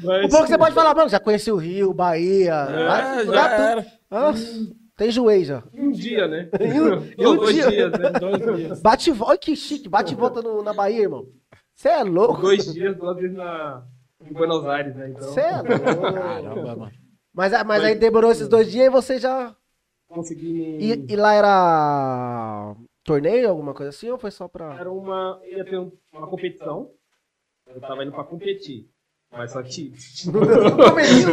mas- 0.02 0.24
O 0.26 0.28
pouco 0.28 0.44
que 0.44 0.50
você 0.50 0.58
pode 0.58 0.74
falar, 0.74 0.94
mano, 0.94 1.08
já 1.10 1.18
conheci 1.20 1.50
o 1.50 1.56
Rio, 1.56 1.92
Bahia. 1.92 2.52
É, 2.52 2.82
lá- 2.84 3.24
já 3.24 3.48
era. 3.50 3.86
Nossa, 4.10 4.66
tem 4.96 5.10
joelho 5.10 5.44
já. 5.44 5.62
Em 5.72 5.88
um 5.88 5.90
dia, 5.92 6.28
né? 6.28 6.48
Em 6.60 6.80
um- 6.80 7.04
em 7.18 7.26
um 7.26 7.36
dois 7.36 7.54
dia. 7.54 7.68
dias, 7.70 7.92
né? 7.92 8.10
Dois 8.20 8.56
dias. 8.58 8.82
Bate 8.82 9.10
e 9.10 9.12
volta, 9.12 9.30
olha 9.32 9.38
que 9.38 9.56
chique, 9.56 9.88
bate 9.88 10.12
e 10.12 10.16
volta 10.16 10.40
no- 10.42 10.62
na 10.62 10.72
Bahia, 10.72 11.02
irmão. 11.02 11.26
Você 11.74 11.88
é 11.88 12.02
louco? 12.04 12.40
Dois 12.40 12.72
dias, 12.72 12.96
duas 12.96 13.16
vezes 13.16 13.36
na, 13.36 13.84
em 14.24 14.32
Buenos 14.32 14.64
Aires, 14.66 14.94
né? 14.94 15.10
Então, 15.10 15.22
Você 15.28 15.40
é 15.40 15.56
louco. 15.56 16.12
Caramba, 16.14 16.76
mano. 16.76 16.92
Mas, 17.32 17.52
mas 17.64 17.82
aí 17.84 17.94
demorou 17.96 18.30
esses 18.30 18.46
dois 18.48 18.70
dias 18.70 18.86
e 18.86 18.90
você 18.90 19.18
já. 19.18 19.54
consegui. 20.08 20.78
E, 20.80 21.12
e 21.12 21.16
lá 21.16 21.34
era 21.34 22.76
torneio, 23.02 23.48
alguma 23.48 23.74
coisa 23.74 23.90
assim, 23.90 24.08
ou 24.08 24.18
foi 24.18 24.30
só 24.30 24.46
pra. 24.46 24.74
Era 24.78 24.90
uma. 24.92 25.40
Ia 25.44 25.64
ter 25.64 25.78
um- 25.78 25.90
uma 26.12 26.28
competição. 26.28 26.90
Eu 27.66 27.80
tava 27.80 28.04
indo 28.04 28.12
pra 28.12 28.22
competir. 28.22 28.88
Mas 29.36 29.52
só 29.52 29.62
que. 29.62 29.92
Competiu. 30.24 31.28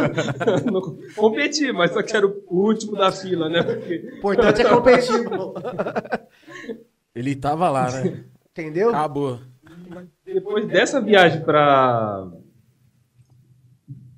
não 0.72 0.80
competi, 1.14 1.72
mas 1.72 1.92
só 1.92 2.02
que 2.02 2.16
era 2.16 2.26
o 2.26 2.42
último 2.48 2.96
da 2.96 3.12
fila, 3.12 3.48
né? 3.48 3.62
Porque 3.62 4.10
O 4.12 4.16
importante 4.18 4.62
é 4.62 4.68
competir, 4.68 5.28
pô. 5.28 5.54
Ele 7.14 7.36
tava 7.36 7.70
lá, 7.70 7.90
né? 7.90 8.24
Entendeu? 8.50 8.90
Acabou. 8.90 9.38
depois 10.24 10.66
dessa 10.66 11.00
viagem 11.00 11.42
pra. 11.42 12.28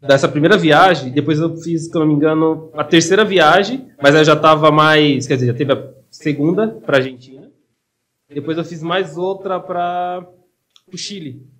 Dessa 0.00 0.28
primeira 0.28 0.58
viagem, 0.58 1.10
depois 1.12 1.38
eu 1.38 1.56
fiz, 1.56 1.86
se 1.86 1.94
eu 1.94 2.00
não 2.00 2.06
me 2.06 2.12
engano, 2.12 2.70
a 2.74 2.84
terceira 2.84 3.24
viagem, 3.24 3.90
mas 4.02 4.14
aí 4.14 4.20
eu 4.20 4.24
já 4.26 4.36
tava 4.36 4.70
mais. 4.70 5.26
Quer 5.26 5.34
dizer, 5.34 5.46
já 5.46 5.54
teve 5.54 5.72
a 5.72 5.94
segunda 6.10 6.68
pra 6.68 6.98
Argentina. 6.98 7.50
Depois 8.28 8.58
eu 8.58 8.64
fiz 8.64 8.82
mais 8.82 9.16
outra 9.16 9.60
pra 9.60 10.26
o 10.92 10.96
Chile. 10.96 11.53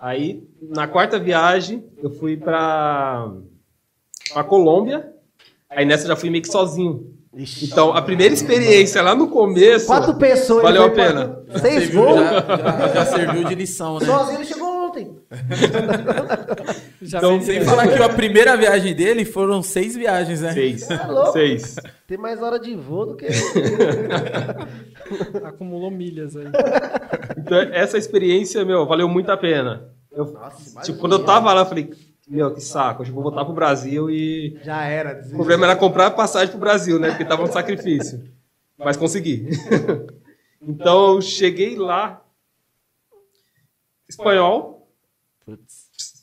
Aí, 0.00 0.44
na 0.62 0.86
quarta 0.86 1.18
viagem, 1.18 1.84
eu 2.02 2.10
fui 2.10 2.36
pra, 2.36 3.32
pra 4.32 4.44
Colômbia. 4.44 5.12
Aí 5.68 5.84
nessa 5.84 6.04
eu 6.04 6.08
já 6.08 6.16
fui 6.16 6.30
meio 6.30 6.42
que 6.42 6.50
sozinho. 6.50 7.14
Ixi. 7.34 7.66
Então, 7.66 7.92
a 7.92 8.00
primeira 8.00 8.32
experiência 8.32 9.02
lá 9.02 9.14
no 9.14 9.28
começo. 9.28 9.86
Quatro 9.86 10.14
pessoas. 10.14 10.62
Valeu 10.62 10.84
a 10.84 10.90
pena. 10.90 11.42
Seis 11.60 11.92
voos. 11.92 12.16
já, 12.16 12.40
já, 12.40 12.88
já 12.94 13.06
serviu 13.06 13.44
de 13.44 13.54
lição, 13.54 13.98
né? 13.98 14.06
Sozinho 14.06 14.38
ele 14.38 14.44
chegou 14.44 14.77
ontem. 14.88 15.18
Já 17.02 17.18
Então, 17.18 17.40
Sem 17.40 17.62
falar 17.62 17.88
que 17.88 18.02
a 18.02 18.08
primeira 18.08 18.56
viagem 18.56 18.94
dele 18.94 19.24
foram 19.24 19.62
seis 19.62 19.94
viagens, 19.94 20.40
né? 20.40 20.52
Seis. 20.52 20.88
louco? 21.08 21.32
Seis. 21.32 21.76
Tem 22.06 22.18
mais 22.18 22.42
hora 22.42 22.58
de 22.58 22.74
voo 22.74 23.06
do 23.06 23.16
que. 23.16 23.26
Acumulou 25.44 25.90
milhas 25.90 26.36
aí. 26.36 26.46
Então, 27.36 27.58
essa 27.72 27.98
experiência, 27.98 28.64
meu, 28.64 28.86
valeu 28.86 29.08
muito 29.08 29.30
a 29.30 29.36
pena. 29.36 29.90
Eu, 30.10 30.34
tipo, 30.82 30.98
quando 30.98 31.12
eu 31.12 31.24
tava 31.24 31.52
lá, 31.52 31.60
eu 31.60 31.66
falei, 31.66 31.90
meu, 32.28 32.52
que 32.52 32.60
saco, 32.60 33.04
que 33.04 33.10
vou 33.10 33.22
voltar 33.22 33.44
pro 33.44 33.54
Brasil 33.54 34.10
e. 34.10 34.58
Já 34.62 34.84
era. 34.84 35.22
O 35.32 35.36
problema 35.36 35.66
era 35.66 35.76
comprar 35.76 36.10
passagem 36.10 36.50
pro 36.50 36.58
Brasil, 36.58 36.98
né? 36.98 37.10
Porque 37.10 37.24
tava 37.24 37.42
um 37.42 37.52
sacrifício. 37.52 38.22
Mas 38.76 38.96
consegui. 38.96 39.48
então, 40.60 41.14
eu 41.14 41.20
cheguei 41.20 41.76
lá. 41.76 42.22
Espanhol. 44.08 44.77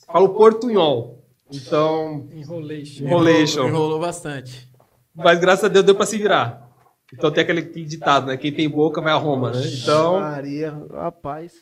Falo 0.06 0.30
portunhol. 0.30 1.22
Então, 1.52 2.26
Enrolation. 2.32 3.04
Enrolation. 3.04 3.68
Enrolou 3.68 4.00
bastante. 4.00 4.66
mas 5.14 5.38
graças 5.38 5.64
a 5.64 5.68
Deus 5.68 5.84
deu 5.84 5.94
pra 5.94 6.06
se 6.06 6.16
virar. 6.18 6.66
Então 7.12 7.30
tem 7.30 7.42
aquele 7.42 7.62
ditado, 7.62 8.26
né? 8.26 8.36
Quem 8.36 8.52
tem 8.52 8.68
boca 8.68 9.00
vai 9.00 9.12
a 9.12 9.16
Roma, 9.16 9.52
né? 9.52 9.62
Então. 9.64 10.18
Maria, 10.20 10.74
rapaz. 10.92 11.52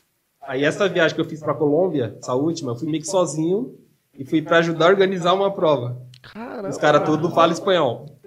Aí 0.42 0.64
essa 0.64 0.88
viagem 0.88 1.14
que 1.14 1.20
eu 1.20 1.28
fiz 1.28 1.40
pra 1.40 1.52
Colômbia, 1.54 2.16
essa 2.18 2.34
última, 2.34 2.72
eu 2.72 2.76
fui 2.76 2.88
meio 2.88 3.02
que 3.02 3.08
sozinho 3.08 3.74
e 4.18 4.24
fui 4.24 4.40
pra 4.42 4.58
ajudar 4.58 4.86
a 4.86 4.88
organizar 4.88 5.32
uma 5.34 5.52
prova. 5.52 6.02
Caramba. 6.32 6.70
Os 6.70 6.78
caras 6.78 7.04
tudo 7.04 7.30
falam 7.30 7.52
espanhol. 7.52 8.06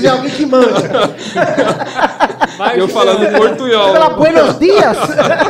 De 0.00 0.06
alguém 0.06 0.30
que 0.30 0.44
E 0.44 0.46
eu 2.78 2.86
falando 2.88 3.26
Pela 3.26 3.38
portunhol. 3.38 4.16
Buenos 4.16 4.58
Dias. 4.60 4.96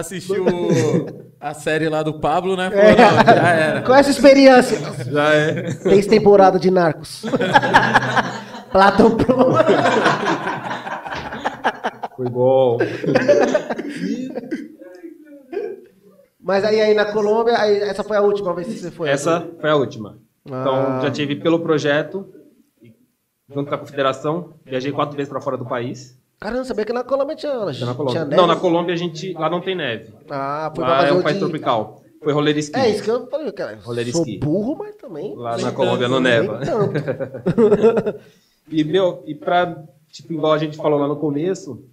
Assistiu 0.00 0.44
a 1.40 1.54
série 1.54 1.88
lá 1.88 2.02
do 2.02 2.20
Pablo, 2.20 2.54
né? 2.54 2.68
Pô, 2.68 2.76
É. 2.76 2.94
não, 2.96 3.34
já 3.34 3.48
era. 3.50 3.82
Com 3.82 3.94
essa 3.94 4.10
experiência. 4.10 4.78
Já 5.10 5.32
é. 5.32 5.72
Três 5.72 6.06
temporadas 6.06 6.60
de 6.60 6.70
Narcos. 6.70 7.24
Platão 8.70 9.16
Pro. 9.16 9.52
Foi 12.14 12.28
bom. 12.28 12.76
Mas 16.40 16.62
aí, 16.64 16.80
aí 16.80 16.94
na 16.94 17.06
Colômbia, 17.06 17.58
aí, 17.58 17.78
essa 17.78 18.04
foi 18.04 18.18
a 18.18 18.20
última 18.22 18.54
vez 18.54 18.68
que 18.68 18.74
você 18.78 18.90
foi? 18.90 19.08
Essa 19.08 19.48
foi 19.60 19.70
a 19.70 19.76
última. 19.76 20.18
Então 20.44 20.74
Ah. 20.74 21.00
já 21.02 21.10
tive 21.10 21.36
pelo 21.36 21.60
projeto, 21.60 22.26
junto 23.48 23.68
com 23.68 23.74
a 23.74 23.78
confederação, 23.78 24.52
viajei 24.64 24.92
quatro 24.92 25.16
vezes 25.16 25.30
pra 25.30 25.40
fora 25.40 25.56
do 25.56 25.64
país. 25.64 26.16
Caramba, 26.38 26.64
sabia 26.64 26.84
que 26.84 26.92
na 26.92 27.02
Colômbia 27.02 27.34
tinha, 27.36 27.54
na 27.64 27.72
tinha 27.72 27.94
Colômbia. 27.94 28.24
neve? 28.24 28.36
Não, 28.36 28.46
na 28.46 28.56
Colômbia 28.56 28.94
a 28.94 28.98
gente 28.98 29.32
lá 29.32 29.48
não 29.48 29.60
tem 29.60 29.74
neve. 29.74 30.12
Ah, 30.28 30.70
foi 30.74 30.84
pra 30.84 30.92
Lá 30.94 30.98
é 30.98 31.02
fazer 31.06 31.12
um 31.16 31.20
o 31.20 31.22
país 31.22 31.36
de... 31.36 31.40
tropical. 31.40 32.02
Foi 32.22 32.32
roller 32.32 32.56
ski. 32.58 32.78
É 32.78 32.88
isso 32.90 33.02
que 33.02 33.10
eu 33.10 33.26
falei, 33.28 33.52
cara. 33.52 33.78
Roller 33.82 34.10
Sou 34.12 34.22
ski. 34.22 34.38
burro, 34.38 34.76
mas 34.76 34.94
também. 34.96 35.34
Lá 35.36 35.56
na 35.56 35.72
Colômbia 35.72 36.08
não 36.08 36.20
neva. 36.20 36.60
E, 38.68 38.82
meu, 38.82 39.22
e 39.26 39.32
pra, 39.32 39.80
tipo, 40.10 40.32
igual 40.32 40.52
a 40.52 40.58
gente 40.58 40.76
falou 40.76 40.98
lá 40.98 41.06
no 41.06 41.14
começo, 41.16 41.84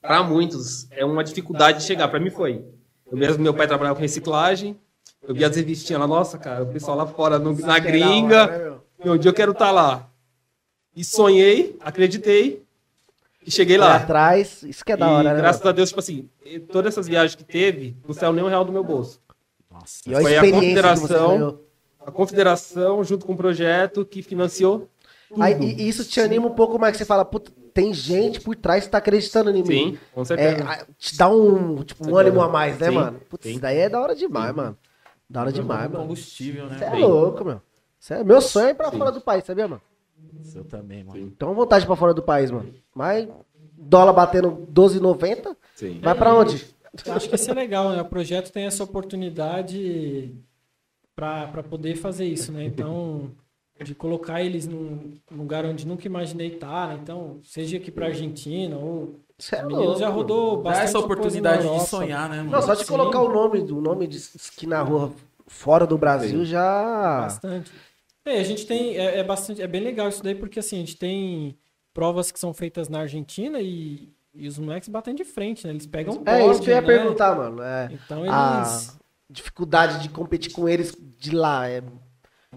pra 0.00 0.22
muitos 0.22 0.88
é 0.92 1.04
uma 1.04 1.24
dificuldade 1.24 1.78
de 1.78 1.84
chegar. 1.84 2.06
Pra 2.06 2.20
mim 2.20 2.30
foi. 2.30 2.64
Eu 3.10 3.16
mesmo, 3.18 3.42
meu 3.42 3.52
pai 3.52 3.66
trabalhava 3.66 3.96
com 3.96 4.00
reciclagem, 4.02 4.78
eu 5.26 5.34
vi 5.34 5.44
as 5.44 5.56
revistinhas 5.56 6.00
lá, 6.00 6.06
nossa, 6.06 6.38
cara, 6.38 6.62
o 6.62 6.68
pessoal 6.68 6.96
lá 6.96 7.06
fora, 7.08 7.40
no- 7.40 7.52
na 7.58 7.72
hora, 7.72 7.80
gringa, 7.80 8.46
né, 8.46 8.58
meu? 8.58 8.80
meu, 9.04 9.14
um 9.14 9.18
dia 9.18 9.30
eu 9.30 9.34
quero 9.34 9.50
estar 9.50 9.72
lá. 9.72 10.08
E 10.94 11.02
sonhei, 11.02 11.76
acreditei, 11.80 12.62
e 13.46 13.50
cheguei 13.50 13.78
lá. 13.78 13.96
atrás, 13.96 14.62
isso 14.62 14.84
que 14.84 14.92
é 14.92 14.96
da 14.96 15.06
e 15.06 15.10
hora, 15.10 15.32
né? 15.34 15.40
graças 15.40 15.64
a 15.64 15.72
Deus, 15.72 15.88
tipo 15.90 16.00
assim, 16.00 16.28
todas 16.70 16.92
essas 16.94 17.06
viagens 17.08 17.34
que 17.34 17.44
teve, 17.44 17.96
não 18.06 18.14
saiu 18.14 18.32
nem 18.32 18.44
um 18.44 18.48
real 18.48 18.64
do 18.64 18.72
meu 18.72 18.84
bolso. 18.84 19.20
Nossa. 19.70 20.00
E 20.06 20.12
foi 20.12 20.36
a 20.36 20.40
você 20.40 20.50
confederação. 20.52 21.60
A 22.04 22.10
confederação, 22.10 23.04
junto 23.04 23.26
com 23.26 23.34
o 23.34 23.36
projeto, 23.36 24.04
que 24.04 24.22
financiou 24.22 24.88
tudo. 25.28 25.42
Aí, 25.42 25.54
e- 25.60 25.88
isso 25.88 26.04
te 26.04 26.20
anima 26.20 26.46
um 26.46 26.54
pouco 26.54 26.78
mais, 26.78 26.92
que 26.92 26.98
você 26.98 27.04
fala, 27.04 27.24
puta, 27.24 27.52
tem 27.74 27.92
gente 27.94 28.40
por 28.40 28.56
trás 28.56 28.84
que 28.84 28.90
tá 28.90 28.98
acreditando 28.98 29.50
em 29.50 29.62
mim. 29.62 29.64
Sim, 29.66 29.98
com 30.12 30.22
É, 30.22 30.24
certeza. 30.24 30.64
a- 30.68 30.86
te 30.98 31.16
dá 31.16 31.28
um, 31.28 31.82
tipo, 31.84 32.10
um 32.10 32.16
ânimo 32.16 32.40
a 32.42 32.48
mais, 32.48 32.78
né, 32.78 32.88
Sim, 32.88 32.94
mano? 32.94 33.20
Putz, 33.28 33.44
sim. 33.44 33.50
isso 33.52 33.60
daí 33.60 33.78
é 33.78 33.88
da 33.88 34.00
hora 34.00 34.16
demais, 34.16 34.54
mano. 34.54 34.76
Da 35.28 35.42
hora 35.42 35.52
demais, 35.52 35.82
mano. 35.90 36.02
combustível, 36.04 36.66
né? 36.66 36.78
Você 36.78 36.84
é 36.84 36.90
louco, 36.90 37.44
meu. 37.44 37.60
Cê 38.00 38.14
é- 38.14 38.24
Meu 38.24 38.40
sonho 38.40 38.66
é 38.68 38.70
ir 38.70 38.74
pra 38.74 38.90
Sim. 38.90 38.98
fora 38.98 39.12
do 39.12 39.20
país, 39.20 39.44
sabia, 39.44 39.68
mano? 39.68 39.82
Eu 40.54 40.64
também, 40.64 41.04
mano. 41.04 41.20
Então 41.20 41.54
vontade 41.54 41.86
pra 41.86 41.96
fora 41.96 42.14
do 42.14 42.22
país, 42.22 42.50
mano. 42.50 42.72
Mas 42.94 43.28
dólar 43.76 44.12
batendo 44.12 44.66
12,90, 44.72 45.56
Sim. 45.74 46.00
vai 46.02 46.14
pra 46.14 46.34
onde? 46.34 46.66
Eu 47.06 47.14
acho 47.14 47.28
que 47.28 47.36
isso 47.36 47.50
é 47.50 47.54
legal, 47.54 47.90
né? 47.90 48.02
O 48.02 48.06
projeto 48.06 48.52
tem 48.52 48.64
essa 48.64 48.82
oportunidade 48.82 50.34
para 51.14 51.62
poder 51.62 51.96
fazer 51.96 52.26
isso, 52.26 52.50
né? 52.52 52.64
Então, 52.64 53.30
de 53.82 53.94
colocar 53.94 54.42
eles 54.42 54.66
num 54.66 55.14
lugar 55.30 55.64
onde 55.64 55.86
nunca 55.86 56.06
imaginei 56.06 56.54
estar, 56.54 56.88
né? 56.88 56.98
Então, 57.02 57.38
seja 57.42 57.76
aqui 57.76 57.90
para 57.90 58.06
Argentina 58.06 58.76
ou 58.76 59.20
Cê 59.38 59.56
é 59.56 59.64
o 59.64 59.68
menino 59.68 59.96
já 59.96 60.08
rodou 60.10 60.58
Dá 60.58 60.64
bastante 60.64 60.84
essa 60.84 60.92
coisa 60.98 61.06
oportunidade 61.06 61.66
de 61.66 61.86
sonhar, 61.86 62.28
né, 62.28 62.38
mano? 62.38 62.50
Não, 62.50 62.62
só 62.62 62.74
de 62.74 62.84
Sim. 62.84 62.92
colocar 62.92 63.20
o 63.22 63.32
nome 63.32 63.62
do 63.62 63.80
nome 63.80 64.06
de 64.06 64.18
esqui 64.18 64.66
na 64.66 64.82
rua 64.82 65.12
fora 65.46 65.86
do 65.86 65.96
Brasil 65.96 66.44
já. 66.44 67.22
Bastante. 67.22 67.72
É, 68.24 68.38
a 68.40 68.44
gente 68.44 68.66
tem. 68.66 68.96
É, 68.96 69.18
é 69.18 69.24
bastante. 69.24 69.62
É 69.62 69.66
bem 69.66 69.80
legal 69.82 70.08
isso 70.08 70.22
daí, 70.22 70.34
porque 70.34 70.58
assim, 70.58 70.76
a 70.76 70.80
gente 70.80 70.96
tem 70.96 71.56
provas 71.92 72.30
que 72.30 72.38
são 72.38 72.52
feitas 72.54 72.88
na 72.88 73.00
Argentina 73.00 73.60
e, 73.60 74.08
e 74.34 74.46
os 74.46 74.58
moleques 74.58 74.88
batem 74.88 75.14
de 75.14 75.24
frente, 75.24 75.66
né? 75.66 75.72
Eles 75.72 75.86
pegam 75.86 76.22
É 76.26 76.46
isso 76.46 76.62
que 76.62 76.70
eu 76.70 76.74
ia 76.74 76.80
né? 76.80 76.86
perguntar, 76.86 77.34
mano. 77.34 77.62
É, 77.62 77.90
Então 77.92 78.22
a 78.28 78.58
eles. 78.60 78.98
dificuldade 79.28 80.02
de 80.02 80.08
competir 80.08 80.52
com 80.52 80.68
eles 80.68 80.94
de 81.18 81.34
lá. 81.34 81.68
É, 81.68 81.82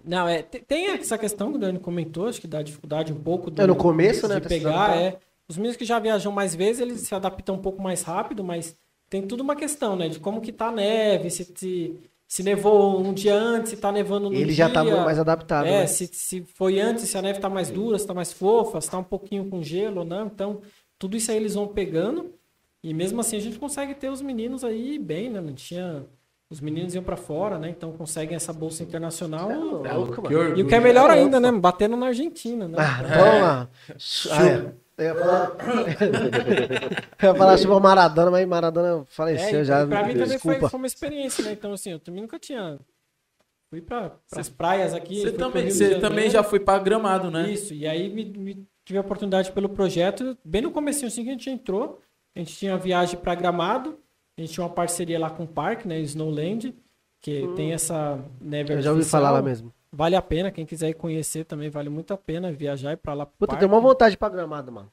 Não, 0.04 0.28
é. 0.28 0.42
te- 0.44 0.60
Tem 0.60 0.88
essa 0.92 1.18
questão 1.18 1.50
que 1.52 1.58
o 1.58 1.60
Dani 1.60 1.80
comentou, 1.80 2.28
acho 2.28 2.42
que 2.42 2.48
dá 2.48 2.62
dificuldade 2.62 3.12
um 3.14 3.20
pouco 3.22 3.50
do, 3.50 3.62
É 3.62 3.66
no 3.66 3.76
começo, 3.76 4.28
né, 4.28 4.40
de 4.40 4.44
se 4.44 4.50
pegar. 4.50 4.96
É. 4.98 5.18
Os 5.48 5.58
meninos 5.58 5.78
que 5.78 5.86
já 5.86 6.00
viajam 6.00 6.32
mais 6.32 6.54
vezes, 6.56 6.82
eles 6.82 7.02
se 7.02 7.14
adaptam 7.16 7.56
um 7.56 7.62
pouco 7.62 7.82
mais 7.82 8.02
rápido, 8.02 8.44
mas 8.44 8.76
tem 9.10 9.22
tudo 9.22 9.42
uma 9.42 9.56
questão, 9.56 9.96
né? 9.96 10.08
De 10.10 10.20
como 10.20 10.42
que 10.42 10.52
tá 10.52 10.68
a 10.68 10.72
neve, 10.72 11.30
se, 11.30 11.44
se, 11.56 12.00
se 12.34 12.42
nevou 12.42 13.00
um 13.00 13.14
dia 13.14 13.36
antes, 13.36 13.70
se 13.70 13.78
tá 13.78 13.92
nevando 13.92 14.28
no 14.28 14.36
ele 14.36 14.46
dia. 14.46 14.56
já 14.56 14.70
tá 14.70 14.84
mais 14.84 15.20
adaptado. 15.20 15.68
É, 15.68 15.82
né? 15.82 15.86
se, 15.86 16.08
se 16.08 16.44
foi 16.56 16.80
antes, 16.80 17.08
se 17.08 17.16
a 17.16 17.22
neve 17.22 17.40
tá 17.40 17.48
mais 17.48 17.70
dura, 17.70 18.00
se 18.00 18.08
tá 18.08 18.14
mais 18.16 18.34
fofa, 18.34 18.82
se 18.82 18.90
tá 18.90 18.98
um 18.98 19.04
pouquinho 19.04 19.48
com 19.52 19.62
gelo 19.62 20.00
ou 20.00 20.06
não. 20.06 20.26
Então, 20.26 20.60
tudo 20.98 21.16
isso 21.16 21.30
aí 21.30 21.38
eles 21.38 21.54
vão 21.54 21.68
pegando. 21.68 22.34
E 22.84 22.92
mesmo 22.92 23.22
assim 23.22 23.38
a 23.38 23.40
gente 23.40 23.60
consegue 23.60 23.94
ter 23.94 24.10
os 24.10 24.20
meninos 24.20 24.64
aí 24.64 24.98
bem, 24.98 25.30
né? 25.30 25.40
Não 25.40 25.54
tinha. 25.54 26.08
Os 26.50 26.60
meninos 26.60 26.96
iam 26.96 27.04
pra 27.04 27.16
fora, 27.16 27.60
né? 27.60 27.70
Então 27.70 27.92
conseguem 27.92 28.36
essa 28.36 28.52
bolsa 28.52 28.82
internacional. 28.82 29.52
É 29.52 29.94
louco, 29.94 30.20
orgulho. 30.20 30.58
E 30.58 30.64
o 30.64 30.68
que 30.68 30.74
é 30.74 30.80
melhor 30.80 31.12
ainda, 31.12 31.40
né? 31.40 31.52
Batendo 31.52 31.96
na 31.96 32.08
Argentina, 32.08 32.68
né? 32.68 32.78
Ah, 32.80 33.04
vamos 33.04 33.42
lá. 33.42 33.70
Ah, 34.32 34.48
é. 34.48 34.74
Eu 34.98 35.06
ia 35.06 35.16
falar, 35.16 35.52
eu 37.22 37.30
ia 37.30 37.36
falar 37.36 37.58
tipo 37.58 37.80
Maradona, 37.80 38.32
mas 38.32 38.48
Maradona 38.48 39.06
faleceu 39.08 39.62
É, 39.62 39.64
já. 39.64 39.84
e 39.84 39.88
pra 39.88 40.04
mim 40.06 40.14
também 40.16 40.38
foi, 40.38 40.60
foi 40.60 40.78
uma 40.78 40.88
experiência, 40.88 41.44
né? 41.44 41.54
Então, 41.54 41.74
assim, 41.74 41.92
eu 41.92 42.00
também 42.00 42.22
nunca 42.22 42.38
tinha. 42.38 42.80
Fui 43.72 43.82
pra, 43.82 44.12
pras 44.30 44.50
praias 44.50 44.94
aqui. 44.94 45.22
Você 45.22 45.32
também, 45.32 45.72
você 45.72 46.00
também 46.00 46.30
já 46.30 46.44
foi 46.44 46.60
pra 46.60 46.78
Gramado, 46.78 47.32
né? 47.32 47.50
Isso, 47.50 47.74
e 47.74 47.88
aí 47.88 48.08
me, 48.08 48.24
me 48.26 48.68
tive 48.86 48.98
a 48.98 49.02
oportunidade 49.02 49.52
pelo 49.52 49.68
projeto, 49.68 50.38
bem 50.46 50.62
no 50.62 50.70
comecinho 50.70 51.08
assim 51.08 51.24
que 51.24 51.30
a 51.30 51.34
gente 51.34 51.50
entrou, 51.50 52.00
a 52.36 52.40
gente 52.40 52.56
tinha 52.56 52.78
viagem 52.78 53.20
para 53.20 53.34
Gramado, 53.34 53.98
a 54.38 54.42
gente 54.42 54.54
tinha 54.54 54.64
uma 54.64 54.74
parceria 54.74 55.18
lá 55.18 55.30
com 55.30 55.44
o 55.44 55.48
parque, 55.48 55.88
né, 55.88 56.00
Snowland, 56.02 56.76
que 57.20 57.48
tem 57.56 57.74
essa 57.74 58.20
neve 58.40 58.74
Eu 58.74 58.82
já 58.82 58.92
ouvi 58.92 59.04
falar 59.04 59.32
lá 59.32 59.42
mesmo. 59.42 59.74
Vale 59.96 60.16
a 60.16 60.22
pena, 60.24 60.50
quem 60.50 60.66
quiser 60.66 60.90
ir 60.90 60.96
conhecer 60.96 61.46
também 61.46 61.70
vale 61.70 61.88
muito 61.88 62.12
a 62.16 62.18
pena 62.18 62.52
viajar 62.52 62.94
e 62.94 62.98
para 62.98 63.14
lá 63.14 63.28
Puta, 63.28 63.56
tem 63.56 63.68
uma 63.68 63.80
vontade 63.80 64.18
pra 64.18 64.28
gramado, 64.28 64.72
mano. 64.72 64.92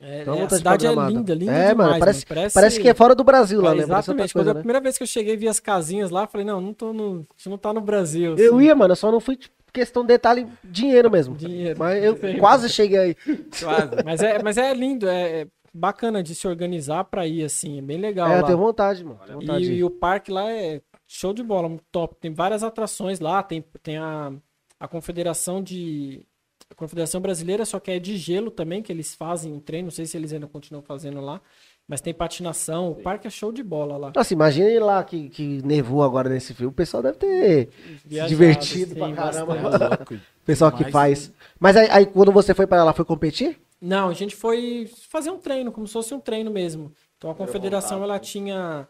É, 0.00 0.22
uma 0.26 0.36
é, 0.36 0.42
a 0.44 0.50
cidade 0.50 0.86
pra 0.86 1.04
é 1.04 1.08
linda, 1.08 1.34
linda 1.34 1.52
É, 1.52 1.68
demais, 1.70 1.76
mano, 1.76 1.98
parece, 1.98 2.26
Parece, 2.26 2.54
parece 2.54 2.80
que 2.80 2.88
é 2.88 2.94
fora 2.94 3.14
do 3.14 3.24
Brasil 3.24 3.60
lá, 3.60 3.72
é, 3.72 3.74
né? 3.74 3.86
Parece 3.86 4.10
outra 4.10 4.24
Exatamente. 4.24 4.32
Quando 4.34 4.44
coisa, 4.44 4.50
a 4.50 4.54
né? 4.54 4.60
primeira 4.60 4.80
vez 4.80 4.96
que 4.96 5.02
eu 5.02 5.06
cheguei 5.06 5.36
vi 5.36 5.48
as 5.48 5.58
casinhas 5.58 6.10
lá, 6.10 6.22
eu 6.24 6.28
falei, 6.28 6.46
não, 6.46 6.60
não 6.60 6.72
tô 6.72 6.92
no, 6.92 7.26
a 7.30 7.36
gente 7.36 7.48
não 7.48 7.58
tá 7.58 7.72
no 7.72 7.80
Brasil. 7.80 8.36
Eu 8.36 8.56
assim, 8.56 8.66
ia, 8.66 8.74
mano, 8.74 8.92
eu 8.92 8.96
só 8.96 9.10
não 9.10 9.18
fui 9.18 9.36
tipo, 9.36 9.54
questão 9.72 10.02
de 10.02 10.08
detalhe, 10.08 10.46
dinheiro 10.62 11.10
mesmo. 11.10 11.34
Dinheiro. 11.34 11.78
Mas 11.78 12.04
eu 12.04 12.16
Sei. 12.16 12.36
quase 12.38 12.68
cheguei 12.68 12.98
aí. 12.98 13.14
Quase. 13.14 14.04
Mas 14.04 14.22
é, 14.22 14.42
mas 14.42 14.56
é 14.58 14.72
lindo, 14.72 15.08
é, 15.08 15.40
é 15.40 15.46
bacana 15.74 16.22
de 16.22 16.34
se 16.34 16.46
organizar 16.46 17.04
pra 17.04 17.26
ir, 17.26 17.42
assim, 17.42 17.78
é 17.78 17.82
bem 17.82 17.98
legal 17.98 18.28
É, 18.28 18.36
eu 18.36 18.40
lá. 18.42 18.46
tenho 18.46 18.58
vontade, 18.58 19.02
mano. 19.02 19.18
Tenho 19.26 19.40
vontade 19.40 19.64
E, 19.72 19.76
e 19.76 19.84
o 19.84 19.90
parque 19.90 20.30
lá 20.30 20.50
é 20.50 20.80
show 21.06 21.32
de 21.32 21.42
bola, 21.42 21.68
muito 21.68 21.84
top. 21.90 22.16
Tem 22.20 22.32
várias 22.32 22.62
atrações 22.62 23.20
lá, 23.20 23.42
tem, 23.42 23.64
tem 23.82 23.98
a, 23.98 24.32
a 24.78 24.88
Confederação 24.88 25.62
de. 25.62 26.26
A 26.68 26.74
Confederação 26.74 27.20
Brasileira, 27.20 27.64
só 27.64 27.78
que 27.78 27.92
é 27.92 27.98
de 27.98 28.16
gelo 28.16 28.50
também, 28.50 28.82
que 28.82 28.90
eles 28.90 29.14
fazem 29.14 29.54
em 29.54 29.60
treino. 29.60 29.86
Não 29.86 29.92
sei 29.92 30.04
se 30.04 30.16
eles 30.16 30.32
ainda 30.32 30.48
continuam 30.48 30.82
fazendo 30.82 31.20
lá. 31.20 31.40
Mas 31.86 32.00
tem 32.00 32.12
patinação. 32.12 32.90
O 32.90 32.96
parque 32.96 33.28
é 33.28 33.30
show 33.30 33.52
de 33.52 33.62
bola 33.62 33.96
lá. 33.96 34.12
Nossa, 34.14 34.34
imagine 34.34 34.76
lá 34.80 35.04
que, 35.04 35.28
que 35.28 35.62
nevou 35.64 36.02
agora 36.02 36.28
nesse 36.28 36.52
frio. 36.52 36.70
O 36.70 36.72
pessoal 36.72 37.04
deve 37.04 37.18
ter 37.18 37.68
se 37.68 38.08
Viajado, 38.08 38.28
divertido 38.28 38.94
sim, 38.94 38.98
pra 38.98 39.12
caramba. 39.12 40.06
O 40.42 40.46
pessoal 40.46 40.72
que 40.72 40.90
faz. 40.90 41.32
Mas 41.58 41.76
aí, 41.76 41.88
aí 41.90 42.06
quando 42.06 42.32
você 42.32 42.54
foi 42.54 42.66
pra 42.66 42.82
lá, 42.82 42.92
foi 42.92 43.04
competir? 43.04 43.58
Não, 43.80 44.08
a 44.08 44.14
gente 44.14 44.34
foi 44.34 44.90
fazer 45.08 45.30
um 45.30 45.38
treino, 45.38 45.70
como 45.70 45.86
se 45.86 45.92
fosse 45.92 46.14
um 46.14 46.20
treino 46.20 46.50
mesmo. 46.50 46.92
Então 47.16 47.30
a 47.30 47.34
confederação 47.34 48.02
ela 48.02 48.18
tinha 48.18 48.88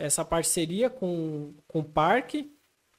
essa 0.00 0.24
parceria 0.24 0.88
com, 0.90 1.52
com 1.68 1.80
o 1.80 1.84
parque, 1.84 2.50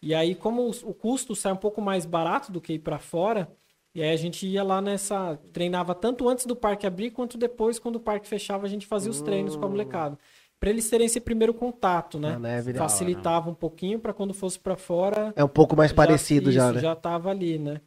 e 0.02 0.14
aí, 0.16 0.34
como 0.36 0.68
os- 0.68 0.84
o 0.84 0.93
custo 0.93 1.36
sai 1.36 1.52
um 1.54 1.58
pouco 1.58 1.82
mais 1.82 2.06
barato 2.06 2.52
do 2.52 2.60
que 2.62 2.74
ir 2.74 2.80
para 2.80 2.99
fora, 2.99 3.52
e 3.93 4.02
aí 4.02 4.12
a 4.12 4.16
gente 4.16 4.47
ia 4.47 4.64
lá 4.64 4.82
nessa. 4.82 5.38
treinava 5.52 5.93
tanto 5.93 6.28
antes 6.30 6.45
do 6.45 6.56
parque 6.56 6.88
abrir 6.88 7.12
quanto 7.12 7.38
depois, 7.38 7.78
quando 7.78 7.97
o 7.97 7.99
parque 7.99 8.28
fechava, 8.28 8.66
a 8.66 8.70
gente 8.70 8.86
fazia 8.88 9.12
os 9.12 9.22
treinos 9.22 9.56
com 9.56 9.66
a 9.66 9.70
molecada. 9.70 10.18
Para 10.60 10.70
eles 10.70 10.89
terem 10.89 11.08
esse 11.08 11.20
primeiro 11.20 11.54
contato, 11.54 12.20
né? 12.20 12.38
Neve, 12.38 12.72
né? 12.72 12.78
Facilitava 12.80 13.49
um 13.49 13.54
pouquinho 13.56 13.99
para 13.99 14.14
quando 14.14 14.34
fosse 14.34 14.60
para 14.60 14.78
fora. 14.78 15.34
É 15.36 15.43
um 15.43 15.47
pouco 15.47 15.76
mais 15.76 15.91
parecido 15.91 16.52
já, 16.52 16.68
isso, 16.68 16.76
né? 16.76 16.82
Já 16.82 16.95
tava 16.95 17.30
ali, 17.32 17.58
né? 17.58 17.82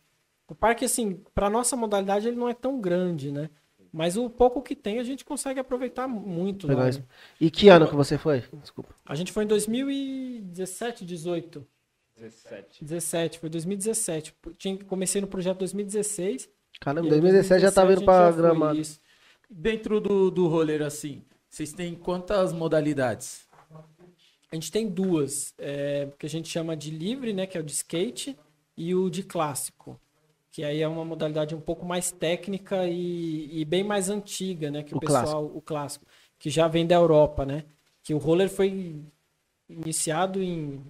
O 0.49 0.55
parque, 0.55 0.85
assim, 0.85 1.21
para 1.35 1.49
nossa 1.49 1.77
modalidade, 1.77 2.27
ele 2.29 2.37
não 2.37 2.49
é 2.49 2.55
tão 2.55 2.81
grande, 2.81 3.31
né? 3.33 3.49
Mas 3.95 4.17
o 4.17 4.29
pouco 4.29 4.61
que 4.61 4.75
tem, 4.75 4.99
a 4.99 5.05
gente 5.05 5.25
consegue 5.25 5.61
aproveitar 5.61 6.09
muito. 6.09 6.67
Legal 6.67 6.87
né? 6.87 7.05
E 7.41 7.49
que 7.49 7.69
ano 7.69 7.87
que 7.87 7.95
você 7.95 8.19
foi? 8.19 8.43
Desculpa. 8.55 8.93
A 9.07 9.15
gente 9.15 9.31
foi 9.31 9.45
em 9.45 9.47
2017, 9.47 11.05
18. 11.05 11.65
17. 12.17 12.85
17, 12.85 13.39
foi 13.39 13.49
2017. 13.49 14.35
Tinha, 14.59 14.77
comecei 14.79 15.21
no 15.21 15.29
projeto 15.29 15.59
2016. 15.59 16.51
Caramba, 16.81 17.07
e 17.07 17.13
aí 17.13 17.21
2017 17.21 17.63
já 17.63 17.71
tá 17.71 17.85
2017 17.85 18.01
vindo 18.01 18.05
pra 18.05 18.33
gramado. 18.33 18.81
isso. 18.81 19.01
Dentro 19.49 20.01
do, 20.01 20.29
do 20.29 20.49
roller, 20.49 20.83
assim, 20.83 21.23
vocês 21.49 21.73
têm 21.73 21.95
quantas 21.95 22.53
modalidades? 22.53 23.47
A 24.51 24.57
gente 24.57 24.73
tem 24.73 24.89
duas, 24.89 25.55
é, 25.57 26.09
que 26.19 26.27
a 26.27 26.29
gente 26.29 26.49
chama 26.49 26.77
de 26.77 26.91
livre, 26.91 27.33
né, 27.33 27.47
que 27.47 27.57
é 27.57 27.61
o 27.61 27.65
de 27.65 27.71
skate, 27.71 28.37
e 28.77 28.93
o 28.93 29.09
de 29.09 29.23
clássico, 29.23 30.01
que 30.55 30.63
aí 30.63 30.83
é 30.83 30.87
uma 30.87 31.05
modalidade 31.05 31.53
um 31.53 31.61
pouco 31.61 31.85
mais 31.85 32.13
técnica 32.13 32.87
e, 32.87 33.61
e 33.61 33.65
bem 33.65 33.83
mais 33.83 34.09
antiga, 34.09 34.71
né, 34.71 34.85
que 34.85 34.95
o, 34.95 34.99
O 34.99 35.01
pessoal, 35.25 35.51
o 35.53 35.61
clássico, 35.61 36.07
que 36.39 36.49
já 36.49 36.69
vem 36.69 36.87
da 36.87 36.95
Europa, 36.95 37.45
né, 37.45 37.65
que 38.05 38.15
o 38.15 38.19
roller 38.19 38.49
foi 38.49 39.03
iniciado 39.69 40.41
em 40.41 40.81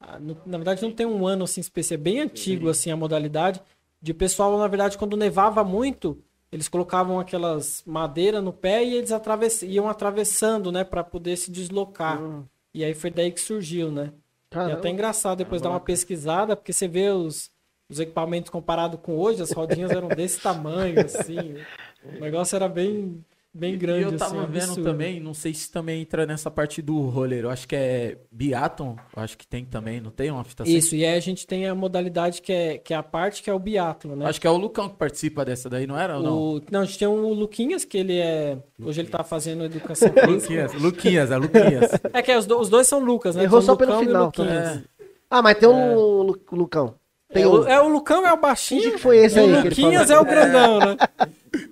ah, 0.00 0.16
na 0.46 0.58
verdade 0.58 0.80
não 0.80 0.92
tem 0.92 1.04
um 1.04 1.26
ano 1.26 1.42
assim 1.42 1.60
específico, 1.60 2.00
é 2.00 2.04
bem 2.04 2.20
antigo 2.20 2.68
assim 2.68 2.92
a 2.92 2.96
modalidade, 2.96 3.60
de 4.00 4.14
pessoal 4.14 4.56
na 4.56 4.68
verdade 4.68 4.96
quando 4.96 5.16
nevava 5.16 5.64
muito, 5.64 6.22
eles 6.52 6.68
colocavam 6.68 7.18
aquelas 7.18 7.82
madeiras 7.84 8.44
no 8.44 8.52
pé 8.52 8.84
e 8.84 8.94
eles 8.94 9.10
atravess... 9.10 9.62
iam 9.62 9.88
atravessando, 9.88 10.70
né, 10.70 10.84
para 10.84 11.02
poder 11.02 11.36
se 11.36 11.50
deslocar. 11.50 12.20
E 12.72 12.84
aí 12.84 12.94
foi 12.94 13.10
daí 13.10 13.32
que 13.32 13.40
surgiu, 13.40 13.90
né? 13.90 14.12
E 14.12 14.54
é 14.54 14.54
Caramba. 14.54 14.74
até 14.74 14.88
engraçado 14.88 15.38
depois 15.38 15.60
dar 15.60 15.70
uma 15.70 15.80
pesquisada, 15.80 16.54
porque 16.54 16.72
você 16.72 16.86
vê 16.86 17.10
os, 17.10 17.50
os 17.92 18.00
equipamentos 18.00 18.50
comparado 18.50 18.98
com 18.98 19.16
hoje, 19.16 19.42
as 19.42 19.52
rodinhas 19.52 19.90
eram 19.90 20.08
desse 20.08 20.40
tamanho, 20.40 21.00
assim. 21.00 21.56
O 22.04 22.20
negócio 22.20 22.56
era 22.56 22.68
bem. 22.68 23.24
bem 23.54 23.74
E 23.74 23.76
grande. 23.76 24.02
eu 24.04 24.16
tava 24.16 24.42
assim, 24.42 24.50
vendo 24.52 24.62
absurdo. 24.64 24.82
também, 24.82 25.20
não 25.20 25.34
sei 25.34 25.52
se 25.54 25.70
também 25.70 26.00
entra 26.02 26.24
nessa 26.26 26.50
parte 26.50 26.80
do 26.82 27.00
roller. 27.02 27.44
Eu 27.44 27.50
acho 27.50 27.68
que 27.68 27.76
é 27.76 28.18
biaton, 28.32 28.96
eu 29.14 29.22
acho 29.22 29.36
que 29.38 29.46
tem 29.46 29.64
também, 29.64 30.00
não 30.00 30.10
tem 30.10 30.30
uma 30.30 30.42
fita 30.42 30.62
assim? 30.64 30.74
Isso, 30.74 30.96
e 30.96 31.04
aí 31.04 31.14
a 31.16 31.20
gente 31.20 31.46
tem 31.46 31.66
a 31.68 31.74
modalidade 31.74 32.40
que 32.42 32.52
é, 32.52 32.78
que 32.78 32.92
é 32.94 32.96
a 32.96 33.02
parte 33.02 33.42
que 33.42 33.48
é 33.50 33.54
o 33.54 33.58
biatlo, 33.58 34.16
né? 34.16 34.26
Acho 34.26 34.40
que 34.40 34.46
é 34.46 34.50
o 34.50 34.56
Lucão 34.56 34.88
que 34.88 34.96
participa 34.96 35.44
dessa 35.44 35.68
daí, 35.70 35.86
não 35.86 35.96
era 35.98 36.16
ou 36.16 36.22
não? 36.22 36.38
O, 36.56 36.62
não, 36.70 36.80
a 36.80 36.84
gente 36.84 36.98
tem 36.98 37.06
o 37.06 37.32
Luquinhas, 37.34 37.84
que 37.84 37.98
ele 37.98 38.18
é. 38.18 38.58
Hoje 38.82 39.00
ele 39.02 39.08
tá 39.10 39.22
fazendo 39.22 39.64
educação 39.64 40.08
física. 40.08 40.26
Luquinhas, 40.30 40.72
Luquinhas, 40.74 41.30
é 41.30 41.36
Luquinhas. 41.36 41.90
É 42.12 42.22
que 42.22 42.34
os, 42.34 42.46
do- 42.46 42.58
os 42.58 42.68
dois 42.70 42.86
são 42.88 42.98
Lucas, 42.98 43.36
né? 43.36 43.44
Errou 43.44 43.60
São 43.60 43.74
só 43.74 43.76
pelo 43.76 43.90
Lucão 43.92 44.02
e 44.02 44.06
final, 44.06 44.24
Luquinhas. 44.26 44.76
É. 44.78 44.82
Ah, 45.30 45.40
mas 45.40 45.56
tem 45.58 45.68
um 45.68 45.94
Lu- 45.94 46.40
Lucão. 46.52 46.94
Tem 47.32 47.42
É, 47.42 47.46
o, 47.46 47.66
é 47.66 47.80
o 47.80 47.88
Lucão 47.88 48.26
é 48.26 48.32
o 48.32 48.36
baixinho. 48.36 48.92
Que 48.92 48.98
foi 48.98 49.18
esse 49.18 49.36
e 49.36 49.40
aí 49.40 49.52
o 49.52 49.62
Luquinhas 49.64 50.10
é 50.10 50.18
o 50.18 50.24
grandão, 50.24 50.78
né? 50.80 50.96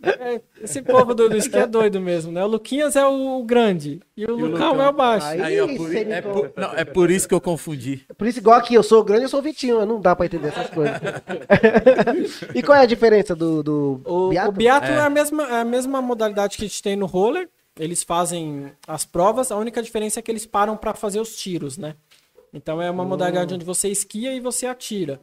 É, 0.02 0.40
esse 0.62 0.82
povo 0.82 1.14
do, 1.14 1.28
do 1.28 1.36
esqui 1.36 1.56
é 1.56 1.66
doido 1.66 2.00
mesmo, 2.00 2.30
né? 2.30 2.44
O 2.44 2.48
Luquinhas 2.48 2.96
é 2.96 3.06
o 3.06 3.42
grande 3.44 4.00
e 4.16 4.24
o 4.26 4.34
Lucão 4.34 4.68
Lucão. 4.72 4.82
é 4.82 4.88
o 4.88 4.92
baixo. 4.92 5.26
Aí- 5.26 5.40
Aí, 5.42 5.60
ó, 5.60 5.66
Ih, 5.66 5.76
por, 5.76 5.96
é, 5.96 6.20
por, 6.20 6.52
não, 6.56 6.72
é 6.74 6.84
por 6.84 7.10
isso 7.10 7.26
que 7.26 7.34
eu 7.34 7.40
confundi. 7.40 8.04
Por 8.16 8.26
isso, 8.26 8.38
igual 8.38 8.58
aqui, 8.58 8.74
eu 8.74 8.82
sou 8.82 9.02
grande, 9.02 9.22
eu 9.24 9.28
sou 9.28 9.40
o 9.40 9.42
Vitinho. 9.42 9.84
Não 9.86 10.00
dá 10.00 10.14
pra 10.14 10.26
entender 10.26 10.48
essas 10.48 10.68
coisas. 10.70 10.98
e 12.54 12.62
qual 12.62 12.76
é 12.78 12.82
a 12.82 12.86
diferença 12.86 13.34
do, 13.34 13.62
do 13.62 14.00
O 14.04 14.28
biatlo? 14.28 14.50
o 14.52 14.56
biatlo 14.56 14.90
é. 14.90 14.96
É. 14.96 15.00
a 15.00 15.10
mesma, 15.10 15.42
é 15.44 15.60
a 15.60 15.64
mesma 15.64 16.02
modalidade 16.02 16.56
que 16.56 16.64
a 16.64 16.68
gente 16.68 16.82
tem 16.82 16.96
no 16.96 17.06
roller. 17.06 17.48
Eles 17.78 18.02
fazem 18.02 18.70
as 18.86 19.04
provas, 19.06 19.50
a 19.50 19.56
única 19.56 19.82
diferença 19.82 20.18
é 20.18 20.22
que 20.22 20.30
eles 20.30 20.44
param 20.44 20.76
para 20.76 20.92
fazer 20.92 21.20
os 21.20 21.36
tiros, 21.36 21.78
né? 21.78 21.94
Então 22.52 22.82
é 22.82 22.90
uma 22.90 23.04
modalidade 23.04 23.54
onde 23.54 23.64
você 23.64 23.88
esquia 23.88 24.34
e 24.34 24.40
você 24.40 24.66
atira. 24.66 25.20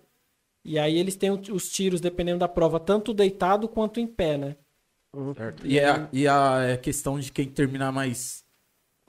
E 0.67 0.77
aí 0.77 0.99
eles 0.99 1.15
têm 1.15 1.31
os 1.31 1.69
tiros, 1.69 2.01
dependendo 2.01 2.39
da 2.39 2.47
prova, 2.47 2.77
tanto 2.77 3.13
deitado 3.13 3.69
quanto 3.69 4.01
em 4.01 4.05
pé, 4.05 4.37
né? 4.37 4.55
E, 5.63 5.79
é 5.79 5.89
a, 5.89 6.09
e 6.11 6.27
a 6.27 6.59
é 6.71 6.77
questão 6.77 7.17
de 7.17 7.31
quem 7.31 7.47
terminar 7.47 7.91
mais 7.93 8.45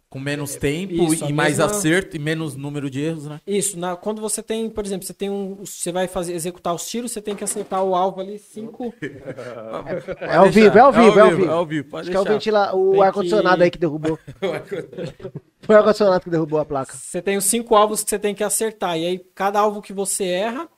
com 0.09 0.19
menos 0.19 0.55
tempo 0.55 1.13
Isso, 1.13 1.27
e 1.27 1.33
mais 1.35 1.59
mesma- 1.59 1.67
acerto 1.67 2.17
e 2.17 2.19
menos 2.19 2.55
número 2.57 2.89
de 2.89 3.01
erros, 3.03 3.27
né? 3.27 3.41
Isso, 3.47 3.79
na, 3.79 3.95
quando 3.97 4.23
você 4.23 4.43
tem, 4.43 4.71
por 4.71 4.87
exemplo, 4.87 5.05
você 5.07 5.13
tem 5.13 5.29
um. 5.29 5.57
Você 5.57 5.91
vai 5.93 6.07
fazer, 6.07 6.33
executar 6.33 6.73
os 6.75 6.89
tiros, 6.89 7.13
você 7.13 7.21
tem 7.21 7.35
que 7.35 7.43
acertar 7.45 7.83
o 7.85 7.95
alvo 7.95 8.21
ali 8.21 8.39
cinco. 8.39 8.95
É 10.21 10.37
ao 10.37 10.49
vivo, 10.51 10.79
é 10.79 10.81
ao 10.81 10.93
vivo, 10.93 11.19
é 11.19 11.23
ao 11.23 11.31
vivo. 11.31 11.45
É 11.45 11.53
ao 11.53 11.67
vivo, 11.67 11.89
pode 11.91 12.03
Acho 12.03 12.11
que 12.11 12.17
é 12.17 12.21
o, 12.21 12.23
deixar. 12.23 12.35
ventila... 12.39 12.75
o 12.77 12.93
Tem 12.93 13.03
ar-condicionado 13.03 13.57
que- 13.59 13.63
aí 13.65 13.71
que 13.71 13.79
derrubou. 13.79 14.19
Foi 15.61 15.75
o 15.75 15.79
ar-condicionado 15.79 16.21
que 16.25 16.31
derrubou 16.31 16.61
a 16.61 16.65
placa. 16.65 16.95
Você 16.97 17.21
tem 17.21 17.37
os 17.37 17.45
cinco 17.45 17.75
alvos 17.75 18.03
que 18.05 18.09
você 18.11 18.19
tem 18.19 18.35
que 18.35 18.45
acertar. 18.45 18.97
E 18.97 19.05
aí, 19.07 19.19
cada 19.35 19.59
alvo 19.61 19.83
que 19.83 19.93
você 19.93 20.25
erra, 20.25 20.69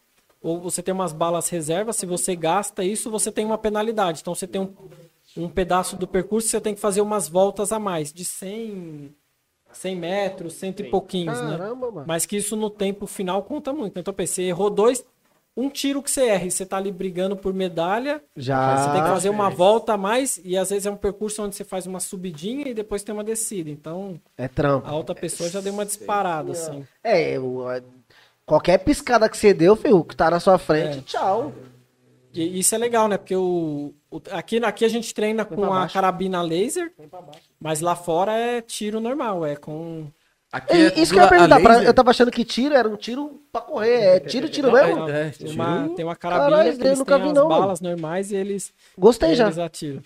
ou 0.43 0.61
você 0.61 0.83
tem 0.83 0.93
umas 0.95 1.13
balas 1.13 1.49
reservas, 1.49 1.97
se 1.97 2.07
você 2.07 2.35
gasta 2.35 2.83
isso, 2.85 3.11
você 3.11 3.31
tem 3.31 3.45
uma 3.45 3.59
penalidade. 3.59 4.21
Então 4.21 4.35
você 4.35 4.47
tem 4.47 4.61
um, 4.61 4.75
um 5.37 5.49
pedaço 5.49 5.97
do 5.97 6.07
percurso, 6.09 6.49
você 6.49 6.61
tem 6.61 6.75
que 6.75 6.81
fazer 6.81 7.01
umas 7.01 7.29
voltas 7.29 7.73
a 7.73 7.79
mais, 7.79 8.13
de 8.13 8.25
100, 8.25 9.15
100 9.73 9.97
metros, 9.97 10.55
cento 10.55 10.81
e 10.81 10.85
pouquinhos, 10.91 11.41
né? 11.43 11.59
Caramba, 11.59 11.91
mano. 11.93 12.07
Mas 12.07 12.27
que 12.27 12.37
isso 12.37 12.57
no 12.57 12.71
tempo 12.71 13.07
final 13.07 13.43
conta 13.43 13.73
muito. 13.73 13.99
Então, 13.99 14.13
pensei, 14.15 14.45
você 14.47 14.49
errou 14.49 14.71
dois, 14.71 15.05
um 15.57 15.69
tiro 15.69 16.03
que 16.03 16.11
você 16.11 16.27
erra 16.27 16.47
e 16.47 16.51
você 16.51 16.65
tá 16.65 16.77
ali 16.79 16.91
brigando 16.91 17.37
por 17.37 17.53
medalha, 17.53 18.23
Já. 18.37 18.77
você 18.79 18.93
tem 18.93 19.03
que 19.03 19.09
fazer 19.09 19.29
uma 19.29 19.51
volta 19.51 19.93
a 19.93 19.97
mais, 19.99 20.41
e 20.43 20.57
às 20.57 20.71
vezes 20.71 20.87
é 20.87 20.91
um 20.91 20.97
percurso 20.97 21.43
onde 21.43 21.55
você 21.55 21.65
faz 21.65 21.87
uma 21.87 22.01
subidinha 22.01 22.67
e 22.69 22.75
depois 22.75 23.03
tem 23.03 23.13
uma 23.15 23.23
descida. 23.25 23.69
Então, 23.69 24.19
É 24.39 24.49
trampo. 24.49 24.89
a 24.89 24.95
outra 24.95 25.15
pessoa 25.15 25.51
já 25.51 25.61
deu 25.61 25.73
uma 25.73 25.85
disparada, 25.85 26.53
assim. 26.53 26.85
É, 27.05 27.39
o- 27.39 27.69
a- 27.69 27.83
qualquer 28.51 28.79
piscada 28.79 29.29
que 29.29 29.37
você 29.37 29.55
deu, 29.55 29.77
filho, 29.77 30.03
que 30.03 30.17
tá 30.17 30.29
na 30.29 30.41
sua 30.41 30.59
frente, 30.59 30.99
É. 30.99 31.03
tchau. 31.03 31.53
E 32.35 32.59
isso 32.59 32.75
é 32.75 32.79
legal, 32.79 33.07
né? 33.09 33.17
Porque 33.17 33.35
o, 33.37 33.95
o- 34.11 34.21
aqui, 34.33 34.59
aqui 34.65 34.85
a 34.85 34.89
gente 34.89 35.15
treina 35.15 35.45
com 35.45 35.73
a 35.73 35.89
carabina 35.89 36.43
laser, 36.43 36.93
mas 37.61 37.81
lá 37.81 37.95
fora 37.95 38.33
é 38.33 38.61
tiro 38.61 39.01
normal, 39.01 39.47
é 39.47 39.55
com... 39.57 40.07
Aqui 40.53 40.73
É, 40.73 40.81
é 40.87 41.01
isso 41.01 41.13
que 41.13 41.19
eu 41.19 41.23
ia 41.23 41.29
perguntar, 41.29 41.61
pra- 41.61 41.83
eu 41.85 41.95
tava 41.95 42.11
achando 42.11 42.31
que 42.33 42.45
tiro 42.45 42.75
era 42.75 42.89
um 42.89 42.97
tiro 42.97 43.41
pra 43.53 43.61
correr. 43.61 44.01
É 44.17 44.21
tiro, 44.21 44.49
tiro 44.49 44.73
mesmo? 44.73 45.09
É, 45.09 45.31
tem, 45.31 45.47
tiro. 45.49 45.53
uma, 45.55 45.89
tem 45.95 46.05
uma 46.05 46.17
carabina 46.17 46.51
Caralho, 46.51 46.77
que 46.77 46.83
eu 46.83 46.87
eles 46.89 46.99
nunca 46.99 47.15
têm 47.15 47.23
vi 47.23 47.29
as 47.29 47.35
não, 47.37 47.49
mano. 47.49 47.61
balas 47.61 47.81
normais 47.81 48.33
e 48.33 48.37
eles, 48.37 48.73
Gostei 48.99 49.35
já. 49.37 49.45
eles 49.45 49.59
atiram. 49.59 50.03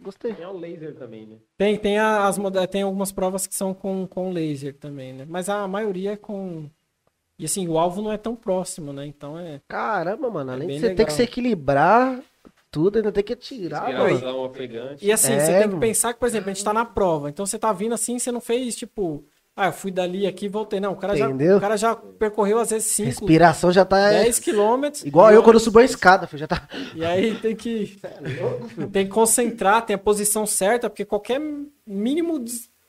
Gostei. 0.00 0.34
Tem 0.34 0.46
o 0.46 0.52
laser 0.52 0.94
também, 0.94 1.26
né? 1.26 1.36
Tem, 1.58 1.76
tem, 1.76 1.98
as, 1.98 2.36
tem 2.70 2.82
algumas 2.82 3.10
provas 3.12 3.46
que 3.46 3.54
são 3.56 3.72
com, 3.74 4.06
com 4.06 4.30
laser 4.32 4.74
também, 4.76 5.12
né? 5.12 5.26
Mas 5.28 5.48
a 5.48 5.66
maioria 5.68 6.12
é 6.12 6.16
com... 6.16 6.68
E 7.42 7.44
assim, 7.44 7.66
o 7.66 7.76
alvo 7.76 8.00
não 8.00 8.12
é 8.12 8.16
tão 8.16 8.36
próximo, 8.36 8.92
né? 8.92 9.04
Então 9.04 9.36
é... 9.36 9.60
Caramba, 9.66 10.30
mano. 10.30 10.52
Além 10.52 10.68
de 10.68 10.72
bem 10.74 10.78
você 10.80 10.86
ter 10.86 10.92
legal. 10.92 11.06
que 11.06 11.12
se 11.12 11.22
equilibrar 11.22 12.20
tudo, 12.70 12.98
ainda 12.98 13.10
tem 13.10 13.24
que 13.24 13.32
atirar, 13.32 13.92
mano. 13.92 14.20
E 15.00 15.10
assim, 15.10 15.32
É, 15.32 15.40
você 15.40 15.52
tem 15.52 15.62
que 15.62 15.66
mano. 15.68 15.80
pensar 15.80 16.14
que, 16.14 16.20
por 16.20 16.26
exemplo, 16.28 16.50
a 16.50 16.54
gente 16.54 16.62
tá 16.64 16.72
na 16.72 16.84
prova. 16.84 17.28
Então 17.28 17.44
você 17.44 17.58
tá 17.58 17.72
vindo 17.72 17.94
assim, 17.94 18.16
você 18.16 18.30
não 18.30 18.40
fez, 18.40 18.76
tipo... 18.76 19.24
Ah, 19.56 19.66
eu 19.66 19.72
fui 19.72 19.90
dali 19.90 20.24
aqui 20.24 20.46
e 20.46 20.48
voltei. 20.48 20.78
Não, 20.78 20.92
o 20.92 20.96
cara, 20.96 21.16
já, 21.16 21.28
o 21.28 21.60
cara 21.60 21.76
já 21.76 21.94
percorreu 21.96 22.58
às 22.60 22.70
vezes 22.70 22.86
5, 22.92 23.08
Respiração 23.08 23.72
já 23.72 23.84
tá. 23.84 24.08
10 24.10 24.38
quilômetros. 24.38 25.04
Igual 25.04 25.32
eu 25.32 25.42
quando 25.42 25.58
subo 25.58 25.80
a 25.80 25.84
escada, 25.84 26.28
filho, 26.28 26.38
já 26.38 26.46
tá. 26.46 26.66
E 26.94 27.04
aí 27.04 27.34
tem 27.34 27.54
que, 27.56 27.98
tem 28.92 29.04
que 29.04 29.10
concentrar, 29.12 29.84
tem 29.84 29.94
a 29.94 29.98
posição 29.98 30.46
certa, 30.46 30.88
porque 30.88 31.04
qualquer 31.04 31.38
mínimo 31.84 32.42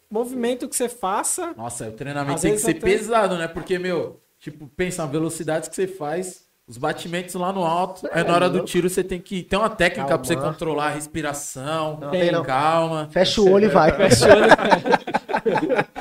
movimento 0.09 0.69
que 0.69 0.75
você 0.75 0.87
faça, 0.87 1.53
Nossa, 1.57 1.89
o 1.89 1.91
treinamento 1.91 2.39
tem 2.39 2.53
que 2.53 2.59
ser 2.59 2.71
até- 2.71 2.79
pesado, 2.79 3.35
né? 3.35 3.47
Porque, 3.47 3.77
meu, 3.79 4.21
tipo, 4.43 4.67
pensa, 4.75 5.03
a 5.03 5.05
velocidade 5.05 5.69
que 5.69 5.75
você 5.75 5.87
faz, 5.87 6.43
os 6.67 6.77
batimentos 6.77 7.33
lá 7.35 7.53
no 7.53 7.63
alto, 7.63 8.07
aí 8.11 8.23
na 8.25 8.33
hora 8.35 8.49
do 8.49 8.59
tiro 8.65 8.89
você 8.89 9.01
tem 9.03 9.19
que 9.19 9.41
ter 9.41 9.55
uma 9.55 9.69
técnica 9.69 10.07
pra 10.07 10.17
você 10.17 10.33
Calmar. 10.35 10.51
controlar 10.51 10.85
a 10.87 10.89
respiração, 10.89 11.97
Não, 11.99 12.11
tem 12.11 12.29
não. 12.31 12.43
calma. 12.43 13.07
Fecha 13.11 13.41
o 13.41 13.49
olho 13.49 13.65
e 13.65 13.69
vai. 13.69 13.91
fecha 13.95 14.27
o 14.27 14.31
olho. 14.31 14.47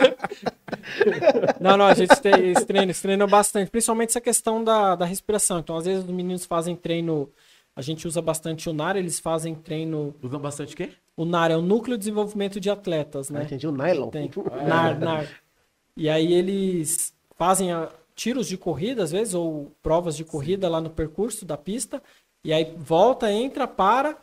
Não, 1.60 1.76
não, 1.76 1.86
a 1.86 1.94
gente 1.94 2.14
tem 2.20 2.50
esse 2.50 2.66
treino 3.02 3.26
bastante, 3.26 3.70
principalmente 3.70 4.10
essa 4.10 4.20
questão 4.20 4.62
da, 4.62 4.94
da 4.96 5.04
respiração. 5.04 5.58
Então, 5.58 5.76
às 5.76 5.84
vezes, 5.84 6.04
os 6.04 6.10
meninos 6.10 6.44
fazem 6.44 6.74
treino, 6.76 7.30
a 7.74 7.80
gente 7.82 8.06
usa 8.06 8.20
bastante 8.20 8.68
o 8.68 8.72
NAR, 8.72 8.96
eles 8.96 9.18
fazem 9.20 9.54
treino. 9.54 10.14
Usam 10.22 10.40
bastante 10.40 10.74
o 10.74 10.76
quê? 10.76 10.90
O 11.16 11.24
NAR 11.24 11.50
é 11.50 11.56
o 11.56 11.62
Núcleo 11.62 11.96
de 11.96 12.00
Desenvolvimento 12.04 12.60
de 12.60 12.68
Atletas, 12.70 13.30
Ah, 13.30 13.34
né? 13.34 13.44
entendi 13.44 13.66
o 13.66 13.72
nylon. 13.72 14.08
Tem. 14.10 14.30
NAR, 14.66 14.98
NAR. 14.98 15.26
E 15.96 16.08
aí 16.08 16.32
eles 16.32 17.12
fazem 17.36 17.72
a- 17.72 17.88
tiros 18.14 18.46
de 18.46 18.56
corrida, 18.56 19.02
às 19.02 19.10
vezes, 19.12 19.34
ou 19.34 19.72
provas 19.82 20.16
de 20.16 20.24
corrida 20.24 20.68
lá 20.68 20.80
no 20.80 20.90
percurso 20.90 21.44
da 21.44 21.56
pista. 21.56 22.02
E 22.44 22.52
aí 22.52 22.74
volta, 22.76 23.30
entra, 23.30 23.66
para. 23.68 24.16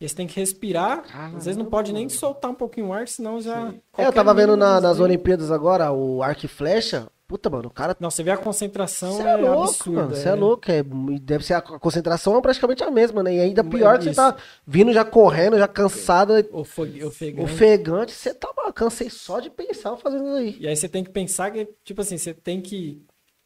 Eles 0.00 0.14
têm 0.14 0.26
que 0.26 0.40
respirar. 0.40 1.04
Às 1.36 1.44
vezes 1.44 1.56
não 1.58 1.66
pode 1.66 1.92
nem 1.92 2.08
soltar 2.08 2.50
um 2.50 2.54
pouquinho 2.54 2.86
o 2.88 2.92
ar, 2.92 3.06
senão 3.06 3.40
já. 3.40 3.72
É, 3.98 4.06
eu 4.06 4.12
tava 4.12 4.32
vendo 4.32 4.56
na- 4.56 4.80
nas 4.80 4.98
Olimpíadas 4.98 5.50
agora 5.50 5.92
o 5.92 6.22
arco 6.22 6.46
e 6.46 6.48
flecha. 6.48 7.06
Puta, 7.28 7.48
mano, 7.48 7.68
o 7.68 7.70
cara. 7.70 7.94
Não, 8.00 8.10
você 8.10 8.24
vê 8.24 8.32
a 8.32 8.36
concentração 8.36 9.12
Você 9.12 9.22
é, 9.22 9.26
é 9.30 9.36
louco, 9.36 9.62
absurda. 9.68 10.00
mano. 10.02 10.16
Você 10.16 10.28
é 10.28 10.34
louco. 10.34 10.64
É, 10.72 10.82
deve 11.20 11.44
ser 11.44 11.54
a 11.54 11.60
concentração 11.60 12.36
é 12.36 12.40
praticamente 12.40 12.82
a 12.82 12.90
mesma, 12.90 13.22
né? 13.22 13.36
E 13.36 13.40
ainda 13.40 13.62
pior 13.62 13.98
que 13.98 14.04
você 14.06 14.14
tá 14.14 14.36
vindo 14.66 14.92
já 14.92 15.04
correndo, 15.04 15.56
já 15.56 15.68
cansado, 15.68 16.32
Ofe- 16.50 17.04
ofegante. 17.04 17.44
ofegante. 17.44 18.12
Você 18.12 18.34
tá, 18.34 18.48
mano, 18.56 18.72
cansei 18.72 19.08
só 19.10 19.38
de 19.38 19.48
pensar 19.48 19.96
fazendo 19.96 20.24
isso 20.26 20.34
aí. 20.36 20.56
E 20.58 20.66
aí 20.66 20.74
você 20.74 20.88
tem 20.88 21.04
que 21.04 21.10
pensar 21.10 21.52
que, 21.52 21.68
tipo 21.84 22.00
assim, 22.00 22.18
você 22.18 22.34
tem 22.34 22.60
que 22.60 23.00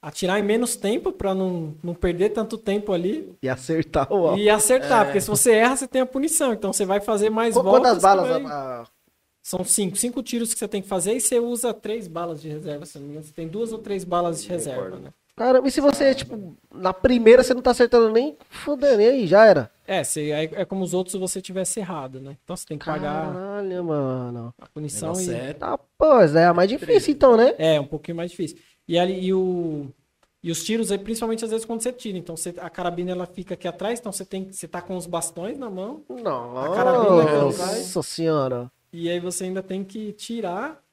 atirar 0.06 0.38
em 0.38 0.42
menos 0.42 0.76
tempo 0.76 1.10
pra 1.12 1.34
não, 1.34 1.74
não 1.82 1.94
perder 1.94 2.30
tanto 2.30 2.58
tempo 2.58 2.92
ali. 2.92 3.32
E 3.42 3.48
acertar 3.48 4.12
o 4.12 4.26
alvo. 4.28 4.38
E 4.38 4.50
acertar, 4.50 5.06
porque 5.06 5.20
se 5.20 5.28
você 5.28 5.52
erra, 5.52 5.76
você 5.76 5.88
tem 5.88 6.02
a 6.02 6.06
punição. 6.06 6.52
Então 6.52 6.72
você 6.72 6.84
vai 6.84 7.00
fazer 7.00 7.30
mais 7.30 7.54
Qu- 7.54 7.62
voltas. 7.62 7.82
Quantas 7.82 8.02
balas? 8.02 8.28
vai- 8.28 8.44
a- 8.52 8.84
São 9.42 9.62
cinco. 9.64 9.96
Cinco 9.96 10.22
tiros 10.22 10.52
que 10.52 10.58
você 10.58 10.68
tem 10.68 10.80
que 10.82 10.88
fazer 10.88 11.14
e 11.14 11.20
você 11.20 11.38
usa 11.38 11.72
três 11.74 12.06
balas 12.08 12.40
de 12.40 12.48
reserva. 12.48 12.86
Se 12.86 12.98
não 12.98 13.04
me 13.04 13.10
engano. 13.12 13.26
Você 13.26 13.32
tem 13.32 13.46
duas 13.48 13.72
ou 13.72 13.78
três 13.78 14.04
balas 14.04 14.42
de 14.42 14.48
reserva, 14.48 14.96
né? 14.96 15.10
Caramba, 15.36 15.66
e 15.66 15.70
se 15.70 15.80
você, 15.80 16.14
tipo, 16.14 16.56
na 16.72 16.92
primeira 16.92 17.42
você 17.42 17.52
não 17.52 17.60
tá 17.60 17.72
acertando 17.72 18.08
nem 18.08 18.36
fudendo, 18.48 19.02
e 19.02 19.08
aí, 19.08 19.26
já 19.26 19.44
era. 19.44 19.68
É, 19.84 20.04
você, 20.04 20.30
é, 20.30 20.44
é 20.60 20.64
como 20.64 20.84
os 20.84 20.94
outros 20.94 21.10
se 21.12 21.18
você 21.18 21.42
tivesse 21.42 21.80
errado, 21.80 22.20
né? 22.20 22.36
Então 22.44 22.56
você 22.56 22.64
tem 22.64 22.78
que 22.78 22.84
pagar 22.86 23.32
Caralho, 23.34 23.82
mano. 23.84 24.54
a 24.60 24.66
punição 24.68 25.08
Negócio 25.08 25.32
e... 25.32 25.34
é 25.34 25.52
Tá, 25.52 25.76
pô, 25.98 26.20
é 26.20 26.44
a 26.44 26.54
mais 26.54 26.68
difícil 26.68 27.12
então, 27.14 27.36
né? 27.36 27.52
É, 27.58 27.80
um 27.80 27.84
pouquinho 27.86 28.16
mais 28.16 28.30
difícil. 28.30 28.58
E, 28.86 28.98
ali, 28.98 29.26
e, 29.26 29.32
o, 29.32 29.86
e 30.42 30.50
os 30.50 30.62
tiros, 30.62 30.92
aí, 30.92 30.98
principalmente 30.98 31.44
às 31.44 31.50
vezes 31.50 31.64
quando 31.64 31.82
você 31.82 31.92
tira. 31.92 32.18
Então 32.18 32.36
você, 32.36 32.54
a 32.58 32.68
carabina 32.68 33.12
ela 33.12 33.26
fica 33.26 33.54
aqui 33.54 33.66
atrás, 33.66 33.98
então 33.98 34.12
você 34.12 34.24
tem 34.24 34.50
você 34.50 34.68
tá 34.68 34.82
com 34.82 34.96
os 34.96 35.06
bastões 35.06 35.58
na 35.58 35.70
mão. 35.70 36.02
Nossa 36.08 36.74
carabina 36.76 37.24
que 37.24 37.56
vai. 37.56 37.82
senhora. 38.02 38.70
E 38.92 39.10
aí 39.10 39.18
você 39.18 39.44
ainda 39.44 39.62
tem 39.62 39.82
que 39.82 40.12
tirar 40.12 40.84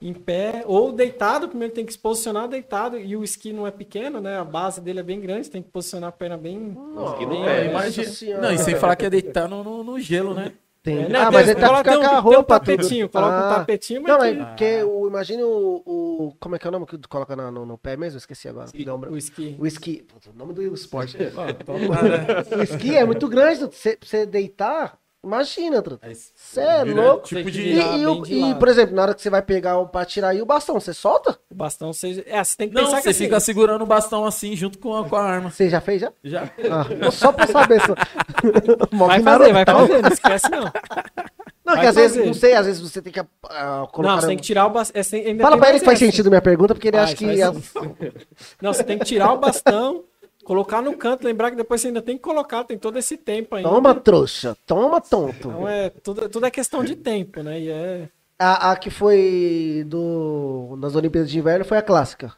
em 0.00 0.12
pé 0.12 0.64
ou 0.66 0.92
deitado. 0.92 1.48
Primeiro 1.48 1.72
tem 1.72 1.84
que 1.86 1.92
se 1.92 1.98
posicionar 1.98 2.48
deitado. 2.48 2.98
E 2.98 3.16
o 3.16 3.22
esqui 3.22 3.52
não 3.52 3.66
é 3.66 3.70
pequeno, 3.70 4.20
né? 4.20 4.38
A 4.38 4.44
base 4.44 4.80
dele 4.80 5.00
é 5.00 5.02
bem 5.02 5.20
grande. 5.20 5.50
Tem 5.50 5.62
que 5.62 5.70
posicionar 5.70 6.08
a 6.08 6.12
perna 6.12 6.36
bem. 6.36 6.76
Esqui 7.06 7.26
bem 7.26 7.46
É, 7.46 7.66
imagina. 7.66 8.40
Não, 8.40 8.52
e 8.52 8.58
sem 8.58 8.74
falar 8.74 8.96
que 8.96 9.04
é 9.06 9.10
deitar 9.10 9.48
no, 9.48 9.62
no, 9.62 9.84
no 9.84 10.00
gelo, 10.00 10.34
né? 10.34 10.52
Tem... 10.82 10.98
É, 11.04 11.16
ah, 11.16 11.30
mas 11.30 11.48
ele 11.48 11.60
tá 11.60 11.68
coloca- 11.68 11.96
com 11.96 12.04
a 12.04 12.18
roupa, 12.18 12.58
tem 12.58 12.74
um 12.74 12.78
tapetinho, 12.78 13.08
tudo. 13.08 13.12
coloca 13.12 13.34
um 13.36 13.38
Ah. 13.50 13.54
tapetinho, 13.58 14.02
mas 14.02 14.10
Não, 14.12 14.18
mas 14.18 14.36
porque 14.48 14.82
o, 14.82 15.06
imagine 15.06 15.42
o, 15.44 15.82
o... 15.86 16.34
Como 16.40 16.56
é 16.56 16.58
que 16.58 16.66
é 16.66 16.68
o 16.68 16.72
nome 16.72 16.86
que 16.86 16.98
tu 16.98 17.08
coloca 17.08 17.36
no, 17.36 17.50
no, 17.52 17.64
no 17.64 17.78
pé 17.78 17.96
mesmo? 17.96 18.18
Esqueci 18.18 18.48
agora. 18.48 18.68
O 19.08 19.16
esqui. 19.16 19.56
O 19.60 19.66
esqui. 19.66 20.04
O 20.34 20.36
nome 20.36 20.52
do 20.52 20.74
esporte. 20.74 21.16
Né? 21.16 21.30
o 22.58 22.62
esqui 22.62 22.96
é 22.96 23.04
muito 23.04 23.28
grande. 23.28 23.60
Pra 23.68 23.96
você 24.02 24.26
deitar, 24.26 24.98
Imagina, 25.24 25.80
truta. 25.80 26.04
Aí 26.06 26.16
Cê 26.16 26.60
é 26.60 26.82
louco. 26.84 27.28
Tipo 27.28 27.48
de. 27.48 27.62
E, 27.62 27.78
e 28.00 28.06
o- 28.06 28.26
e, 28.26 28.54
por 28.56 28.66
exemplo, 28.66 28.94
na 28.96 29.02
hora 29.02 29.14
que 29.14 29.22
você 29.22 29.30
vai 29.30 29.40
pegar 29.40 29.78
o, 29.78 29.86
pra 29.86 30.04
tirar 30.04 30.30
aí 30.30 30.42
o 30.42 30.46
bastão, 30.46 30.80
você 30.80 30.92
solta? 30.92 31.38
O 31.48 31.54
bastão 31.54 31.92
você. 31.92 32.24
É, 32.26 32.42
você 32.42 32.56
tem 32.56 32.68
que 32.68 32.74
Não, 32.74 32.82
pensar 32.84 32.96
você 32.96 33.02
que 33.04 33.08
assim, 33.10 33.24
fica 33.24 33.38
segurando 33.38 33.82
o 33.82 33.86
bastão 33.86 34.24
assim 34.24 34.56
junto 34.56 34.78
com 34.80 34.96
a, 34.96 35.08
com 35.08 35.14
a 35.14 35.22
arma. 35.22 35.48
Você 35.50 35.70
já 35.70 35.80
fez, 35.80 36.00
já? 36.00 36.12
Já. 36.24 36.50
Ah, 36.70 37.10
só 37.12 37.30
pra 37.32 37.46
saber. 37.46 37.80
Só. 37.82 37.94
Vai 39.06 39.22
fazer, 39.22 39.52
vai 39.52 39.64
fazer, 39.64 40.02
não 40.02 40.08
esquece 40.10 40.48
não. 40.50 40.72
Não, 41.64 41.78
que 41.78 41.86
às 41.86 41.94
vezes, 41.94 42.16
fazer. 42.16 42.26
não 42.26 42.34
sei, 42.34 42.54
às 42.54 42.66
vezes 42.66 42.80
você 42.82 43.00
tem 43.00 43.12
que 43.12 43.20
ah, 43.20 43.86
colocar... 43.92 44.14
Não, 44.14 44.20
você 44.20 44.26
tem 44.26 44.36
que 44.36 44.42
tirar 44.42 44.66
o 44.66 44.70
bastão. 44.70 45.00
É, 45.00 45.38
Fala 45.38 45.56
pra 45.56 45.68
ele 45.70 45.78
que 45.78 45.84
faz 45.84 45.96
essa. 46.02 46.10
sentido 46.10 46.26
a 46.26 46.30
minha 46.30 46.42
pergunta, 46.42 46.74
porque 46.74 46.88
ele 46.88 46.96
acha 46.96 47.14
que... 47.14 47.24
é-. 47.40 47.52
Não, 48.60 48.72
você 48.72 48.82
tem 48.82 48.98
que 48.98 49.04
tirar 49.04 49.32
o 49.32 49.38
bastão, 49.38 50.02
colocar 50.44 50.82
no 50.82 50.96
canto, 50.96 51.24
lembrar 51.24 51.50
que 51.50 51.56
depois 51.56 51.80
você 51.80 51.88
ainda 51.88 52.02
tem 52.02 52.16
que 52.16 52.22
colocar, 52.22 52.64
tem 52.64 52.78
todo 52.78 52.98
esse 52.98 53.16
tempo 53.16 53.54
ainda. 53.54 53.68
Toma, 53.68 53.94
trouxa. 53.94 54.56
Toma, 54.66 55.00
tonto. 55.00 55.48
Então 55.48 55.68
é 55.68 55.90
tudo, 55.90 56.28
tudo 56.28 56.46
é 56.46 56.50
questão 56.50 56.84
de 56.84 56.96
tempo, 56.96 57.42
né? 57.42 57.60
E 57.60 57.70
é. 57.70 58.08
A, 58.38 58.72
a 58.72 58.76
que 58.76 58.90
foi 58.90 59.84
do, 59.86 60.76
nas 60.78 60.94
Olimpíadas 60.96 61.30
de 61.30 61.38
Inverno 61.38 61.64
foi 61.64 61.78
a 61.78 61.82
clássica. 61.82 62.34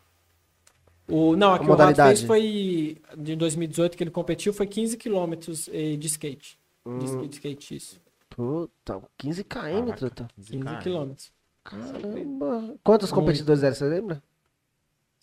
O, 1.08 1.36
não, 1.36 1.52
a 1.52 1.58
que 1.58 1.64
o 1.64 1.68
Rato 1.68 1.78
modalidade? 1.78 2.16
fez 2.16 2.26
foi 2.26 2.98
de 3.16 3.36
2018 3.36 3.96
que 3.96 4.04
ele 4.04 4.10
competiu, 4.10 4.52
foi 4.52 4.66
15 4.66 4.96
quilômetros 4.96 5.68
eh, 5.72 5.96
de 5.96 6.06
skate. 6.06 6.58
Hum. 6.84 6.98
De 6.98 7.04
skate, 7.04 7.34
skate, 7.34 7.76
isso. 7.76 8.00
Puta, 8.30 9.00
15 9.18 9.44
km, 9.44 9.92
truta. 9.96 10.28
15 10.36 10.78
quilômetros. 10.82 11.32
Caramba. 11.62 12.74
Quantos 12.82 13.10
competidores 13.10 13.62
eram, 13.62 13.74
você 13.74 13.84
lembra? 13.84 14.22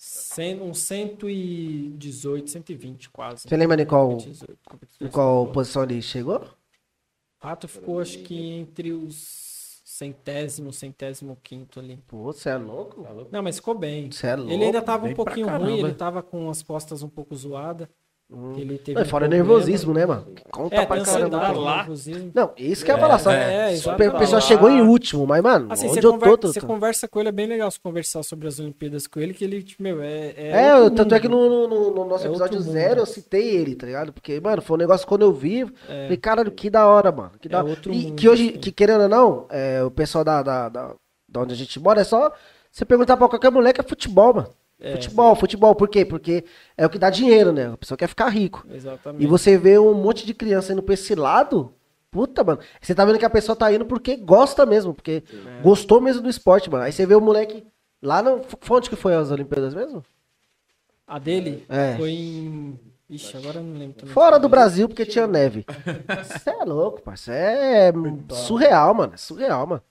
Cem- 0.04 0.60
Uns 0.60 0.80
118, 0.80 2.50
120 2.50 3.08
quase. 3.12 3.48
Você 3.48 3.56
lembra 3.56 3.80
em 3.80 3.86
qual, 3.86 4.20
118 4.20 4.52
em 4.52 4.70
competidores. 4.72 5.14
qual 5.14 5.46
posição 5.52 5.84
ele 5.84 6.02
chegou? 6.02 6.38
O 6.38 7.46
Rato 7.48 7.68
ficou, 7.68 8.00
acho 8.00 8.18
que 8.24 8.36
entre 8.36 8.92
os 8.92 9.80
centésimo, 9.86 10.74
centésimo 10.74 11.38
quinto 11.44 11.80
ali. 11.80 11.98
Pô, 12.08 12.24
você 12.34 12.50
é 12.50 12.58
louco? 12.58 13.06
Não, 13.32 13.44
mas 13.44 13.58
ficou 13.58 13.78
bem. 13.78 14.12
Você 14.12 14.26
é 14.26 14.36
louco. 14.36 14.52
Ele 14.52 14.66
ainda 14.66 14.82
tava 14.82 15.04
um 15.04 15.08
bem 15.10 15.16
pra 15.16 15.24
pouquinho 15.24 15.48
ruim, 15.48 15.78
ele 15.80 15.94
tava 15.94 16.24
com 16.24 16.50
as 16.50 16.64
costas 16.64 17.04
um 17.04 17.10
pouco 17.10 17.36
zoadas. 17.36 17.88
Ele 18.56 18.78
teve 18.78 18.94
Não, 18.96 19.02
um 19.02 19.06
fora 19.10 19.26
problema. 19.28 19.44
nervosismo, 19.44 19.94
né, 19.94 20.06
mano? 20.06 20.26
Conta 20.50 20.76
É, 20.76 20.86
pra 20.86 21.02
caramba. 21.04 21.38
ansiedade, 21.38 21.60
lá. 21.60 21.88
Não, 22.34 22.52
isso 22.56 22.86
que 22.86 22.90
é, 22.92 22.98
falar. 22.98 23.20
Só, 23.20 23.30
é, 23.30 23.64
a 23.66 23.72
exatamente. 23.74 24.18
pessoa 24.20 24.40
chegou 24.40 24.70
em 24.70 24.82
último, 24.82 25.28
mas, 25.28 25.44
mano, 25.44 25.68
Assim, 25.70 25.88
onde 25.90 26.00
você, 26.00 26.08
eu 26.08 26.12
conver- 26.14 26.38
tô, 26.38 26.48
você 26.48 26.62
conversa 26.62 27.08
com 27.10 27.20
ele, 27.20 27.28
é 27.28 27.32
bem 27.34 27.46
legal 27.46 27.70
você 27.70 27.78
conversar 27.84 28.24
sobre 28.24 28.48
as 28.48 28.58
Olimpíadas 28.58 29.06
com 29.06 29.20
ele, 29.20 29.34
que 29.34 29.44
ele, 29.44 29.62
tipo, 29.62 29.84
meu, 29.84 30.02
é. 30.02 30.34
É, 30.38 30.76
outro 30.76 30.96
tanto 30.96 31.14
é 31.14 31.18
mundo. 31.18 31.22
que 31.22 31.28
no, 31.28 31.68
no- 31.68 31.92
no 31.94 32.06
nosso 32.06 32.26
É 32.26 32.30
episódio 32.30 32.62
zero 32.62 33.02
eu 33.02 33.06
citei 33.06 33.50
ele, 33.50 33.76
tá 33.76 33.86
ligado? 33.86 34.14
Porque, 34.14 34.40
mano, 34.40 34.62
foi 34.62 34.76
um 34.76 34.80
negócio 34.80 35.06
quando 35.06 35.24
eu 35.24 35.34
vi, 35.34 35.64
É. 35.90 36.04
falei, 36.04 36.18
caralho, 36.18 36.52
que 36.52 36.70
da 36.70 36.88
hora, 36.88 37.12
mano. 37.12 37.32
Que 37.42 37.50
da... 37.50 37.60
É 37.60 37.64
outro 37.64 37.92
e 37.94 37.98
mundo, 38.06 38.16
que 38.16 38.30
hoje, 38.30 38.50
assim. 38.52 38.60
que 38.60 38.72
querendo 38.72 39.02
ou 39.02 39.10
não, 39.10 39.46
é, 39.50 39.84
o 39.84 39.92
pessoal 39.92 40.24
da, 40.24 40.42
da, 40.42 40.70
da, 40.70 40.96
da 41.28 41.40
onde 41.42 41.54
a 41.54 41.58
gente 41.58 41.78
mora, 41.82 42.00
é 42.00 42.06
só 42.06 42.32
você 42.72 42.86
perguntar 42.86 43.18
pra 43.18 43.28
qualquer 43.28 43.52
moleque, 43.52 43.82
é 43.82 43.84
futebol, 43.84 44.34
mano. 44.34 44.48
É, 44.82 44.94
futebol, 44.94 45.36
futebol, 45.36 45.76
por 45.76 45.88
quê? 45.88 46.04
Porque 46.04 46.44
é 46.76 46.86
o 46.86 46.90
que 46.90 46.98
dá 46.98 47.10
dinheiro, 47.10 47.52
né? 47.52 47.68
A 47.74 47.78
pessoa 47.78 47.98
quer 47.98 48.08
ficar 48.08 48.30
rico. 48.30 48.66
Exatamente. 48.70 49.24
E 49.24 49.28
você 49.28 49.56
vê 49.58 49.78
um 49.78 49.94
monte 49.94 50.26
de 50.26 50.34
criança 50.34 50.74
indo 50.74 50.82
pra 50.82 50.96
esse 50.96 51.14
lado, 51.14 51.72
puta, 52.10 52.44
mano. 52.44 52.60
Você 52.82 52.96
tá 52.96 53.06
vendo 53.06 53.20
que 53.20 53.26
a 53.26 53.30
pessoa 53.30 53.56
tá 53.56 53.72
indo 53.72 53.86
porque 53.86 54.16
gosta 54.16 54.66
mesmo, 54.66 54.94
porque 54.94 55.24
É. 55.32 55.62
gostou 55.62 56.02
mesmo 56.02 56.22
do 56.24 56.30
esporte, 56.30 56.70
mano. 56.70 56.84
Aí 56.84 56.92
você 56.92 57.06
vê 57.06 57.14
o 57.14 57.22
moleque 57.22 57.64
lá 58.02 58.24
no. 58.24 58.42
Foi 58.60 58.78
onde 58.78 58.90
que 58.90 58.96
foi 58.96 59.14
as 59.14 59.30
Olimpíadas 59.30 59.74
mesmo? 59.76 60.04
A 61.08 61.20
dele 61.20 61.64
É. 61.70 61.96
foi 61.98 62.10
em. 62.12 62.80
Ixi, 63.10 63.36
agora 63.38 63.60
eu 63.60 63.64
não 63.64 63.78
lembro 63.78 63.96
também. 64.00 64.14
Fora 64.14 64.40
do 64.40 64.48
Brasil, 64.48 64.88
porque 64.88 65.06
tinha 65.06 65.28
neve. 65.28 65.66
Você 66.34 66.50
é 66.50 66.64
louco, 66.64 67.02
parceiro. 67.02 67.38
É 68.32 68.34
surreal, 68.36 68.94
mano. 68.94 69.14
É 69.14 69.18
surreal, 69.18 69.68
mano. 69.68 69.82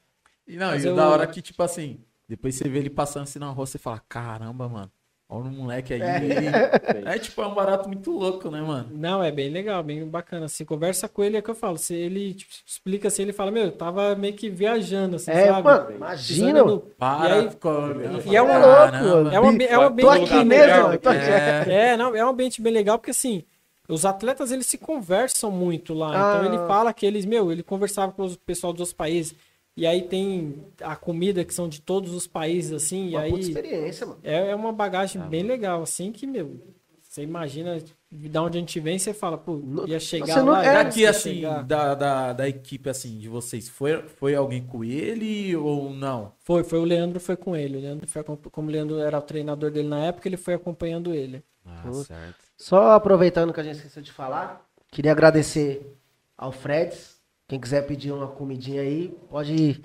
E 0.48 0.56
não, 0.56 0.68
Mas 0.68 0.82
e 0.84 0.88
o 0.88 0.90
eu- 0.92 0.96
da 0.96 1.08
hora 1.08 1.26
que, 1.26 1.42
tipo 1.42 1.62
assim, 1.62 1.98
depois 2.30 2.54
você 2.54 2.68
vê 2.68 2.78
ele 2.78 2.90
passando 2.90 3.24
assim 3.24 3.38
na 3.38 3.50
rua, 3.50 3.66
você 3.66 3.76
fala, 3.78 4.00
caramba, 4.08 4.68
mano. 4.68 4.90
Olha 5.32 5.44
o 5.48 5.52
moleque 5.52 5.94
aí. 5.94 6.00
ele- 6.00 7.08
É 7.08 7.16
tipo, 7.18 7.40
é 7.40 7.46
um 7.46 7.54
barato 7.54 7.86
muito 7.88 8.10
louco, 8.10 8.50
né, 8.50 8.60
mano? 8.60 8.88
Não, 8.92 9.22
é 9.22 9.30
bem 9.30 9.48
legal, 9.48 9.80
bem 9.82 10.04
bacana. 10.04 10.46
Assim, 10.46 10.64
conversa 10.64 11.08
com 11.08 11.22
ele, 11.22 11.36
é 11.36 11.40
o 11.40 11.42
que 11.42 11.50
eu 11.50 11.54
falo. 11.54 11.78
Se 11.78 11.94
ele 11.94 12.34
tipo, 12.34 12.50
explica 12.66 13.06
assim, 13.08 13.22
ele 13.22 13.32
fala, 13.32 13.50
meu, 13.52 13.64
eu 13.66 13.72
tava 13.72 14.14
meio 14.16 14.34
que 14.34 14.48
viajando, 14.50 15.16
assim, 15.16 15.30
É, 15.30 15.46
sabe? 15.46 15.62
mano, 15.62 15.92
imagina. 15.92 16.64
No- 16.64 16.80
Para. 16.80 17.28
E 17.28 17.32
aí- 17.42 17.50
ficou- 17.50 18.00
e 18.26 18.34
é 18.36 18.42
um- 18.42 18.46
Caramba. 18.48 19.32
É 19.34 19.40
um, 19.40 19.46
é 19.60 19.78
um 19.78 19.82
ambiente 19.82 20.00
Tô 20.06 20.10
aqui 20.10 20.34
bem 20.34 20.44
mesmo, 20.46 20.98
tô 20.98 21.08
aqui. 21.10 21.18
É. 21.20 21.64
É, 21.92 21.96
não, 21.96 22.14
é 22.16 22.24
um 22.24 22.28
ambiente 22.30 22.60
bem 22.60 22.72
legal, 22.72 22.98
porque 22.98 23.12
assim, 23.12 23.44
os 23.88 24.04
atletas 24.04 24.50
eles 24.50 24.66
se 24.66 24.78
conversam 24.78 25.50
muito 25.52 25.94
lá. 25.94 26.08
Então 26.08 26.40
Ah. 26.42 26.46
ele 26.46 26.58
fala 26.66 26.92
que 26.92 27.06
eles, 27.06 27.24
meu, 27.24 27.52
ele 27.52 27.62
conversava 27.62 28.10
com 28.10 28.24
o 28.26 28.36
pessoal 28.38 28.72
dos 28.72 28.80
outros 28.80 28.92
países. 28.96 29.32
E 29.80 29.86
aí 29.86 30.02
tem 30.02 30.62
a 30.82 30.94
comida 30.94 31.42
que 31.42 31.54
são 31.54 31.66
de 31.66 31.80
todos 31.80 32.12
os 32.12 32.26
países, 32.26 32.70
assim, 32.70 33.06
e 33.08 33.14
Uma 33.16 33.22
puta 33.22 33.34
aí 33.36 33.40
experiência, 33.40 34.06
mano. 34.06 34.18
é, 34.22 34.50
é 34.50 34.54
uma 34.54 34.74
bagagem 34.74 35.22
bem 35.22 35.42
legal, 35.42 35.80
assim, 35.82 36.12
que, 36.12 36.26
meu, 36.26 36.60
você 37.02 37.22
imagina 37.22 37.82
da 38.12 38.42
onde 38.42 38.58
a 38.58 38.60
gente 38.60 38.78
vem, 38.78 38.98
você 38.98 39.14
fala, 39.14 39.38
pô, 39.38 39.58
ia 39.86 39.98
chegar 39.98 40.26
você 40.34 40.40
não- 40.42 40.52
lá. 40.52 40.66
é- 40.66 40.84
Daqui, 40.84 41.06
assim, 41.06 41.34
chegar. 41.36 41.62
da, 41.64 41.94
da, 41.94 42.32
da 42.34 42.46
equipe, 42.46 42.90
assim, 42.90 43.16
de 43.18 43.26
vocês, 43.26 43.70
foi, 43.70 44.02
foi 44.02 44.34
alguém 44.34 44.62
com 44.66 44.84
ele 44.84 45.56
ou 45.56 45.88
não? 45.88 46.32
Foi, 46.40 46.62
foi 46.62 46.78
o 46.78 46.84
Leandro, 46.84 47.18
foi 47.18 47.36
com 47.38 47.56
ele. 47.56 47.78
O 47.78 47.80
Leandro 47.80 48.06
foi, 48.06 48.22
como 48.22 48.68
o 48.68 48.70
Leandro 48.70 48.98
era 48.98 49.18
o 49.18 49.22
treinador 49.22 49.70
dele 49.70 49.88
na 49.88 50.04
época, 50.04 50.28
ele 50.28 50.36
foi 50.36 50.52
acompanhando 50.52 51.14
ele. 51.14 51.42
Ah, 51.64 51.90
certo. 52.04 52.36
Só 52.54 52.90
aproveitando 52.90 53.50
que 53.50 53.60
a 53.60 53.62
gente 53.62 53.76
esqueceu 53.76 54.02
de 54.02 54.12
falar, 54.12 54.62
queria 54.90 55.12
agradecer 55.12 55.96
ao 56.36 56.52
Freds. 56.52 57.09
Quem 57.50 57.58
quiser 57.58 57.84
pedir 57.84 58.12
uma 58.12 58.28
comidinha 58.28 58.80
aí, 58.80 59.12
pode 59.28 59.82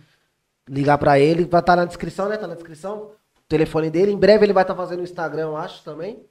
ligar 0.69 0.99
pra 0.99 1.17
ele. 1.19 1.45
Vai 1.45 1.61
estar 1.61 1.75
na 1.75 1.83
descrição, 1.83 2.29
né? 2.29 2.37
Tá 2.37 2.45
na 2.45 2.53
descrição. 2.53 3.09
O 3.39 3.41
telefone 3.49 3.89
dele. 3.89 4.11
Em 4.11 4.17
breve 4.17 4.45
ele 4.45 4.53
vai 4.53 4.63
estar 4.63 4.75
fazendo 4.75 4.99
o 4.99 5.03
Instagram, 5.03 5.41
eu 5.41 5.57
acho, 5.57 5.83
também. 5.83 6.23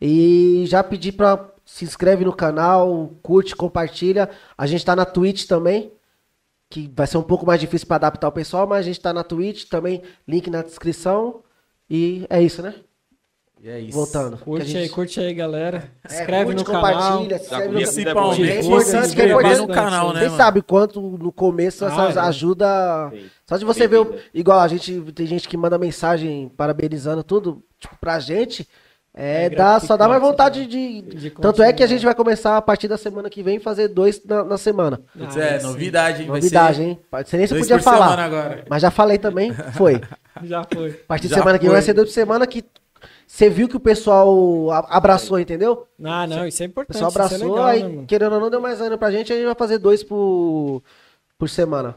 E 0.00 0.64
já 0.66 0.82
pedir 0.82 1.12
pra 1.12 1.52
se 1.64 1.84
inscreve 1.84 2.24
no 2.24 2.34
canal, 2.34 3.12
curte, 3.22 3.54
compartilha. 3.54 4.28
A 4.58 4.66
gente 4.66 4.84
tá 4.84 4.96
na 4.96 5.04
Twitch 5.04 5.46
também, 5.46 5.92
que 6.68 6.90
vai 6.92 7.06
ser 7.06 7.16
um 7.16 7.22
pouco 7.22 7.46
mais 7.46 7.60
difícil 7.60 7.86
pra 7.86 7.94
adaptar 7.94 8.26
o 8.26 8.32
pessoal, 8.32 8.66
mas 8.66 8.80
a 8.80 8.82
gente 8.82 9.00
tá 9.00 9.12
na 9.12 9.22
Twitch 9.22 9.68
também, 9.68 10.02
link 10.26 10.50
na 10.50 10.62
descrição. 10.62 11.44
E 11.88 12.26
é 12.28 12.42
isso, 12.42 12.60
né? 12.60 12.74
E 13.62 13.68
é 13.68 13.78
isso. 13.78 13.96
Voltando. 13.96 14.36
Curte 14.38 14.66
gente- 14.66 14.76
aí, 14.78 14.88
curte 14.88 15.20
aí, 15.20 15.32
galera. 15.32 15.84
é, 16.10 16.20
Inscreve 16.20 16.44
curte, 16.46 16.58
no 16.58 16.64
canal. 16.64 16.82
compartilha, 16.82 17.38
se 17.38 17.44
inscreve 17.44 17.66
no 17.66 17.72
comida 17.72 17.90
Principalmente, 17.92 18.42
É 18.42 18.60
se 18.62 18.66
importante, 18.66 19.14
que 19.14 19.22
é 19.22 19.26
importante. 19.28 19.58
no 19.60 19.68
canal, 19.68 20.08
né, 20.12 20.18
Você 20.20 20.24
mano? 20.26 20.36
sabe 20.36 20.62
quanto 20.62 21.00
no 21.00 21.30
começo 21.32 21.84
Ah, 21.84 22.08
essa 22.08 22.20
é. 22.20 22.22
ajuda. 22.24 23.10
Sim. 23.12 23.24
Só 23.48 23.56
de 23.56 23.64
você 23.64 23.86
ver, 23.86 23.98
o- 23.98 24.04
Bem-vinda. 24.04 24.24
igual 24.34 24.58
a 24.58 24.66
gente 24.66 25.00
tem 25.14 25.26
gente 25.26 25.48
que 25.48 25.56
manda 25.56 25.78
mensagem 25.78 26.50
parabenizando 26.56 27.22
tudo, 27.22 27.62
tipo, 27.78 27.94
pra 28.00 28.18
gente, 28.18 28.66
é, 29.14 29.44
É 29.44 29.50
dá, 29.50 29.78
só 29.78 29.96
dá 29.96 30.08
mais 30.08 30.20
vontade 30.20 30.66
de. 30.66 31.02
de 31.02 31.30
Tanto 31.30 31.62
é 31.62 31.72
que 31.72 31.84
a 31.84 31.86
gente 31.86 32.04
vai 32.04 32.16
começar 32.16 32.56
a 32.56 32.62
partir 32.62 32.88
da 32.88 32.96
semana 32.98 33.30
que 33.30 33.44
vem 33.44 33.60
fazer 33.60 33.86
dois 33.86 34.20
na, 34.24 34.42
na 34.42 34.58
semana. 34.58 35.00
Ah, 35.16 35.38
é, 35.38 35.60
sim. 35.60 35.66
novidade, 35.68 36.22
hein? 36.22 36.28
Novidade, 36.28 36.76
ser 36.78 36.82
hein? 36.82 36.98
Pode 37.08 37.28
ser 37.28 37.36
nem 37.36 37.46
se 37.46 37.56
podia 37.56 37.78
falar. 37.78 38.28
Mas 38.68 38.82
já 38.82 38.90
falei 38.90 39.18
também, 39.18 39.52
foi. 39.76 40.00
Já 40.42 40.64
foi. 40.64 40.90
A 40.90 41.06
partir 41.06 41.28
de 41.28 41.34
Já 41.34 41.38
semana 41.38 41.58
que 41.58 41.64
vem 41.64 41.70
foi. 41.70 41.76
vai 41.76 41.82
ser 41.82 41.92
dois 41.92 42.08
por 42.08 42.14
semana 42.14 42.44
que 42.44 42.64
você 43.34 43.48
viu 43.48 43.66
que 43.66 43.76
o 43.76 43.80
pessoal 43.80 44.70
abraçou, 44.90 45.40
entendeu? 45.40 45.86
Ah, 46.04 46.26
não, 46.26 46.46
isso 46.46 46.62
é 46.62 46.66
O 46.66 46.68
importante. 46.68 46.92
pessoal 46.92 47.10
isso 47.10 47.18
é 47.18 47.24
abraçou, 47.24 47.50
legal, 47.52 47.66
aí, 47.66 47.82
né, 47.82 48.04
querendo 48.06 48.34
ou 48.34 48.40
não, 48.40 48.50
deu 48.50 48.60
mais 48.60 48.78
ânimo 48.80 48.98
pra 48.98 49.10
gente, 49.10 49.32
a 49.32 49.36
gente 49.36 49.46
vai 49.46 49.54
fazer 49.54 49.78
dois 49.78 50.04
por, 50.04 50.82
por 51.38 51.48
semana. 51.48 51.96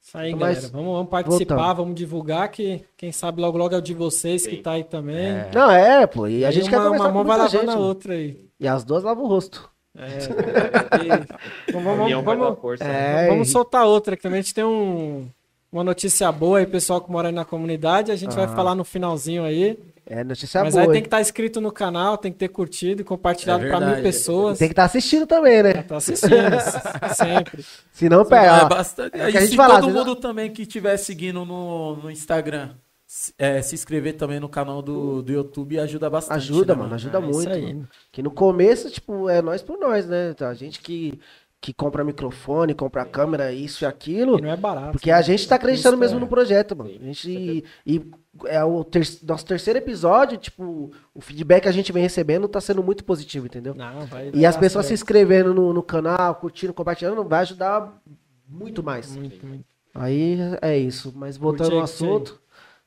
Isso 0.00 0.16
aí, 0.16 0.32
Mas, 0.34 0.40
galera. 0.60 0.68
Vamos, 0.72 0.92
vamos 0.94 1.10
participar, 1.10 1.54
voltando. 1.56 1.76
vamos 1.76 1.94
divulgar, 1.94 2.48
que 2.50 2.82
quem 2.96 3.12
sabe 3.12 3.40
logo 3.42 3.58
logo 3.58 3.74
é 3.74 3.78
o 3.78 3.82
de 3.82 3.92
vocês 3.92 4.46
que 4.46 4.56
tá 4.56 4.72
aí 4.72 4.82
também. 4.84 5.44
Não, 5.54 5.70
é, 5.70 6.06
pô. 6.06 6.26
E 6.26 6.42
a 6.44 6.50
gente 6.50 6.70
quer 6.70 6.78
uma, 6.78 6.86
conversar 6.86 7.04
uma 7.04 7.12
com 7.12 7.18
mão 7.18 7.24
vai 7.26 7.36
lavando 7.38 7.60
gente. 7.60 7.70
a 7.70 7.78
outra 7.78 8.14
aí. 8.14 8.48
E 8.58 8.66
as 8.66 8.82
duas 8.82 9.04
lavam 9.04 9.24
o 9.24 9.28
rosto. 9.28 9.70
É. 9.94 10.08
E- 11.68 11.72
vamos, 11.72 11.96
vamos, 11.98 12.24
vamos, 12.24 12.58
força. 12.60 12.82
É, 12.84 13.28
vamos 13.28 13.48
e- 13.48 13.52
soltar 13.52 13.84
outra, 13.84 14.16
que 14.16 14.22
também 14.22 14.38
a 14.40 14.42
gente 14.42 14.54
tem 14.54 14.64
um, 14.64 15.28
uma 15.72 15.82
notícia 15.82 16.30
boa 16.30 16.58
aí, 16.58 16.66
pessoal 16.66 17.00
que 17.00 17.10
mora 17.10 17.28
aí 17.28 17.34
na 17.34 17.44
comunidade. 17.44 18.12
A 18.12 18.16
gente 18.16 18.34
vai 18.36 18.46
falar 18.48 18.74
no 18.74 18.84
finalzinho 18.84 19.42
aí. 19.44 19.78
é 20.06 20.22
notícia 20.22 20.62
mas 20.62 20.74
boa. 20.74 20.84
aí 20.84 20.92
tem 20.92 21.00
que 21.00 21.06
estar 21.06 21.20
inscrito 21.20 21.60
no 21.60 21.72
canal, 21.72 22.18
tem 22.18 22.30
que 22.30 22.38
ter 22.38 22.48
curtido 22.48 23.00
e 23.00 23.04
compartilhado 23.04 23.64
É 23.64 23.68
pra 23.68 23.80
mil 23.80 24.02
pessoas. 24.02 24.58
Tem 24.58 24.68
que 24.68 24.72
estar 24.72 24.84
assistindo 24.84 25.26
também, 25.26 25.62
né? 25.62 25.82
Tá 25.82 25.96
assistindo, 25.96 26.32
sempre. 27.16 27.64
Se 27.90 28.08
não, 28.08 28.20
É, 28.20 28.24
pega. 28.26 28.64
ó. 28.64 28.68
bastante. 28.68 29.16
é 29.16 29.30
que 29.30 29.36
a 29.38 29.40
gente 29.40 29.50
se 29.50 29.56
fala, 29.56 29.80
todo 29.80 29.90
mundo 29.92 30.14
também 30.16 30.50
que 30.52 30.62
estiver 30.62 30.96
seguindo 30.98 31.44
no, 31.44 31.96
no 31.96 32.10
Instagram, 32.10 32.70
se, 33.06 33.32
é, 33.38 33.60
se 33.62 33.74
inscrever 33.74 34.16
também 34.16 34.40
no 34.40 34.48
canal 34.48 34.82
do, 34.82 35.22
do 35.22 35.32
YouTube 35.32 35.78
ajuda 35.78 36.08
bastante. 36.10 36.36
Ajuda, 36.38 36.74
né, 36.74 36.82
mano, 36.82 36.94
ajuda 36.94 37.18
É 37.18 37.20
muito. 37.20 37.40
isso 37.40 37.48
aí. 37.50 37.62
mano. 37.74 37.88
Que 38.10 38.22
no 38.22 38.30
começo, 38.30 38.90
tipo, 38.90 39.28
é 39.28 39.40
nós 39.40 39.62
por 39.62 39.78
nós, 39.78 40.06
né? 40.06 40.34
A 40.40 40.54
gente 40.54 40.80
que, 40.80 41.18
que 41.62 41.72
compra 41.72 42.02
microfone, 42.02 42.74
compra 42.74 43.04
câmera, 43.04 43.52
isso 43.52 43.84
e 43.84 43.86
aquilo. 43.86 44.36
E 44.36 44.42
não 44.42 44.50
é 44.50 44.56
barato. 44.56 44.90
Porque 44.90 45.12
a 45.12 45.22
gente 45.22 45.46
tá 45.46 45.54
acreditando 45.54 45.96
mesmo 45.96 46.16
é. 46.16 46.20
no 46.20 46.26
projeto, 46.26 46.76
mano. 46.76 46.90
A 46.90 47.04
gente. 47.04 47.64
E 47.86 48.10
é 48.46 48.64
o 48.64 48.82
ter- 48.82 49.06
nosso 49.22 49.46
terceiro 49.46 49.78
episódio, 49.78 50.36
tipo, 50.38 50.90
o 51.14 51.20
feedback 51.20 51.62
que 51.62 51.68
a 51.68 51.72
gente 51.72 51.92
vem 51.92 52.02
recebendo 52.02 52.48
tá 52.48 52.60
sendo 52.60 52.82
muito 52.82 53.04
positivo, 53.04 53.46
entendeu? 53.46 53.76
Não, 53.76 54.04
vai, 54.06 54.32
E 54.34 54.44
as 54.44 54.56
pessoas 54.56 54.86
se 54.86 54.94
inscrevendo 54.94 55.54
no, 55.54 55.72
no 55.72 55.84
canal, 55.84 56.34
curtindo, 56.34 56.74
compartilhando, 56.74 57.22
vai 57.22 57.42
ajudar 57.42 58.02
Muito 58.48 58.82
mais. 58.82 59.14
Muito, 59.14 59.46
muito. 59.46 59.64
Aí 59.94 60.38
é 60.60 60.76
isso. 60.76 61.12
Mas 61.14 61.36
voltando 61.36 61.76
ao 61.76 61.82
assunto. 61.82 62.41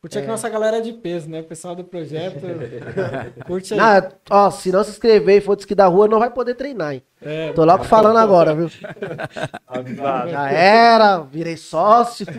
Curte 0.06 0.20
é 0.20 0.22
que 0.22 0.28
nossa 0.28 0.48
galera 0.48 0.78
é 0.78 0.82
de 0.82 0.94
peso, 0.94 1.28
né? 1.28 1.40
O 1.40 1.44
pessoal 1.46 1.74
do 1.76 1.84
projeto. 1.84 2.38
Curte 3.48 3.74
aí. 3.74 3.80
Ah, 3.80 4.08
ó, 4.30 4.52
se 4.52 4.72
não 4.72 4.84
se 4.84 4.92
inscrever 4.92 5.38
e 5.38 5.42
for 5.42 5.56
disque 5.56 5.74
da 5.74 5.88
rua, 5.88 6.08
não 6.08 6.20
vai 6.20 6.30
poder 6.30 6.54
treinar, 6.54 6.94
hein? 6.94 7.02
É, 7.20 7.52
Tô 7.54 7.66
logo 7.66 7.84
falando 7.86 8.18
agora, 8.18 8.54
viu? 8.54 8.70
Já 10.30 10.52
era, 10.52 11.18
virei 11.22 11.58
sócio. 11.58 12.24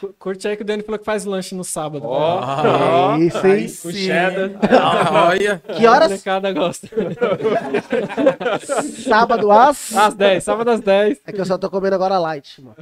cu- 0.00 0.12
curte 0.18 0.48
aí 0.48 0.56
que 0.56 0.62
o 0.62 0.66
Dani 0.66 0.82
falou 0.82 0.98
que 0.98 1.04
faz 1.04 1.24
lanche 1.24 1.54
no 1.54 1.62
sábado. 1.62 2.04
Ó, 2.04 2.40
Ah, 2.40 3.12
ó, 3.12 3.16
isso, 3.18 3.46
hein? 3.46 3.66
o 3.84 3.92
cheddar. 3.92 4.50
Olha. 5.28 5.62
Que 5.76 5.86
horas? 5.86 6.06
A 6.06 6.08
molecada 6.08 6.52
gosta. 6.52 6.88
Sábado 9.08 9.52
às. 9.52 9.94
Às 9.94 10.14
10, 10.14 10.42
sábado 10.42 10.70
às 10.70 10.80
10. 10.80 11.20
É 11.24 11.30
que 11.32 11.40
eu 11.40 11.46
só 11.46 11.56
tô 11.56 11.70
comendo 11.70 11.94
agora 11.94 12.18
light, 12.18 12.60
mano. 12.60 12.74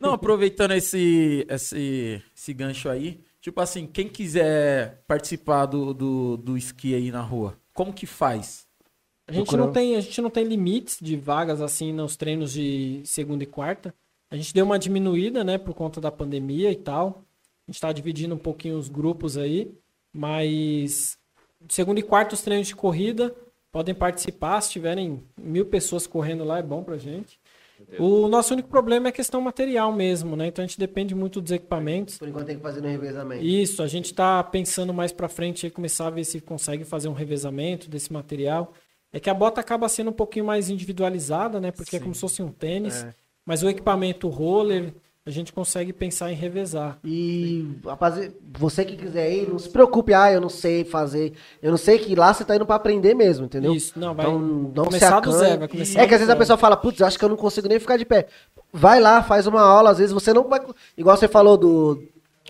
Não, 0.00 0.14
aproveitando 0.14 0.72
esse, 0.72 1.46
esse, 1.48 2.22
esse 2.34 2.54
gancho 2.54 2.88
aí, 2.88 3.20
tipo 3.40 3.60
assim, 3.60 3.86
quem 3.86 4.08
quiser 4.08 5.02
participar 5.06 5.66
do, 5.66 5.92
do, 5.92 6.36
do 6.38 6.56
esqui 6.56 6.94
aí 6.94 7.10
na 7.10 7.20
rua, 7.20 7.58
como 7.74 7.92
que 7.92 8.06
faz? 8.06 8.66
A 9.28 9.32
gente, 9.32 9.56
não 9.56 9.70
tem, 9.70 9.94
a 9.94 10.00
gente 10.00 10.20
não 10.20 10.30
tem 10.30 10.44
limites 10.44 10.98
de 11.00 11.14
vagas 11.16 11.60
assim 11.60 11.92
nos 11.92 12.16
treinos 12.16 12.52
de 12.52 13.02
segunda 13.04 13.44
e 13.44 13.46
quarta. 13.46 13.94
A 14.28 14.36
gente 14.36 14.52
deu 14.52 14.64
uma 14.64 14.78
diminuída, 14.78 15.44
né, 15.44 15.56
por 15.56 15.74
conta 15.74 16.00
da 16.00 16.10
pandemia 16.10 16.72
e 16.72 16.76
tal. 16.76 17.22
A 17.68 17.70
gente 17.70 17.80
tá 17.80 17.92
dividindo 17.92 18.34
um 18.34 18.38
pouquinho 18.38 18.76
os 18.76 18.88
grupos 18.88 19.36
aí, 19.36 19.72
mas 20.12 21.16
segunda 21.68 22.00
e 22.00 22.02
quarta 22.02 22.34
os 22.34 22.42
treinos 22.42 22.66
de 22.66 22.74
corrida 22.74 23.34
podem 23.70 23.94
participar. 23.94 24.60
Se 24.60 24.70
tiverem 24.70 25.22
mil 25.36 25.66
pessoas 25.66 26.06
correndo 26.06 26.42
lá, 26.42 26.58
é 26.58 26.62
bom 26.62 26.82
pra 26.82 26.96
gente. 26.96 27.38
O 27.98 28.28
nosso 28.28 28.52
único 28.54 28.68
problema 28.68 29.08
é 29.08 29.10
a 29.10 29.12
questão 29.12 29.40
material 29.40 29.92
mesmo, 29.92 30.36
né? 30.36 30.46
Então 30.46 30.64
a 30.64 30.66
gente 30.66 30.78
depende 30.78 31.14
muito 31.14 31.40
dos 31.40 31.50
equipamentos. 31.50 32.18
Por 32.18 32.28
enquanto 32.28 32.46
tem 32.46 32.56
que 32.56 32.62
fazer 32.62 32.80
no 32.80 32.88
revezamento. 32.88 33.44
Isso, 33.44 33.82
a 33.82 33.86
gente 33.86 34.14
tá 34.14 34.42
pensando 34.42 34.92
mais 34.92 35.12
pra 35.12 35.28
frente 35.28 35.66
aí, 35.66 35.70
começar 35.70 36.06
a 36.06 36.10
ver 36.10 36.24
se 36.24 36.40
consegue 36.40 36.84
fazer 36.84 37.08
um 37.08 37.12
revezamento 37.12 37.88
desse 37.88 38.12
material. 38.12 38.72
É 39.12 39.18
que 39.18 39.28
a 39.28 39.34
bota 39.34 39.60
acaba 39.60 39.88
sendo 39.88 40.10
um 40.10 40.14
pouquinho 40.14 40.44
mais 40.44 40.70
individualizada, 40.70 41.60
né? 41.60 41.70
Porque 41.70 41.96
é 41.96 42.00
como 42.00 42.14
se 42.14 42.20
fosse 42.20 42.42
um 42.42 42.52
tênis. 42.52 43.02
É. 43.02 43.14
Mas 43.44 43.62
o 43.62 43.68
equipamento 43.68 44.28
roller, 44.28 44.94
a 45.26 45.30
gente 45.30 45.52
consegue 45.52 45.92
pensar 45.92 46.32
em 46.32 46.34
revezar. 46.34 46.98
E, 47.04 47.68
rapaz, 47.84 48.30
você 48.58 48.84
que 48.84 48.96
quiser 48.96 49.30
ir, 49.30 49.48
não 49.48 49.58
se 49.58 49.68
preocupe, 49.68 50.14
ah, 50.14 50.32
eu 50.32 50.40
não 50.40 50.48
sei 50.48 50.82
fazer. 50.84 51.34
Eu 51.62 51.70
não 51.70 51.76
sei 51.78 51.98
que 51.98 52.14
lá 52.14 52.32
você 52.32 52.44
tá 52.44 52.56
indo 52.56 52.64
pra 52.64 52.76
aprender 52.76 53.14
mesmo, 53.14 53.44
entendeu? 53.44 53.74
Isso, 53.74 53.98
não, 53.98 54.14
vai 54.14 54.24
Então, 54.26 54.38
não 54.40 54.84
se 54.84 54.90
começar 54.90 55.20
do 55.20 55.32
zero. 55.32 55.58
Vai 55.60 55.68
começar 55.68 56.00
É 56.00 56.06
que 56.06 56.14
às 56.14 56.20
vezes 56.20 56.32
a 56.34 56.36
pessoa 56.36 56.56
fala, 56.56 56.76
putz, 56.76 57.02
acho 57.02 57.18
que 57.18 57.24
eu 57.24 57.28
não 57.28 57.36
consigo 57.36 57.68
nem 57.68 57.78
ficar 57.78 57.98
de 57.98 58.06
pé. 58.06 58.26
Vai 58.72 58.98
lá, 58.98 59.22
faz 59.22 59.46
uma 59.46 59.60
aula, 59.60 59.90
às 59.90 59.98
vezes 59.98 60.12
você 60.12 60.32
não 60.32 60.48
vai. 60.48 60.60
Igual 60.96 61.16
você 61.16 61.28
falou 61.28 61.56
do. 61.56 62.02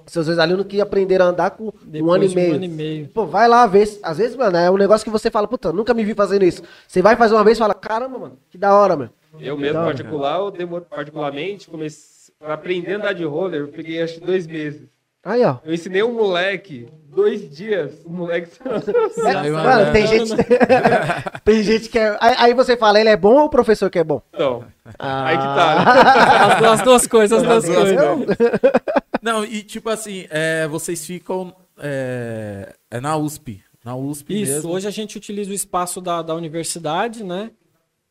Seus 0.07 0.29
ex-alunos 0.29 0.67
que 0.67 0.81
aprenderam 0.81 1.27
a 1.27 1.29
andar 1.29 1.51
com 1.51 1.65
um 1.69 1.73
Depois 1.85 2.15
ano 2.15 2.25
e 2.25 2.35
meio. 2.35 2.53
Um 2.53 2.57
ano 2.57 2.65
e 2.65 2.69
meio. 2.69 3.09
Pô, 3.09 3.27
vai 3.27 3.47
lá 3.47 3.67
ver. 3.67 3.87
se- 3.87 4.01
Às 4.03 4.19
vezes, 4.19 4.35
mano, 4.37 4.57
é 4.57 4.71
um 4.71 4.77
negócio 4.77 5.05
que 5.05 5.11
você 5.11 5.31
fala, 5.31 5.47
puta, 5.47 5.73
nunca 5.73 5.93
me 5.93 6.05
vi 6.05 6.15
fazendo 6.15 6.45
isso. 6.45 6.63
Você 6.89 7.03
vai 7.03 7.17
fazer 7.17 7.35
uma 7.35 7.45
vez 7.45 7.59
e 7.59 7.61
fala, 7.61 7.75
caramba, 7.75 8.19
mano, 8.19 8.39
que 8.49 8.57
da 8.57 8.75
hora, 8.75 8.97
mano. 8.97 9.11
Eu 9.39 9.57
mesmo, 9.57 9.61
Legal, 9.79 9.85
particular, 9.85 10.39
eu 10.41 10.51
demoro, 10.51 10.85
particularmente, 10.89 11.69
comecei 11.69 12.20
pra 12.41 12.55
aprender 12.55 12.95
a 12.95 12.97
andar 12.97 13.13
de 13.13 13.25
roller, 13.25 13.61
eu 13.61 13.69
peguei 13.69 14.03
acho 14.03 14.15
que 14.15 14.27
dois 14.27 14.47
meses. 14.47 14.89
Aí, 15.23 15.45
ó. 15.45 15.59
Eu 15.63 15.75
ensinei 15.75 16.03
um 16.03 16.15
moleque, 16.15 16.89
dois 17.05 17.55
dias, 17.55 17.93
o 18.07 18.11
moleque... 18.11 18.51
É, 18.65 19.11
Saiu 19.11 19.53
mano, 19.53 19.93
tem 19.93 20.07
gente. 20.07 20.33
tem 21.45 21.63
gente 21.63 21.89
que 21.91 21.99
é. 21.99 22.17
Aí, 22.19 22.35
aí 22.39 22.55
você 22.55 22.75
fala, 22.75 22.99
ele 22.99 23.11
é 23.11 23.17
bom 23.19 23.35
ou 23.35 23.45
o 23.45 23.51
professor 23.51 23.91
que 23.91 23.99
é 23.99 24.05
bom? 24.05 24.23
Então, 24.33 24.65
Ah. 24.99 25.27
aí 25.27 25.37
que 25.37 25.43
tá, 25.43 25.75
né? 25.85 26.55
As 26.55 26.59
duas, 26.59 26.73
as 26.73 26.83
duas 26.83 27.07
coisas, 27.07 27.43
as 27.43 27.47
duas 27.47 27.67
coisas. 27.67 27.99
Não, 29.23 29.45
e 29.45 29.63
tipo 29.63 29.91
assim, 29.91 30.27
é, 30.31 30.67
vocês 30.67 31.05
ficam 31.05 31.55
é, 31.79 32.75
é 32.91 33.01
na 33.01 33.15
USP. 33.19 33.63
Na 33.85 33.95
USP 33.95 34.41
Isso, 34.43 34.53
mesmo. 34.53 34.71
hoje 34.71 34.89
a 34.89 34.91
gente 34.91 35.19
utiliza 35.19 35.51
o 35.51 35.55
espaço 35.55 36.01
da, 36.01 36.23
da 36.23 36.35
universidade, 36.35 37.23
né? 37.23 37.51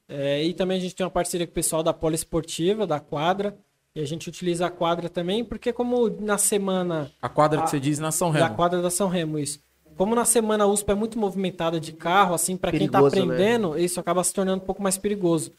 É, 0.07 0.43
e 0.43 0.53
também 0.53 0.77
a 0.77 0.81
gente 0.81 0.95
tem 0.95 1.03
uma 1.03 1.11
parceria 1.11 1.47
com 1.47 1.51
o 1.51 1.55
pessoal 1.55 1.81
da 1.81 1.93
Poliesportiva, 1.93 2.85
da 2.85 2.99
quadra. 2.99 3.57
E 3.95 4.01
a 4.01 4.05
gente 4.05 4.29
utiliza 4.29 4.67
a 4.67 4.69
quadra 4.69 5.09
também, 5.09 5.43
porque 5.43 5.73
como 5.73 6.09
na 6.21 6.37
semana 6.37 7.11
A 7.21 7.27
quadra 7.27 7.61
que 7.63 7.69
você 7.69 7.79
diz 7.79 7.97
na 7.99 8.11
São 8.11 8.31
da 8.31 8.45
Remo. 8.45 8.55
quadra 8.55 8.81
da 8.81 8.89
São 8.89 9.07
Remo, 9.09 9.39
isso. 9.39 9.59
Como 9.97 10.15
na 10.15 10.23
semana 10.25 10.63
a 10.63 10.67
USP 10.67 10.91
é 10.91 10.95
muito 10.95 11.19
movimentada 11.19 11.79
de 11.79 11.91
carro, 11.91 12.33
assim, 12.33 12.55
para 12.55 12.71
quem 12.71 12.87
tá 12.87 12.99
Perigoso, 13.01 13.15
né? 13.15 13.21
aprendendo, 13.33 13.77
isso 13.77 13.99
acaba 13.99 14.23
se 14.23 14.33
tornando 14.33 14.61
um 14.63 14.65
pouco 14.65 14.81
mais 14.81 14.97
perigoso. 14.97 15.51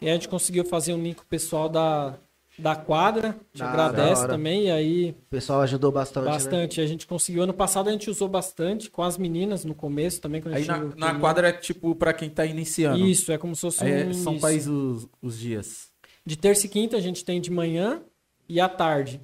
E 0.00 0.06
aí 0.06 0.10
a 0.10 0.14
gente 0.14 0.28
conseguiu 0.28 0.64
fazer 0.64 0.94
um 0.94 1.02
link 1.02 1.16
com 1.16 1.22
o 1.24 1.26
pessoal 1.26 1.68
da, 1.68 2.14
da 2.56 2.76
quadra, 2.76 3.36
te 3.52 3.58
Da- 3.58 3.68
agradece 3.70 4.22
hora. 4.22 4.32
também, 4.34 4.66
e 4.66 4.70
aí 4.70 5.10
O 5.10 5.30
pessoal 5.30 5.60
ajudou 5.62 5.90
bastante. 5.90 6.26
Né? 6.26 6.30
bastante. 6.30 6.80
A 6.80 6.86
gente 6.86 7.06
conseguiu, 7.06 7.42
ano 7.42 7.52
passado 7.54 7.88
a 7.88 7.92
gente 7.92 8.08
usou 8.08 8.28
bastante 8.28 8.88
com 8.90 9.02
as 9.02 9.18
meninas 9.18 9.64
no 9.64 9.74
começo 9.74 10.20
também. 10.20 10.40
Quando 10.40 10.54
a 10.54 10.58
Aí 10.58 10.62
gente 10.62 10.96
na, 10.96 11.12
na 11.12 11.18
quadra 11.18 11.48
é 11.48 11.52
tipo 11.52 11.94
pra 11.96 12.12
quem 12.12 12.30
tá 12.30 12.46
iniciando. 12.46 13.04
Isso, 13.04 13.32
é 13.32 13.38
como 13.38 13.56
se 13.56 13.62
fosse 13.62 13.82
Aí 13.82 14.02
é- 14.02 14.04
um... 14.06 14.14
são 14.14 14.32
isso. 14.34 14.40
quais 14.40 14.68
os, 14.68 15.08
os 15.20 15.36
dias? 15.38 15.89
De 16.24 16.36
terça 16.36 16.66
e 16.66 16.68
quinta 16.68 16.96
a 16.96 17.00
gente 17.00 17.24
tem 17.24 17.40
de 17.40 17.50
manhã 17.50 18.00
e 18.48 18.60
à 18.60 18.68
tarde. 18.68 19.20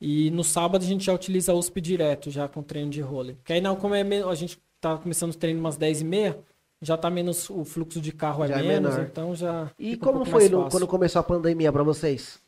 E 0.00 0.30
no 0.32 0.42
sábado 0.42 0.82
a 0.82 0.86
gente 0.86 1.04
já 1.04 1.12
utiliza 1.14 1.52
a 1.52 1.54
USP 1.54 1.80
direto, 1.80 2.30
já 2.30 2.48
com 2.48 2.62
treino 2.62 2.90
de 2.90 3.00
roller. 3.00 3.36
Porque 3.36 3.52
aí 3.52 3.60
não, 3.60 3.76
como 3.76 3.94
é 3.94 4.02
a 4.02 4.34
gente 4.34 4.58
tá 4.80 4.96
começando 4.98 5.30
o 5.32 5.36
treino 5.36 5.60
umas 5.60 5.76
10 5.76 6.00
e 6.00 6.04
meia, 6.04 6.38
já 6.80 6.96
tá 6.96 7.08
menos, 7.08 7.48
o 7.48 7.64
fluxo 7.64 8.00
de 8.00 8.10
carro 8.10 8.42
é, 8.44 8.48
Já 8.48 8.58
é 8.58 8.62
menos, 8.62 8.94
menor. 8.94 9.06
então 9.08 9.34
já. 9.36 9.70
E 9.78 9.92
fica 9.92 10.04
um 10.04 10.12
como 10.12 10.24
pouco 10.24 10.30
foi 10.32 10.40
mais 10.40 10.50
no- 10.50 10.58
fácil. 10.64 10.70
quando 10.80 10.88
começou 10.90 11.20
a 11.20 11.22
pandemia 11.22 11.70
pra 11.72 11.84
vocês? 11.84 12.40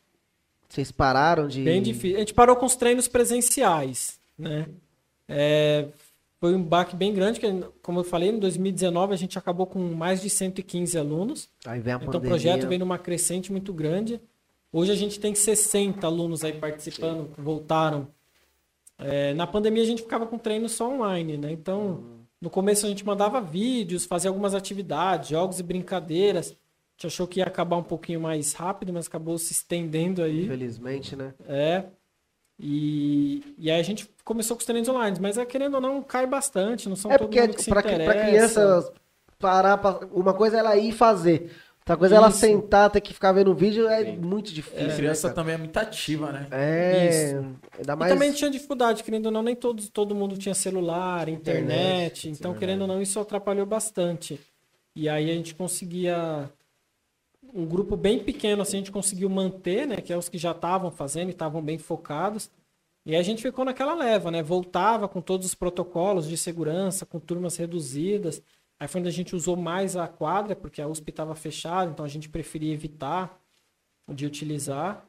Vocês 0.69 0.91
pararam 0.91 1.47
de. 1.47 1.63
Bem 1.63 1.81
difícil. 1.81 2.17
A 2.17 2.21
gente 2.21 2.35
parou 2.35 2.57
com 2.57 2.67
os 2.67 2.75
treinos 2.75 3.07
presenciais, 3.07 4.19
né? 4.37 4.67
É, 5.29 5.87
foi 6.45 6.55
um 6.55 6.63
baque 6.63 6.95
bem 6.95 7.15
grande, 7.15 7.41
que, 7.41 7.47
como 7.81 8.01
eu 8.01 8.05
falei, 8.05 8.29
em 8.29 8.39
2019 8.39 9.15
a 9.15 9.17
gente 9.17 9.39
acabou 9.39 9.67
com 9.67 9.79
mais 9.79 10.21
de 10.21 10.29
115 10.29 10.99
alunos. 10.99 11.49
Aí 11.65 11.81
vem 11.81 11.95
a 11.95 11.97
Então 11.97 12.21
o 12.21 12.23
projeto 12.23 12.69
vem 12.69 12.79
numa 12.79 12.99
crescente 12.99 13.51
muito 13.51 13.73
grande. 13.73 14.21
Hoje 14.71 14.93
a 14.93 14.95
gente 14.95 15.19
tem 15.19 15.35
60 15.35 16.07
alunos 16.07 16.45
aí 16.45 16.53
participando, 16.53 17.33
que 17.33 17.41
voltaram. 17.41 18.09
É, 18.99 19.33
na 19.33 19.47
pandemia 19.47 19.83
a 19.83 19.87
gente 19.87 20.03
ficava 20.03 20.27
com 20.27 20.37
treino 20.37 20.69
só 20.69 20.93
online, 20.93 21.39
né? 21.39 21.51
Então, 21.51 22.05
no 22.39 22.51
começo 22.51 22.85
a 22.85 22.91
gente 22.91 23.07
mandava 23.07 23.41
vídeos, 23.41 24.05
fazia 24.05 24.29
algumas 24.29 24.55
atividades, 24.55 25.31
jogos 25.31 25.61
e 25.61 25.63
brincadeiras. 25.63 26.51
A 26.51 26.53
gente 26.93 27.07
achou 27.07 27.27
que 27.27 27.41
ia 27.41 27.47
acabar 27.47 27.79
um 27.79 27.83
pouquinho 27.83 28.21
mais 28.21 28.53
rápido, 28.53 28.93
mas 28.93 29.07
acabou 29.07 29.39
se 29.39 29.55
estendendo 29.55 30.23
aí. 30.23 30.45
Infelizmente, 30.45 31.17
né? 31.17 31.33
É. 31.49 31.85
E, 32.59 33.55
e 33.59 33.71
aí 33.71 33.81
a 33.81 33.83
gente 33.83 34.09
começou 34.25 34.57
com 34.57 34.61
os 34.61 34.67
treinos 34.67 34.89
online, 34.89 35.19
mas 35.21 35.37
é, 35.37 35.45
querendo 35.45 35.75
ou 35.75 35.81
não, 35.81 36.03
cai 36.03 36.27
bastante, 36.27 36.89
não 36.89 36.97
são 36.97 37.11
É 37.11 37.19
todo 37.19 37.27
porque 37.27 37.41
mundo 37.41 37.55
que 37.55 37.63
se 37.65 37.71
pra, 37.71 37.83
pra 37.83 37.93
criança 38.27 38.93
parar, 39.39 39.77
pra- 39.79 40.01
uma 40.13 40.33
coisa 40.33 40.57
é 40.57 40.61
ela 40.61 40.77
ir 40.77 40.93
fazer. 40.93 41.51
Outra 41.81 41.99
coisa 41.99 42.15
é 42.15 42.17
ela 42.17 42.31
sentar, 42.31 42.89
ter 42.91 43.01
que 43.03 43.13
ficar 43.13 43.33
vendo 43.33 43.51
o 43.51 43.55
vídeo, 43.55 43.87
é 43.87 44.05
muito 44.17 44.51
difícil. 44.55 44.85
E 44.87 44.89
né, 44.89 44.97
criança 44.97 45.29
cara? 45.29 45.35
também 45.35 45.55
é 45.55 45.59
muito 45.59 45.77
ativa, 45.77 46.33
né? 46.33 46.47
É, 46.51 47.09
Isso. 47.11 47.57
ainda 47.79 47.93
E 47.93 47.97
mais. 47.97 48.13
também 48.13 48.33
tinha 48.33 48.49
dificuldade, 48.51 49.03
querendo 49.05 49.27
ou 49.27 49.33
não, 49.33 49.43
nem 49.43 49.55
todos, 49.55 49.91
todo 49.91 50.15
mundo 50.15 50.35
tinha 50.39 50.55
celular, 50.55 51.29
internet, 51.29 51.67
Internet, 51.69 52.29
então, 52.31 52.55
querendo 52.55 52.83
ou 52.83 52.87
não, 52.89 53.03
isso 53.03 53.21
atrapalhou 53.21 53.67
bastante. 53.67 54.41
E 54.97 55.09
aí 55.11 55.31
a 55.31 55.35
gente 55.35 55.55
conseguia 55.55 56.49
um 57.55 57.65
grupo 57.65 57.97
bem 57.97 58.19
pequeno, 58.19 58.63
assim, 58.63 58.79
a 58.79 58.81
gente 58.81 58.91
conseguiu 58.91 59.31
manter, 59.31 59.87
né, 59.87 59.97
que 59.97 60.13
é 60.13 60.19
os 60.19 60.29
que 60.29 60.37
já 60.37 60.51
estavam 60.51 60.91
fazendo 60.91 61.29
e 61.29 61.31
estavam 61.31 61.63
bem 61.63 61.79
focados. 61.79 62.51
E 63.07 63.15
a 63.15 63.23
gente 63.23 63.43
ficou 63.43 63.65
naquela 63.65 63.95
leva, 63.95 64.31
né, 64.31 64.43
voltava 64.43 65.07
com 65.07 65.21
todos 65.21 65.47
os 65.47 65.55
protocolos 65.55 66.27
de 66.27 66.37
segurança, 66.37 67.07
com 67.07 67.21
turmas 67.21 67.57
reduzidas. 67.57 68.43
Aí 68.79 68.89
foi 68.89 69.01
onde 69.01 69.09
a 69.09 69.13
gente 69.13 69.37
usou 69.37 69.57
mais 69.57 69.97
a 69.97 70.09
quadra, 70.09 70.57
porque 70.57 70.83
a 70.83 70.89
USP 70.89 71.11
estava 71.11 71.35
fechada, 71.37 71.91
então 71.91 72.05
a 72.05 72.09
gente 72.09 72.29
preferia 72.29 72.75
evitar 72.75 73.41
de 74.13 74.27
utilizar. 74.27 75.07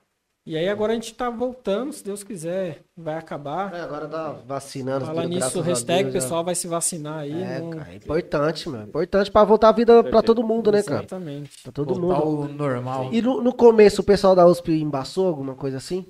E 0.48 0.56
aí 0.56 0.70
agora 0.70 0.92
a 0.92 0.96
gente 0.96 1.12
tá 1.16 1.28
voltando, 1.28 1.92
se 1.92 2.04
Deus 2.04 2.24
quiser, 2.24 2.84
vai 2.96 3.16
acabar. 3.16 3.74
É, 3.74 3.82
agora 3.82 4.08
tá 4.08 4.32
vacinando. 4.46 5.04
Fala 5.04 5.26
nisso, 5.26 5.60
a 5.60 5.64
hashtag 5.64 6.04
Deus, 6.12 6.14
pessoal 6.24 6.44
vai 6.44 6.54
se 6.54 6.68
vacinar 6.68 7.20
aí. 7.22 7.42
É, 7.42 7.60
não- 7.60 7.72
cara, 7.72 7.92
é 7.92 7.96
importante, 7.96 8.70
mano. 8.70 8.84
Importante 8.84 9.32
pra 9.32 9.44
voltar 9.44 9.70
a 9.70 9.72
vida 9.72 10.04
pra 10.04 10.22
todo 10.22 10.44
mundo, 10.44 10.72
né, 10.72 10.84
cara? 10.84 11.00
Exatamente. 11.00 11.64
Pra 11.64 11.72
todo 11.72 11.96
Voltar 11.96 12.24
mundo. 12.24 12.44
ao 12.44 12.48
normal. 12.48 13.10
E 13.12 13.24
no, 13.24 13.42
no 13.42 13.52
começo 13.52 14.02
o 14.02 14.06
pessoal 14.06 14.36
da 14.36 14.46
USP 14.46 14.72
embaçou 14.80 15.28
alguma 15.28 15.56
coisa 15.56 15.78
assim? 15.78 16.06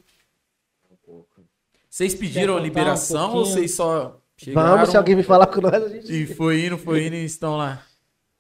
Vocês 1.90 2.14
pediram 2.14 2.56
a 2.56 2.58
contar 2.58 2.62
um 2.62 2.66
liberação 2.66 3.34
ou 3.36 3.46
vocês 3.46 3.74
só 3.74 4.20
chegaram 4.36 4.72
Vamos, 4.74 4.90
se 4.90 4.98
alguém 4.98 5.16
me 5.16 5.24
falar 5.24 5.48
com 5.48 5.62
nós, 5.62 5.76
a 5.82 5.88
gente. 5.88 6.12
e 6.14 6.28
foi 6.28 6.66
indo, 6.66 6.78
foi 6.78 7.08
indo 7.08 7.16
e 7.16 7.24
estão 7.24 7.56
lá? 7.56 7.82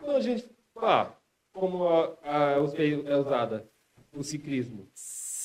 Então, 0.03 0.19
gente, 0.19 0.45
ah, 0.75 1.07
como 1.53 1.87
a, 1.87 2.55
a 2.55 2.59
USP 2.59 3.01
é 3.07 3.15
usada? 3.15 3.65
O 4.13 4.21
ciclismo. 4.23 4.89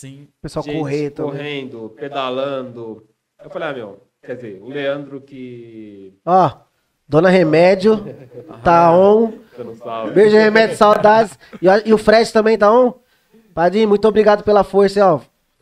Sim. 0.01 0.29
O 0.39 0.41
pessoal 0.41 0.65
Gente 0.65 0.79
correr 0.79 1.11
também. 1.11 1.33
correndo, 1.33 1.95
pedalando. 1.95 3.07
Eu 3.45 3.51
falei, 3.51 3.69
ah, 3.69 3.73
meu, 3.75 4.03
quer 4.23 4.37
dizer, 4.37 4.59
o 4.63 4.69
Leandro 4.71 5.21
que. 5.21 6.15
Ó, 6.25 6.57
Dona 7.07 7.29
Remédio 7.29 8.03
tá 8.65 8.97
on. 8.97 9.31
Beijo, 10.15 10.39
Remédio, 10.39 10.75
saudades. 10.75 11.39
E, 11.61 11.67
e 11.85 11.93
o 11.93 11.99
Fred 11.99 12.33
também 12.33 12.57
tá 12.57 12.73
on? 12.73 12.95
Padinho, 13.53 13.89
muito 13.89 14.09
obrigado 14.09 14.43
pela 14.43 14.65
força, 14.65 15.07
ó. 15.07 15.21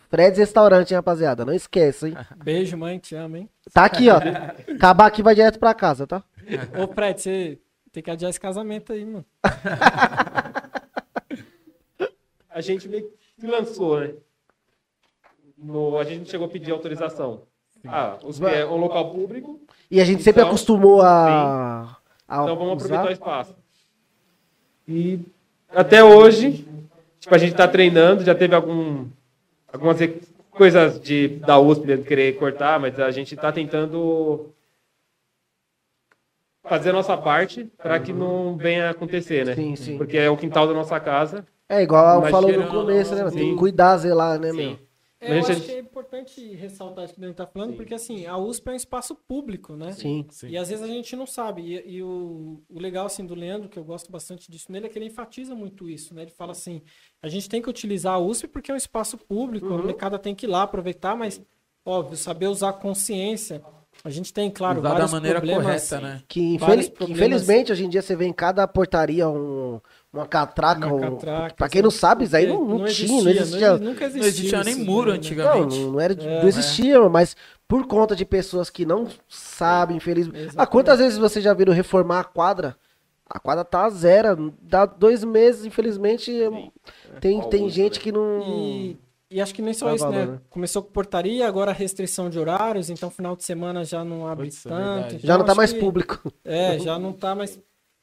Fred's 0.09 0.39
Restaurante, 0.39 0.93
hein, 0.93 0.97
rapaziada. 0.97 1.45
Não 1.45 1.53
esqueça, 1.53 2.09
hein? 2.09 2.17
Beijo, 2.45 2.79
mãe, 2.79 2.97
te 2.97 3.17
amo, 3.17 3.39
hein? 3.39 3.49
Tá 3.73 3.87
aqui, 3.87 4.09
ó. 4.09 4.21
Acabar 4.73 5.07
aqui 5.07 5.21
vai 5.21 5.35
direto 5.35 5.59
pra 5.59 5.75
casa, 5.75 6.07
tá? 6.07 6.23
Ô, 6.81 6.87
Fred, 6.95 7.21
você 7.21 7.59
tem 7.91 8.05
que 8.05 8.11
adiar 8.11 8.31
esse 8.31 8.39
casamento 8.39 8.93
aí, 8.93 9.05
mano. 9.05 9.25
A 12.49 12.61
gente 12.61 12.89
meio 12.89 13.11
que 13.39 13.47
lançou, 13.47 14.01
né? 14.01 14.15
No, 15.61 15.99
a 15.99 16.05
gente 16.05 16.19
não 16.21 16.27
chegou 16.27 16.47
a 16.47 16.51
pedir 16.51 16.71
autorização. 16.73 17.43
Ah, 17.87 18.17
os, 18.23 18.41
é 18.41 18.65
um 18.67 18.77
local 18.77 19.11
público, 19.11 19.61
E 19.91 20.01
a 20.01 20.05
gente 20.05 20.23
sempre 20.23 20.41
Então, 20.43 20.49
acostumou 20.51 21.01
a. 21.03 21.97
a 22.29 22.43
então 22.43 22.57
vamos 22.57 22.83
usar. 22.85 23.01
aproveitar 23.01 23.09
o 23.09 23.13
espaço. 23.13 23.57
E 24.87 25.21
até 25.71 26.03
hoje, 26.03 26.67
tipo, 27.21 27.35
a 27.35 27.39
gente 27.39 27.55
tá 27.55 27.69
treinando, 27.69 28.25
já 28.25 28.35
teve 28.35 28.55
algum, 28.55 29.07
algumas 29.73 29.99
coisas 30.51 31.01
de, 31.01 31.29
da 31.29 31.59
USP 31.59 31.87
de 31.87 31.99
querer 32.03 32.37
cortar, 32.39 32.81
mas 32.81 32.99
a 32.99 33.11
gente 33.11 33.37
tá 33.37 33.53
tentando 33.53 34.47
fazer 36.65 36.91
a 36.91 36.95
nossa 36.95 37.17
parte 37.17 37.65
para 37.79 37.99
que 38.01 38.13
não 38.13 38.57
venha 38.57 38.91
acontecer, 38.91 39.45
né? 39.47 39.55
Sim, 39.55 39.77
sim. 39.77 39.99
Porque 39.99 40.17
é 40.19 40.29
o 40.29 40.37
quintal 40.37 40.67
da 40.67 40.75
nossa 40.75 40.99
casa. 41.01 41.47
É 41.69 41.83
igual 41.83 42.17
eu 42.17 42.21
Mas 42.23 42.31
falou 42.31 42.53
no 42.53 42.67
começo, 42.67 43.15
né? 43.15 43.23
mano? 43.25 43.35
Tem 43.35 43.45
sim. 43.45 43.51
que 43.53 43.57
cuidar, 43.59 43.97
zelar, 43.99 44.39
né, 44.39 44.53
meu? 44.53 44.88
Sim. 45.21 45.27
É, 45.27 45.35
eu 45.37 45.41
acho 45.41 45.61
que 45.63 45.73
é 45.73 45.79
importante 45.81 46.55
ressaltar 46.55 47.05
isso 47.05 47.15
que 47.15 47.23
a 47.25 47.27
gente 47.27 47.35
tá 47.37 47.47
falando, 47.47 47.75
porque 47.75 47.93
assim, 47.93 48.25
a 48.27 48.37
USP 48.39 48.69
é 48.69 48.73
um 48.73 48.77
espaço 48.77 49.17
público, 49.17 49.75
né? 49.75 49.91
Sim. 49.93 50.25
Sim. 50.31 50.49
E 50.49 50.57
às 50.57 50.69
vezes 50.69 50.85
a 50.85 50.87
gente 50.87 51.17
não 51.17 51.27
sabe. 51.27 51.63
E, 51.63 51.97
e 51.97 52.03
o, 52.05 52.63
o 52.69 52.79
legal 52.79 53.07
assim 53.07 53.27
do 53.27 53.35
Leandro, 53.35 53.69
que 53.69 53.79
eu 53.79 53.85
gosto 53.85 54.13
bastante 54.13 54.49
disso 54.51 54.71
nele, 54.71 54.87
é 54.87 54.89
que 54.89 54.97
ele 54.99 55.07
enfatiza 55.07 55.55
muito 55.57 55.89
isso, 55.91 56.15
né? 56.15 56.23
Ele 56.23 56.31
fala 56.31 56.53
assim: 56.53 56.83
a 57.21 57.29
gente 57.29 57.49
tem 57.49 57.61
que 57.61 57.69
utilizar 57.69 58.15
a 58.15 58.19
USP 58.19 58.47
porque 58.47 58.71
é 58.71 58.75
um 58.75 58.77
espaço 58.77 59.19
público, 59.19 59.67
Uhum. 59.67 59.75
a 59.75 59.79
molecada 59.79 60.19
tem 60.21 60.35
que 60.37 60.47
ir 60.47 60.49
lá 60.49 60.63
aproveitar, 60.63 61.17
mas 61.17 61.41
óbvio, 61.85 62.17
saber 62.17 62.47
usar 62.47 62.75
consciência. 62.75 63.61
A 64.05 64.11
gente 64.11 64.33
tem, 64.33 64.49
claro, 64.49 64.79
Usar 64.79 64.89
da 64.91 64.95
vários 64.95 65.13
maneira 65.13 65.41
problemas. 65.41 65.65
correta, 65.65 66.01
né? 66.01 66.23
Que 66.29 66.55
infeliz- 66.55 66.93
infelizmente 67.01 67.73
hoje 67.73 67.85
em 67.85 67.89
dia 67.89 68.01
você 68.03 68.15
vê 68.15 68.27
em 68.27 68.33
cada 68.33 68.69
portaria 68.69 69.29
um, 69.29 69.81
uma 70.13 70.27
catraca. 70.27 70.87
Uma 70.87 70.95
um- 70.95 71.01
catraca, 71.01 71.55
pra 71.55 71.69
quem 71.69 71.83
não 71.83 71.91
sabe, 71.91 72.25
isso 72.25 72.37
aí 72.37 72.47
porque 72.47 72.59
não, 72.65 72.79
não 72.79 72.87
tinha, 72.87 73.23
não 73.23 73.31
existia. 73.31 73.71
Não, 73.73 73.79
nunca 73.79 74.05
existia. 74.05 74.21
Não 74.23 74.29
existia 74.29 74.65
nem 74.65 74.75
isso, 74.75 74.85
muro 74.85 75.07
né? 75.07 75.13
Não, 75.13 75.17
antigamente. 75.17 75.79
não, 75.81 76.01
era, 76.01 76.13
É, 76.15 76.41
não 76.43 76.49
existia, 76.49 77.09
mas 77.09 77.37
por 77.67 77.87
conta 77.87 78.17
de 78.17 78.25
pessoas 78.25 78.71
que 78.71 78.87
não 78.87 79.07
sabem, 79.29 79.97
infelizmente. 79.99 80.55
Ah, 80.57 80.67
quantas 80.67 80.99
vezes 80.99 81.19
você 81.19 81.41
já 81.41 81.53
viram 81.53 81.73
reformar 81.73 82.21
a 82.21 82.25
quadra? 82.25 82.77
A 83.29 83.39
quadra 83.39 83.63
tá 83.65 83.89
zero, 83.91 84.55
dá 84.63 84.87
dois 84.87 85.23
meses, 85.23 85.67
infelizmente. 85.67 86.33
Tem, 87.21 87.41
tem 87.51 87.69
gente 87.69 88.01
que 88.01 88.11
não. 88.11 88.41
E, 88.49 88.99
e 89.31 89.39
acho 89.43 89.53
que 89.55 89.61
nem 89.61 89.75
só 89.75 89.95
isso, 89.95 90.03
valor, 90.05 90.17
né? 90.17 90.27
né? 90.33 90.41
Começou 90.49 90.83
com 90.83 90.91
portaria, 90.91 91.47
agora 91.47 91.71
restrição 91.71 92.31
de 92.31 92.39
horários, 92.39 92.89
então 92.89 93.11
final 93.11 93.37
de 93.37 93.45
semana 93.45 93.85
já 93.85 94.03
não 94.03 94.27
abre 94.27 94.47
Putz, 94.47 94.65
é 94.65 94.69
tanto. 94.71 95.07
então 95.17 95.21
Já 95.23 95.37
não 95.37 95.45
tá 95.45 95.55
mais 95.55 95.73
que- 95.75 95.79
público. 95.79 96.33
É, 96.43 96.79
já 96.79 96.99
não 96.99 97.13
tá 97.13 97.35
mais. 97.35 97.61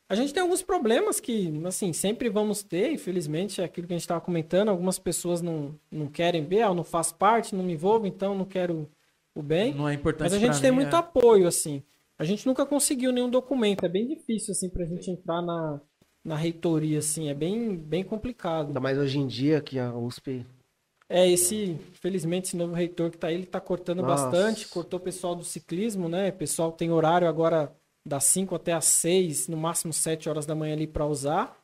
A 0.08 0.14
gente 0.14 0.34
tem 0.34 0.42
alguns 0.42 0.62
problemas 0.62 1.20
que, 1.20 1.52
assim, 1.66 1.92
sempre 1.92 2.30
vamos 2.30 2.62
ter, 2.62 2.92
infelizmente, 2.92 3.60
é 3.60 3.64
aquilo 3.64 3.88
que 3.88 3.94
a 3.94 3.98
gente 3.98 4.04
estava 4.04 4.22
comentando, 4.22 4.70
algumas 4.70 5.00
pessoas 5.00 5.42
não, 5.42 5.80
não 5.92 6.08
querem 6.08 6.46
ver, 6.46 6.62
ah, 6.62 6.68
eu 6.68 6.76
não 6.76 6.84
faço 6.84 7.16
parte, 7.16 7.56
não 7.56 7.64
me 7.64 7.74
envolvo, 7.74 8.06
então 8.06 8.36
não 8.36 8.46
quero 8.46 8.88
o 9.34 9.42
bem. 9.42 9.74
Não 9.74 9.90
é 9.90 9.96
importante 9.96 10.32
Mas 10.32 10.34
a 10.34 10.38
gente 10.40 10.62
tem 10.62 10.70
mim, 10.70 10.78
muito 10.78 10.96
é. 10.96 11.00
apoio, 11.00 11.48
assim. 11.48 11.82
A 12.20 12.24
gente 12.24 12.46
nunca 12.46 12.66
conseguiu 12.68 13.12
nenhum 13.12 13.30
documento, 13.30 13.84
é 13.84 13.90
bem 13.90 14.08
difícil, 14.08 14.52
assim, 14.52 14.70
pra 14.70 14.86
gente 14.86 15.10
entrar 15.10 15.42
na, 15.42 15.82
na 16.24 16.36
reitoria, 16.36 17.00
assim, 17.00 17.30
é 17.30 17.34
bem, 17.34 17.76
bem 17.76 18.04
complicado. 18.04 18.68
Ainda 18.68 18.80
mais 18.80 19.00
hoje 19.00 19.18
em 19.18 19.26
dia 19.26 19.60
que 19.60 19.80
a 19.80 19.92
USP. 19.92 20.46
É, 21.10 21.28
esse, 21.28 21.80
felizmente, 21.94 22.48
esse 22.48 22.58
novo 22.58 22.74
reitor 22.74 23.10
que 23.10 23.18
tá 23.18 23.28
aí, 23.28 23.36
ele 23.36 23.46
tá 23.46 23.60
cortando 23.60 24.04
Nossa. 24.04 24.26
bastante, 24.26 24.68
cortou 24.68 25.00
o 25.00 25.04
pessoal 25.04 25.36
do 25.36 25.44
ciclismo, 25.44 26.08
né? 26.08 26.30
O 26.30 26.34
pessoal 26.34 26.72
tem 26.72 26.92
horário 26.92 27.28
agora 27.28 27.76
das 28.06 28.24
5 28.26 28.54
até 28.56 28.74
as 28.74 28.86
6, 28.86 29.48
no 29.48 29.58
máximo 29.58 29.92
7 29.92 30.30
horas 30.30 30.46
da 30.46 30.54
manhã 30.54 30.74
ali 30.74 30.86
para 30.88 31.06
usar. 31.06 31.58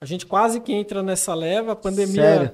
A 0.00 0.06
gente 0.06 0.26
quase 0.26 0.60
que 0.60 0.72
entra 0.72 1.02
nessa 1.02 1.34
leva, 1.34 1.72
a 1.72 1.76
pandemia, 1.76 2.14
Sério? 2.22 2.50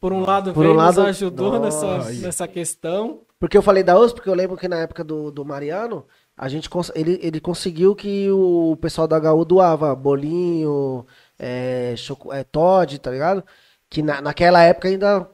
por 0.00 0.12
um 0.12 0.20
lado, 0.20 0.52
Por 0.52 0.60
veio 0.62 0.74
um 0.74 0.76
lado- 0.76 1.00
nos 1.00 1.08
ajudou 1.10 1.58
nessa, 1.60 1.98
Nossa. 1.98 2.12
nessa 2.12 2.48
questão. 2.48 3.20
Porque 3.38 3.56
eu 3.56 3.62
falei 3.62 3.82
da 3.82 3.98
USP, 3.98 4.16
porque 4.16 4.28
eu 4.30 4.34
lembro 4.34 4.56
que 4.56 4.68
na 4.68 4.78
época 4.78 5.02
do, 5.02 5.30
do 5.30 5.44
Mariano, 5.44 6.04
a 6.36 6.48
gente 6.48 6.68
ele, 6.94 7.18
ele 7.22 7.40
conseguiu 7.40 7.94
que 7.94 8.30
o 8.30 8.76
pessoal 8.80 9.08
da 9.08 9.18
HU 9.32 9.44
doava 9.44 9.94
bolinho, 9.94 11.04
é, 11.38 11.94
choco, 11.96 12.32
é, 12.32 12.44
Todd, 12.44 12.98
tá 13.00 13.10
ligado? 13.10 13.42
Que 13.90 14.00
na, 14.02 14.20
naquela 14.20 14.62
época 14.62 14.88
ainda 14.88 15.28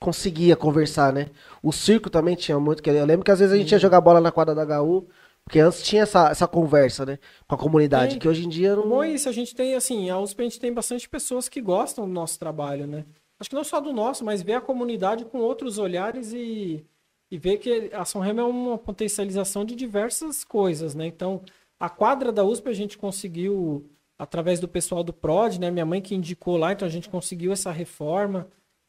conseguia 0.00 0.54
conversar, 0.54 1.12
né? 1.12 1.28
O 1.62 1.72
circo 1.72 2.10
também 2.10 2.36
tinha 2.36 2.58
muito. 2.60 2.86
Eu 2.88 3.06
lembro 3.06 3.24
que 3.24 3.30
às 3.30 3.38
vezes 3.38 3.54
a 3.54 3.56
gente 3.56 3.72
ia 3.72 3.78
jogar 3.78 4.00
bola 4.02 4.20
na 4.20 4.30
quadra 4.30 4.54
da 4.54 4.82
HU, 4.82 5.08
porque 5.46 5.60
antes 5.60 5.80
tinha 5.80 6.02
essa, 6.02 6.28
essa 6.28 6.48
conversa, 6.48 7.06
né? 7.06 7.20
Com 7.46 7.54
a 7.54 7.58
comunidade, 7.58 8.12
Tem. 8.12 8.18
que 8.18 8.26
hoje 8.26 8.44
em 8.44 8.48
dia 8.48 8.74
não. 8.74 8.88
Bom, 8.88 9.04
é 9.04 9.12
isso, 9.12 9.28
a 9.28 9.32
gente 9.32 9.54
tem, 9.54 9.76
assim, 9.76 10.10
a 10.10 10.18
USP 10.18 10.40
a 10.40 10.44
gente 10.44 10.58
tem 10.58 10.72
bastante 10.72 11.08
pessoas 11.08 11.48
que 11.48 11.60
gostam 11.60 12.04
do 12.04 12.12
nosso 12.12 12.36
trabalho, 12.36 12.84
né? 12.84 13.04
Acho 13.38 13.50
que 13.50 13.54
não 13.54 13.62
só 13.62 13.80
do 13.80 13.92
nosso, 13.92 14.24
mas 14.24 14.42
ver 14.42 14.54
a 14.54 14.60
comunidade 14.60 15.24
com 15.24 15.38
outros 15.38 15.78
olhares 15.78 16.32
e, 16.32 16.84
e 17.30 17.38
ver 17.38 17.58
que 17.58 17.90
a 17.92 18.04
São 18.04 18.20
Remo 18.20 18.40
é 18.40 18.44
uma 18.44 18.76
potencialização 18.76 19.64
de 19.64 19.76
diversas 19.76 20.42
coisas, 20.42 20.96
né? 20.96 21.06
Então, 21.06 21.40
a 21.78 21.88
quadra 21.88 22.32
da 22.32 22.42
USP 22.42 22.68
a 22.68 22.72
gente 22.72 22.98
conseguiu, 22.98 23.88
através 24.18 24.58
do 24.58 24.66
pessoal 24.66 25.04
do 25.04 25.12
PROD, 25.12 25.60
né? 25.60 25.70
Minha 25.70 25.86
mãe 25.86 26.02
que 26.02 26.16
indicou 26.16 26.56
lá, 26.56 26.72
então 26.72 26.88
a 26.88 26.90
gente 26.90 27.08
conseguiu 27.08 27.52
essa 27.52 27.70
reforma. 27.70 28.48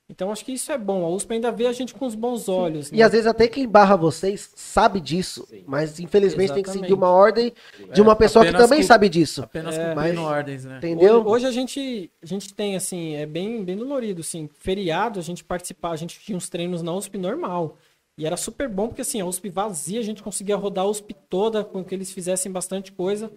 Então, 0.09 0.31
acho 0.31 0.45
que 0.45 0.53
isso 0.53 0.71
é 0.71 0.77
bom. 0.77 1.03
A 1.05 1.09
USP 1.09 1.33
ainda 1.33 1.51
vê 1.51 1.67
a 1.67 1.73
gente 1.73 1.93
com 1.93 2.05
os 2.05 2.15
bons 2.15 2.47
olhos, 2.47 2.89
né? 2.89 2.97
E 2.97 3.03
às 3.03 3.11
vezes 3.11 3.27
até 3.27 3.45
quem 3.45 3.67
barra 3.67 3.97
vocês 3.97 4.51
sabe 4.55 5.01
disso, 5.01 5.45
mas 5.65 5.99
infelizmente 5.99 6.53
tem 6.53 6.63
que 6.63 6.69
seguir 6.69 6.85
Exatamente. 6.85 6.93
uma 6.93 7.11
ordem 7.11 7.53
de 7.93 8.01
uma 8.01 8.15
pessoa 8.15 8.45
que 8.45 8.53
também 8.53 8.81
sabe 8.83 9.09
disso. 9.09 9.43
Apenas 9.43 9.77
É, 9.77 9.89
cumprindo 9.93 10.21
mas- 10.21 10.31
ordens, 10.31 10.63
né? 10.63 10.77
Entendeu? 10.77 11.17
Hoje, 11.21 11.27
hoje 11.29 11.45
a 11.47 11.51
gente 11.51 12.09
a 12.23 12.25
gente 12.25 12.53
tem 12.53 12.77
assim, 12.77 13.15
é 13.15 13.25
bem 13.25 13.63
bem 13.65 13.75
dolorido, 13.75 14.21
assim, 14.21 14.49
feriado, 14.59 15.19
a 15.19 15.23
gente 15.23 15.43
participar, 15.43 15.91
a 15.91 15.97
gente 15.97 16.17
tinha 16.21 16.37
uns 16.37 16.47
treinos 16.47 16.81
na 16.81 16.93
USP 16.93 17.17
normal. 17.17 17.75
E 18.17 18.25
era 18.25 18.37
super 18.37 18.69
bom 18.69 18.87
porque 18.87 19.01
assim, 19.01 19.19
a 19.19 19.25
USP 19.25 19.49
vazia, 19.49 19.99
a 19.99 20.03
gente 20.03 20.23
conseguia 20.23 20.55
rodar 20.55 20.85
a 20.85 20.87
USP 20.87 21.13
toda 21.29 21.65
com 21.65 21.83
que 21.83 21.93
eles 21.93 22.11
fizessem 22.13 22.49
bastante 22.49 22.93
coisa. 22.93 23.29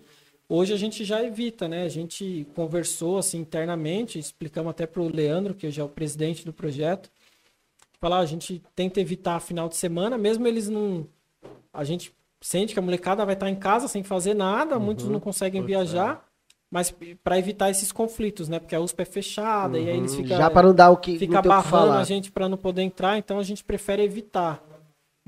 Hoje 0.53 0.75
a 0.75 0.77
gente 0.77 1.05
já 1.05 1.23
evita, 1.23 1.69
né? 1.69 1.85
A 1.85 1.89
gente 1.89 2.45
conversou 2.57 3.19
assim 3.19 3.39
internamente, 3.39 4.19
explicamos 4.19 4.69
até 4.69 4.85
pro 4.85 5.07
Leandro, 5.07 5.55
que 5.55 5.65
hoje 5.65 5.81
é 5.81 5.85
o 5.85 5.89
presidente 5.89 6.45
do 6.45 6.53
projeto. 6.53 7.09
Falar, 8.01 8.19
a 8.19 8.27
gente 8.27 8.61
tenta 8.75 9.01
evitar 9.01 9.39
final 9.39 9.69
de 9.69 9.77
semana, 9.77 10.19
mesmo 10.19 10.49
eles 10.49 10.69
não 10.69 11.07
a 11.73 11.85
gente 11.85 12.13
sente 12.41 12.73
que 12.73 12.81
a 12.81 12.83
molecada 12.83 13.25
vai 13.25 13.35
estar 13.35 13.49
em 13.49 13.55
casa 13.55 13.87
sem 13.87 14.03
fazer 14.03 14.35
nada, 14.35 14.77
muitos 14.77 15.07
não 15.07 15.21
conseguem 15.21 15.63
viajar, 15.63 16.27
mas 16.69 16.93
para 17.23 17.39
evitar 17.39 17.71
esses 17.71 17.93
conflitos, 17.93 18.49
né? 18.49 18.59
Porque 18.59 18.75
a 18.75 18.81
USP 18.81 19.03
é 19.03 19.05
fechada 19.05 19.79
e 19.79 19.89
aí 19.89 19.99
eles 19.99 20.17
ficam 20.17 20.37
Já 20.37 20.51
para 20.51 20.67
não 20.67 20.75
dar 20.75 20.91
o 20.91 20.97
que 20.97 21.17
fica 21.17 21.35
não 21.35 21.43
ter 21.43 21.49
o 21.49 21.53
que 21.53 21.57
barrando 21.57 21.71
falar. 21.71 22.01
a 22.01 22.05
gente 22.05 22.33
para 22.33 22.49
não 22.49 22.57
poder 22.57 22.83
entrar, 22.83 23.17
então 23.19 23.39
a 23.39 23.45
gente 23.45 23.63
prefere 23.63 24.03
evitar. 24.03 24.61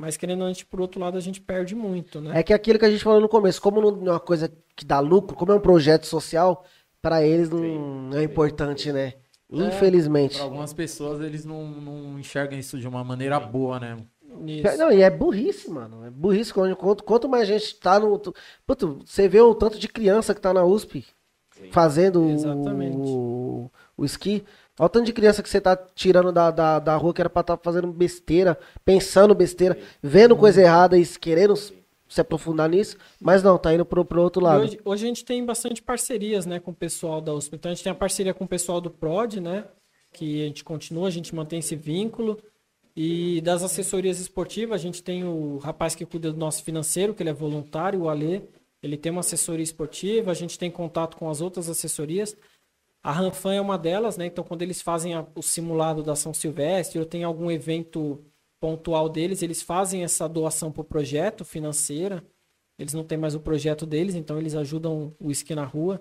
Mas 0.02 0.16
querendo 0.16 0.40
ou 0.40 0.46
não, 0.46 0.46
a 0.46 0.52
gente, 0.52 0.66
por 0.66 0.80
outro 0.80 1.00
lado, 1.00 1.16
a 1.16 1.20
gente 1.20 1.40
perde 1.40 1.76
muito, 1.76 2.20
né? 2.20 2.40
É 2.40 2.42
que 2.42 2.52
aquilo 2.52 2.76
que 2.76 2.84
a 2.84 2.90
gente 2.90 3.04
falou 3.04 3.20
no 3.20 3.28
começo, 3.28 3.62
como 3.62 3.80
não 3.80 4.08
é 4.08 4.10
uma 4.10 4.18
coisa 4.18 4.52
que 4.74 4.84
dá 4.84 4.98
lucro, 4.98 5.36
como 5.36 5.52
é 5.52 5.54
um 5.54 5.60
projeto 5.60 6.08
social, 6.08 6.64
para 7.00 7.24
eles 7.24 7.48
não 7.48 8.10
é 8.12 8.24
importante, 8.24 8.90
né? 8.90 9.14
Infelizmente. 9.48 10.34
Pra 10.34 10.42
algumas 10.42 10.72
pessoas, 10.72 11.20
eles 11.20 11.44
não, 11.44 11.64
não 11.68 12.18
enxergam 12.18 12.58
isso 12.58 12.80
de 12.80 12.88
uma 12.88 13.04
maneira 13.04 13.38
boa, 13.38 13.78
né? 13.78 13.96
Isso. 14.44 14.76
Não, 14.76 14.90
e 14.90 15.02
é 15.02 15.08
burrice, 15.08 15.70
mano. 15.70 16.04
É 16.04 16.10
burrice. 16.10 16.52
Quanto, 16.52 17.04
quanto, 17.04 17.28
mais 17.28 17.46
gente 17.46 17.76
tá 17.76 18.00
no. 18.00 18.20
Puto, 18.66 18.98
você 19.06 19.28
vê 19.28 19.40
o 19.40 19.54
tanto 19.54 19.78
de 19.78 19.86
criança 19.86 20.34
que 20.34 20.40
tá 20.40 20.52
na 20.52 20.64
USP 20.64 21.06
fazendo 21.70 22.28
Exatamente. 22.28 22.96
o, 22.96 23.70
o 23.96 24.04
esqui. 24.04 24.42
Olha 24.82 24.86
o 24.86 24.88
tanto 24.88 25.06
de 25.06 25.12
criança 25.12 25.44
que 25.44 25.48
você 25.48 25.60
tá 25.60 25.76
tirando 25.76 26.32
da, 26.32 26.50
da, 26.50 26.80
da 26.80 26.96
rua 26.96 27.14
que 27.14 27.22
era 27.22 27.30
pra 27.30 27.42
estar 27.42 27.56
fazendo 27.56 27.86
besteira, 27.92 28.58
pensando 28.84 29.32
besteira, 29.32 29.78
vendo 30.02 30.36
coisa 30.36 30.60
errada 30.60 30.98
e 30.98 31.06
querendo 31.06 31.54
se 31.54 32.20
aprofundar 32.20 32.68
nisso, 32.68 32.96
mas 33.20 33.44
não, 33.44 33.56
tá 33.56 33.72
indo 33.72 33.84
pro, 33.84 34.04
pro 34.04 34.20
outro 34.20 34.42
lado. 34.42 34.64
Hoje, 34.64 34.80
hoje 34.84 35.04
a 35.04 35.06
gente 35.06 35.24
tem 35.24 35.44
bastante 35.46 35.80
parcerias, 35.80 36.46
né, 36.46 36.58
com 36.58 36.72
o 36.72 36.74
pessoal 36.74 37.20
da 37.20 37.32
USP. 37.32 37.54
Então 37.54 37.70
a 37.70 37.74
gente 37.76 37.84
tem 37.84 37.92
a 37.92 37.94
parceria 37.94 38.34
com 38.34 38.42
o 38.42 38.48
pessoal 38.48 38.80
do 38.80 38.90
PROD, 38.90 39.40
né, 39.40 39.66
que 40.12 40.42
a 40.42 40.46
gente 40.48 40.64
continua, 40.64 41.06
a 41.06 41.12
gente 41.12 41.32
mantém 41.32 41.60
esse 41.60 41.76
vínculo. 41.76 42.36
E 42.96 43.40
das 43.42 43.62
assessorias 43.62 44.18
esportivas, 44.18 44.80
a 44.80 44.82
gente 44.82 45.00
tem 45.00 45.22
o 45.22 45.58
rapaz 45.58 45.94
que 45.94 46.04
cuida 46.04 46.32
do 46.32 46.38
nosso 46.38 46.64
financeiro, 46.64 47.14
que 47.14 47.22
ele 47.22 47.30
é 47.30 47.32
voluntário, 47.32 48.00
o 48.00 48.08
Alê. 48.08 48.42
Ele 48.82 48.96
tem 48.96 49.12
uma 49.12 49.20
assessoria 49.20 49.62
esportiva, 49.62 50.32
a 50.32 50.34
gente 50.34 50.58
tem 50.58 50.72
contato 50.72 51.16
com 51.16 51.30
as 51.30 51.40
outras 51.40 51.68
assessorias. 51.68 52.36
A 53.02 53.10
Ranfan 53.10 53.54
é 53.54 53.60
uma 53.60 53.76
delas, 53.76 54.16
né? 54.16 54.26
Então, 54.26 54.44
quando 54.44 54.62
eles 54.62 54.80
fazem 54.80 55.14
a- 55.14 55.26
o 55.34 55.42
simulado 55.42 56.02
da 56.02 56.14
São 56.14 56.32
Silvestre 56.32 56.98
ou 56.98 57.04
tem 57.04 57.24
algum 57.24 57.50
evento 57.50 58.24
pontual 58.60 59.08
deles, 59.08 59.42
eles 59.42 59.60
fazem 59.60 60.04
essa 60.04 60.28
doação 60.28 60.70
para 60.70 60.82
o 60.82 60.84
projeto 60.84 61.44
financeira. 61.44 62.22
Eles 62.78 62.94
não 62.94 63.02
têm 63.04 63.18
mais 63.18 63.34
o 63.34 63.40
projeto 63.40 63.84
deles, 63.84 64.14
então 64.14 64.38
eles 64.38 64.54
ajudam 64.54 65.14
o 65.18 65.30
esqui 65.30 65.54
na 65.54 65.64
rua. 65.64 66.00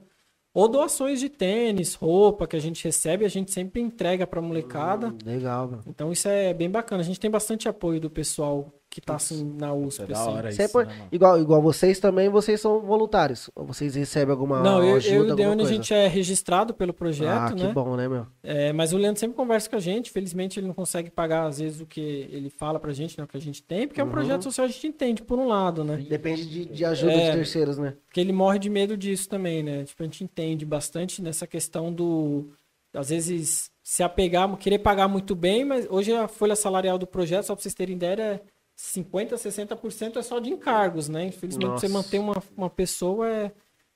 Ou 0.53 0.67
doações 0.67 1.19
de 1.19 1.29
tênis, 1.29 1.95
roupa 1.95 2.45
que 2.45 2.55
a 2.55 2.59
gente 2.59 2.83
recebe, 2.83 3.25
a 3.25 3.29
gente 3.29 3.51
sempre 3.51 3.81
entrega 3.81 4.27
pra 4.27 4.41
molecada. 4.41 5.07
Hum, 5.07 5.17
Legal, 5.25 5.67
meu. 5.67 5.79
Então 5.87 6.11
isso 6.11 6.27
é 6.27 6.53
bem 6.53 6.69
bacana. 6.69 7.01
A 7.01 7.05
gente 7.05 7.19
tem 7.19 7.31
bastante 7.31 7.67
apoio 7.69 7.99
do 7.99 8.09
pessoal 8.11 8.71
que 8.91 8.99
tá 8.99 9.15
assim 9.15 9.55
na 9.57 9.73
USP. 9.73 10.03
É 10.03 10.05
da 10.07 10.19
assim. 10.21 10.29
hora 10.29 10.49
Isso 10.49 10.69
por- 10.69 10.85
né, 10.85 11.07
igual, 11.13 11.39
igual 11.41 11.61
vocês 11.61 11.97
também, 11.97 12.27
vocês 12.27 12.59
são 12.59 12.81
voluntários. 12.81 13.49
Ou 13.55 13.65
vocês 13.65 13.95
recebem 13.95 14.33
alguma 14.33 14.59
Não, 14.61 14.83
eu, 14.83 14.97
ajuda, 14.97 15.15
eu 15.15 15.27
e 15.29 15.31
o 15.31 15.35
Deone, 15.35 15.63
a 15.63 15.65
gente 15.65 15.93
é 15.93 16.07
registrado 16.07 16.73
pelo 16.73 16.93
projeto, 16.93 17.29
ah, 17.29 17.53
que 17.53 17.63
né? 17.63 17.71
bom, 17.71 17.95
né, 17.95 18.09
meu? 18.09 18.27
É, 18.43 18.73
mas 18.73 18.91
o 18.91 18.97
Leandro 18.97 19.19
sempre 19.19 19.37
conversa 19.37 19.69
com 19.69 19.77
a 19.77 19.79
gente. 19.79 20.11
Felizmente 20.11 20.59
ele 20.59 20.67
não 20.67 20.73
consegue 20.73 21.09
pagar, 21.09 21.45
às 21.47 21.59
vezes, 21.59 21.79
o 21.79 21.85
que 21.85 22.27
ele 22.29 22.49
fala 22.49 22.79
pra 22.81 22.91
gente, 22.91 23.17
né? 23.17 23.23
O 23.23 23.27
que 23.27 23.37
a 23.37 23.41
gente 23.41 23.63
tem, 23.63 23.87
porque 23.87 24.01
é 24.01 24.03
um 24.03 24.07
Uhum. 24.07 24.11
projeto 24.13 24.43
social, 24.43 24.65
a 24.67 24.69
gente 24.69 24.85
entende, 24.87 25.21
por 25.23 25.39
um 25.39 25.47
lado, 25.47 25.85
né? 25.85 25.95
Depende 26.09 26.45
de, 26.45 26.65
de 26.65 26.83
ajuda 26.83 27.13
É. 27.13 27.29
de 27.31 27.37
terceiros, 27.37 27.77
né? 27.77 27.95
Porque 28.07 28.19
ele 28.19 28.33
morre 28.33 28.59
de 28.59 28.69
medo 28.69 28.97
disso 28.97 29.29
também, 29.29 29.63
né? 29.63 29.85
Tipo, 29.85 30.03
a 30.03 30.05
gente 30.05 30.21
entende 30.23 30.65
bastante 30.65 31.21
nessa 31.21 31.47
questão 31.47 31.93
do. 31.93 32.49
Às 32.93 33.07
vezes, 33.07 33.71
se 33.81 34.03
apegar, 34.03 34.53
querer 34.57 34.79
pagar 34.79 35.07
muito 35.07 35.33
bem, 35.33 35.63
mas 35.63 35.87
hoje 35.89 36.11
a 36.13 36.27
folha 36.27 36.57
salarial 36.57 36.97
do 36.97 37.07
projeto, 37.07 37.45
só 37.45 37.55
pra 37.55 37.61
vocês 37.63 37.73
terem 37.73 37.95
ideia, 37.95 38.21
é 38.21 38.41
50%, 38.81 39.33
60% 39.33 40.17
é 40.17 40.21
só 40.23 40.39
de 40.39 40.49
encargos, 40.49 41.07
né? 41.07 41.25
Infelizmente, 41.25 41.67
Nossa. 41.67 41.87
você 41.87 41.93
manter 41.93 42.19
uma, 42.19 42.41
uma 42.57 42.69
pessoa 42.69 43.29
é, 43.29 43.51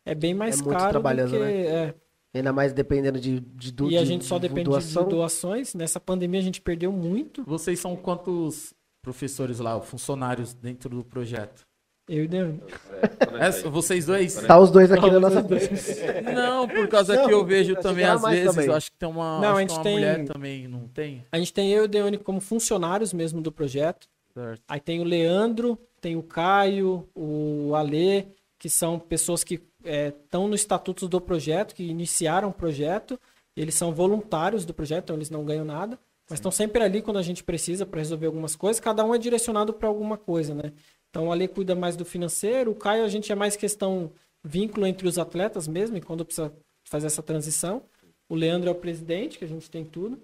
é 0.05 0.13
bem 0.13 0.33
mais 0.33 0.59
É 0.59 0.63
muito 0.63 0.69
caro 0.77 0.85
do 0.85 0.91
trabalhoso, 0.91 1.33
que. 1.33 1.39
né? 1.39 1.65
é. 1.65 1.93
Ainda 2.35 2.51
mais 2.51 2.73
dependendo 2.73 3.17
de, 3.19 3.39
de, 3.39 3.71
do, 3.71 3.89
e 3.89 3.97
a 3.97 4.03
gente 4.03 4.25
só 4.25 4.35
de 4.37 4.47
depende 4.49 4.65
doação. 4.69 5.03
de 5.03 5.09
doações. 5.09 5.73
Nessa 5.73 5.99
pandemia 6.01 6.39
a 6.39 6.43
gente 6.43 6.61
perdeu 6.61 6.91
muito. 6.91 7.43
Vocês 7.45 7.79
são 7.79 7.95
quantos 7.95 8.73
professores 9.01 9.59
lá, 9.59 9.79
funcionários 9.79 10.53
dentro 10.53 10.89
do 10.89 11.03
projeto? 11.03 11.65
Eu 12.09 12.25
e 12.25 12.27
Deone. 12.27 12.61
É, 13.39 13.49
vocês 13.69 14.05
dois? 14.05 14.35
Tá 14.35 14.59
os 14.59 14.69
dois 14.69 14.91
aqui 14.91 15.07
na 15.09 15.13
Não, 15.13 15.19
nossa 15.21 15.41
Não, 16.33 16.67
por 16.67 16.87
causa 16.87 17.15
Não, 17.15 17.25
que 17.25 17.33
eu 17.33 17.43
vejo 17.45 17.75
também, 17.77 18.05
às 18.05 18.21
vezes, 18.21 18.45
também. 18.53 18.67
eu 18.67 18.73
acho 18.75 18.91
que 18.91 18.97
tem 18.97 19.09
uma, 19.09 19.39
Não, 19.39 19.57
a 19.57 19.61
gente 19.61 19.71
uma 19.73 19.81
tem- 19.83 19.93
mulher 19.93 20.25
também, 20.25 20.67
não 20.67 20.87
tem? 20.87 21.25
A 21.31 21.39
gente 21.39 21.51
tem 21.53 21.71
eu 21.71 21.83
e 21.83 21.85
o 21.85 21.87
Deone 21.87 22.17
como 22.17 22.39
funcionários 22.39 23.11
mesmo 23.13 23.41
do 23.41 23.51
projeto. 23.51 24.07
Certo. 24.35 24.61
Aí 24.67 24.79
tem 24.81 24.99
o 24.99 25.05
Leandro, 25.05 25.79
tem 26.01 26.17
o 26.17 26.21
Caio, 26.21 27.07
o 27.15 27.73
Alê, 27.73 28.25
que 28.59 28.69
são 28.69 28.99
pessoas 28.99 29.43
que 29.43 29.61
estão 29.83 30.47
no 30.47 30.55
estatuto 30.55 31.07
do 31.07 31.21
projeto, 31.21 31.73
que 31.73 31.83
iniciaram 31.83 32.49
o 32.49 32.53
projeto. 32.53 33.17
Eles 33.55 33.75
são 33.75 33.93
voluntários 33.93 34.65
do 34.65 34.73
projeto, 34.73 35.05
então 35.05 35.15
eles 35.15 35.29
não 35.29 35.45
ganham 35.45 35.63
nada. 35.63 35.97
Mas 36.29 36.39
estão 36.39 36.51
sempre 36.51 36.83
ali 36.83 37.01
quando 37.01 37.17
a 37.17 37.21
gente 37.21 37.43
precisa 37.43 37.85
para 37.85 37.99
resolver 37.99 38.25
algumas 38.25 38.55
coisas. 38.55 38.79
Cada 38.79 39.05
um 39.05 39.15
é 39.15 39.17
direcionado 39.17 39.73
para 39.73 39.87
alguma 39.87 40.17
coisa, 40.17 40.53
né? 40.53 40.73
Então 41.09 41.27
o 41.27 41.31
Alê 41.31 41.47
cuida 41.47 41.73
mais 41.73 41.95
do 41.95 42.03
financeiro, 42.03 42.71
o 42.71 42.75
Caio 42.75 43.05
a 43.05 43.07
gente 43.07 43.31
é 43.31 43.35
mais 43.35 43.55
questão 43.55 44.11
vínculo 44.43 44.85
entre 44.85 45.07
os 45.07 45.17
atletas 45.17 45.67
mesmo, 45.67 45.95
e 45.95 46.01
quando 46.01 46.25
precisa 46.25 46.51
fazer 46.83 47.07
essa 47.07 47.23
transição. 47.23 47.83
O 48.27 48.35
Leandro 48.35 48.69
é 48.69 48.71
o 48.71 48.75
presidente, 48.75 49.37
que 49.37 49.45
a 49.45 49.47
gente 49.47 49.69
tem 49.69 49.85
tudo. 49.85 50.19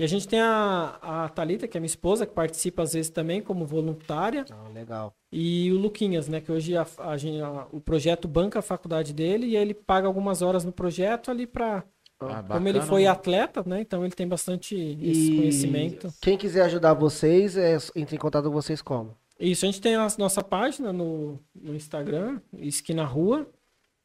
E 0.00 0.02
a 0.02 0.06
gente 0.06 0.26
tem 0.26 0.40
a, 0.40 0.98
a 1.02 1.28
Thalita, 1.28 1.68
que 1.68 1.76
é 1.76 1.80
minha 1.80 1.86
esposa, 1.86 2.24
que 2.24 2.32
participa 2.32 2.82
às 2.82 2.94
vezes 2.94 3.10
também 3.10 3.42
como 3.42 3.66
voluntária. 3.66 4.46
Ah, 4.50 4.66
legal. 4.72 5.12
E 5.30 5.70
o 5.70 5.76
Luquinhas, 5.76 6.26
né? 6.26 6.40
Que 6.40 6.50
hoje 6.50 6.74
a, 6.74 6.86
a 6.98 7.66
o 7.70 7.82
projeto 7.82 8.26
banca 8.26 8.60
a 8.60 8.62
faculdade 8.62 9.12
dele 9.12 9.48
e 9.48 9.56
ele 9.58 9.74
paga 9.74 10.06
algumas 10.06 10.40
horas 10.40 10.64
no 10.64 10.72
projeto 10.72 11.30
ali 11.30 11.46
para 11.46 11.84
Ah, 12.18 12.42
Como 12.48 12.66
ele 12.66 12.80
foi 12.80 13.02
mano. 13.02 13.12
atleta, 13.12 13.62
né? 13.66 13.82
Então 13.82 14.02
ele 14.02 14.14
tem 14.14 14.26
bastante 14.26 14.74
esse 15.02 15.32
E 15.32 15.36
conhecimento. 15.36 16.08
quem 16.18 16.38
quiser 16.38 16.62
ajudar 16.62 16.94
vocês, 16.94 17.58
é, 17.58 17.76
entre 17.94 18.16
em 18.16 18.18
contato 18.18 18.44
com 18.46 18.52
vocês 18.52 18.80
como? 18.80 19.14
Isso, 19.38 19.66
a 19.66 19.68
gente 19.70 19.82
tem 19.82 19.96
a 19.96 20.08
nossa 20.18 20.42
página 20.42 20.94
no, 20.94 21.38
no 21.54 21.74
Instagram, 21.74 22.40
Esquina 22.58 23.04
Rua. 23.04 23.46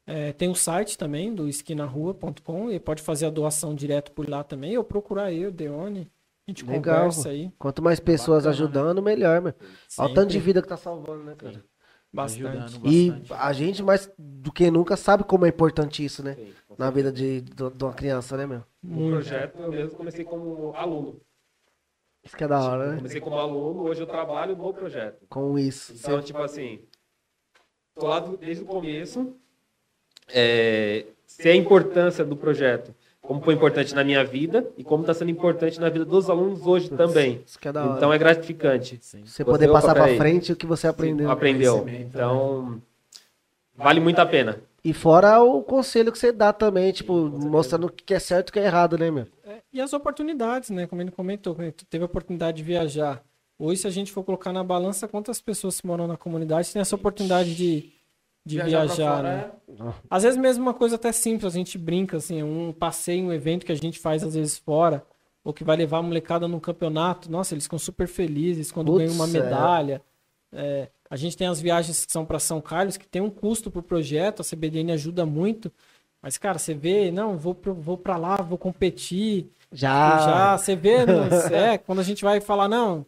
É, 0.06 0.32
tem 0.32 0.48
o 0.48 0.54
site 0.54 0.96
também, 0.96 1.34
do 1.34 1.48
esquinarrua.com, 1.48 2.70
e 2.70 2.78
pode 2.78 3.02
fazer 3.02 3.26
a 3.26 3.30
doação 3.30 3.74
direto 3.74 4.12
por 4.12 4.28
lá 4.28 4.44
também, 4.44 4.78
ou 4.78 4.84
procurar 4.84 5.32
eu, 5.32 5.50
Deone. 5.50 6.08
A 6.46 6.50
gente 6.50 6.64
Legal. 6.64 6.98
conversa 6.98 7.28
aí. 7.30 7.50
Quanto 7.58 7.82
mais 7.82 7.98
pessoas 7.98 8.44
Bacana, 8.44 8.54
ajudando, 8.54 9.02
melhor, 9.02 9.42
meu. 9.42 9.52
Olha 9.98 10.10
o 10.10 10.14
tanto 10.14 10.30
de 10.30 10.38
vida 10.38 10.62
que 10.62 10.68
tá 10.68 10.76
salvando, 10.76 11.24
né, 11.24 11.34
cara? 11.34 11.64
Bastante. 12.12 12.46
Ajudando 12.46 12.88
E 12.88 13.10
bastante. 13.10 13.32
a 13.32 13.52
gente, 13.52 13.82
mais 13.82 14.08
do 14.16 14.52
que 14.52 14.70
nunca, 14.70 14.96
sabe 14.96 15.24
como 15.24 15.44
é 15.44 15.48
importante 15.48 16.04
isso, 16.04 16.22
né? 16.22 16.36
Na 16.78 16.88
vida 16.88 17.10
de, 17.10 17.40
de, 17.40 17.84
uma 17.84 17.92
criança, 17.92 18.36
né, 18.36 18.46
meu? 18.46 18.62
No 18.80 19.10
projeto 19.10 19.58
eu 19.58 19.72
mesmo 19.72 19.96
comecei 19.96 20.24
como 20.24 20.72
aluno. 20.76 21.20
Isso 22.22 22.36
que 22.36 22.44
é 22.44 22.48
da 22.48 22.60
hora, 22.60 22.90
né? 22.90 22.96
Comecei 22.96 23.20
como 23.20 23.36
aluno, 23.36 23.82
hoje 23.82 24.02
eu 24.02 24.06
trabalho 24.06 24.56
no 24.56 24.72
projeto. 24.72 25.26
Com 25.28 25.58
isso. 25.58 25.92
Então, 25.94 26.22
tipo 26.22 26.40
assim, 26.40 26.80
tô 27.94 28.06
lá 28.06 28.20
desde 28.20 28.62
o 28.62 28.66
começo. 28.66 29.36
É, 30.32 31.06
sei 31.26 31.52
a 31.52 31.56
importância 31.56 32.24
do 32.24 32.36
projeto, 32.36 32.94
como 33.20 33.40
foi 33.40 33.54
importante 33.54 33.94
na 33.94 34.04
minha 34.04 34.24
vida 34.24 34.66
e 34.76 34.84
como 34.84 35.02
está 35.02 35.12
sendo 35.14 35.30
importante 35.30 35.80
na 35.80 35.88
vida 35.88 36.04
dos 36.04 36.30
alunos 36.30 36.66
hoje 36.66 36.90
também. 36.90 37.42
Isso 37.46 37.58
que 37.58 37.68
é 37.68 37.72
da 37.72 37.84
hora. 37.84 37.96
Então 37.96 38.12
é 38.12 38.18
gratificante. 38.18 38.98
Sim. 39.02 39.22
você 39.24 39.44
poder 39.44 39.66
Você, 39.66 39.72
passar 39.72 39.86
opa, 39.92 39.94
pra 39.94 40.04
peraí. 40.04 40.18
frente 40.18 40.52
o 40.52 40.56
que 40.56 40.66
você 40.66 40.86
aprendeu. 40.86 41.30
Aprendeu. 41.30 41.80
conhecimento, 41.80 42.08
Então, 42.08 42.80
vale 43.76 44.00
muito 44.00 44.18
a 44.20 44.26
pena. 44.26 44.58
E 44.84 44.92
fora 44.92 45.40
o 45.42 45.62
conselho 45.62 46.12
que 46.12 46.18
você 46.18 46.30
dá 46.30 46.52
também, 46.52 46.92
tipo, 46.92 47.12
mostrando 47.12 47.88
o 47.88 47.90
que 47.92 48.14
é 48.14 48.20
certo 48.20 48.48
e 48.48 48.50
o 48.50 48.52
que 48.52 48.60
é 48.60 48.64
errado, 48.66 48.96
né, 48.96 49.10
meu? 49.10 49.26
É, 49.44 49.56
e 49.72 49.80
as 49.80 49.92
oportunidades, 49.92 50.70
né? 50.70 50.86
Como 50.86 51.02
ele 51.02 51.10
comentou, 51.10 51.56
ele 51.58 51.72
teve 51.90 52.04
a 52.04 52.06
oportunidade 52.06 52.58
de 52.58 52.62
viajar. 52.62 53.20
Hoje, 53.58 53.80
se 53.80 53.86
a 53.88 53.90
gente 53.90 54.12
for 54.12 54.22
colocar 54.22 54.52
na 54.52 54.62
balança 54.62 55.08
quantas 55.08 55.40
pessoas 55.40 55.80
que 55.80 55.86
moram 55.88 56.06
na 56.06 56.16
comunidade 56.16 56.72
tem 56.72 56.80
essa 56.80 56.94
oportunidade 56.94 57.56
de, 57.56 57.90
de 58.46 58.56
pra 58.58 58.66
viajar, 58.66 59.16
fora, 59.16 59.22
né? 59.22 59.50
Às 60.08 60.22
vezes 60.22 60.38
mesmo 60.38 60.62
uma 60.62 60.72
coisa 60.72 60.94
até 60.94 61.10
simples, 61.10 61.52
a 61.52 61.56
gente 61.56 61.76
brinca, 61.76 62.18
assim, 62.18 62.42
um 62.44 62.72
passeio, 62.72 63.24
um 63.26 63.32
evento 63.32 63.66
que 63.66 63.72
a 63.72 63.76
gente 63.76 63.98
faz 63.98 64.22
às 64.22 64.34
vezes 64.34 64.56
fora, 64.56 65.04
ou 65.42 65.52
que 65.52 65.64
vai 65.64 65.76
levar 65.76 65.98
a 65.98 66.02
molecada 66.02 66.46
num 66.46 66.60
campeonato, 66.60 67.30
nossa, 67.30 67.54
eles 67.54 67.64
ficam 67.64 67.78
super 67.78 68.06
felizes 68.06 68.70
quando 68.70 68.92
Putz, 68.92 68.98
ganham 68.98 69.14
uma 69.14 69.26
é. 69.26 69.42
medalha. 69.42 70.02
É, 70.52 70.88
a 71.10 71.16
gente 71.16 71.36
tem 71.36 71.48
as 71.48 71.60
viagens 71.60 72.06
que 72.06 72.12
são 72.12 72.24
para 72.24 72.38
São 72.38 72.60
Carlos, 72.60 72.96
que 72.96 73.06
tem 73.06 73.20
um 73.20 73.30
custo 73.30 73.70
pro 73.70 73.82
projeto, 73.82 74.40
a 74.40 74.44
CBDN 74.44 74.92
ajuda 74.92 75.26
muito. 75.26 75.70
Mas, 76.22 76.38
cara, 76.38 76.58
você 76.58 76.72
vê, 76.72 77.10
não, 77.10 77.36
vou, 77.36 77.54
pro, 77.54 77.74
vou 77.74 77.96
para 77.98 78.16
lá, 78.16 78.36
vou 78.36 78.56
competir. 78.58 79.48
Já. 79.72 80.18
Já, 80.18 80.58
você 80.58 80.74
vê, 80.76 81.04
no- 81.04 81.24
é, 81.54 81.78
quando 81.78 81.98
a 82.00 82.04
gente 82.04 82.24
vai 82.24 82.40
falar, 82.40 82.68
não, 82.68 83.04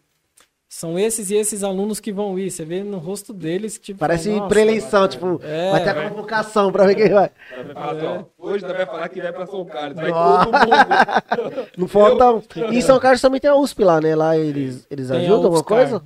são 0.71 0.99
esses 0.99 1.31
e 1.31 1.35
esses 1.35 1.63
alunos 1.63 1.99
que 1.99 2.11
vão 2.13 2.37
ir. 2.37 2.51
Você 2.51 2.63
vê 2.63 2.83
no 2.83 2.99
rosto 2.99 3.33
deles 3.33 3.75
que, 3.75 3.85
tipo, 3.85 3.99
Parece 3.99 4.29
nossa, 4.29 4.47
preeleição, 4.47 5.07
tipo, 5.07 5.41
É, 5.43 5.71
vai 5.71 5.83
ter 5.83 5.89
a 5.89 6.09
convocação 6.09 6.71
pra 6.71 6.85
ver 6.85 6.93
quem 6.93 7.09
vai. 7.09 7.31
Vai 7.65 7.73
falar 7.73 8.03
ó, 8.03 8.25
hoje 8.37 8.63
vai 8.63 8.85
falar 8.85 9.09
que 9.09 9.19
vai 9.19 9.33
para 9.33 9.47
São 9.47 9.65
Carlos. 9.65 9.95
Vai 9.95 10.11
todo 10.11 10.53
mundo. 10.53 11.67
Não 11.75 11.87
falta. 11.87 12.23
E 12.71 12.77
em 12.77 12.81
São 12.81 12.99
Carlos 12.99 13.19
também 13.19 13.39
tem 13.39 13.49
a 13.49 13.55
USP 13.55 13.83
lá, 13.83 13.99
né? 13.99 14.15
Lá 14.15 14.37
eles, 14.37 14.85
eles 14.91 15.07
Tem 15.07 15.17
ajudam 15.17 15.45
alguma 15.45 15.63
coisa? 15.63 16.03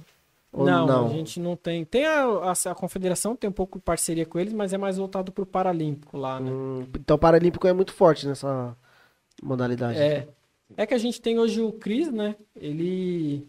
Ou 0.54 0.66
Não, 0.66 0.86
não? 0.86 1.06
a 1.08 1.10
gente 1.10 1.40
não 1.40 1.56
tem. 1.56 1.84
Tem 1.84 2.06
a, 2.06 2.24
a, 2.24 2.72
a 2.72 2.76
confederação, 2.76 3.36
tem 3.36 3.50
um 3.50 3.54
pouco 3.54 3.80
de 3.80 3.84
parceria 3.84 4.24
com 4.26 4.40
eles, 4.40 4.54
mas 4.54 4.72
é 4.72 4.78
mais 4.78 4.98
voltado 4.98 5.32
pro 5.32 5.48
Paralímpico 5.48 6.16
lá, 6.16 6.40
né? 6.40 6.52
Hum, 6.52 6.86
então 6.96 7.16
o 7.16 7.20
Paralímpico 7.20 7.68
é 7.68 7.74
muito 7.74 7.92
forte 7.92 8.28
nessa 8.28 8.78
modalidade. 9.42 9.98
É. 10.00 10.28
É 10.78 10.86
que 10.86 10.94
a 10.94 10.98
gente 10.98 11.20
tem 11.20 11.38
hoje 11.40 11.60
o 11.60 11.72
Cris, 11.72 12.12
né? 12.12 12.36
Ele 12.56 13.48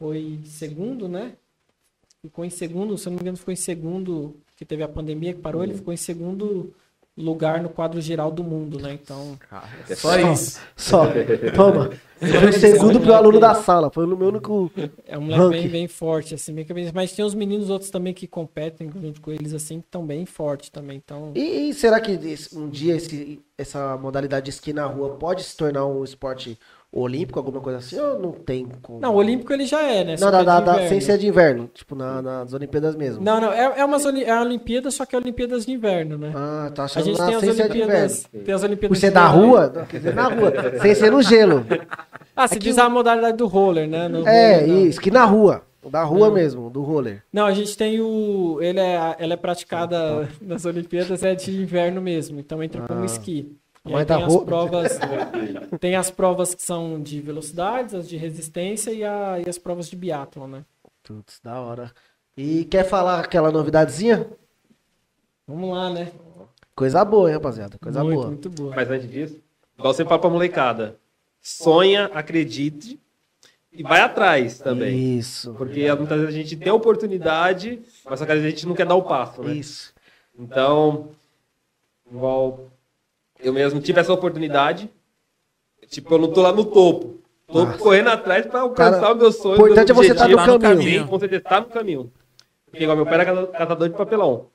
foi 0.00 0.40
segundo, 0.46 1.06
né? 1.06 1.34
Ficou 2.22 2.44
em 2.44 2.50
segundo, 2.50 2.98
se 2.98 3.06
eu 3.06 3.10
não 3.10 3.16
me 3.18 3.22
engano, 3.22 3.36
ficou 3.36 3.52
em 3.52 3.56
segundo, 3.56 4.34
que 4.56 4.64
teve 4.64 4.82
a 4.82 4.88
pandemia 4.88 5.32
que 5.34 5.40
parou, 5.40 5.62
ele 5.62 5.74
ficou 5.74 5.92
em 5.94 5.96
segundo 5.96 6.74
lugar 7.16 7.62
no 7.62 7.68
quadro 7.68 8.00
geral 8.00 8.30
do 8.30 8.42
mundo, 8.42 8.78
né? 8.80 8.94
Então, 8.94 9.36
Cara, 9.48 9.68
só 9.94 10.18
isso. 10.32 10.58
Só. 10.76 11.04
Toma. 11.54 11.90
Foi 12.18 12.48
o 12.48 12.52
segundo 12.52 13.00
pro 13.00 13.12
aluno 13.14 13.38
da 13.40 13.54
sala. 13.54 13.90
Foi 13.90 14.04
o 14.04 14.16
meu 14.16 14.28
único. 14.28 14.70
é 15.06 15.18
um 15.18 15.22
moleque 15.22 15.40
bem, 15.50 15.60
Ranking. 15.60 15.68
bem 15.72 15.88
forte, 15.88 16.34
assim, 16.34 16.54
bem 16.54 16.64
cabeça. 16.64 16.92
Mas 16.94 17.12
tem 17.12 17.24
os 17.24 17.34
meninos 17.34 17.68
outros 17.68 17.90
também 17.90 18.12
que 18.14 18.26
competem 18.26 18.90
junto 18.90 19.20
com 19.20 19.32
eles, 19.32 19.52
assim, 19.54 19.80
que 19.80 19.86
estão 19.86 20.04
bem 20.06 20.24
fortes 20.26 20.70
também. 20.70 20.98
Então, 21.04 21.32
E, 21.34 21.68
e 21.70 21.74
será 21.74 22.00
que 22.00 22.18
um 22.54 22.68
dia 22.68 22.96
esse- 22.96 23.40
essa 23.58 23.96
modalidade 23.98 24.44
de 24.44 24.50
esqui 24.50 24.72
na 24.72 24.86
rua 24.86 25.10
pode 25.16 25.42
se 25.44 25.56
tornar 25.56 25.86
um 25.86 26.04
esporte 26.04 26.58
olímpico, 26.92 27.38
alguma 27.38 27.60
coisa 27.60 27.78
assim? 27.78 27.98
Ou 28.00 28.18
não 28.18 28.32
tem 28.32 28.66
como? 28.82 28.98
não, 29.00 29.12
o 29.14 29.16
Olímpico 29.16 29.52
ele 29.52 29.64
já 29.64 29.80
é, 29.82 30.02
né? 30.02 30.16
Não, 30.18 30.26
que 30.26 30.32
da, 30.32 30.40
é 30.40 30.44
da, 30.44 30.60
da- 30.60 30.88
sem 30.88 31.00
ser 31.00 31.18
de 31.18 31.28
inverno. 31.28 31.70
Tipo, 31.72 31.94
na- 31.94 32.20
nas 32.20 32.52
Olimpíadas 32.52 32.96
mesmo. 32.96 33.22
Não, 33.22 33.40
não, 33.40 33.52
é, 33.52 33.80
é, 33.80 33.84
umas, 33.84 34.04
é 34.06 34.30
a 34.30 34.40
Olimpíada, 34.42 34.90
só 34.90 35.06
que 35.06 35.14
é 35.14 35.18
Olimpíadas 35.18 35.64
de 35.64 35.72
inverno, 35.72 36.18
né? 36.18 36.32
Ah, 36.34 36.70
tá 36.74 36.82
a 36.82 36.84
achando 36.86 37.04
gente 37.04 37.18
na 37.18 37.26
tem 37.26 37.34
as 37.36 37.40
ser 37.40 37.50
Olimpíadas. 37.62 38.26
Tem 38.44 38.54
as 38.54 38.60
Por 38.60 38.66
Olimpíadas 38.66 38.98
ser 38.98 39.08
de 39.08 39.14
da 39.14 39.26
rua? 39.26 39.72
Não, 39.74 39.84
quer 39.86 39.96
dizer, 39.98 40.14
na 40.14 40.24
rua. 40.28 40.52
sem 40.82 40.94
ser 40.94 41.12
no 41.12 41.22
gelo. 41.22 41.64
Ah, 42.34 42.48
você 42.48 42.58
diz 42.58 42.76
a 42.78 42.88
modalidade 42.88 43.36
do 43.36 43.46
roller, 43.46 43.88
né? 43.88 44.08
No 44.08 44.26
É, 44.26 44.54
roller, 44.60 44.68
não. 44.68 44.86
isso, 44.86 45.00
que 45.00 45.10
na 45.10 45.24
rua. 45.24 45.62
Da 45.90 46.02
rua 46.04 46.26
Não. 46.28 46.34
mesmo, 46.34 46.68
do 46.68 46.82
roller. 46.82 47.22
Não, 47.32 47.46
a 47.46 47.54
gente 47.54 47.74
tem 47.74 48.00
o. 48.02 48.58
Ele 48.60 48.78
é, 48.78 49.16
ela 49.18 49.32
é 49.32 49.36
praticada 49.36 50.28
nas 50.42 50.66
Olimpíadas, 50.66 51.22
é 51.22 51.34
de 51.34 51.50
inverno 51.62 52.02
mesmo, 52.02 52.38
então 52.38 52.62
entra 52.62 52.82
como 52.82 53.00
Ah. 53.00 53.06
esqui. 53.06 53.56
E 53.84 53.90
Mas 53.92 54.00
aí 54.00 54.06
tem 54.06 54.22
as 54.22 54.32
rua- 54.32 54.44
provas. 54.44 54.98
tem 55.80 55.96
as 55.96 56.10
provas 56.10 56.54
que 56.54 56.62
são 56.62 57.00
de 57.02 57.20
velocidades, 57.20 57.94
as 57.94 58.08
de 58.08 58.16
resistência 58.16 58.90
e, 58.90 59.02
a, 59.04 59.40
e 59.44 59.48
as 59.48 59.58
provas 59.58 59.88
de 59.88 59.96
biathlon, 59.96 60.46
né? 60.46 60.64
Putz, 61.02 61.40
da 61.42 61.58
hora. 61.60 61.90
E 62.36 62.64
quer 62.66 62.84
falar 62.84 63.20
aquela 63.20 63.50
novidadezinha? 63.50 64.26
Vamos 65.46 65.70
lá, 65.74 65.90
né? 65.90 66.12
Coisa 66.74 67.04
boa, 67.04 67.28
hein, 67.28 67.34
rapaziada? 67.34 67.78
Coisa 67.78 68.02
muito, 68.04 68.16
boa. 68.16 68.26
muito 68.28 68.50
boa. 68.50 68.74
Mas 68.76 68.90
antes 68.90 69.10
disso, 69.10 69.40
igual 69.78 69.92
você 69.92 70.04
fala 70.04 70.18
pra 70.20 70.30
molecada, 70.30 70.96
sonha, 71.40 72.06
acredite 72.14 72.98
e 73.72 73.82
vai 73.82 74.00
atrás 74.00 74.58
também. 74.58 75.18
Isso. 75.18 75.54
Porque 75.54 75.92
muitas 75.94 76.20
vezes 76.20 76.34
a 76.34 76.38
gente 76.38 76.56
tem 76.56 76.68
a 76.70 76.74
oportunidade, 76.74 77.82
mas 78.04 78.18
só 78.18 78.26
que 78.26 78.32
a 78.32 78.40
gente 78.40 78.66
não 78.66 78.74
quer 78.74 78.86
dar 78.86 78.94
o 78.94 79.02
passo, 79.02 79.42
né? 79.42 79.54
Isso. 79.54 79.92
Então, 80.38 81.08
igual 82.10 82.60
eu 83.42 83.52
mesmo 83.52 83.80
tive 83.80 84.00
essa 84.00 84.12
oportunidade, 84.12 84.90
tipo, 85.88 86.14
eu 86.14 86.18
não 86.18 86.28
tô 86.32 86.42
lá 86.42 86.52
no 86.52 86.64
topo. 86.64 87.18
Tô 87.50 87.64
Nossa. 87.64 87.78
correndo 87.78 88.08
atrás 88.10 88.46
pra 88.46 88.60
alcançar 88.60 89.00
Cara, 89.00 89.12
o 89.12 89.16
meu 89.16 89.32
sonho. 89.32 89.54
importante 89.56 89.90
é 89.90 89.94
meu 89.94 90.02
você 90.04 90.14
tá 90.14 90.24
objetivo. 90.24 90.40
no 90.40 90.46
Tá 90.46 90.52
no 90.52 90.76
caminho. 90.76 91.08
Com 91.08 91.18
certeza, 91.18 91.42
tá 91.42 91.60
no 91.60 91.66
caminho. 91.66 92.12
Porque 92.70 92.84
igual 92.84 92.96
meu 92.96 93.04
pai 93.04 93.14
era 93.14 93.24
cata- 93.24 93.46
catador 93.48 93.88
de 93.88 93.96
papelão. 93.96 94.46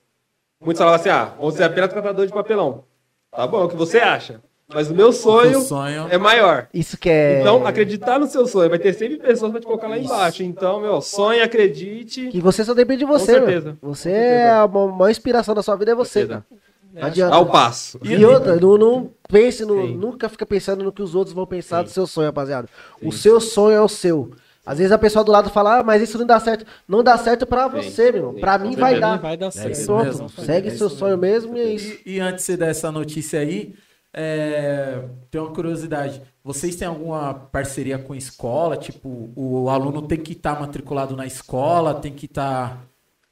Muitos 0.63 0.79
falavam 0.79 0.95
assim, 0.99 1.09
ah, 1.09 1.33
você 1.37 1.63
é 1.63 1.65
apenas 1.65 1.91
catador 1.91 2.25
de 2.25 2.31
papelão. 2.31 2.85
Tá 3.29 3.45
bom, 3.45 3.61
é 3.61 3.63
o 3.65 3.67
que 3.67 3.75
você 3.75 3.99
acha. 3.99 4.41
Mas 4.73 4.89
o 4.89 4.95
meu 4.95 5.11
sonho, 5.11 5.51
Seu 5.51 5.61
sonho. 5.61 6.07
é 6.09 6.17
maior. 6.17 6.67
Isso 6.73 6.97
que 6.97 7.09
é. 7.09 7.41
Então, 7.41 7.67
acreditar 7.67 8.17
no 8.17 8.25
seu 8.27 8.47
sonho. 8.47 8.69
Vai 8.69 8.79
ter 8.79 8.93
sempre 8.93 9.17
pessoas 9.17 9.51
pra 9.51 9.59
te 9.59 9.65
colocar 9.67 9.87
lá 9.89 9.97
embaixo. 9.97 10.41
Então, 10.41 10.79
meu, 10.79 11.01
sonhe, 11.01 11.41
acredite. 11.41 12.29
Que 12.29 12.39
você 12.41 12.63
só 12.63 12.73
depende 12.73 12.99
de 12.99 13.05
você, 13.05 13.33
Com 13.33 13.45
certeza. 13.45 13.65
mano. 13.67 13.77
Você 13.81 14.09
Com 14.09 14.15
é 14.15 14.19
certeza. 14.29 14.55
a 14.61 14.67
ma- 14.67 14.87
maior 14.87 15.09
inspiração 15.11 15.53
da 15.53 15.61
sua 15.61 15.75
vida 15.75 15.91
é 15.91 15.95
você, 15.95 16.19
certeza. 16.21 16.45
cara. 16.49 16.61
Não 17.01 17.07
adianta. 17.07 17.35
Ao 17.35 17.45
passo. 17.45 17.99
E 18.03 18.23
outra, 18.25 18.55
não, 18.55 18.77
não 18.77 19.11
pense 19.29 19.65
no. 19.65 19.85
Sim. 19.87 19.95
Nunca 19.97 20.29
fica 20.29 20.45
pensando 20.45 20.83
no 20.83 20.91
que 20.91 21.01
os 21.01 21.13
outros 21.15 21.33
vão 21.35 21.45
pensar 21.45 21.83
do 21.83 21.89
seu 21.89 22.07
sonho, 22.07 22.27
rapaziada. 22.27 22.67
O 23.01 23.11
seu 23.11 23.39
sonho 23.41 23.75
é 23.75 23.81
o 23.81 23.87
seu. 23.87 24.31
Às 24.65 24.79
vezes 24.79 24.91
a 24.91 24.97
pessoa 24.97 25.23
do 25.23 25.31
lado 25.31 25.49
fala, 25.51 25.79
ah, 25.79 25.83
mas 25.83 26.01
isso 26.01 26.17
não 26.17 26.25
dá 26.25 26.39
certo. 26.39 26.65
Não 26.87 27.03
dá 27.03 27.17
certo 27.19 27.45
pra 27.45 27.69
Sim, 27.69 27.75
você, 27.83 28.11
meu 28.11 28.15
irmão. 28.21 28.33
sim, 28.33 28.39
Pra 28.39 28.57
mim 28.57 28.75
vai 28.75 28.99
dar. 28.99 29.19
Vai 29.19 29.37
dar 29.37 29.51
certo. 29.51 29.71
isso 29.73 29.85
Pronto. 29.85 30.05
mesmo. 30.05 30.29
Segue 30.29 30.67
É 30.69 30.71
seu 30.71 30.89
sonho 30.89 31.17
mesmo 31.17 31.55
e 31.55 31.59
é 31.59 31.73
isso. 31.73 31.97
E, 32.05 32.15
e 32.15 32.19
antes 32.19 32.39
de 32.45 32.51
você 32.53 32.57
dar 32.57 32.67
essa 32.67 32.91
notícia 32.91 33.39
aí, 33.41 33.75
é, 34.11 35.03
tem 35.29 35.39
uma 35.39 35.51
curiosidade. 35.51 36.21
Vocês 36.43 36.75
têm 36.75 36.87
alguma 36.87 37.33
parceria 37.33 37.99
com 37.99 38.15
escola? 38.15 38.75
Tipo, 38.77 39.29
o 39.35 39.69
aluno 39.69 40.01
tem 40.01 40.17
que 40.17 40.31
estar 40.31 40.59
matriculado 40.59 41.15
na 41.15 41.27
escola, 41.27 41.93
tem 41.93 42.11
que 42.13 42.25
estar 42.25 42.81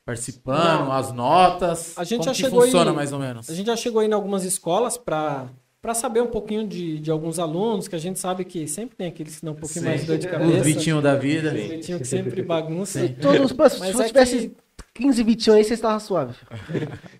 participando, 0.05 0.91
as 0.91 1.11
notas. 1.11 1.97
A 1.97 2.03
gente 2.03 2.19
Como 2.19 2.29
já 2.29 2.31
que 2.31 2.37
chegou 2.41 2.61
funciona 2.61 2.91
aí- 2.91 2.95
mais 2.95 3.11
ou 3.13 3.19
menos? 3.19 3.49
A 3.49 3.53
gente 3.53 3.67
já 3.67 3.75
chegou 3.75 4.01
aí 4.01 4.07
em 4.07 4.13
algumas 4.13 4.43
escolas 4.43 4.97
para 4.97 5.47
para 5.81 5.93
saber 5.93 6.21
um 6.21 6.27
pouquinho 6.27 6.65
de, 6.65 6.97
de 6.97 7.11
alguns 7.11 7.37
alunos, 7.39 7.89
que 7.89 7.95
a 7.95 7.99
gente 7.99 8.17
sabe 8.17 8.45
que 8.45 8.65
sempre 8.69 8.95
tem 8.95 9.05
aqueles 9.07 9.37
que 9.39 9.45
dão 9.45 9.53
um 9.53 9.57
pouquinho 9.57 9.81
Sim. 9.83 9.89
mais 9.89 9.99
de 9.99 10.07
dor 10.07 10.17
de 10.17 10.27
Os 10.27 10.31
cabeça. 10.31 10.63
Vitinho 10.63 11.01
da 11.01 11.13
vida. 11.13 11.49
Os 11.49 11.59
Vitinho 11.59 11.99
que 11.99 12.05
sempre 12.05 12.41
bagunça. 12.41 13.01
Todos, 13.21 13.51
pô, 13.51 13.69
se 13.69 13.79
Mas 13.79 13.91
você 13.93 14.03
é 14.03 14.07
tivesse 14.07 14.55
15, 14.93 15.21
20 15.23 15.51
aí, 15.51 15.61
você 15.61 15.73
estava 15.73 15.99
suave. 15.99 16.35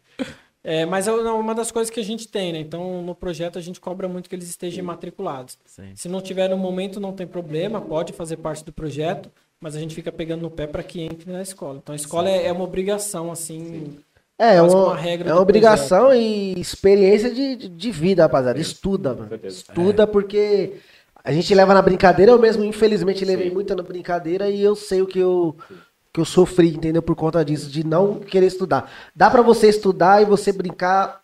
É, 0.65 0.85
mas 0.85 1.10
é 1.10 1.11
uma 1.11 1.53
das 1.53 1.72
coisas 1.72 1.89
que 1.93 1.99
a 1.99 2.03
gente 2.03 2.26
tem, 2.26 2.53
né? 2.53 2.60
Então, 2.60 3.01
no 3.01 3.14
projeto 3.14 3.60
a 3.60 3.61
gente 3.61 3.81
cobra 3.81 4.07
muito 4.07 4.30
que 4.30 4.35
eles 4.35 4.47
estejam 4.49 4.85
matriculados. 4.85 5.57
Sim. 5.65 5.91
Se 5.93 6.07
não 6.07 6.22
tiver 6.22 6.47
no 6.49 6.57
momento, 6.57 7.01
não 7.01 7.11
tem 7.11 7.27
problema, 7.27 7.81
pode 7.81 8.14
fazer 8.14 8.38
parte 8.38 8.64
do 8.64 8.72
projeto, 8.72 9.30
mas 9.64 9.77
a 9.77 9.80
gente 9.80 9.95
fica 9.95 10.11
pegando 10.11 10.41
no 10.41 10.52
pé 10.52 10.68
para 10.68 10.84
que 10.84 10.99
entre 10.99 11.31
na 11.31 11.41
escola. 11.41 11.80
Então, 11.81 11.94
a 11.94 11.95
escola 11.95 12.30
é, 12.30 12.48
é 12.48 12.52
uma 12.52 12.65
obrigação, 12.65 13.31
assim. 13.31 13.98
É, 14.38 14.57
é 14.57 14.61
uma, 14.61 14.88
uma 14.88 14.98
regra 14.98 15.30
é 15.30 15.34
uma 15.34 15.41
obrigação 15.41 16.14
e 16.14 16.60
experiência 16.60 17.31
de, 17.34 17.69
de, 17.69 17.91
vida, 17.91 18.23
rapaziada. 18.23 18.60
Estuda, 18.60 19.14
mano. 19.14 19.40
Estuda 19.41 20.06
porque 20.06 20.73
a 21.23 21.31
gente 21.31 21.56
leva 21.56 21.73
na 21.73 21.81
brincadeira. 21.81 22.34
Eu 22.34 22.40
mesmo, 22.40 22.65
infelizmente, 22.65 23.23
levei 23.23 23.49
muito 23.49 23.73
na 23.73 23.81
brincadeira 23.81 24.49
e 24.49 24.61
eu 24.61 24.76
sei 24.76 25.02
o 25.02 25.07
que 25.07 25.19
eu, 25.19 25.56
que 26.11 26.19
eu 26.19 26.26
sofri, 26.26 26.76
entendeu? 26.76 27.02
Por 27.02 27.15
conta 27.15 27.45
disso, 27.45 27.69
de 27.69 27.85
não 27.85 28.15
querer 28.19 28.48
estudar. 28.48 28.91
Dá 29.15 29.31
pra 29.31 29.41
você 29.41 29.69
estudar 29.69 30.22
e 30.22 30.26
você 30.26 30.52
brincar. 30.52 31.22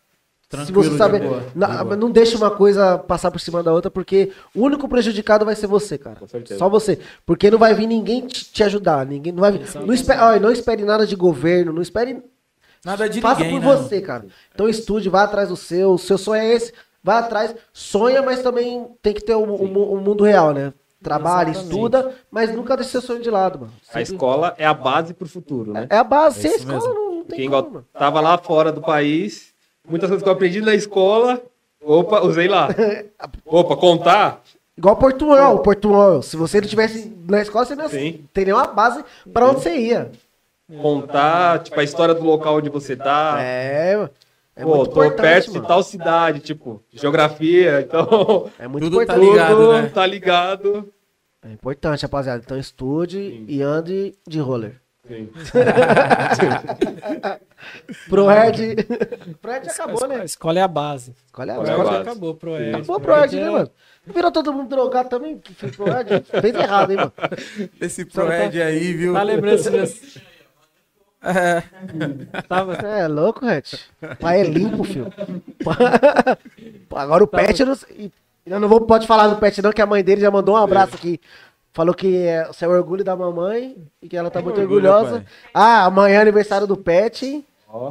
Se 0.49 0.57
Tranquilo, 0.71 0.83
você 0.83 0.89
de 0.89 0.97
saber. 0.97 1.21
boa, 1.21 1.43
Na- 1.53 1.83
não 1.95 2.09
deixa 2.09 2.35
uma 2.35 2.49
coisa 2.49 2.97
passar 2.97 3.29
por 3.29 3.39
cima 3.39 3.61
da 3.61 3.71
outra, 3.71 3.91
porque 3.91 4.31
o 4.55 4.63
único 4.63 4.87
prejudicado 4.89 5.45
vai 5.45 5.55
ser 5.55 5.67
você, 5.67 5.95
cara. 5.97 6.15
Com 6.15 6.27
certeza. 6.27 6.57
Só 6.57 6.67
você. 6.67 6.97
Porque 7.25 7.51
não 7.51 7.59
vai 7.59 7.73
vir 7.75 7.85
ninguém 7.85 8.25
te, 8.25 8.45
te 8.51 8.63
ajudar. 8.63 9.05
Ninguém, 9.05 9.31
não, 9.31 9.41
vai 9.41 9.51
vir, 9.51 9.61
não, 9.85 9.93
espere, 9.93 10.19
olha, 10.21 10.39
não 10.39 10.51
espere 10.51 10.83
nada 10.83 11.05
de 11.05 11.15
governo, 11.15 11.71
não 11.71 11.81
espere 11.81 12.23
Nada 12.83 13.09
de 13.09 13.19
Faça 13.19 13.41
ninguém, 13.43 13.59
por 13.61 13.67
né? 13.69 13.75
você, 13.75 14.01
cara. 14.01 14.25
Então 14.53 14.67
estude, 14.69 15.09
vá 15.09 15.23
atrás 15.23 15.49
do 15.49 15.55
seu. 15.57 15.91
O 15.91 15.97
seu 15.99 16.17
sonho 16.17 16.41
é 16.41 16.53
esse. 16.53 16.73
Vá 17.03 17.19
atrás. 17.19 17.53
Sonha, 17.73 18.21
mas 18.21 18.41
também 18.41 18.87
tem 19.01 19.13
que 19.13 19.21
ter 19.21 19.35
o, 19.35 19.43
o 19.43 19.67
mu- 19.67 19.93
o 19.93 19.97
mundo 20.01 20.23
real, 20.23 20.51
né? 20.53 20.73
Trabalha, 21.03 21.49
Exatamente. 21.49 21.73
estuda, 21.75 22.11
mas 22.31 22.53
nunca 22.55 22.75
deixe 22.75 22.91
seu 22.91 23.01
sonho 23.01 23.21
de 23.21 23.29
lado, 23.29 23.59
mano. 23.59 23.73
A 23.93 24.01
escola 24.01 24.55
é 24.57 24.65
a 24.65 24.73
base 24.73 25.13
pro 25.13 25.27
futuro, 25.27 25.73
né? 25.73 25.87
É 25.89 25.97
a 25.97 26.03
base. 26.03 26.39
É 26.39 26.41
Sem 26.41 26.51
a 26.51 26.55
escola 26.55 26.79
mesmo. 26.79 26.93
não, 26.93 27.15
não 27.17 27.23
tem 27.25 27.45
igual 27.45 27.63
como, 27.63 27.75
mano. 27.75 27.85
tava 27.93 28.19
lá 28.21 28.37
fora 28.37 28.71
do 28.71 28.81
país, 28.81 29.53
muitas 29.87 30.09
coisas 30.09 30.23
que 30.23 30.29
eu 30.29 30.33
aprendi 30.33 30.61
na 30.61 30.73
escola, 30.75 31.41
opa, 31.83 32.21
usei 32.21 32.47
lá. 32.47 32.67
Opa, 33.45 33.75
contar? 33.75 34.41
Igual 34.77 34.95
Portugal, 34.95 35.59
Portugal. 35.59 36.21
Se 36.21 36.37
você 36.37 36.61
não 36.61 36.67
tivesse 36.67 37.13
na 37.27 37.41
escola, 37.41 37.65
você 37.65 37.75
não 37.75 37.83
ia 37.85 37.89
Sim. 37.89 38.25
ter 38.33 38.45
nenhuma 38.45 38.67
base 38.67 39.03
pra 39.33 39.45
onde 39.49 39.61
você 39.61 39.75
ia. 39.75 40.11
Contar, 40.81 41.59
tipo, 41.63 41.79
a 41.79 41.83
história 41.83 42.13
do 42.13 42.23
local 42.23 42.57
onde 42.57 42.69
você 42.69 42.95
tá. 42.95 43.37
É. 43.41 44.09
É 44.55 44.63
Pô, 44.63 44.75
muito 44.77 44.91
tô 44.91 45.11
perto 45.11 45.47
de 45.51 45.57
mano. 45.57 45.67
tal 45.67 45.81
cidade, 45.81 46.39
tipo, 46.41 46.81
geografia, 46.91 47.79
então. 47.81 48.49
É 48.59 48.67
muito 48.67 48.83
Tudo 48.85 48.97
tá 49.05 49.15
importante. 49.15 49.31
ligado, 49.31 49.55
tudo 49.55 49.73
né? 49.73 49.91
tá 49.93 50.05
ligado. 50.05 50.89
É 51.41 51.51
importante, 51.51 52.01
rapaziada. 52.03 52.41
Então 52.43 52.57
estude 52.57 53.17
Sim. 53.17 53.45
e 53.47 53.61
ande 53.61 54.13
de 54.27 54.39
roller. 54.39 54.75
Sim. 55.09 55.29
Pro 58.09 58.27
Red. 58.27 58.75
Pro 59.41 59.51
Red 59.51 59.67
acabou, 59.69 60.07
né? 60.07 60.23
escola 60.23 60.59
é 60.59 60.61
a 60.61 60.67
base. 60.67 61.13
Escolhe 61.25 61.51
a 61.51 61.55
Escola 61.55 61.67
é 61.67 61.71
a 61.71 61.73
escolhe- 61.77 61.89
base. 61.97 62.09
Acabou 62.09 62.35
pro 62.35 62.57
Sim. 62.57 62.63
Ed. 62.63 62.75
Acabou 62.75 62.99
pro 62.99 63.23
Ed, 63.23 63.35
né, 63.35 63.49
mano? 63.49 63.71
Virou 64.05 64.31
todo 64.31 64.53
mundo 64.53 64.69
drogado 64.69 65.09
também? 65.09 65.37
que 65.39 65.53
fez 65.53 65.75
pro 65.75 65.87
Ed? 65.89 66.23
Fez 66.41 66.55
errado, 66.55 66.91
hein, 66.91 66.97
mano? 66.97 67.13
Esse 67.81 68.05
ProEd 68.05 68.61
aí, 68.61 68.93
viu? 68.93 69.13
Tá 69.13 69.23
lembrando 69.23 69.69
desse... 69.71 70.21
É. 71.21 71.63
Tava... 72.47 72.73
É 72.75 73.07
louco, 73.07 73.45
Red. 73.45 73.63
Pai 74.19 74.41
é 74.41 74.43
limpo, 74.43 74.83
filho. 74.83 75.11
Agora 76.95 77.23
o 77.23 77.27
Pet, 77.27 77.59
eu 77.59 77.65
não, 77.67 77.75
eu 78.45 78.59
não 78.59 78.69
vou, 78.69 78.81
pode 78.81 79.05
falar 79.05 79.27
do 79.27 79.35
Pet 79.35 79.61
não, 79.61 79.71
que 79.71 79.81
a 79.81 79.85
mãe 79.85 80.03
dele 80.03 80.21
já 80.21 80.31
mandou 80.31 80.55
um 80.55 80.57
abraço 80.57 80.95
aqui. 80.95 81.19
Falou 81.79 81.93
que 81.95 82.13
é, 82.25 82.45
você 82.45 82.65
é 82.65 82.67
o 82.67 82.71
orgulho 82.71 83.05
da 83.05 83.15
mamãe 83.15 83.77
e 84.01 84.09
que 84.09 84.17
ela 84.17 84.29
tá 84.29 84.41
muito 84.41 84.59
orgulho, 84.59 84.85
orgulhosa. 84.91 85.19
pai. 85.21 85.25
Ah, 85.53 85.85
amanhã 85.85 86.17
é 86.17 86.21
aniversário 86.21 86.67
do 86.67 86.75
Pet. 86.75 87.41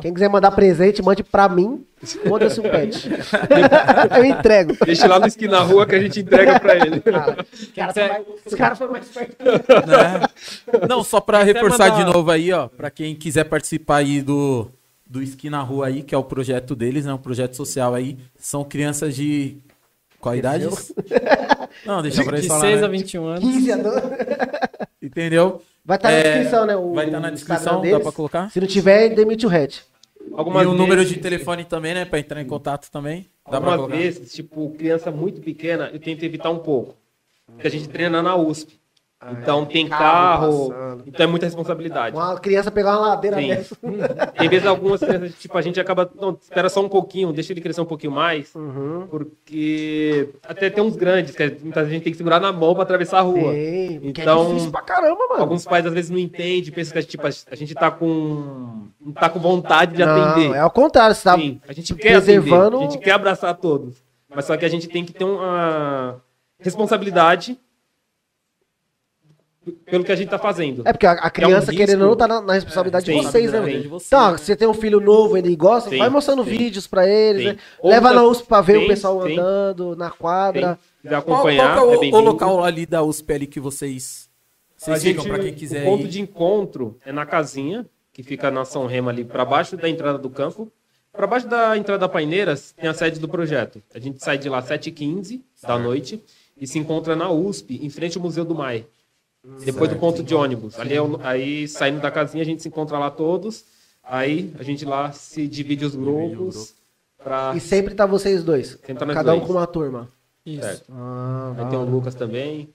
Quem 0.03 0.13
quiser 0.13 0.29
mandar 0.29 0.51
presente, 0.51 1.01
mande 1.01 1.25
pra 1.25 1.49
mim. 1.49 1.87
Foda-se 2.29 2.61
o 2.61 2.65
Pet. 2.65 3.09
eu 4.15 4.25
entrego. 4.27 4.77
Deixa 4.85 5.09
lá 5.09 5.19
no 5.19 5.27
esquina 5.27 5.53
na 5.53 5.65
rua 5.65 5.87
que 5.87 5.95
a 5.95 6.01
gente 6.03 6.21
entrega 6.21 6.61
pra 6.61 6.77
ele. 6.77 7.01
Cara, 7.75 7.95
mais- 7.97 8.27
Os 8.45 8.55
caras 8.55 8.77
foram 8.77 8.93
mais 8.93 9.09
perto. 9.09 9.43
né? 9.43 10.87
Não, 10.87 11.03
só 11.03 11.19
pra 11.19 11.43
reforçar 11.43 11.89
mandar- 11.89 12.05
de 12.05 12.13
novo 12.13 12.31
aí, 12.31 12.53
ó, 12.53 12.69
pra 12.69 12.91
quem 12.91 13.15
quiser 13.15 13.45
participar 13.45 13.97
aí 13.99 14.21
do 14.21 14.69
do 15.07 15.23
Esqui 15.23 15.49
na 15.49 15.63
Rua 15.63 15.87
aí, 15.87 16.03
que 16.03 16.15
é 16.15 16.19
o 16.19 16.23
projeto 16.25 16.77
deles, 16.77 17.07
né, 17.07 17.15
um 17.15 17.17
projeto 17.17 17.57
social 17.57 17.95
aí, 17.95 18.19
são 18.37 18.63
crianças 18.63 19.17
de 19.17 19.57
qual 20.21 20.35
idade? 20.37 20.67
Não, 21.87 22.03
deixa 22.03 22.23
pra 22.25 22.33
eles 22.35 22.43
De 22.43 22.49
falar, 22.49 22.61
6 22.61 22.81
né? 22.81 22.87
a 22.87 22.89
21 22.91 23.27
anos. 23.27 23.41
15 23.41 23.73
a 23.73 23.77
12. 23.77 24.01
Entendeu? 25.03 25.63
Vai 25.85 25.97
estar 25.97 26.11
na 26.11 26.15
É, 26.17 26.23
descrição, 26.23 26.67
né? 26.67 26.77
O 26.77 26.93
vai 26.95 27.07
estar 27.07 27.21
na 27.21 27.31
Instagram 27.31 27.57
descrição, 27.57 27.91
dá 27.99 28.01
pra 28.01 28.13
colocar? 28.13 28.51
Se 28.51 28.61
não 28.61 28.67
tiver, 28.67 29.09
demite 29.11 29.47
o 29.47 29.49
Red. 29.49 29.69
Algumas 30.35 30.65
e 30.65 30.67
o 30.67 30.75
número 30.75 31.01
vezes- 31.01 31.15
de 31.15 31.21
telefone 31.21 31.65
também, 31.65 31.95
né, 31.95 32.05
pra 32.05 32.19
entrar 32.19 32.41
em 32.43 32.47
contato 32.47 32.91
também. 32.91 33.27
Dá 33.45 33.61
pra 33.61 33.73
Algumas 33.73 33.77
colocar? 33.77 33.97
vezes, 33.97 34.33
tipo, 34.33 34.71
criança 34.77 35.11
muito 35.11 35.41
pequena, 35.41 35.89
eu 35.93 35.99
tento 35.99 36.23
evitar 36.25 36.51
um 36.51 36.59
pouco. 36.59 36.95
Porque 37.47 37.67
a 37.67 37.71
gente 37.71 37.89
treina 37.89 38.21
na 38.23 38.37
USP. 38.37 38.78
Então 39.33 39.67
tem 39.67 39.89
carro 39.89 40.69
carro, 40.69 41.03
então 41.05 41.25
é 41.25 41.27
muita 41.27 41.45
responsabilidade. 41.45 42.15
Uma 42.15 42.39
criança 42.39 42.71
pegar 42.71 42.97
uma 42.97 43.09
ladeira 43.09 43.37
Sim. 43.39 43.49
dessa. 43.49 43.77
Tem 44.39 44.49
vezes 44.49 44.65
algumas 44.65 45.01
crianças, 45.01 45.35
tipo, 45.35 45.59
a 45.59 45.61
gente 45.61 45.81
acaba. 45.81 46.09
Não, 46.15 46.39
espera 46.41 46.69
só 46.69 46.81
um 46.81 46.89
pouquinho, 46.89 47.33
deixa 47.33 47.53
ele 47.53 47.61
crescer 47.61 47.81
um 47.81 47.85
pouquinho 47.85 48.13
mais. 48.13 48.55
Uhum. 48.55 49.09
Porque 49.11 50.31
até 50.47 50.71
tem 50.71 50.85
uns 50.85 50.95
grandes, 50.95 51.35
que 51.35 51.57
muita 51.65 51.85
gente 51.87 52.05
tem 52.05 52.13
que 52.13 52.17
segurar 52.17 52.39
na 52.39 52.53
mão 52.53 52.75
pra 52.75 52.85
atravessar 52.85 53.19
a 53.19 53.23
rua. 53.23 53.53
Sim, 53.53 53.99
porque 54.05 54.23
Então, 54.23 54.43
é 54.43 54.47
difícil 54.51 54.71
pra 54.71 54.83
caramba, 54.83 55.27
mano. 55.29 55.43
Alguns 55.43 55.65
pais 55.65 55.85
às 55.85 55.93
vezes 55.93 56.11
não 56.13 56.19
entendem, 56.19 56.71
pensam 56.71 56.95
que 56.95 57.03
tipo, 57.03 57.27
a 57.27 57.55
gente 57.57 57.75
tá 57.75 57.91
com. 57.91 58.87
não 59.01 59.13
tá 59.13 59.29
com 59.29 59.41
vontade 59.41 59.97
de 59.97 60.05
Não, 60.05 60.31
atender. 60.31 60.55
é 60.55 60.61
ao 60.61 60.71
contrário, 60.71 61.17
você 61.17 61.25
tá 61.25 61.37
Sim, 61.37 61.61
a 61.67 61.73
gente 61.73 61.93
quer 61.97 62.15
atender, 62.15 62.55
a 62.55 62.81
gente 62.83 62.99
quer 62.99 63.13
abraçar 63.13 63.53
todos. 63.57 63.97
Mas 64.33 64.45
só 64.45 64.57
que 64.57 64.65
a 64.65 64.69
gente 64.69 64.87
tem 64.87 65.05
que 65.05 65.13
ter 65.13 65.25
uma 65.25 66.21
responsabilidade 66.61 67.59
pelo 69.73 70.05
que 70.05 70.13
a 70.13 70.17
gente 70.17 70.29
tá 70.29 70.39
fazendo. 70.39 70.83
É 70.85 70.93
porque 70.93 71.07
a, 71.07 71.13
a 71.13 71.31
criança, 71.31 71.71
risco. 71.71 71.77
querendo 71.77 72.03
ou 72.03 72.09
não, 72.11 72.17
tá 72.17 72.27
na, 72.29 72.41
na 72.41 72.53
responsabilidade 72.55 73.05
de 73.07 73.13
Sim, 73.13 73.23
vocês, 73.23 73.53
né? 73.53 73.61
De 73.61 73.89
vocês, 73.89 74.07
Então, 74.09 74.33
né? 74.33 74.39
se 74.39 74.45
você 74.47 74.57
tem 74.57 74.69
um 74.69 74.75
filho 74.75 75.01
novo, 75.01 75.37
ele 75.37 75.55
gosta, 75.57 75.91
Sim, 75.91 75.99
vai 75.99 76.09
mostrando 76.09 76.45
sim. 76.45 76.51
vídeos 76.51 76.87
pra 76.87 77.07
eles, 77.09 77.43
Sim. 77.43 77.49
né? 77.49 77.57
Leva 77.83 78.13
na 78.13 78.23
USP 78.25 78.47
pra 78.47 78.61
ver 78.61 78.79
sim, 78.79 78.85
o 78.85 78.89
pessoal 78.89 79.23
sim. 79.27 79.33
andando 79.33 79.97
na 79.97 80.11
quadra. 80.11 80.79
Se 80.97 81.03
quiser 81.03 81.15
Qual, 81.23 81.25
qual 81.25 81.37
acompanhar, 81.39 81.75
que 81.75 81.79
é 81.81 81.83
o, 81.87 82.05
é 82.05 82.19
o 82.19 82.21
local 82.21 82.65
ali 82.65 82.85
da 82.87 83.03
USP 83.03 83.33
ali 83.33 83.47
que 83.47 83.61
vocês, 83.61 84.29
A 84.81 84.85
vocês 84.85 85.03
gente, 85.03 85.17
ficam 85.21 85.35
pra 85.35 85.39
quem 85.43 85.55
quiser 85.55 85.83
o 85.83 85.91
ponto 85.91 86.05
ir? 86.05 86.09
de 86.09 86.21
encontro 86.21 86.97
é 87.07 87.13
na 87.13 87.25
casinha, 87.25 87.87
que 88.13 88.23
fica 88.23 88.51
na 88.51 88.65
São 88.65 88.87
Remo 88.87 89.09
ali, 89.09 89.25
para 89.25 89.45
baixo 89.45 89.77
da 89.77 89.89
entrada 89.89 90.19
do 90.19 90.29
campo. 90.29 90.71
Para 91.13 91.27
baixo 91.27 91.49
da 91.49 91.77
entrada 91.77 92.01
da 92.01 92.09
Paineiras 92.09 92.73
tem 92.79 92.89
a 92.89 92.95
sede 92.95 93.19
do 93.19 93.29
projeto. 93.29 93.83
A 93.95 93.99
gente 93.99 94.23
sai 94.23 94.39
de 94.39 94.49
lá 94.49 94.59
às 94.59 94.67
7h15 94.69 95.41
da 95.63 95.77
noite 95.79 96.23
e 96.61 96.67
se 96.67 96.79
encontra 96.79 97.17
na 97.17 97.31
USP, 97.31 97.79
em 97.83 97.89
frente 97.91 98.17
ao 98.19 98.23
Museu 98.23 98.45
do 98.45 98.55
Mai. 98.55 98.85
Depois 99.65 99.91
do 99.91 99.97
ponto 99.97 100.23
de 100.23 100.35
ônibus. 100.35 100.79
Ali 100.79 100.95
é 100.95 101.03
o- 101.03 101.19
aí, 101.23 101.67
saindo 101.69 102.01
da 102.01 102.11
casinha, 102.11 102.43
a 102.43 102.47
gente 102.47 102.63
se 102.63 102.69
encontra 102.69 102.99
lá 102.99 103.11
todos. 103.11 103.65
Aí 104.03 104.53
a 104.59 104.63
gente 104.63 104.85
lá 104.85 105.13
se 105.13 105.47
divide 105.47 105.85
os 105.85 105.95
grupos 105.95 106.75
para. 107.23 107.55
E 107.57 107.61
sempre 107.61 107.95
tá 107.95 108.07
vocês 108.07 108.43
dois. 108.43 108.77
Tá 108.77 108.95
Cada 109.07 109.33
um 109.35 109.37
dois. 109.39 109.47
com 109.47 109.53
uma 109.55 109.67
turma. 109.67 110.09
Isso. 110.47 110.63
Certo. 110.63 110.85
Ah, 110.93 111.55
Aí 111.59 111.67
tem 111.67 111.79
o. 111.79 111.85
Lucas 111.85 112.15
também. 112.15 112.69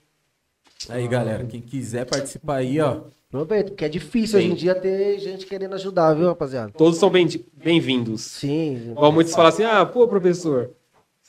Aí, 0.88 1.08
galera, 1.08 1.44
quem 1.44 1.60
quiser 1.60 2.04
participar 2.06 2.56
aí, 2.56 2.80
ó. 2.80 3.00
Aproveita, 3.28 3.70
porque 3.70 3.84
é 3.84 3.88
difícil 3.88 4.38
Sim. 4.38 4.44
hoje 4.44 4.52
em 4.52 4.56
dia 4.56 4.74
ter 4.76 5.18
gente 5.18 5.44
querendo 5.46 5.74
ajudar, 5.74 6.14
viu, 6.14 6.28
rapaziada? 6.28 6.70
Todos 6.76 6.98
são 6.98 7.10
bem- 7.10 7.26
bem-vindos. 7.54 8.20
Sim. 8.20 8.90
Igual 8.92 9.10
muitos 9.10 9.34
falam 9.34 9.48
assim, 9.48 9.64
ah, 9.64 9.84
pô, 9.84 10.06
professor, 10.06 10.70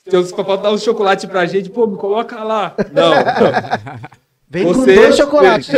se 0.08 0.16
os 0.16 0.30
papai 0.30 0.58
dar 0.58 0.70
um 0.70 0.78
chocolate 0.78 1.26
pra 1.26 1.46
gente, 1.46 1.68
pô, 1.68 1.84
me 1.86 1.96
coloca 1.96 2.44
lá. 2.44 2.76
Não, 2.92 3.10
Vem 4.48 4.64
com 4.64 4.72
Você- 4.74 4.94
dois 4.94 5.16
chocolates. 5.16 5.68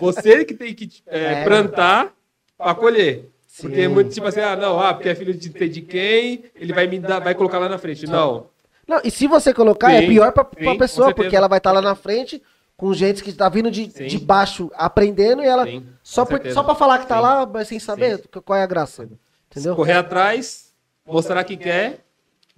você 0.00 0.44
que 0.44 0.54
tem 0.54 0.74
que 0.74 0.88
é, 1.06 1.42
É. 1.42 1.44
plantar 1.44 2.12
pra 2.56 2.74
colher. 2.74 3.30
Sim. 3.46 3.68
Porque 3.68 3.80
é 3.82 3.88
muito 3.88 4.10
tipo 4.12 4.26
assim, 4.26 4.40
ah, 4.40 4.56
não, 4.56 4.80
ah, 4.80 4.94
porque 4.94 5.10
é 5.10 5.14
filho 5.14 5.34
de, 5.34 5.48
de 5.68 5.80
quem, 5.82 6.44
ele 6.56 6.72
vai 6.72 6.86
me 6.86 6.98
dar, 6.98 7.18
vai 7.20 7.34
colocar 7.34 7.58
lá 7.58 7.68
na 7.68 7.76
frente. 7.76 8.06
Não, 8.06 8.46
Não, 8.88 9.00
e 9.04 9.10
se 9.10 9.26
você 9.26 9.52
colocar, 9.52 9.92
é 9.92 10.00
Sim, 10.00 10.08
pior 10.08 10.32
pra, 10.32 10.44
sim, 10.44 10.64
pra 10.64 10.72
com 10.72 10.78
pessoa, 10.78 11.14
porque 11.14 11.36
ela 11.36 11.48
vai 11.48 11.58
estar 11.58 11.72
lá 11.72 11.82
na 11.82 11.94
frente 11.94 12.42
com 12.76 12.92
gente 12.94 13.22
que 13.22 13.32
tá 13.32 13.48
vindo 13.50 13.70
de, 13.70 13.90
Sim. 13.90 14.06
de 14.06 14.18
baixo 14.18 14.70
aprendendo 14.74 15.42
e 15.42 15.46
ela. 15.46 15.66
Sim, 15.66 15.86
só, 16.02 16.24
com 16.24 16.38
por, 16.38 16.50
só 16.50 16.62
pra 16.64 16.74
falar 16.74 16.98
que 16.98 17.06
tá 17.06 17.16
Sim. 17.16 17.22
lá, 17.22 17.46
mas 17.46 17.68
sem 17.68 17.78
saber 17.78 18.22
qual 18.44 18.58
é 18.58 18.62
a 18.62 18.66
graça. 18.66 19.06
Entendeu? 19.50 19.76
correr 19.76 19.92
atrás, 19.92 20.72
mostrar 21.06 21.44
que 21.44 21.58
quer, 21.58 22.01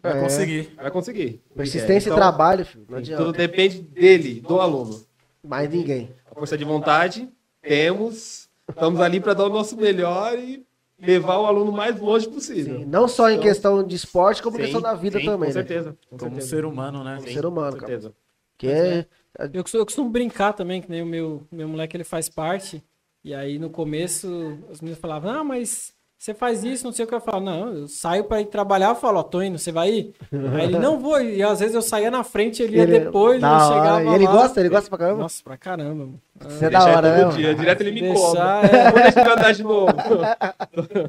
Vai 0.05 0.18
É. 0.18 0.20
conseguir. 0.22 0.72
vai 0.76 0.90
conseguir. 0.90 1.43
Persistência 1.56 2.09
Então, 2.10 2.18
e 2.18 2.20
trabalho, 2.20 2.64
filho. 2.64 2.81
Não 2.89 2.98
Tudo 2.98 3.12
adianta. 3.12 3.32
depende 3.32 3.81
dele, 3.81 4.40
do 4.40 4.60
aluno. 4.60 5.01
Mais 5.43 5.68
ninguém. 5.70 6.10
A 6.31 6.35
força 6.35 6.56
de 6.59 6.64
vontade, 6.64 7.28
temos, 7.62 8.48
estamos 8.68 9.01
ali 9.01 9.18
para 9.20 9.32
dar 9.35 9.44
o 9.47 9.48
nosso 9.48 9.76
melhor 9.76 10.39
e 10.39 10.64
levar 11.01 11.39
o 11.39 11.47
aluno 11.47 11.72
mais 11.72 11.98
longe 11.98 12.28
possível. 12.28 12.81
Sim, 12.81 12.85
Não 12.85 13.09
só 13.09 13.28
em 13.31 13.35
Então, 13.35 13.43
questão 13.44 13.82
de 13.82 13.97
esporte, 13.97 14.43
como 14.43 14.56
Sim, 14.56 14.62
questão 14.62 14.81
da 14.81 14.94
vida 14.94 15.18
sim, 15.18 15.24
também, 15.24 15.39
Com 15.39 15.44
né? 15.47 15.52
certeza. 15.52 15.97
Com 16.10 16.18
Como 16.18 16.31
certeza. 16.32 16.48
ser 16.56 16.64
humano, 16.66 17.02
né? 17.02 17.18
Sim. 17.20 17.32
ser 17.32 17.47
humano, 17.47 17.72
com 17.72 17.78
cara. 17.78 17.93
certeza. 17.93 18.14
Que 18.59 18.68
é, 18.68 19.06
Eu 19.52 19.62
costumo, 19.62 19.81
eu 19.82 19.86
costumo 19.86 20.10
brincar 20.10 20.52
também, 20.52 20.81
que 20.82 20.90
nem 20.90 21.02
o 21.02 21.06
meu, 21.06 21.43
meu 21.51 21.66
moleque 21.66 21.97
ele 21.97 22.05
faz 22.05 22.28
parte. 22.28 22.82
E 23.24 23.35
aí 23.35 23.59
no 23.59 23.70
começo 23.70 24.28
os 24.70 24.81
meninos 24.82 25.01
falavam, 25.01 25.31
ah, 25.32 25.43
mas 25.44 25.93
você 26.24 26.32
faz 26.32 26.64
isso, 26.64 26.84
não 26.86 26.92
sei 26.92 27.05
o 27.05 27.09
que 27.09 27.14
eu 27.14 27.20
falo. 27.20 27.44
Não, 27.44 27.68
eu 27.74 27.86
saio 27.86 28.24
pra 28.24 28.40
ir 28.40 28.46
trabalhar, 28.46 28.88
eu 28.88 28.94
falo, 28.94 29.18
ó, 29.18 29.22
tô 29.22 29.42
indo, 29.42 29.59
você 29.59 29.70
vai 29.70 29.90
ir? 29.90 30.14
Aí 30.56 30.64
ele, 30.64 30.78
não 30.78 30.98
vou. 30.98 31.20
E 31.20 31.42
às 31.42 31.60
vezes 31.60 31.74
eu 31.74 31.82
saía 31.82 32.10
na 32.10 32.24
frente, 32.24 32.62
ele 32.62 32.78
ia 32.78 32.82
Ele- 32.84 33.01
depois, 33.01 33.34
chegava 33.42 34.02
E 34.02 34.14
ele 34.14 34.24
lá. 34.24 34.32
gosta? 34.32 34.59
Ele 34.60 34.70
gosta 34.70 34.88
pra 34.88 34.98
caramba? 34.98 35.18
Nossa, 35.20 35.42
pra 35.44 35.59
caramba. 35.59 35.94
mano. 36.06 36.20
Isso 36.48 36.64
é 36.64 36.70
da 36.70 36.82
hora, 36.84 37.26
né? 37.28 37.36
dia. 37.36 37.55
Direto 37.55 37.80
ele 37.82 37.92
me 37.92 38.01
Deixar, 38.01 38.18
cobra. 38.62 38.68
é. 38.78 38.90
Vou 38.90 39.02
deixar 39.02 39.32
andar 39.38 39.52
de 39.52 39.62
novo. 39.62 39.92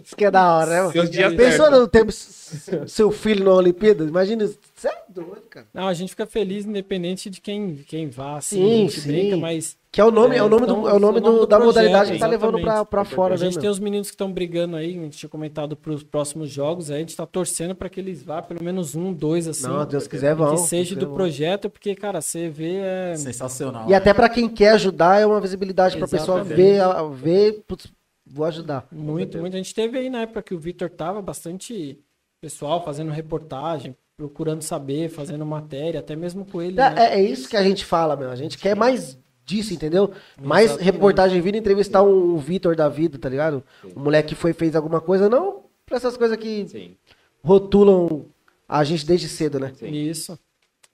Isso 0.03 0.15
que 0.17 0.25
é 0.25 0.31
da 0.31 0.53
hora, 0.53 0.69
né? 0.69 0.79
mano? 0.81 0.91
Seus 0.91 1.09
dias 1.09 1.33
Pensou 1.33 1.71
no 1.71 1.87
tempo 1.87 2.11
seu 2.11 3.09
filho 3.09 3.45
na 3.45 3.53
Olimpíada? 3.53 4.03
Imagina, 4.03 4.45
você 4.75 4.87
é 4.89 4.97
doido, 5.09 5.43
cara. 5.49 5.65
Não, 5.73 5.87
a 5.87 5.93
gente 5.93 6.09
fica 6.09 6.25
feliz 6.25 6.65
independente 6.65 7.29
de 7.29 7.39
quem, 7.39 7.77
quem 7.87 8.09
vá, 8.09 8.37
assim, 8.37 8.57
Sim, 8.57 8.73
a 8.73 8.77
gente 8.89 8.99
sim. 8.99 9.07
brinca, 9.07 9.37
mas 9.37 9.77
Que 9.95 10.01
é 10.01 10.03
o 10.03 10.11
nome, 10.11 10.35
é, 10.35 10.43
o 10.43 10.49
nome, 10.49 10.63
então, 10.65 10.81
do, 10.81 10.89
é 10.89 10.93
o 10.93 10.99
nome, 10.99 11.21
do- 11.21 11.47
da 11.47 11.55
projeto, 11.55 11.65
modalidade 11.67 12.11
que 12.11 12.19
tá 12.19 12.27
levando 12.27 12.59
pra, 12.59 12.83
pra 12.83 13.05
fora, 13.05 13.35
a 13.35 13.37
né, 13.37 13.45
gente 13.45 13.53
tem 13.53 13.61
meu? 13.61 13.71
os 13.71 13.79
meninos 13.79 14.09
que 14.09 14.13
estão 14.13 14.29
brigando 14.29 14.75
aí, 14.75 14.89
a 14.99 15.01
gente 15.03 15.17
tinha 15.17 15.29
comentado 15.29 15.73
para 15.77 15.93
os 15.93 16.03
próximos 16.03 16.49
jogos, 16.49 16.91
aí 16.91 16.97
a 16.97 16.99
gente 16.99 17.15
tá 17.15 17.25
torcendo 17.25 17.73
para 17.73 17.87
que 17.87 18.01
eles 18.01 18.21
vá 18.21 18.41
pelo 18.41 18.61
menos 18.61 18.93
um, 18.93 19.13
dois, 19.13 19.47
assim, 19.47 19.63
Não, 19.65 19.85
Deus 19.85 20.05
quiser, 20.05 20.35
vão. 20.35 20.51
que 20.53 20.57
seja 20.63 20.95
Deus 20.97 21.07
do 21.07 21.15
projeto, 21.15 21.69
porque, 21.69 21.95
cara, 21.95 22.19
você 22.19 22.49
vê, 22.49 22.73
é... 22.75 23.15
Sensacional. 23.15 23.89
E 23.89 23.93
até 23.93 24.13
pra 24.13 24.27
quem 24.27 24.49
quer 24.49 24.71
ajudar, 24.71 25.21
é 25.21 25.25
uma 25.25 25.39
visibilidade 25.39 25.95
pra 25.97 26.09
pessoa 26.09 26.41
Exatamente. 26.41 26.57
ver, 26.61 26.81
ver, 27.13 27.63
putz, 27.65 27.87
vou 28.27 28.45
ajudar. 28.47 28.85
Muito, 28.91 29.37
muito. 29.37 29.53
A 29.53 29.57
gente 29.57 29.73
teve 29.73 29.97
aí 29.97 30.09
na 30.09 30.23
época 30.23 30.41
que 30.41 30.53
o 30.53 30.59
Vitor 30.59 30.89
tava 30.89 31.21
bastante 31.21 31.97
pessoal 32.41 32.83
fazendo 32.83 33.11
reportagem, 33.11 33.95
procurando 34.17 34.61
saber, 34.61 35.07
fazendo 35.07 35.45
matéria, 35.45 36.01
até 36.01 36.17
mesmo 36.17 36.43
com 36.45 36.61
ele. 36.61 36.75
né? 36.75 36.93
É, 36.97 37.15
é 37.17 37.23
isso 37.23 37.47
que 37.47 37.55
a 37.55 37.63
gente 37.63 37.85
fala, 37.85 38.17
meu. 38.17 38.29
A 38.29 38.35
gente 38.35 38.57
quer 38.57 38.75
mais 38.75 39.17
disso, 39.45 39.73
entendeu? 39.73 40.11
Mais 40.41 40.71
Exatamente. 40.71 40.91
reportagem 40.91 41.41
vindo 41.41 41.55
entrevistar 41.57 42.01
um, 42.01 42.37
Vitor 42.37 42.75
da 42.75 42.89
vida, 42.89 43.17
tá 43.17 43.29
ligado? 43.29 43.63
Um 43.95 44.01
moleque 44.01 44.29
que 44.29 44.35
foi 44.35 44.53
fez 44.53 44.75
alguma 44.75 44.99
coisa, 44.99 45.29
não 45.29 45.65
pra 45.85 45.97
essas 45.97 46.17
coisas 46.17 46.35
que 46.37 46.67
Sim. 46.67 46.97
rotulam 47.43 48.25
a 48.67 48.83
gente 48.83 49.05
desde 49.05 49.29
cedo, 49.29 49.59
né? 49.59 49.71
Isso. 49.81 50.37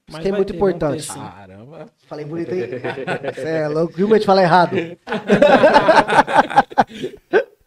Isso 0.08 0.20
que 0.20 0.28
é 0.28 0.32
muito 0.32 0.54
importante. 0.54 1.04
sim. 1.04 1.20
Caramba. 1.20 1.86
Falei 2.08 2.26
bonito 2.26 2.54
aí. 2.54 2.68
Você 3.34 3.48
é 3.48 3.68
louco, 3.70 3.94
viu, 3.96 4.10
mas 4.10 4.20
te 4.20 4.26
falar 4.26 4.44
errado. 4.44 4.76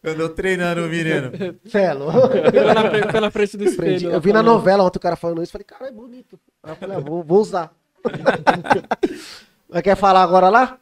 Eu 0.02 0.15
tô 0.15 0.28
treinando 0.28 0.85
o 0.85 0.89
menino. 0.89 1.32
Você 1.65 1.78
é 1.78 1.94
louco. 1.94 2.28
pela, 2.52 3.11
pela 3.11 3.31
frente 3.31 3.56
do 3.56 3.65
espelho. 3.65 4.11
Eu 4.11 4.20
vi 4.20 4.35
na 4.35 4.43
novela 4.43 4.85
ontem 4.85 4.98
o 4.98 5.01
cara 5.01 5.16
falando 5.16 5.43
isso, 5.43 5.52
falei, 5.52 5.65
cara, 5.65 5.89
é 5.89 5.93
bonito. 5.93 6.39
Aí 6.62 6.73
eu 6.73 6.77
falei, 6.77 6.98
ah, 6.98 7.01
vou, 7.01 7.23
vou 7.23 7.40
usar. 7.40 7.74
Quer 9.82 9.96
falar 9.96 10.22
agora 10.22 10.48
lá? 10.48 10.78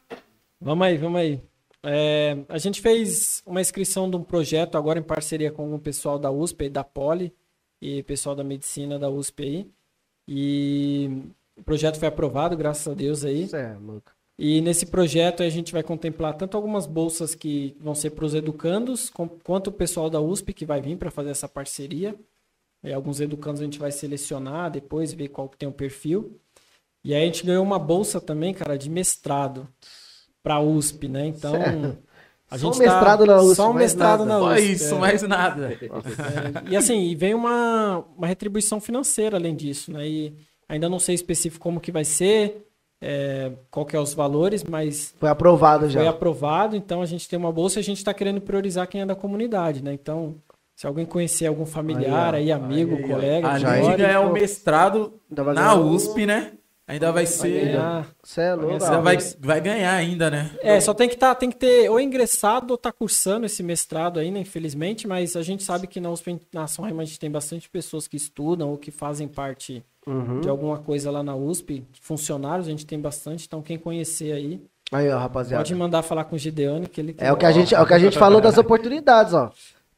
Vamos 0.60 0.86
aí, 0.86 0.96
vamos 0.96 1.20
aí. 1.20 1.40
É, 1.82 2.36
a 2.48 2.58
gente 2.58 2.80
fez 2.80 3.42
uma 3.44 3.60
inscrição 3.60 4.08
de 4.08 4.16
um 4.16 4.22
projeto 4.22 4.76
agora 4.76 4.98
em 4.98 5.02
parceria 5.02 5.50
com 5.50 5.74
o 5.74 5.78
pessoal 5.78 6.18
da 6.18 6.30
USP, 6.30 6.66
e 6.66 6.70
da 6.70 6.84
Poli 6.84 7.32
e 7.80 8.02
pessoal 8.04 8.36
da 8.36 8.44
medicina 8.44 8.98
da 8.98 9.08
USP 9.10 9.42
aí. 9.42 9.66
E 10.28 11.22
o 11.56 11.62
projeto 11.62 11.98
foi 11.98 12.06
aprovado, 12.08 12.56
graças 12.56 12.86
a 12.86 12.94
Deus 12.94 13.24
aí. 13.24 13.48
Você 13.48 13.56
é 13.56 13.74
louco. 13.74 14.12
E 14.38 14.60
nesse 14.60 14.86
projeto 14.86 15.42
a 15.42 15.48
gente 15.48 15.72
vai 15.72 15.82
contemplar 15.82 16.34
tanto 16.34 16.56
algumas 16.56 16.86
bolsas 16.86 17.34
que 17.34 17.76
vão 17.80 17.94
ser 17.94 18.10
para 18.10 18.24
os 18.24 18.34
educandos, 18.34 19.10
com- 19.10 19.28
quanto 19.28 19.68
o 19.68 19.72
pessoal 19.72 20.08
da 20.08 20.20
USP 20.20 20.52
que 20.52 20.64
vai 20.64 20.80
vir 20.80 20.96
para 20.96 21.10
fazer 21.10 21.30
essa 21.30 21.48
parceria. 21.48 22.14
E 22.84 22.92
alguns 22.92 23.20
educandos 23.20 23.60
a 23.60 23.64
gente 23.64 23.78
vai 23.78 23.90
selecionar 23.92 24.70
depois, 24.70 25.12
ver 25.12 25.28
qual 25.28 25.48
que 25.48 25.56
tem 25.56 25.68
o 25.68 25.72
perfil. 25.72 26.38
E 27.04 27.14
aí 27.14 27.22
a 27.22 27.26
gente 27.26 27.44
ganhou 27.44 27.64
uma 27.64 27.78
bolsa 27.78 28.20
também, 28.20 28.54
cara, 28.54 28.76
de 28.78 28.88
mestrado 28.88 29.66
para 30.42 30.54
a 30.54 30.60
USP, 30.60 31.08
né? 31.08 31.26
Então, 31.26 31.52
Certo. 31.52 31.98
a 32.50 32.58
Só 32.58 32.68
um 32.68 32.72
gente 32.72 32.82
mestrado 32.86 33.26
na 33.26 33.40
USP, 33.40 33.56
Só 33.56 33.70
um 33.70 33.74
mestrado 33.74 34.24
nada. 34.24 34.32
na 34.32 34.38
Só 34.40 34.54
USP. 34.54 34.72
isso, 34.72 34.94
é. 34.94 34.98
mais 34.98 35.22
nada. 35.22 35.72
É, 35.72 36.70
e 36.70 36.76
assim, 36.76 37.00
e 37.08 37.14
vem 37.14 37.34
uma, 37.34 38.04
uma 38.16 38.26
retribuição 38.26 38.80
financeira 38.80 39.36
além 39.36 39.54
disso, 39.56 39.92
né? 39.92 40.06
E 40.06 40.34
ainda 40.68 40.88
não 40.88 40.98
sei 40.98 41.14
específico 41.14 41.62
como 41.62 41.80
que 41.80 41.90
vai 41.92 42.04
ser, 42.04 42.66
é, 43.00 43.50
qual 43.70 43.84
que 43.84 43.96
é 43.96 44.00
os 44.00 44.14
valores, 44.14 44.62
mas 44.62 45.12
Foi 45.18 45.28
aprovado 45.28 45.88
já. 45.90 46.00
foi 46.00 46.08
aprovado, 46.08 46.76
então 46.76 47.02
a 47.02 47.06
gente 47.06 47.28
tem 47.28 47.36
uma 47.38 47.50
bolsa 47.52 47.78
e 47.78 47.80
a 47.80 47.84
gente 47.84 47.98
está 47.98 48.14
querendo 48.14 48.40
priorizar 48.40 48.86
quem 48.86 49.00
é 49.00 49.06
da 49.06 49.14
comunidade, 49.16 49.82
né? 49.82 49.92
Então, 49.92 50.36
se 50.76 50.86
alguém 50.86 51.04
conhecer 51.04 51.46
algum 51.46 51.66
familiar 51.66 52.34
aí, 52.34 52.50
amigo, 52.52 52.96
Aí, 52.96 53.02
colega, 53.08 53.48
A 53.48 53.58
gente 53.58 53.96
ganhar 53.96 54.20
o 54.20 54.24
então, 54.24 54.32
mestrado 54.32 55.12
Ainda 55.30 55.42
vai 55.44 55.54
na. 55.54 55.74
USP, 55.74 56.26
né? 56.26 56.52
Ainda 56.92 57.06
vai 57.12 57.24
vai 57.24 57.26
ser. 57.26 57.64
ganhar. 57.66 58.06
Você 58.22 58.40
é 58.40 58.54
louco. 58.54 58.78
Você 58.78 59.00
vai, 59.00 59.18
vai 59.40 59.60
ganhar 59.60 59.94
ainda, 59.94 60.30
né? 60.30 60.50
É, 60.60 60.80
só 60.80 60.92
tem 60.92 61.08
que, 61.08 61.16
tá, 61.16 61.34
tem 61.34 61.50
que 61.50 61.56
ter 61.56 61.88
ou 61.90 61.98
ingressado 61.98 62.72
ou 62.74 62.78
tá 62.78 62.92
cursando 62.92 63.46
esse 63.46 63.62
mestrado 63.62 64.20
ainda, 64.20 64.38
infelizmente, 64.38 65.06
mas 65.08 65.34
a 65.36 65.42
gente 65.42 65.62
sabe 65.62 65.86
que 65.86 66.00
na 66.00 66.10
USP, 66.10 66.38
na 66.52 66.66
São 66.66 66.82
Raimundo, 66.84 67.02
a 67.02 67.06
gente 67.06 67.18
tem 67.18 67.30
bastante 67.30 67.68
pessoas 67.70 68.06
que 68.06 68.16
estudam 68.16 68.70
ou 68.70 68.76
que 68.78 68.90
fazem 68.90 69.26
parte 69.28 69.82
Uhum. 70.04 70.40
de 70.40 70.48
alguma 70.48 70.78
coisa 70.78 71.12
lá 71.12 71.22
na 71.22 71.36
USP, 71.36 71.84
funcionários, 72.00 72.66
a 72.66 72.70
gente 72.70 72.84
tem 72.84 72.98
bastante, 72.98 73.46
então 73.46 73.62
quem 73.62 73.78
conhecer 73.78 74.32
aí, 74.32 74.60
Aí, 74.90 75.08
ó, 75.08 75.16
rapaziada. 75.16 75.62
pode 75.62 75.72
mandar 75.76 76.02
falar 76.02 76.24
com 76.24 76.34
o 76.34 76.38
Gideone, 76.38 76.88
que 76.88 77.00
ele 77.00 77.14
É 77.18 77.32
o 77.32 77.36
que 77.36 77.46
a 77.46 77.52
gente, 77.52 77.72
é 77.72 77.80
o 77.80 77.86
que 77.86 77.94
a 77.94 77.98
gente 78.00 78.18
falou 78.18 78.40
das 78.40 78.58
oportunidades, 78.58 79.32
ó. 79.32 79.50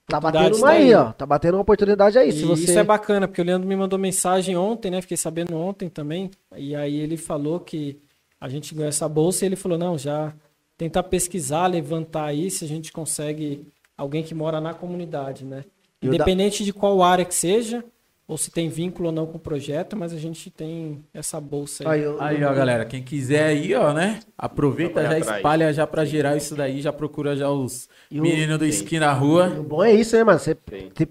Tá 0.07 0.21
batendo 0.21 0.57
uma 0.59 0.69
aí, 0.71 0.95
ó. 0.95 1.13
Tá 1.13 1.25
batendo 1.27 1.55
uma 1.55 1.63
oportunidade 1.63 2.19
aí. 2.19 2.29
E 2.29 2.33
Se 2.33 2.45
você 2.45 2.65
Isso 2.65 2.79
é 2.79 2.85
bacana, 2.85 3.27
porque 3.27 3.41
o 3.41 3.45
Leandro 3.45 3.67
me 3.67 3.75
mandou 3.75 3.99
mensagem 3.99 4.57
ontem, 4.57 4.91
né? 4.91 5.01
Fiquei 5.01 5.17
sabendo 5.17 5.57
ontem 5.57 5.89
também. 5.89 6.31
E 6.57 6.75
aí 6.77 6.97
ele 6.97 7.17
falou 7.17 7.59
que 7.61 7.99
a 8.41 8.49
gente 8.49 8.75
ganhou 8.75 8.89
essa 8.89 9.09
bolsa 9.09 9.45
e 9.45 9.49
ele 9.49 9.57
falou, 9.57 9.79
não, 9.79 9.97
já 9.97 10.35
tentar 10.77 11.05
pesquisar, 11.05 11.67
levantar 11.69 12.25
aí 12.27 12.51
se 12.51 12.65
a 12.65 12.69
gente 12.69 12.93
consegue 12.93 13.67
alguém 13.97 14.23
que 14.23 14.35
mora 14.35 14.61
na 14.61 14.75
comunidade, 14.75 15.45
né? 15.45 15.65
Da- 16.03 16.09
Independente 16.09 16.65
de 16.65 16.73
qual 16.73 17.03
área 17.03 17.25
que 17.25 17.35
seja, 17.35 17.83
ou 18.27 18.39
se 18.39 18.51
tem 18.51 18.69
vínculo 18.71 19.09
ou 19.09 19.15
não 19.15 19.27
com 19.27 19.37
o 19.37 19.41
projeto, 19.41 19.95
mas 19.97 20.13
a 20.13 20.17
gente 20.17 20.51
tem 20.51 21.05
essa 21.13 21.39
bolsa 21.41 21.85
aí. 21.89 22.01
Aí, 22.01 22.07
ó, 22.09 22.17
Aí, 22.23 22.45
ó, 22.45 22.55
galera, 22.55 22.85
quem 22.87 23.03
quiser 23.03 23.45
aí, 23.45 23.75
ó, 23.75 23.93
né? 23.93 24.21
Aproveita, 24.39 25.03
já 25.03 25.17
atrás. 25.17 25.37
espalha 25.37 25.73
já 25.75 25.87
pra 25.87 26.05
gerar 26.07 26.35
isso 26.37 26.55
daí, 26.55 26.81
já 26.81 26.93
procura 26.93 27.37
já 27.37 27.51
os 27.51 27.87
E 28.11 28.19
o- 28.19 28.23
meninos 28.23 28.59
do 28.59 28.65
esqui 28.65 28.99
na 28.99 29.13
rua. 29.13 29.49
O 29.59 29.63
bom 29.63 29.85
é 29.85 29.93
isso, 29.93 30.17
né, 30.17 30.25
mano? 30.25 30.39
Você, 30.39 30.57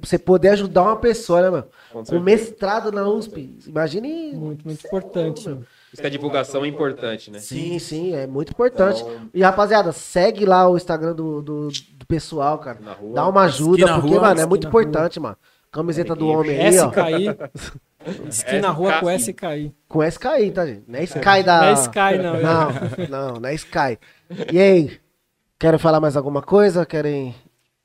você 0.02 0.18
poder 0.18 0.50
ajudar 0.50 0.82
uma 0.84 0.96
pessoa, 0.96 1.42
né, 1.44 1.50
mano? 1.52 1.66
Com 1.92 2.04
certeza. 2.04 2.24
mestrado 2.24 2.92
na 2.92 3.08
USP. 3.08 3.58
Imagine. 3.68 4.34
Muito, 4.34 4.66
muito 4.66 4.86
importante. 4.86 5.48
meu. 5.48 5.64
isso 5.94 6.02
que 6.02 6.08
a 6.08 6.10
divulgação 6.10 6.66
é 6.66 6.68
importante, 6.68 7.30
né? 7.30 7.38
Sim, 7.38 7.78
sim, 7.78 8.16
é 8.16 8.26
muito 8.26 8.52
importante. 8.52 9.02
Então- 9.02 9.30
E 9.32 9.44
rapaziada, 9.44 9.92
segue 9.92 10.44
lá 10.44 10.68
o 10.68 10.76
Instagram 10.76 11.14
do, 11.14 11.40
do, 11.44 11.68
do 11.68 12.06
pessoal, 12.08 12.58
cara. 12.58 12.80
Na 12.82 12.94
rua. 12.94 13.14
Dá 13.14 13.28
uma 13.28 13.44
ajuda, 13.44 13.86
porque, 13.94 14.08
Rua, 14.10 14.22
mano, 14.22 14.42
é 14.42 14.46
muito 14.48 14.66
importante, 14.68 15.20
mano. 15.20 15.38
Camiseta 15.74 16.16
do 16.16 16.28
homem 16.30 16.58
aí, 16.60 16.80
ó. 16.80 16.90
SKI. 16.90 18.30
Esquina 18.30 18.70
rua 18.70 19.00
com 19.00 19.10
SKI. 19.12 19.32
SKI. 19.32 19.76
Com 19.88 20.04
SKI, 20.04 20.52
tá, 20.52 20.66
gente? 20.68 20.84
Não 20.88 21.00
é 21.00 21.04
Sky 21.04 21.44
da. 21.44 21.62
Não 21.62 21.68
é 21.68 21.74
Sky, 21.74 22.18
não. 22.22 22.42
Não, 22.42 23.08
não, 23.10 23.34
não 23.40 23.50
é 23.50 23.54
Sky. 23.56 23.98
E 24.52 24.60
aí? 24.60 25.00
Querem 25.58 25.80
falar 25.80 26.00
mais 26.00 26.16
alguma 26.16 26.42
coisa? 26.42 26.86
Querem. 26.86 27.34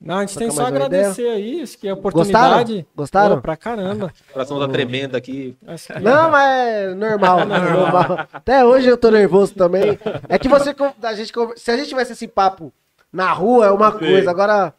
Não, 0.01 0.17
a 0.17 0.21
gente 0.25 0.37
tem 0.37 0.49
só 0.51 0.65
agradecer 0.65 1.27
aí, 1.27 1.61
acho 1.61 1.77
que 1.77 1.87
é 1.87 1.91
a 1.91 1.93
oportunidade. 1.93 2.85
Gostaram? 2.95 3.35
Pô, 3.37 3.41
pra 3.41 3.57
caramba. 3.57 4.13
O 4.29 4.33
coração 4.33 4.57
tá 4.59 4.67
tremendo 4.69 5.15
aqui. 5.17 5.57
Que- 5.61 5.99
Não, 5.99 6.29
mas 6.31 6.57
é 6.57 6.93
normal, 6.95 7.45
normal. 7.45 8.27
Até 8.31 8.63
hoje 8.63 8.87
eu 8.87 8.97
tô 8.97 9.09
nervoso 9.11 9.53
também. 9.55 9.97
É 10.29 10.37
que 10.39 10.47
você. 10.47 10.73
A 11.03 11.13
gente, 11.15 11.33
se 11.57 11.71
a 11.71 11.75
gente 11.77 11.89
tivesse 11.89 12.13
esse 12.13 12.27
papo 12.29 12.71
na 13.11 13.31
rua, 13.33 13.65
é 13.67 13.71
uma 13.71 13.91
coisa. 13.91 14.29
Agora, 14.29 14.73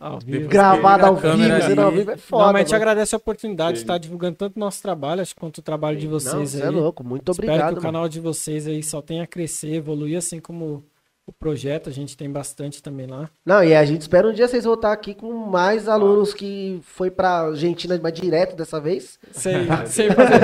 Ao 0.00 0.18
vivo. 0.18 0.48
gravado 0.48 1.06
ao 1.06 1.16
vivo, 1.16 1.80
ao 1.82 1.90
vivo 1.92 2.10
é 2.12 2.16
foda. 2.16 2.44
Não, 2.46 2.52
mas 2.52 2.62
a 2.62 2.64
gente 2.64 2.74
agradece 2.74 3.14
a 3.14 3.18
oportunidade 3.18 3.74
de 3.74 3.78
estar 3.84 3.98
divulgando 3.98 4.36
tanto 4.36 4.56
o 4.56 4.60
nosso 4.60 4.80
trabalho, 4.82 5.20
acho, 5.20 5.34
quanto 5.36 5.58
o 5.58 5.62
trabalho 5.62 5.98
de 5.98 6.06
Não, 6.06 6.12
vocês 6.18 6.50
você 6.50 6.62
aí. 6.62 6.68
é 6.68 6.70
louco. 6.70 7.04
Muito 7.04 7.30
Espero 7.30 7.48
obrigado. 7.52 7.72
que 7.74 7.78
o 7.80 7.82
mano. 7.82 7.92
canal 7.92 8.08
de 8.08 8.20
vocês 8.20 8.66
aí 8.66 8.82
só 8.82 9.02
tenha 9.02 9.24
a 9.24 9.26
crescer, 9.26 9.74
evoluir, 9.74 10.16
assim 10.18 10.40
como 10.40 10.82
o 11.26 11.32
projeto, 11.32 11.88
a 11.88 11.92
gente 11.92 12.16
tem 12.18 12.30
bastante 12.30 12.82
também 12.82 13.06
lá. 13.06 13.30
Não, 13.46 13.64
e 13.64 13.74
a 13.74 13.82
gente 13.86 14.02
espera 14.02 14.28
um 14.28 14.32
dia 14.32 14.46
vocês 14.46 14.64
voltar 14.64 14.92
aqui 14.92 15.14
com 15.14 15.32
mais 15.32 15.88
alunos 15.88 16.34
que 16.34 16.80
foi 16.82 17.10
pra 17.10 17.46
Argentina, 17.46 17.98
mas 18.02 18.12
direto 18.12 18.54
dessa 18.54 18.78
vez. 18.78 19.18
Sem, 19.32 19.66
sem 19.86 20.10
fazer 20.10 20.38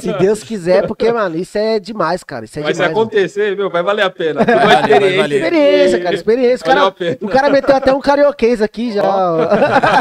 Se 0.00 0.12
Deus 0.14 0.42
quiser, 0.42 0.88
porque, 0.88 1.12
mano, 1.12 1.36
isso 1.36 1.56
é 1.56 1.78
demais, 1.78 2.24
cara. 2.24 2.46
Isso 2.46 2.58
é 2.58 2.62
Mas 2.62 2.76
se 2.76 2.82
demais. 2.82 2.92
mano. 2.96 3.06
acontecer, 3.08 3.56
meu, 3.56 3.70
vai 3.70 3.82
valer 3.82 4.02
a 4.02 4.10
pena. 4.10 4.44
Valer, 4.44 5.00
vai 5.00 5.16
valer. 5.16 5.36
Experiência, 5.36 6.02
cara, 6.02 6.14
experiência. 6.14 6.64
O 6.64 6.66
cara, 6.66 6.94
o 7.20 7.28
cara 7.28 7.50
meteu 7.50 7.76
até 7.76 7.94
um 7.94 8.00
carioquês 8.00 8.60
aqui 8.60 8.92
já. 8.92 9.04
ó. 9.04 9.38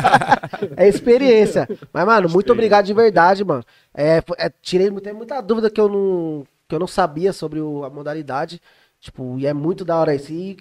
é 0.78 0.88
experiência. 0.88 1.70
Mas, 1.94 2.06
mano, 2.06 2.28
muito 2.28 2.52
obrigado 2.52 2.86
de 2.86 2.94
verdade, 2.94 3.44
mano. 3.46 3.64
É, 3.94 4.24
é, 4.38 4.52
tirei 4.62 4.90
tem 5.00 5.14
muita 5.14 5.40
dúvida 5.42 5.70
que 5.70 5.80
eu 5.80 5.88
não, 5.88 6.44
que 6.68 6.74
eu 6.74 6.80
não 6.80 6.88
sabia 6.88 7.32
sobre 7.32 7.60
o- 7.60 7.84
a 7.84 7.90
modalidade. 7.90 8.60
Tipo, 9.06 9.38
e 9.38 9.46
é 9.46 9.54
muito 9.54 9.86
da 9.86 9.98
hora 9.98 10.16
isso. 10.16 10.34
E 10.34 10.58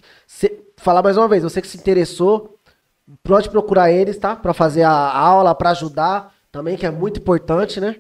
falar 0.76 1.02
mais 1.02 1.16
uma 1.16 1.26
vez, 1.26 1.42
você 1.42 1.62
que 1.62 1.66
se 1.66 1.78
interessou, 1.78 2.58
pode 3.22 3.48
procurar 3.48 3.90
eles, 3.90 4.18
tá? 4.18 4.36
Pra 4.36 4.52
fazer 4.52 4.82
a 4.82 4.92
aula, 4.92 5.54
pra 5.54 5.70
ajudar 5.70 6.30
também, 6.52 6.76
que 6.76 6.84
é 6.84 6.90
muito 6.90 7.20
importante, 7.20 7.80
né? 7.80 7.96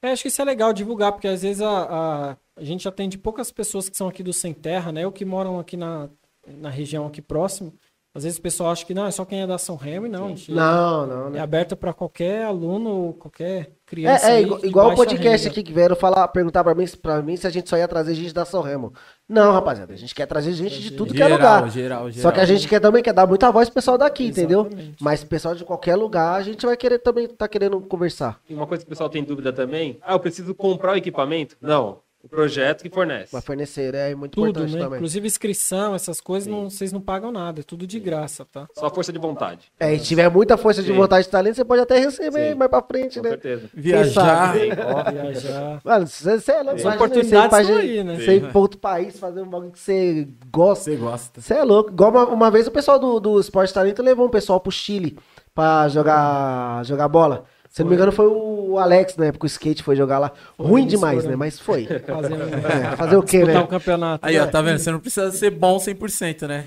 É, 0.00 0.12
acho 0.12 0.22
que 0.22 0.28
isso 0.28 0.40
é 0.40 0.44
legal 0.44 0.72
divulgar, 0.72 1.10
porque 1.10 1.26
às 1.26 1.42
vezes 1.42 1.60
a, 1.60 1.68
a, 1.68 2.36
a 2.56 2.64
gente 2.64 2.86
atende 2.86 3.18
poucas 3.18 3.50
pessoas 3.50 3.88
que 3.88 3.96
são 3.96 4.06
aqui 4.06 4.22
do 4.22 4.32
Sem 4.32 4.54
Terra, 4.54 4.92
né? 4.92 5.04
Ou 5.04 5.10
que 5.10 5.24
moram 5.24 5.58
aqui 5.58 5.76
na, 5.76 6.08
na 6.46 6.70
região 6.70 7.04
aqui 7.04 7.20
próximo. 7.20 7.74
Às 8.12 8.24
vezes 8.24 8.38
o 8.40 8.42
pessoal 8.42 8.72
acha 8.72 8.84
que 8.84 8.92
não, 8.92 9.06
é 9.06 9.10
só 9.12 9.24
quem 9.24 9.40
é 9.42 9.46
da 9.46 9.56
São 9.56 9.76
Remo, 9.76 10.06
e 10.06 10.08
não. 10.08 10.30
gente 10.30 10.50
Não, 10.50 11.06
não, 11.06 11.26
É 11.28 11.30
né? 11.30 11.38
aberta 11.40 11.76
para 11.76 11.92
qualquer 11.92 12.44
aluno 12.44 13.14
qualquer 13.14 13.70
criança. 13.86 14.28
É, 14.28 14.32
é 14.38 14.40
igual, 14.42 14.60
de 14.60 14.66
igual 14.66 14.90
o 14.90 14.94
podcast 14.96 15.46
renda. 15.46 15.50
aqui 15.52 15.62
que 15.62 15.72
vieram 15.72 15.94
falar, 15.94 16.26
perguntar 16.26 16.64
pra 16.64 16.74
mim, 16.74 16.84
pra 17.00 17.22
mim 17.22 17.36
se 17.36 17.46
a 17.46 17.50
gente 17.50 17.68
só 17.70 17.76
ia 17.76 17.86
trazer 17.86 18.14
gente 18.14 18.34
da 18.34 18.44
São 18.44 18.62
Remo. 18.62 18.92
Não, 19.28 19.52
rapaziada, 19.52 19.92
a 19.94 19.96
gente 19.96 20.12
quer 20.12 20.26
trazer 20.26 20.52
gente 20.54 20.80
de 20.80 20.90
tudo 20.90 21.14
que 21.14 21.22
é 21.22 21.28
Geral, 21.28 21.38
lugar. 21.38 21.70
geral, 21.70 22.10
geral. 22.10 22.22
Só 22.22 22.32
que 22.34 22.40
a 22.40 22.44
gente 22.44 22.66
quer 22.66 22.80
também 22.80 23.00
quer 23.00 23.12
dar 23.12 23.28
muita 23.28 23.48
voz 23.52 23.68
pro 23.68 23.76
pessoal 23.76 23.96
daqui, 23.96 24.26
entendeu? 24.26 24.62
Exatamente. 24.62 24.96
Mas 25.00 25.22
pessoal 25.22 25.54
de 25.54 25.64
qualquer 25.64 25.94
lugar, 25.94 26.34
a 26.34 26.42
gente 26.42 26.66
vai 26.66 26.76
querer 26.76 26.98
também 26.98 27.28
tá 27.28 27.46
querendo 27.46 27.80
conversar. 27.82 28.40
E 28.48 28.54
uma 28.54 28.66
coisa 28.66 28.82
que 28.82 28.88
o 28.88 28.90
pessoal 28.90 29.08
tem 29.08 29.22
dúvida 29.22 29.52
também. 29.52 29.98
Ah, 30.02 30.14
eu 30.14 30.18
preciso 30.20 30.52
comprar 30.52 30.94
o 30.94 30.96
equipamento? 30.96 31.56
Não. 31.60 32.00
O 32.22 32.28
projeto 32.28 32.82
que 32.82 32.90
fornece. 32.90 33.32
Vai 33.32 33.40
fornecer, 33.40 33.94
é 33.94 34.14
muito 34.14 34.32
Tudo, 34.32 34.50
importante 34.50 34.74
né? 34.74 34.80
também. 34.80 34.96
Inclusive 34.98 35.26
inscrição, 35.26 35.94
essas 35.94 36.20
coisas, 36.20 36.46
não, 36.46 36.68
vocês 36.68 36.92
não 36.92 37.00
pagam 37.00 37.32
nada, 37.32 37.60
é 37.60 37.62
tudo 37.62 37.86
de 37.86 37.98
graça, 37.98 38.44
tá? 38.44 38.68
Só 38.74 38.90
força 38.90 39.10
de 39.10 39.18
vontade. 39.18 39.72
É, 39.80 39.94
e 39.94 39.98
se 39.98 40.04
tiver 40.04 40.28
muita 40.30 40.58
força 40.58 40.82
de 40.82 40.88
Sim. 40.88 40.96
vontade 40.96 41.24
de 41.24 41.30
talento, 41.30 41.54
você 41.56 41.64
pode 41.64 41.80
até 41.80 41.98
receber 41.98 42.50
Sim. 42.50 42.54
mais 42.56 42.70
pra 42.70 42.82
frente, 42.82 43.18
Com 43.18 43.24
né? 43.24 43.30
certeza. 43.30 43.70
Viajar. 43.72 44.54
Sim. 44.54 44.68
Viajar. 45.12 45.80
Mano, 45.82 46.06
você, 46.06 46.38
você 46.38 46.52
é 46.52 46.62
louco. 46.62 46.80
Imagina 46.80 46.94
oportunidades 46.94 47.66
você 47.66 47.72
aí, 47.72 48.04
né? 48.04 48.16
Você 48.16 48.36
ir 48.36 48.50
pra 48.50 48.60
outro 48.60 48.78
país, 48.78 49.18
fazer 49.18 49.40
um 49.40 49.48
bagulho 49.48 49.72
que 49.72 49.78
você 49.80 50.28
gosta. 50.52 50.84
Você 50.84 50.96
gosta. 50.96 51.40
Você 51.40 51.54
é 51.54 51.64
louco. 51.64 51.90
Igual 51.90 52.10
uma, 52.10 52.26
uma 52.26 52.50
vez 52.50 52.66
o 52.66 52.70
pessoal 52.70 52.98
do, 52.98 53.18
do 53.18 53.40
Esporte 53.40 53.72
Talento 53.72 54.02
levou 54.02 54.26
um 54.26 54.30
pessoal 54.30 54.60
pro 54.60 54.70
Chile 54.70 55.16
pra 55.54 55.88
jogar, 55.88 56.84
jogar 56.84 57.08
bola. 57.08 57.44
Se 57.70 57.82
não 57.84 57.88
me 57.88 57.94
engano, 57.94 58.10
foi 58.10 58.26
o 58.26 58.78
Alex, 58.80 59.16
na 59.16 59.26
época, 59.26 59.44
o 59.44 59.46
skate 59.46 59.82
foi 59.84 59.94
jogar 59.94 60.18
lá. 60.18 60.32
Ruim 60.58 60.82
eles 60.82 60.92
demais, 60.92 61.24
né? 61.24 61.36
Mas 61.36 61.58
foi. 61.60 61.86
Fazer, 62.04 62.34
É, 62.34 62.96
fazer 62.96 63.16
o 63.16 63.22
quê, 63.22 63.38
disputar 63.38 63.54
né? 63.54 63.60
um 63.60 63.66
campeonato. 63.68 64.26
Aí, 64.26 64.36
ó, 64.40 64.46
tá 64.48 64.60
vendo? 64.60 64.78
Você 64.80 64.90
não 64.90 64.98
precisa 64.98 65.30
ser 65.30 65.50
bom 65.50 65.76
100%, 65.78 66.48
né? 66.48 66.64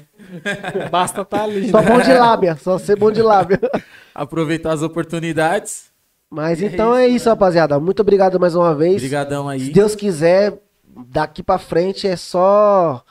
Basta 0.90 1.22
estar 1.22 1.44
ali. 1.44 1.70
Só 1.70 1.82
né? 1.82 1.90
bom 1.90 2.00
de 2.00 2.14
lábia, 2.14 2.56
só 2.56 2.78
ser 2.80 2.96
bom 2.96 3.12
de 3.12 3.22
lábia. 3.22 3.60
Aproveitar 4.16 4.72
as 4.72 4.82
oportunidades. 4.82 5.92
Mas 6.30 6.62
então 6.62 6.96
é 6.96 7.06
isso, 7.06 7.28
rapaziada. 7.30 7.78
Muito 7.82 8.00
obrigado 8.00 8.40
mais 8.40 8.56
uma 8.56 8.74
vez. 8.74 8.96
Obrigadão 8.96 9.48
Se 9.50 9.52
aí. 9.52 9.70
Deus 9.72 9.96
quiser, 9.96 10.58
daqui 11.10 11.44
pra 11.44 11.58
frente 11.60 12.08
é 12.08 12.16
só 12.16 13.04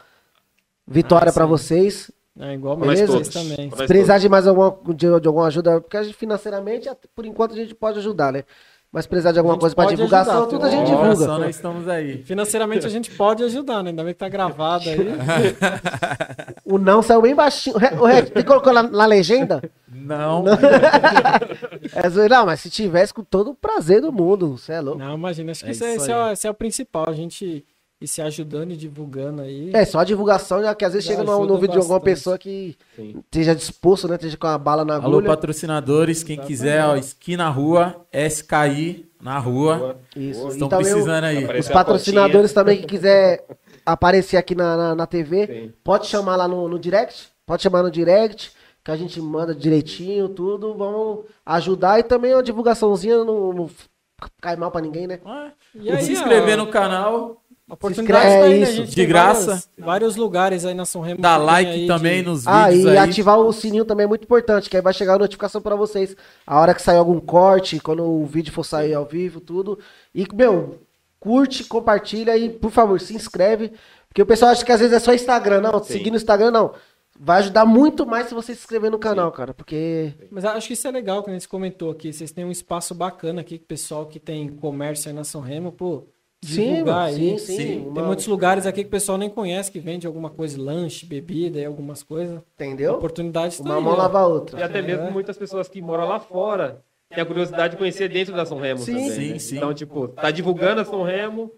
vitória 0.88 1.28
Ah, 1.28 1.32
pra 1.32 1.44
sim. 1.44 1.50
vocês. 1.50 2.10
É 2.40 2.54
igual 2.54 2.76
nós 2.78 2.98
vocês 2.98 3.10
todos. 3.10 3.28
também. 3.28 3.70
Se 3.70 3.86
precisar 3.86 4.18
de 4.18 4.28
mais 4.28 4.46
alguma, 4.46 4.74
de, 4.94 5.20
de 5.20 5.26
alguma 5.28 5.46
ajuda, 5.46 5.80
porque 5.80 5.96
a 5.96 6.02
gente, 6.02 6.14
financeiramente, 6.16 6.88
por 7.14 7.26
enquanto, 7.26 7.52
a 7.52 7.56
gente 7.56 7.74
pode 7.74 7.98
ajudar, 7.98 8.32
né? 8.32 8.44
Mas 8.90 9.06
precisar 9.06 9.32
de 9.32 9.38
alguma 9.38 9.56
coisa 9.58 9.74
pra 9.74 9.84
pode 9.84 9.96
divulgação, 9.96 10.34
ajudar, 10.42 10.50
tudo 10.50 10.66
a 10.66 10.68
gente 10.70 10.86
divulga. 10.86 11.26
nós 11.38 11.56
estamos 11.56 11.88
aí. 11.88 12.22
Financeiramente 12.24 12.84
a 12.86 12.90
gente 12.90 13.10
pode 13.10 13.42
ajudar, 13.42 13.82
né? 13.82 13.88
Ainda 13.88 14.04
bem 14.04 14.12
que 14.12 14.18
tá 14.18 14.28
gravado 14.28 14.84
aí. 14.90 14.98
O 16.64 16.78
não 16.78 17.02
saiu 17.02 17.22
bem 17.22 17.34
baixinho. 17.34 17.76
O 17.76 18.04
Red- 18.06 18.30
você 18.34 18.42
colocou 18.44 18.72
na, 18.72 18.82
na 18.82 19.06
legenda? 19.06 19.62
Não. 19.90 20.44
É 21.94 22.08
zoeira. 22.08 22.36
Não, 22.36 22.46
mas 22.46 22.60
se 22.60 22.70
tivesse 22.70 23.12
com 23.12 23.22
todo 23.24 23.50
o 23.50 23.54
prazer 23.54 24.00
do 24.00 24.12
mundo, 24.12 24.56
você 24.56 24.72
é 24.74 24.80
louco. 24.80 24.98
Não, 24.98 25.14
imagina, 25.14 25.52
acho 25.52 25.64
que 25.64 25.70
É 25.70 25.72
isso, 25.72 25.84
é, 25.84 25.94
isso 25.96 26.04
esse 26.04 26.12
é, 26.12 26.32
esse 26.32 26.46
é 26.46 26.50
o 26.50 26.54
principal, 26.54 27.08
a 27.08 27.12
gente 27.12 27.64
ir 28.02 28.06
se 28.08 28.20
ajudando 28.20 28.72
e 28.72 28.76
divulgando 28.76 29.42
aí. 29.42 29.70
É, 29.72 29.84
só 29.84 30.00
a 30.00 30.04
divulgação, 30.04 30.62
já 30.62 30.74
que 30.74 30.84
às 30.84 30.92
vezes 30.92 31.06
chega 31.08 31.22
no, 31.22 31.58
vídeo 31.58 31.72
de 31.72 31.78
alguma 31.78 32.00
pessoa 32.00 32.36
que 32.36 32.76
Sim. 32.96 33.20
esteja 33.24 33.54
disposto, 33.54 34.08
né? 34.08 34.16
Esteja 34.16 34.36
com 34.36 34.46
a 34.46 34.58
bala 34.58 34.84
na 34.84 34.94
Alô, 34.96 35.18
agulha. 35.18 35.28
patrocinadores, 35.28 36.22
quem 36.22 36.38
quiser, 36.38 36.84
ó, 36.84 36.96
esquina 36.96 37.48
rua, 37.48 38.04
SKI 38.12 39.06
na 39.20 39.38
rua. 39.38 39.96
Isso. 40.16 40.48
Estão 40.48 40.68
E 40.68 40.74
o- 40.74 40.76
precisando 40.76 41.24
aí. 41.24 41.58
Os 41.60 41.68
patrocinadores 41.68 42.52
também 42.52 42.80
que 42.80 42.86
quiser 42.86 43.44
aparecer 43.86 44.36
aqui 44.36 44.54
na, 44.54 44.76
na, 44.76 44.94
na 44.94 45.06
TV, 45.06 45.46
Sim. 45.46 45.72
pode 45.84 46.06
chamar 46.06 46.36
lá 46.36 46.48
no, 46.48 46.68
no 46.68 46.78
direct. 46.78 47.30
Pode 47.46 47.62
chamar 47.62 47.82
no 47.82 47.90
direct, 47.90 48.52
que 48.84 48.90
a 48.90 48.96
gente 48.96 49.20
manda 49.20 49.54
direitinho, 49.54 50.28
tudo. 50.28 50.74
Vamos 50.74 51.24
ajudar 51.44 51.98
e 51.98 52.02
também 52.02 52.32
uma 52.34 52.42
divulgaçãozinha 52.42 53.24
não, 53.24 53.52
não 53.52 53.70
cai 54.40 54.54
mal 54.56 54.70
pra 54.70 54.80
ninguém, 54.80 55.06
né? 55.06 55.18
Ah, 55.24 55.50
E 55.74 55.90
aí, 55.90 56.02
se 56.02 56.12
inscrever 56.12 56.54
ó, 56.58 56.64
no 56.64 56.70
canal, 56.70 57.41
Oportunidade 57.74 58.26
inscreve- 58.26 58.40
tá 58.40 58.46
aí, 58.46 58.52
é 58.54 58.58
né? 58.58 58.66
A 58.66 58.68
isso, 58.70 58.76
gente 58.82 58.94
de 58.94 59.06
graça. 59.06 59.46
Vários, 59.46 59.68
vários 59.78 60.16
lugares 60.16 60.64
aí 60.64 60.74
na 60.74 60.84
São 60.84 61.00
Remo. 61.00 61.20
dá 61.20 61.36
like 61.36 61.70
aí 61.70 61.86
também 61.86 62.22
de- 62.22 62.28
nos 62.28 62.46
Ah, 62.46 62.68
vídeos 62.68 62.84
e 62.84 62.88
aí. 62.90 62.98
ativar 62.98 63.38
o 63.38 63.52
sininho 63.52 63.84
também 63.84 64.04
é 64.04 64.06
muito 64.06 64.24
importante, 64.24 64.68
que 64.68 64.76
aí 64.76 64.82
vai 64.82 64.92
chegar 64.92 65.14
a 65.14 65.18
notificação 65.18 65.60
pra 65.62 65.74
vocês. 65.74 66.14
A 66.46 66.60
hora 66.60 66.74
que 66.74 66.82
sair 66.82 66.98
algum 66.98 67.18
corte, 67.20 67.80
quando 67.80 68.04
o 68.04 68.26
vídeo 68.26 68.52
for 68.52 68.64
sair 68.64 68.94
ao 68.94 69.06
vivo, 69.06 69.40
tudo. 69.40 69.78
E, 70.14 70.26
meu, 70.34 70.80
curte, 71.18 71.64
compartilha 71.64 72.36
e, 72.36 72.50
por 72.50 72.70
favor, 72.70 73.00
se 73.00 73.14
inscreve. 73.14 73.72
Porque 74.08 74.20
o 74.20 74.26
pessoal 74.26 74.50
acha 74.50 74.64
que 74.64 74.72
às 74.72 74.80
vezes 74.80 74.94
é 74.94 74.98
só 74.98 75.14
Instagram. 75.14 75.62
Não, 75.62 75.82
Sim. 75.82 75.92
seguir 75.94 76.10
no 76.10 76.16
Instagram, 76.16 76.50
não. 76.50 76.72
Vai 77.18 77.38
ajudar 77.38 77.64
muito 77.64 78.04
mais 78.04 78.26
se 78.26 78.34
você 78.34 78.54
se 78.54 78.60
inscrever 78.60 78.90
no 78.90 78.98
canal, 78.98 79.30
cara. 79.32 79.54
Porque. 79.54 80.12
Mas 80.30 80.44
acho 80.44 80.66
que 80.66 80.72
isso 80.74 80.88
é 80.88 80.90
legal, 80.90 81.22
que 81.22 81.30
a 81.30 81.32
gente 81.32 81.48
comentou 81.48 81.90
aqui. 81.90 82.12
Vocês 82.12 82.32
têm 82.32 82.44
um 82.44 82.50
espaço 82.50 82.94
bacana 82.94 83.40
aqui, 83.42 83.56
que 83.58 83.64
o 83.64 83.66
pessoal 83.66 84.04
que 84.06 84.18
tem 84.18 84.48
comércio 84.48 85.08
aí 85.08 85.14
na 85.14 85.22
São 85.24 85.40
Remo, 85.40 85.70
pô, 85.72 86.04
divulgar 86.42 86.84
mano, 86.84 87.06
aí. 87.06 87.14
sim, 87.14 87.38
sim. 87.38 87.56
Sim. 87.56 87.78
uma- 87.86 87.94
Tem 87.94 88.04
muitos 88.04 88.26
lugares 88.26 88.66
aqui 88.66 88.82
que 88.82 88.88
o 88.88 88.90
pessoal 88.90 89.16
nem 89.16 89.30
conhece, 89.30 89.70
que 89.70 89.78
vende 89.78 90.06
alguma 90.06 90.28
coisa, 90.28 90.60
lanche, 90.60 91.06
bebida 91.06 91.58
e 91.60 91.64
algumas 91.64 92.02
coisas. 92.02 92.40
Entendeu? 92.54 92.94
Oportunidade 92.94 93.54
está 93.54 93.64
Uma 93.64 93.80
mão 93.80 93.96
lava 93.96 94.18
a 94.20 94.26
outra. 94.26 94.58
E 94.58 94.62
até 94.62 94.82
mesmo 94.82 95.06
É. 95.06 95.10
muitas 95.10 95.36
pessoas 95.36 95.68
que 95.68 95.80
moram 95.80 96.08
lá 96.08 96.18
fora 96.18 96.82
têm 97.08 97.22
a 97.22 97.26
curiosidade 97.26 97.72
de 97.72 97.78
conhecer 97.78 98.08
dentro 98.08 98.34
da 98.34 98.44
São 98.44 98.58
Remo 98.58 98.80
Sim. 98.80 98.94
também. 98.94 99.10
Sim, 99.10 99.32
né? 99.34 99.38
sim. 99.38 99.56
Então, 99.56 99.72
tipo, 99.72 100.08
tá 100.08 100.30
divulgando 100.30 100.80
a 100.80 100.84
São 100.84 101.02
Remo, 101.02 101.52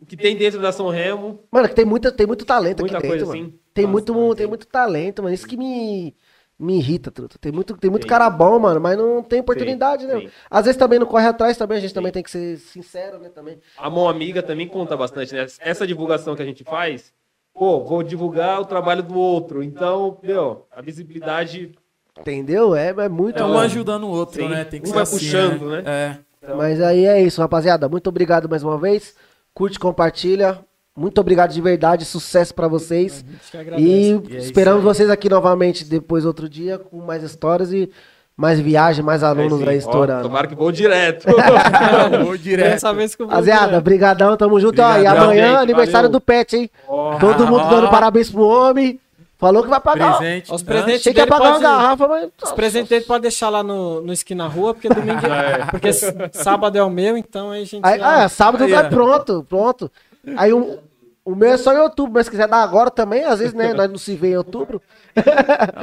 o 0.00 0.06
que 0.06 0.16
tem 0.16 0.36
dentro 0.36 0.60
da 0.60 0.72
São 0.72 0.88
Remo, 0.88 1.40
Mano, 1.50 1.68
que 1.68 1.74
tem, 1.74 1.84
muita, 1.84 2.10
tem 2.10 2.26
muito 2.26 2.44
talento 2.44 2.80
Muita 2.80 2.98
aqui 2.98 3.06
coisa 3.08 3.24
dentro, 3.26 3.38
mano. 3.38 3.48
assim. 3.50 3.58
Tem 3.74 3.86
Bastante, 3.86 4.12
muito, 4.12 4.34
tem 4.36 4.46
sim. 4.46 4.48
muito 4.48 4.66
talento, 4.66 5.22
mano. 5.22 5.34
Isso 5.34 5.46
que 5.46 5.56
me, 5.56 6.14
me 6.58 6.76
irrita, 6.78 7.10
truta. 7.10 7.36
Tem 7.38 7.50
muito, 7.50 7.76
tem 7.76 7.90
muito 7.90 8.06
cara 8.06 8.30
bom, 8.30 8.58
mano, 8.58 8.80
mas 8.80 8.96
não 8.96 9.22
tem 9.22 9.40
oportunidade, 9.40 10.06
né? 10.06 10.20
sim. 10.20 10.28
Às 10.50 10.66
vezes 10.66 10.78
também 10.78 10.98
não 10.98 11.06
corre 11.06 11.26
atrás 11.26 11.56
também, 11.56 11.78
a 11.78 11.80
gente 11.80 11.94
também 11.94 12.12
tem 12.12 12.22
que 12.22 12.30
ser 12.30 12.58
sincero, 12.58 13.18
né, 13.18 13.28
também. 13.28 13.58
a 13.76 13.90
mão 13.90 14.08
amiga 14.08 14.42
também 14.42 14.68
conta 14.68 14.96
bastante, 14.96 15.34
né? 15.34 15.46
Essa 15.60 15.86
divulgação 15.86 16.36
que 16.36 16.42
a 16.42 16.46
gente 16.46 16.62
faz, 16.62 17.12
pô, 17.52 17.84
vou 17.84 18.02
divulgar 18.02 18.60
o 18.60 18.64
trabalho 18.64 19.02
do 19.02 19.18
outro. 19.18 19.62
Então, 19.62 20.18
meu, 20.22 20.66
a 20.70 20.80
visibilidade. 20.80 21.72
Entendeu? 22.20 22.76
É, 22.76 22.90
é 22.90 23.08
muito 23.08 23.40
É 23.40 23.44
um 23.44 23.52
bom. 23.54 23.58
ajudando 23.58 24.04
o 24.04 24.10
outro, 24.10 24.40
Sim. 24.42 24.48
né? 24.48 24.64
Tem 24.64 24.80
que 24.80 24.86
Um 24.86 24.90
ser 24.90 24.94
vai 24.94 25.02
assim, 25.02 25.16
puxando, 25.18 25.68
né? 25.70 25.82
né? 25.82 26.18
É. 26.42 26.54
Mas 26.54 26.80
aí 26.80 27.04
é 27.06 27.20
isso, 27.20 27.40
rapaziada. 27.40 27.88
Muito 27.88 28.06
obrigado 28.08 28.48
mais 28.48 28.62
uma 28.62 28.78
vez. 28.78 29.16
curte, 29.52 29.78
compartilha. 29.80 30.64
Muito 30.96 31.20
obrigado 31.20 31.50
de 31.52 31.60
verdade, 31.60 32.04
sucesso 32.04 32.54
pra 32.54 32.68
vocês. 32.68 33.24
A 33.26 33.32
gente 33.32 33.50
que 33.50 33.56
agradece. 33.56 33.82
E 33.88 34.22
E 34.32 34.36
é 34.36 34.38
esperamos 34.38 34.82
vocês 34.84 35.10
aqui 35.10 35.28
novamente 35.28 35.84
depois 35.84 36.24
outro 36.24 36.48
dia 36.48 36.78
com 36.78 36.98
mais 37.00 37.22
histórias 37.24 37.72
e 37.72 37.90
mais 38.36 38.60
viagem, 38.60 39.04
mais 39.04 39.22
alunos 39.24 39.58
Aí 39.60 39.64
sim, 39.64 39.70
aí 39.70 39.78
estourando. 39.78 40.22
Tomara 40.22 40.46
que 40.46 40.54
vou 40.54 40.70
direto. 40.70 41.26
Vou 42.24 42.36
direto. 42.36 42.70
Dessa 42.70 42.92
vez 42.92 43.14
que 43.14 43.22
eu 43.22 43.26
vou 43.26 43.32
Rapaziada, 43.34 43.80
brigadão, 43.80 44.36
tamo 44.36 44.58
junto. 44.60 44.80
Ó, 44.80 44.96
e 44.98 45.06
amanhã, 45.06 45.48
gente, 45.50 45.62
aniversário 45.62 46.08
valeu. 46.08 46.10
do 46.10 46.20
Pet, 46.20 46.56
hein? 46.56 46.70
Ó, 46.86 47.18
Todo 47.18 47.46
mundo 47.46 47.60
Ah. 47.64 47.70
dando 47.70 47.90
parabéns 47.90 48.30
pro 48.30 48.42
homem. 48.42 49.00
Falou 49.36 49.62
que 49.64 49.68
vai 49.68 49.80
pagar. 49.80 50.18
Presente. 50.18 50.52
Os 50.52 50.62
presentes 50.62 51.00
Achei 51.00 51.12
que 51.12 51.18
ia 51.20 51.26
pagar 51.26 51.42
uma 51.44 51.50
pode- 51.52 51.62
garrafa, 51.64 52.08
mas... 52.08 52.28
Os 52.42 52.52
presentes 52.52 52.88
dele 52.88 53.04
pode 53.04 53.22
deixar 53.22 53.50
lá 53.50 53.62
no, 53.64 54.00
no 54.00 54.12
esquina 54.12 54.46
rua, 54.46 54.72
porque 54.74 54.88
domingo 54.88 55.20
porque 55.70 55.88
s- 55.88 56.14
sábado 56.32 56.78
é 56.78 56.82
o 56.82 56.88
meu, 56.88 57.16
então 57.16 57.50
aí 57.50 57.62
a 57.62 57.66
gente. 57.66 57.80
Aí, 57.84 57.98
já- 57.98 58.24
ah, 58.24 58.28
sábado 58.28 58.62
Aí, 58.64 58.70
vai 58.70 58.86
ó. 58.86 58.88
pronto, 58.88 59.44
pronto. 59.48 59.90
Aí 60.36 60.52
o, 60.52 60.78
o 61.24 61.34
meu 61.34 61.50
é 61.50 61.56
só 61.56 61.72
em 61.72 61.78
outubro, 61.78 62.12
mas 62.14 62.26
se 62.26 62.30
quiser 62.30 62.46
dar 62.46 62.62
agora 62.62 62.90
também, 62.90 63.24
às 63.24 63.38
vezes, 63.38 63.54
né, 63.54 63.72
nós 63.72 63.88
não 63.88 63.96
se 63.98 64.14
vê 64.14 64.32
em 64.32 64.36
outubro. 64.36 64.80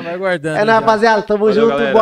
Vai 0.04 0.18
guardando. 0.18 0.58
É, 0.62 0.66
né, 0.66 0.74
rapaziada, 0.74 1.22
tamo 1.24 1.46
Valeu, 1.46 1.54
junto. 1.54 1.70
galera. 1.70 1.92
boa 1.92 2.00